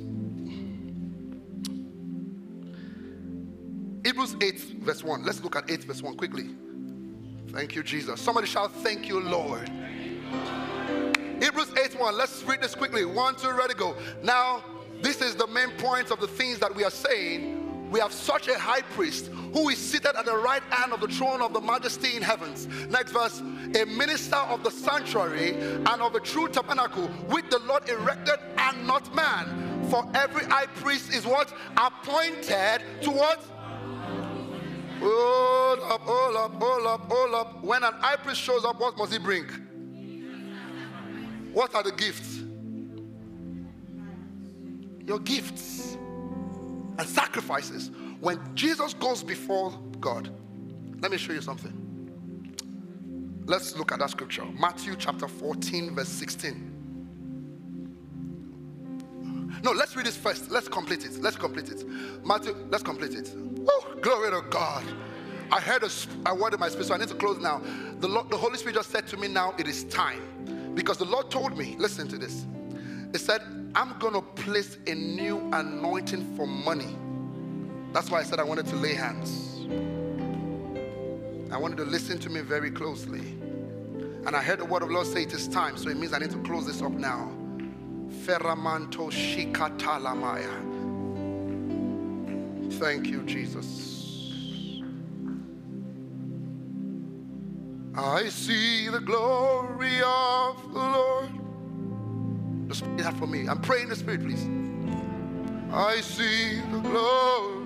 Hebrews 4.09 4.35
8, 4.41 4.59
verse 4.79 5.03
1. 5.03 5.23
Let's 5.23 5.43
look 5.43 5.55
at 5.55 5.69
8, 5.69 5.83
verse 5.83 6.01
1 6.01 6.15
quickly. 6.15 6.49
Thank 7.49 7.75
you, 7.75 7.83
Jesus. 7.83 8.19
Somebody 8.19 8.47
shout, 8.47 8.73
Thank 8.77 9.07
you, 9.07 9.19
Lord. 9.19 9.69
Hebrews 11.39 11.71
8 11.77 11.99
1. 11.99 12.17
Let's 12.17 12.41
read 12.41 12.59
this 12.59 12.73
quickly. 12.73 13.05
One, 13.05 13.35
two, 13.35 13.51
ready, 13.51 13.75
go. 13.75 13.95
Now, 14.23 14.63
this 15.03 15.21
is 15.21 15.35
the 15.35 15.45
main 15.45 15.69
point 15.77 16.09
of 16.09 16.19
the 16.19 16.27
things 16.27 16.57
that 16.57 16.75
we 16.75 16.83
are 16.83 16.89
saying. 16.89 17.91
We 17.91 17.99
have 17.99 18.11
such 18.11 18.47
a 18.47 18.57
high 18.57 18.81
priest 18.81 19.27
who 19.53 19.69
is 19.69 19.77
seated 19.77 20.15
at 20.17 20.25
the 20.25 20.37
right 20.37 20.63
hand 20.71 20.91
of 20.91 21.01
the 21.01 21.07
throne 21.07 21.43
of 21.43 21.53
the 21.53 21.61
majesty 21.61 22.17
in 22.17 22.23
heavens. 22.23 22.65
Next 22.89 23.11
verse, 23.11 23.41
a 23.41 23.85
minister 23.85 24.37
of 24.37 24.63
the 24.63 24.71
sanctuary 24.71 25.51
and 25.51 26.01
of 26.01 26.13
the 26.13 26.19
true 26.19 26.47
tabernacle, 26.47 27.09
which 27.29 27.45
the 27.51 27.59
Lord 27.59 27.87
erected 27.87 28.39
and 28.57 28.87
not 28.87 29.13
man. 29.13 29.85
For 29.91 30.03
every 30.15 30.45
high 30.45 30.65
priest 30.65 31.13
is 31.13 31.27
what? 31.27 31.53
Appointed 31.77 32.81
to 33.03 33.11
what? 33.11 33.43
Hold 34.99 35.79
up, 35.79 36.01
hold 36.01 36.35
up, 36.35 36.61
hold 36.61 36.85
up, 36.85 37.11
hold 37.11 37.33
up. 37.33 37.63
When 37.63 37.83
an 37.83 37.93
high 37.93 38.17
priest 38.17 38.41
shows 38.41 38.65
up, 38.65 38.79
what 38.79 38.97
must 38.97 39.13
he 39.13 39.19
bring? 39.19 39.45
What 41.53 41.73
are 41.75 41.83
the 41.83 41.91
gifts? 41.91 42.41
Your 45.05 45.19
gifts 45.19 45.97
and 46.97 47.07
sacrifices. 47.07 47.91
When 48.19 48.39
Jesus 48.55 48.93
goes 48.93 49.23
before 49.23 49.71
God, 49.99 50.29
let 51.01 51.11
me 51.11 51.17
show 51.17 51.33
you 51.33 51.41
something. 51.41 51.73
Let's 53.45 53.75
look 53.77 53.91
at 53.91 53.99
that 53.99 54.11
scripture. 54.11 54.45
Matthew 54.59 54.95
chapter 54.97 55.27
14, 55.27 55.95
verse 55.95 56.09
16. 56.09 56.69
No, 59.63 59.71
let's 59.71 59.95
read 59.95 60.05
this 60.05 60.15
first. 60.15 60.51
Let's 60.51 60.67
complete 60.67 61.03
it. 61.05 61.19
Let's 61.19 61.35
complete 61.35 61.69
it. 61.69 61.83
Matthew, 62.23 62.55
let's 62.69 62.83
complete 62.83 63.15
it. 63.15 63.33
Oh, 63.69 63.95
glory 64.01 64.31
to 64.31 64.41
God. 64.49 64.83
I 65.51 65.59
heard 65.59 65.83
a, 65.83 66.35
word 66.35 66.53
in 66.53 66.59
my 66.59 66.69
spirit, 66.69 66.87
so 66.87 66.93
I 66.93 66.97
need 66.97 67.07
to 67.09 67.15
close 67.15 67.39
now. 67.39 67.61
The, 67.99 68.07
Lord, 68.07 68.29
the 68.29 68.37
Holy 68.37 68.57
Spirit 68.57 68.75
just 68.75 68.91
said 68.91 69.07
to 69.07 69.17
me, 69.17 69.27
Now 69.27 69.53
it 69.57 69.67
is 69.67 69.83
time. 69.85 70.73
Because 70.75 70.97
the 70.97 71.05
Lord 71.05 71.29
told 71.29 71.57
me, 71.57 71.75
listen 71.77 72.07
to 72.07 72.17
this. 72.17 72.45
He 73.11 73.17
said, 73.17 73.41
I'm 73.75 73.97
going 73.99 74.13
to 74.13 74.21
place 74.21 74.77
a 74.87 74.95
new 74.95 75.49
anointing 75.53 76.35
for 76.35 76.47
money. 76.47 76.95
That's 77.93 78.09
why 78.09 78.19
I 78.19 78.23
said 78.23 78.39
I 78.39 78.43
wanted 78.43 78.67
to 78.67 78.75
lay 78.75 78.93
hands. 78.93 79.67
I 81.51 81.57
wanted 81.57 81.77
to 81.77 81.85
listen 81.85 82.19
to 82.19 82.29
me 82.29 82.41
very 82.41 82.71
closely. 82.71 83.19
And 83.19 84.35
I 84.35 84.41
heard 84.41 84.59
the 84.59 84.65
word 84.65 84.83
of 84.83 84.89
the 84.89 84.93
Lord 84.93 85.07
say 85.07 85.23
it 85.23 85.33
is 85.33 85.47
time, 85.47 85.77
so 85.77 85.89
it 85.89 85.97
means 85.97 86.13
I 86.13 86.19
need 86.19 86.31
to 86.31 86.41
close 86.43 86.65
this 86.67 86.81
up 86.81 86.91
now. 86.91 87.31
Ferramanto 88.23 89.09
Shikatalamaya. 89.11 90.78
Thank 92.71 93.07
you, 93.07 93.23
Jesus. 93.23 93.89
I 97.95 98.29
see 98.29 98.87
the 98.87 98.99
glory 98.99 100.01
of 100.05 100.73
the 100.73 100.79
Lord. 100.79 101.29
Just 102.67 102.83
play 102.83 103.03
that 103.03 103.17
for 103.17 103.27
me. 103.27 103.47
I'm 103.47 103.59
praying 103.59 103.83
in 103.83 103.89
the 103.89 103.95
Spirit, 103.95 104.21
please. 104.21 104.47
I 105.73 106.01
see 106.01 106.61
the 106.71 106.79
glory. 106.79 107.65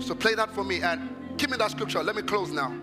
So 0.00 0.14
play 0.14 0.34
that 0.34 0.52
for 0.52 0.64
me 0.64 0.82
and 0.82 1.36
give 1.38 1.50
me 1.50 1.56
that 1.56 1.70
scripture. 1.70 2.02
Let 2.02 2.16
me 2.16 2.22
close 2.22 2.50
now. 2.50 2.76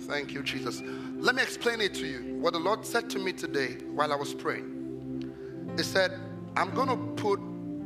Thank 0.00 0.32
you, 0.32 0.42
Jesus. 0.42 0.82
Let 1.16 1.34
me 1.34 1.42
explain 1.42 1.80
it 1.80 1.94
to 1.94 2.06
you. 2.06 2.36
What 2.40 2.52
the 2.52 2.58
Lord 2.58 2.84
said 2.86 3.10
to 3.10 3.18
me 3.18 3.32
today 3.32 3.78
while 3.92 4.12
I 4.12 4.16
was 4.16 4.34
praying. 4.34 5.74
He 5.76 5.82
said, 5.82 6.18
I'm 6.56 6.74
going 6.74 6.88
to 6.88 6.96
put 7.22 7.40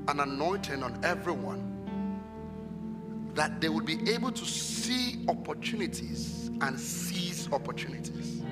an 0.09 0.21
anointing 0.21 0.83
on 0.83 0.99
everyone 1.05 1.71
that 3.35 3.61
they 3.61 3.69
would 3.69 3.85
be 3.85 4.11
able 4.11 4.31
to 4.31 4.45
see 4.45 5.25
opportunities 5.29 6.51
and 6.61 6.79
seize 6.79 7.51
opportunities. 7.53 8.43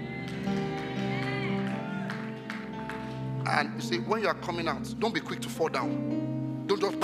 And 3.47 3.75
you 3.75 3.81
see, 3.81 3.99
when 3.99 4.23
you 4.23 4.29
are 4.29 4.35
coming 4.35 4.69
out, 4.69 4.95
don't 4.99 5.15
be 5.15 5.21
quick 5.21 5.41
to 5.41 5.49
fall 5.49 5.69
down. 5.69 6.65
Don't 6.67 6.81
just 6.81 6.97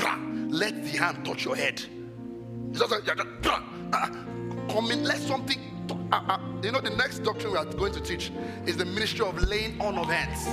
let 0.50 0.82
the 0.82 0.98
hand 0.98 1.24
touch 1.24 1.44
your 1.44 1.56
head. 1.56 1.82
Just 2.72 2.92
just 3.04 3.20
uh, 3.46 4.08
come 4.68 4.90
in, 4.90 5.04
let 5.04 5.18
something. 5.18 5.58
Uh, 6.12 6.20
uh, 6.28 6.38
you 6.62 6.72
know, 6.72 6.80
the 6.80 6.90
next 6.90 7.20
doctrine 7.20 7.52
we 7.52 7.58
are 7.58 7.64
going 7.64 7.92
to 7.92 8.00
teach 8.00 8.32
is 8.66 8.76
the 8.76 8.84
ministry 8.84 9.24
of 9.24 9.40
laying 9.48 9.80
on 9.80 9.96
of 9.96 10.06
hands. 10.06 10.44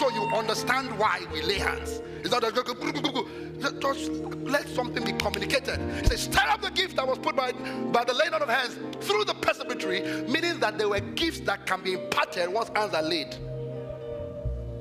So 0.00 0.10
you 0.10 0.22
understand 0.34 0.98
why 0.98 1.20
we 1.32 1.42
lay 1.42 1.58
hands. 1.58 2.02
It's 2.20 2.30
not 2.30 2.42
just, 2.42 3.80
just 3.80 4.10
let 4.40 4.68
something 4.68 5.04
be 5.04 5.12
communicated. 5.12 5.80
He 6.02 6.08
says, 6.08 6.22
stir 6.22 6.46
up 6.48 6.60
the 6.60 6.70
gift 6.70 6.96
that 6.96 7.06
was 7.06 7.18
put 7.18 7.36
by, 7.36 7.52
by 7.52 8.04
the 8.04 8.14
laying 8.14 8.34
on 8.34 8.42
of 8.42 8.48
hands 8.48 8.76
through 9.06 9.24
the 9.24 9.34
presbytery, 9.34 10.00
meaning 10.28 10.58
that 10.60 10.76
there 10.76 10.88
were 10.88 11.00
gifts 11.00 11.40
that 11.40 11.66
can 11.66 11.82
be 11.82 11.94
imparted 11.94 12.52
once 12.52 12.70
hands 12.74 12.94
are 12.94 13.02
laid. 13.02 13.34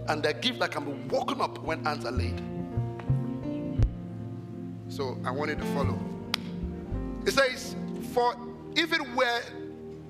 And 0.07 0.23
the 0.23 0.33
gift 0.33 0.59
that 0.59 0.71
can 0.71 0.85
be 0.85 0.91
woken 1.13 1.39
up 1.39 1.59
when 1.59 1.85
hands 1.85 2.03
are 2.05 2.11
laid. 2.11 2.41
So 4.89 5.17
I 5.23 5.31
wanted 5.31 5.59
to 5.59 5.65
follow. 5.65 5.97
It 7.25 7.31
says, 7.31 7.75
For 8.11 8.35
if 8.75 8.91
it 8.91 9.01
were 9.15 9.41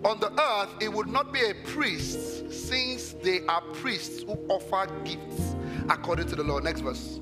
on 0.03 0.19
the 0.19 0.31
earth, 0.41 0.69
it 0.79 0.91
would 0.91 1.07
not 1.07 1.33
be 1.33 1.41
a 1.41 1.53
priest, 1.65 2.51
since 2.51 3.13
they 3.21 3.45
are 3.47 3.61
priests 3.73 4.23
who 4.23 4.37
offer 4.47 4.87
gifts 5.03 5.55
according 5.89 6.27
to 6.27 6.35
the 6.35 6.43
law. 6.43 6.59
Next 6.59 6.81
verse. 6.81 7.19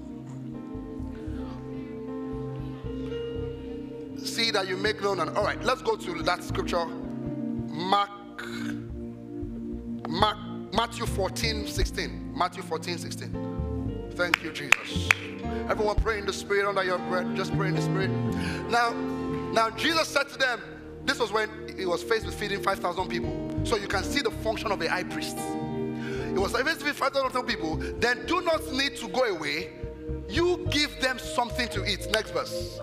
See 4.24 4.52
that 4.52 4.68
you 4.68 4.78
make 4.78 5.02
known. 5.02 5.20
All 5.20 5.44
right, 5.44 5.62
let's 5.64 5.82
go 5.82 5.96
to 5.96 6.24
that 6.24 6.44
scripture. 6.44 6.86
Mark, 6.86 8.46
Mark, 10.08 10.38
Matthew 10.74 11.06
14, 11.06 11.68
16. 11.68 12.34
Matthew 12.38 12.62
14, 12.62 12.98
16. 12.98 14.10
Thank 14.12 14.44
you, 14.44 14.52
Jesus. 14.52 15.10
Everyone 15.70 15.96
pray 15.96 16.20
in 16.20 16.26
the 16.26 16.34
spirit 16.34 16.68
under 16.68 16.84
your 16.84 17.00
breath. 17.00 17.28
Just 17.36 17.56
pray 17.56 17.70
in 17.70 17.76
the 17.76 17.82
spirit. 17.82 18.10
Now, 18.70 18.92
now 19.54 19.70
Jesus 19.72 20.08
said 20.08 20.30
to 20.30 20.38
them, 20.38 20.62
this 21.08 21.20
was 21.20 21.32
when 21.32 21.50
he 21.78 21.86
was 21.86 22.04
faced 22.04 22.26
with 22.26 22.36
feeding 22.36 22.62
5,000 22.62 23.08
people. 23.08 23.62
So 23.64 23.78
you 23.78 23.88
can 23.88 24.04
see 24.04 24.20
the 24.20 24.30
function 24.30 24.72
of 24.74 24.82
a 24.82 24.90
high 24.90 25.06
priest. 25.06 25.38
It 25.38 26.38
was 26.38 26.52
faced 26.52 26.84
with 26.84 26.98
5,000 26.98 27.44
people. 27.46 27.78
Then 27.78 28.26
do 28.26 28.42
not 28.42 28.72
need 28.74 28.98
to 28.98 29.08
go 29.08 29.24
away. 29.24 29.70
You 30.30 30.68
give 30.70 31.00
them 31.00 31.18
something 31.18 31.70
to 31.70 31.90
eat. 31.90 32.12
Next 32.12 32.32
verse. 32.32 32.80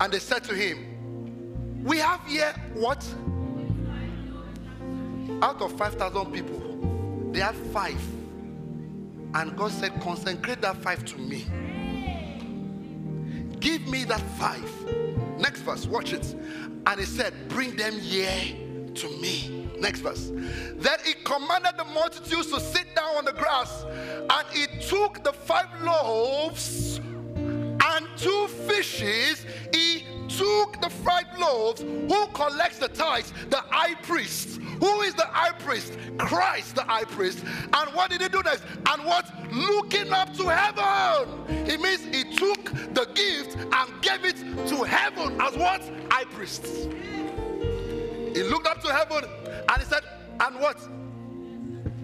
And 0.00 0.10
they 0.10 0.18
said 0.18 0.42
to 0.44 0.54
him, 0.54 1.84
We 1.84 1.98
have 1.98 2.24
here 2.26 2.54
what? 2.72 3.04
Out 5.42 5.60
of 5.60 5.76
5,000 5.76 6.32
people, 6.32 7.30
they 7.30 7.40
had 7.40 7.54
five. 7.74 8.00
And 9.34 9.54
God 9.54 9.70
said, 9.70 10.00
Consecrate 10.00 10.62
that 10.62 10.78
five 10.78 11.04
to 11.04 11.18
me. 11.18 11.44
Give 13.60 13.86
me 13.86 14.04
that 14.04 14.22
five. 14.38 15.05
Next 15.38 15.60
verse, 15.60 15.86
watch 15.86 16.12
it. 16.12 16.34
And 16.86 17.00
he 17.00 17.06
said, 17.06 17.32
Bring 17.48 17.76
them 17.76 17.98
here 17.98 18.56
to 18.94 19.08
me. 19.20 19.68
Next 19.78 20.00
verse. 20.00 20.30
Then 20.30 20.98
he 21.04 21.14
commanded 21.24 21.72
the 21.76 21.84
multitudes 21.84 22.50
to 22.50 22.60
sit 22.60 22.86
down 22.94 23.16
on 23.16 23.24
the 23.24 23.32
grass, 23.32 23.84
and 23.84 24.46
he 24.50 24.66
took 24.80 25.22
the 25.22 25.32
five 25.32 25.68
loaves 25.82 26.98
and 27.36 28.06
two 28.16 28.48
fishes. 28.66 29.44
He 29.72 29.95
took 30.36 30.80
the 30.80 30.90
five 30.90 31.26
loaves. 31.38 31.82
Who 31.82 32.26
collects 32.28 32.78
the 32.78 32.88
tithes? 32.88 33.32
The 33.50 33.62
high 33.70 33.94
priest. 33.94 34.60
Who 34.80 35.00
is 35.02 35.14
the 35.14 35.26
high 35.26 35.52
priest? 35.52 35.96
Christ, 36.18 36.74
the 36.74 36.82
high 36.82 37.04
priest. 37.04 37.44
And 37.72 37.94
what 37.94 38.10
did 38.10 38.22
he 38.22 38.28
do 38.28 38.42
next? 38.42 38.64
And 38.88 39.04
what? 39.04 39.30
Looking 39.52 40.12
up 40.12 40.34
to 40.36 40.48
heaven. 40.48 41.28
It 41.66 41.80
means 41.80 42.04
he 42.04 42.24
took 42.36 42.64
the 42.94 43.06
gift 43.14 43.56
and 43.56 44.02
gave 44.02 44.24
it 44.24 44.36
to 44.68 44.82
heaven 44.84 45.40
as 45.40 45.56
what? 45.56 45.82
High 46.10 46.24
priest. 46.24 46.66
He 46.66 48.42
looked 48.42 48.66
up 48.66 48.82
to 48.82 48.92
heaven 48.92 49.24
and 49.68 49.78
he 49.78 49.84
said, 49.84 50.02
And 50.40 50.60
what? 50.60 50.78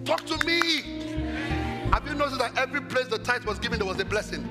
Talk 0.05 0.25
to 0.25 0.45
me. 0.45 1.03
Have 1.91 2.07
you 2.07 2.15
noticed 2.15 2.39
that 2.39 2.57
every 2.57 2.81
place 2.81 3.07
the 3.07 3.19
tithe 3.19 3.45
was 3.45 3.59
given, 3.59 3.77
there 3.77 3.87
was 3.87 3.99
a 3.99 4.05
blessing? 4.05 4.43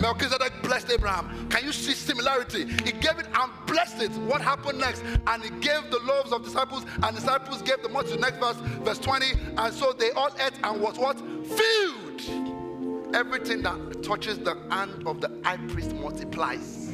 Melchizedek 0.00 0.52
blessed 0.62 0.90
Abraham. 0.90 1.48
Can 1.48 1.64
you 1.64 1.72
see 1.72 1.92
similarity? 1.92 2.66
He 2.66 2.92
gave 2.92 3.18
it 3.18 3.26
and 3.34 3.52
blessed 3.66 4.02
it. 4.02 4.10
What 4.12 4.40
happened 4.40 4.78
next? 4.78 5.02
And 5.26 5.42
he 5.42 5.50
gave 5.50 5.90
the 5.90 6.00
loaves 6.04 6.32
of 6.32 6.44
disciples, 6.44 6.84
and 7.02 7.16
disciples 7.16 7.62
gave 7.62 7.82
the 7.82 7.88
multitude. 7.88 8.20
Next 8.20 8.38
verse, 8.38 8.56
verse 8.82 8.98
20. 8.98 9.26
And 9.56 9.74
so 9.74 9.92
they 9.92 10.10
all 10.12 10.30
ate 10.40 10.54
and 10.62 10.80
was 10.80 10.98
what? 10.98 11.18
Filled. 11.18 13.14
Everything 13.14 13.62
that 13.62 14.02
touches 14.02 14.38
the 14.38 14.56
hand 14.70 15.06
of 15.06 15.20
the 15.20 15.30
high 15.42 15.56
priest 15.68 15.94
multiplies. 15.94 16.87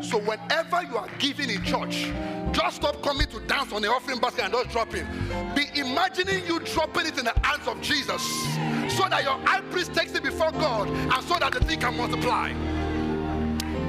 So 0.00 0.18
whenever 0.18 0.82
you 0.82 0.96
are 0.96 1.08
giving 1.18 1.50
in 1.50 1.62
church, 1.64 2.12
just 2.52 2.76
stop 2.76 3.02
coming 3.02 3.26
to 3.28 3.40
dance 3.40 3.72
on 3.72 3.82
the 3.82 3.88
offering 3.88 4.20
basket 4.20 4.44
and 4.44 4.52
just 4.52 4.70
dropping. 4.70 5.06
Be 5.54 5.66
imagining 5.78 6.46
you 6.46 6.60
dropping 6.60 7.06
it 7.06 7.18
in 7.18 7.24
the 7.24 7.34
hands 7.42 7.66
of 7.66 7.80
Jesus 7.82 8.22
so 8.96 9.08
that 9.08 9.22
your 9.22 9.38
high 9.46 9.60
priest 9.70 9.94
takes 9.94 10.14
it 10.14 10.22
before 10.22 10.52
God 10.52 10.88
and 10.88 11.24
so 11.24 11.38
that 11.38 11.52
the 11.52 11.60
thing 11.60 11.80
can 11.80 11.96
multiply. 11.96 12.52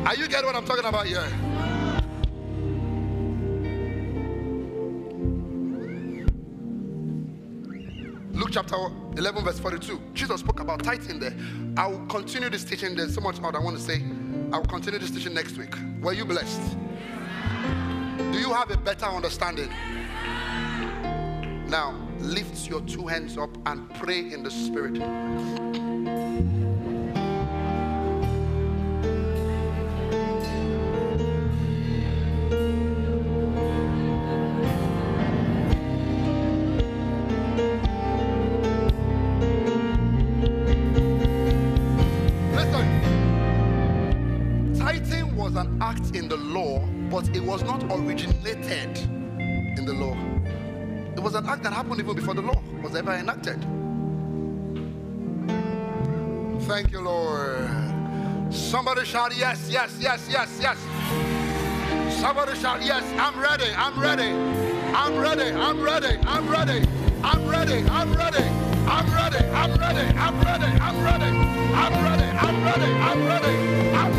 Are 0.06 0.16
you 0.16 0.28
getting 0.28 0.46
what 0.46 0.56
I'm 0.56 0.66
talking 0.66 0.86
about 0.86 1.06
here? 1.06 1.28
Luke 8.34 8.50
chapter 8.52 8.76
11, 9.18 9.44
verse 9.44 9.60
42. 9.60 10.02
Jesus 10.14 10.40
spoke 10.40 10.60
about 10.62 10.84
tithing 10.84 11.20
there. 11.20 11.36
I 11.78 11.88
will 11.88 12.06
continue 12.08 12.50
this 12.50 12.64
teaching. 12.64 12.96
There's 12.96 13.14
so 13.14 13.22
much 13.22 13.40
more 13.40 13.56
I 13.56 13.60
want 13.60 13.78
to 13.78 13.84
say. 13.84 14.02
I 14.52 14.58
will 14.58 14.66
continue 14.66 15.00
this 15.00 15.12
teaching 15.12 15.34
next 15.34 15.58
week. 15.58 15.74
Were 16.02 16.14
you 16.14 16.26
blessed? 16.26 16.62
Do 18.32 18.40
you 18.40 18.54
have 18.54 18.72
a 18.72 18.78
better 18.78 19.06
understanding? 19.06 19.70
Now, 21.68 21.96
lift 22.20 22.68
your 22.68 22.82
two 22.82 23.06
hands 23.08 23.38
up 23.38 23.56
and 23.68 23.90
pray 23.96 24.20
in 24.20 24.44
the 24.44 24.52
Spirit. 24.52 25.00
was 45.50 45.66
an 45.66 45.82
act 45.82 46.16
in 46.16 46.28
the 46.28 46.38
law, 46.38 46.80
but 47.10 47.28
it 47.36 47.42
was 47.42 47.64
not 47.64 47.84
originated 47.86 49.00
in 49.00 49.84
the 49.84 49.94
law. 49.94 50.16
It 51.16 51.20
was 51.20 51.34
an 51.34 51.48
act 51.48 51.64
that 51.64 51.74
happened 51.74 52.00
even 52.00 52.16
before 52.16 52.36
the 52.36 52.44
law 52.44 52.62
was 52.84 52.96
ever 52.96 53.14
enacted. 53.14 53.60
Thank 56.68 56.92
you, 56.92 57.02
Lord. 57.02 57.68
Somebody 58.52 59.06
shout, 59.06 59.36
Yes, 59.36 59.68
yes, 59.72 59.98
yes, 60.00 60.28
yes, 60.30 60.60
yes. 60.62 60.78
Somebody 62.20 62.56
shout, 62.56 62.86
Yes, 62.86 63.04
I'm 63.18 63.40
ready, 63.40 63.74
I'm 63.76 64.00
ready, 64.00 64.30
I'm 64.94 65.18
ready, 65.18 65.52
I'm 65.52 65.82
ready, 65.82 66.20
I'm 66.28 66.48
ready, 66.48 66.88
I'm 67.24 67.50
ready, 67.50 67.90
I'm 67.90 68.14
ready. 68.14 68.70
I'm 68.90 69.14
ready, 69.14 69.38
I'm 69.38 69.74
ready, 69.78 70.04
I'm 70.18 70.40
ready, 70.42 70.42
I'm 70.42 70.42
ready, 70.42 70.66
I'm 70.80 71.04
ready, 71.04 71.26
I'm 71.72 71.94
ready, 72.04 72.26
I'm 72.38 72.64
ready, 72.66 72.86
I'm 72.86 73.28
ready. 73.28 74.19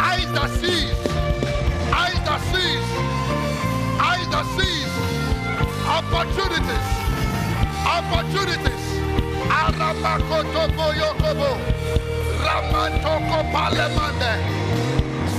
Eyes 0.00 0.32
that 0.32 0.50
sees, 0.50 0.98
eyes 1.92 2.20
eyes 4.00 4.28
opportunities, 5.86 6.88
opportunities. 7.86 8.73
Rakotobo 9.92 10.86
Yokobo. 11.00 11.50
Ramantoko 12.44 13.38
Palemande. 13.52 14.32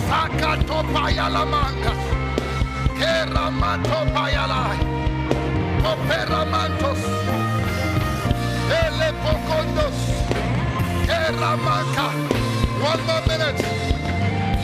Sakato 0.07 0.83
Payalamanga. 0.93 1.93
Keramato 2.99 3.99
Payalai. 4.13 4.77
Operamantos. 5.91 7.01
Ele 8.69 9.09
Pocondos. 9.23 9.97
Keramaka. 11.07 12.07
One 12.81 13.01
more 13.07 13.21
minute. 13.27 13.61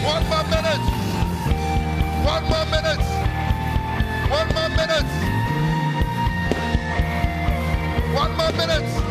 One 0.03 0.25
more 0.29 0.43
minute. 0.53 0.85
One 2.23 2.45
more 2.49 2.65
minute. 2.73 3.05
One 4.29 4.49
more 4.53 4.69
minute. 4.77 5.11
One 8.13 8.37
more 8.37 8.51
minute. 8.51 9.10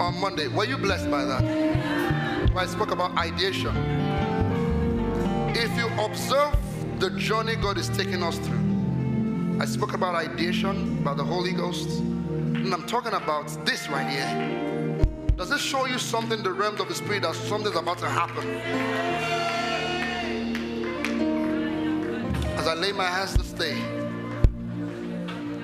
on, 0.00 0.20
Monday, 0.20 0.48
were 0.48 0.64
you 0.64 0.76
blessed 0.76 1.10
by 1.10 1.24
that? 1.24 1.42
I 2.56 2.66
spoke 2.66 2.90
about 2.90 3.16
ideation. 3.16 3.74
If 5.54 5.76
you 5.76 5.86
observe 6.02 6.56
the 7.00 7.10
journey 7.10 7.56
God 7.56 7.78
is 7.78 7.88
taking 7.90 8.22
us 8.22 8.38
through, 8.38 9.58
I 9.60 9.66
spoke 9.66 9.92
about 9.92 10.14
ideation, 10.14 10.98
about 10.98 11.16
the 11.16 11.24
Holy 11.24 11.52
Ghost, 11.52 12.00
and 12.00 12.72
I'm 12.72 12.86
talking 12.86 13.12
about 13.12 13.46
this 13.64 13.88
right 13.88 14.08
here. 14.08 14.98
Does 15.36 15.50
this 15.50 15.60
show 15.60 15.86
you 15.86 15.98
something 15.98 16.38
in 16.38 16.44
the 16.44 16.52
realm 16.52 16.80
of 16.80 16.88
the 16.88 16.94
spirit 16.94 17.22
that 17.22 17.34
something's 17.34 17.76
about 17.76 17.98
to 17.98 18.08
happen? 18.08 18.48
As 22.56 22.66
I 22.66 22.74
lay 22.74 22.92
my 22.92 23.04
hands 23.04 23.34
this 23.34 23.52
day, 23.52 23.76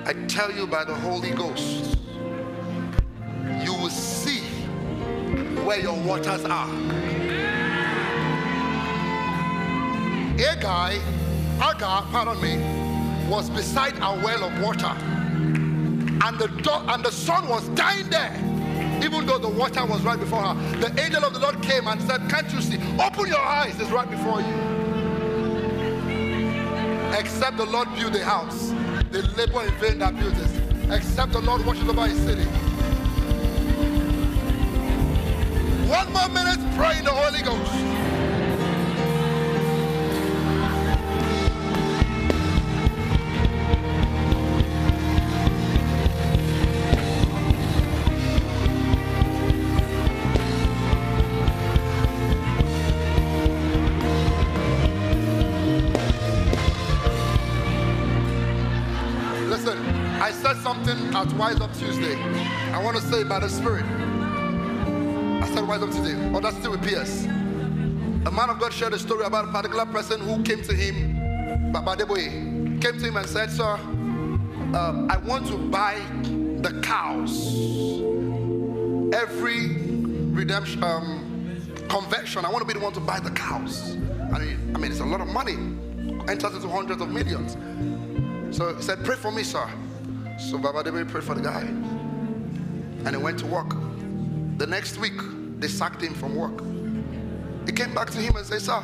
I 0.05 0.13
tell 0.27 0.51
you 0.51 0.67
by 0.67 0.83
the 0.83 0.95
Holy 0.95 1.31
Ghost, 1.31 1.97
where 5.71 5.79
your 5.79 5.95
waters 6.01 6.43
are. 6.43 6.67
A 10.37 10.59
guy, 10.59 10.99
Agar, 11.59 12.03
pardon 12.11 12.41
me, 12.41 12.57
was 13.29 13.49
beside 13.49 13.95
a 13.99 14.21
well 14.21 14.43
of 14.43 14.61
water, 14.61 14.93
and 16.25 16.37
the 16.37 16.47
do- 16.61 16.83
and 16.91 17.05
the 17.05 17.11
sun 17.11 17.47
was 17.47 17.69
dying 17.69 18.09
there. 18.09 18.35
Even 19.01 19.25
though 19.25 19.37
the 19.37 19.47
water 19.47 19.85
was 19.85 20.01
right 20.01 20.19
before 20.19 20.41
her, 20.41 20.55
the 20.81 20.89
angel 21.01 21.23
of 21.23 21.31
the 21.33 21.39
Lord 21.39 21.61
came 21.61 21.87
and 21.87 22.01
said, 22.01 22.19
Can't 22.29 22.51
you 22.51 22.61
see? 22.61 22.77
Open 22.99 23.27
your 23.27 23.39
eyes, 23.39 23.79
it's 23.79 23.91
right 23.91 24.09
before 24.09 24.41
you. 24.41 24.55
Except 27.17 27.55
the 27.55 27.65
Lord 27.65 27.87
build 27.95 28.11
the 28.11 28.25
house, 28.25 28.73
they 29.09 29.21
labor 29.21 29.63
in 29.63 29.73
vain 29.75 29.99
that 29.99 30.19
build 30.19 30.35
it. 30.37 30.91
Except 30.91 31.31
the 31.31 31.39
Lord 31.39 31.65
watches 31.65 31.87
over 31.87 32.07
his 32.07 32.19
city. 32.25 32.70
One 36.13 36.33
more 36.33 36.43
minute, 36.43 36.59
pray 36.75 36.97
in 36.97 37.05
the 37.05 37.11
Holy 37.11 37.41
Ghost. 37.41 37.71
Listen, 59.47 59.77
I 60.21 60.31
said 60.31 60.57
something 60.57 61.15
at 61.15 61.31
Wise 61.33 61.61
Up 61.61 61.73
Tuesday. 61.77 62.15
I 62.73 62.83
want 62.83 62.97
to 62.97 63.03
say 63.03 63.23
by 63.23 63.39
the 63.39 63.47
Spirit. 63.47 64.00
Oh, 65.53 66.39
that's 66.41 66.57
still 66.57 66.71
with 66.71 66.81
PS. 66.83 67.25
A 67.25 68.31
man 68.31 68.49
of 68.49 68.59
God 68.59 68.71
shared 68.71 68.93
a 68.93 68.99
story 68.99 69.25
about 69.25 69.49
a 69.49 69.51
particular 69.51 69.85
person 69.85 70.21
who 70.21 70.41
came 70.43 70.61
to 70.63 70.73
him, 70.73 71.71
Baba 71.73 71.95
Adeboye, 71.95 72.81
came 72.81 72.97
to 72.97 73.05
him 73.05 73.17
and 73.17 73.27
said, 73.27 73.51
Sir, 73.51 73.77
uh, 74.73 75.07
I 75.09 75.17
want 75.17 75.47
to 75.47 75.57
buy 75.57 75.99
the 76.61 76.79
cows. 76.81 77.57
Every 79.13 79.75
redemption 80.31 80.83
um, 80.83 81.61
convention, 81.89 82.45
I 82.45 82.49
want 82.49 82.61
to 82.61 82.73
be 82.73 82.79
the 82.79 82.83
one 82.83 82.93
to 82.93 83.01
buy 83.01 83.19
the 83.19 83.31
cows. 83.31 83.97
I 84.33 84.39
mean, 84.39 84.71
I 84.73 84.77
mean, 84.77 84.91
it's 84.91 85.01
a 85.01 85.05
lot 85.05 85.19
of 85.19 85.27
money. 85.27 85.55
Enters 86.29 86.55
into 86.55 86.69
hundreds 86.69 87.01
of 87.01 87.09
millions. 87.09 87.57
So 88.55 88.73
he 88.73 88.81
said, 88.81 89.03
Pray 89.03 89.17
for 89.17 89.31
me, 89.31 89.43
sir. 89.43 89.67
So 90.39 90.57
Baba 90.57 90.83
Debe 90.89 91.09
prayed 91.09 91.23
for 91.23 91.35
the 91.35 91.41
guy. 91.41 91.61
And 91.61 93.09
he 93.09 93.17
went 93.17 93.39
to 93.39 93.45
work. 93.47 93.75
The 94.57 94.67
next 94.67 94.97
week, 94.97 95.19
they 95.61 95.67
sacked 95.67 96.01
him 96.01 96.15
from 96.15 96.35
work. 96.35 96.59
He 97.67 97.71
came 97.71 97.93
back 97.93 98.09
to 98.09 98.17
him 98.17 98.35
and 98.35 98.43
said, 98.45 98.61
Sir, 98.61 98.83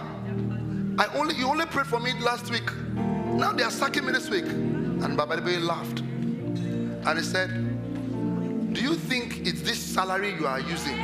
I 0.99 1.07
only 1.15 1.33
you 1.35 1.47
only 1.47 1.65
prayed 1.65 1.87
for 1.87 1.99
me 1.99 2.13
last 2.19 2.51
week. 2.51 2.71
Now 2.93 3.51
they 3.51 3.63
are 3.63 3.71
sacking 3.71 4.05
me 4.05 4.11
this 4.11 4.29
week. 4.29 4.45
And 4.45 5.17
Baba 5.17 5.41
laughed. 5.59 6.01
And 6.01 7.17
he 7.17 7.23
said, 7.23 7.49
Do 8.73 8.81
you 8.81 8.93
think 8.93 9.47
it's 9.47 9.63
this 9.63 9.79
salary 9.79 10.35
you 10.35 10.45
are 10.45 10.59
using? 10.59 10.97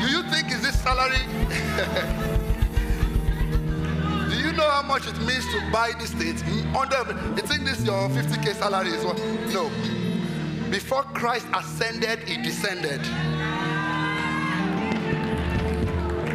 Do 0.00 0.08
you 0.08 0.22
think 0.30 0.50
it's 0.50 0.62
this 0.62 0.82
salary? 0.82 1.16
Do 4.30 4.36
you 4.36 4.50
know 4.52 4.68
how 4.68 4.82
much 4.82 5.06
it 5.06 5.16
means 5.20 5.46
to 5.52 5.60
buy 5.70 5.92
this 6.00 6.10
state? 6.10 6.42
Under, 6.74 7.04
you 7.36 7.42
think 7.42 7.64
this 7.64 7.84
your 7.84 8.08
50k 8.08 8.54
salary 8.54 8.90
is 8.90 9.04
what? 9.04 9.16
No. 9.54 9.70
Before 10.70 11.02
Christ 11.02 11.46
ascended, 11.54 12.18
he 12.20 12.42
descended. 12.42 13.00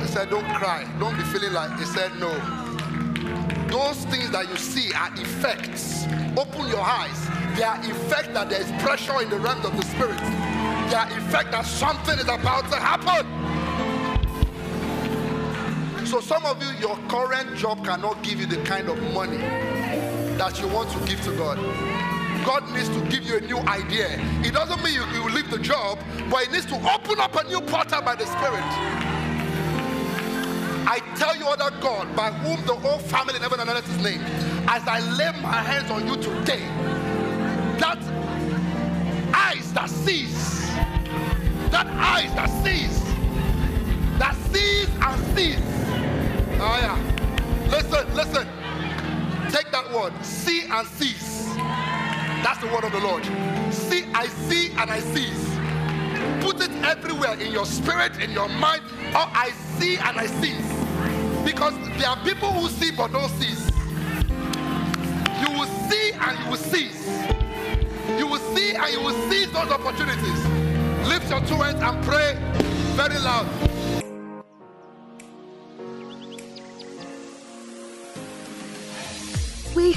He 0.01 0.07
said, 0.07 0.29
Don't 0.29 0.47
cry. 0.53 0.89
Don't 0.99 1.17
be 1.17 1.23
feeling 1.23 1.53
like 1.53 1.77
he 1.77 1.85
said 1.85 2.11
no. 2.17 2.31
Those 3.67 4.05
things 4.05 4.31
that 4.31 4.49
you 4.49 4.55
see 4.57 4.93
are 4.93 5.11
effects. 5.15 6.05
Open 6.37 6.67
your 6.67 6.81
eyes. 6.81 7.27
They 7.57 7.63
are 7.63 7.77
effect 7.79 8.33
that 8.33 8.49
there 8.49 8.61
is 8.61 8.71
pressure 8.81 9.21
in 9.21 9.29
the 9.29 9.37
realms 9.37 9.65
of 9.65 9.75
the 9.75 9.83
spirit. 9.83 10.19
They 10.89 10.95
are 10.95 11.07
effect 11.17 11.51
that 11.51 11.65
something 11.65 12.17
is 12.17 12.29
about 12.29 12.69
to 12.71 12.77
happen. 12.77 13.27
So 16.05 16.19
some 16.21 16.45
of 16.45 16.61
you, 16.61 16.69
your 16.79 16.97
current 17.07 17.55
job 17.57 17.85
cannot 17.85 18.21
give 18.23 18.39
you 18.39 18.45
the 18.45 18.61
kind 18.63 18.89
of 18.89 19.01
money 19.13 19.37
that 20.37 20.59
you 20.61 20.67
want 20.69 20.89
to 20.91 20.99
give 21.05 21.21
to 21.23 21.35
God. 21.37 22.00
God 22.45 22.71
needs 22.71 22.89
to 22.89 23.01
give 23.09 23.23
you 23.23 23.37
a 23.37 23.41
new 23.41 23.57
idea. 23.59 24.07
It 24.43 24.53
doesn't 24.53 24.83
mean 24.83 24.95
you, 24.95 25.05
you 25.13 25.29
leave 25.29 25.49
the 25.51 25.59
job, 25.59 25.99
but 26.29 26.43
it 26.43 26.51
needs 26.51 26.65
to 26.67 26.75
open 26.75 27.19
up 27.19 27.35
a 27.35 27.47
new 27.47 27.61
portal 27.61 28.01
by 28.01 28.15
the 28.15 28.25
Spirit. 28.25 28.63
I 30.87 30.99
tell 31.15 31.35
you, 31.37 31.47
other 31.47 31.75
God, 31.79 32.15
by 32.15 32.31
whom 32.31 32.65
the 32.65 32.73
whole 32.73 32.99
family 32.99 33.35
in 33.35 33.41
heaven 33.41 33.59
and 33.59 33.69
earth 33.69 33.87
is 33.89 34.03
named, 34.03 34.23
as 34.67 34.87
I 34.87 34.99
lay 35.11 35.31
my 35.41 35.61
hands 35.61 35.91
on 35.91 36.07
you 36.07 36.15
today, 36.15 36.65
that 37.79 37.99
eyes 39.33 39.71
that 39.73 39.89
sees, 39.89 40.73
that 41.69 41.87
eyes 41.87 42.33
that 42.35 42.49
sees, 42.63 43.03
that 44.17 44.35
sees 44.51 44.89
and 45.01 45.37
sees. 45.37 45.59
Oh 46.59 46.77
yeah. 46.81 47.11
Listen, 47.69 48.13
listen. 48.15 48.47
Take 49.51 49.71
that 49.71 49.91
word. 49.93 50.13
See 50.23 50.67
and 50.69 50.87
cease. 50.87 51.50
That's 52.43 52.59
the 52.59 52.67
word 52.67 52.83
of 52.83 52.91
the 52.91 52.99
Lord. 52.99 53.23
See, 53.71 54.05
I 54.13 54.27
see 54.27 54.71
and 54.71 54.89
I 54.89 54.99
cease. 54.99 55.47
Put 56.43 56.61
it 56.61 56.71
everywhere 56.83 57.39
in 57.39 57.51
your 57.51 57.65
spirit, 57.65 58.19
in 58.19 58.31
your 58.31 58.49
mind. 58.49 58.81
Oh, 59.13 59.29
I 59.33 59.51
see 59.77 59.97
and 59.97 60.17
I 60.17 60.25
cease. 60.25 60.71
Because 61.45 61.73
there 61.99 62.09
are 62.09 62.17
people 62.23 62.51
who 62.51 62.67
see 62.69 62.91
but 62.91 63.11
don't 63.11 63.29
cease. 63.39 63.69
You 65.41 65.49
will 65.57 65.67
see 65.89 66.11
and 66.13 66.39
you 66.39 66.49
will 66.49 66.57
cease. 66.57 67.07
You 68.17 68.27
will 68.27 68.55
see 68.55 68.73
and 68.75 68.91
you 68.91 69.01
will 69.01 69.29
seize 69.29 69.51
those 69.51 69.71
opportunities. 69.71 70.45
Lift 71.07 71.29
your 71.29 71.41
two 71.41 71.55
hands 71.55 71.81
and 71.81 72.03
pray 72.03 72.37
very 72.95 73.19
loud. 73.19 73.70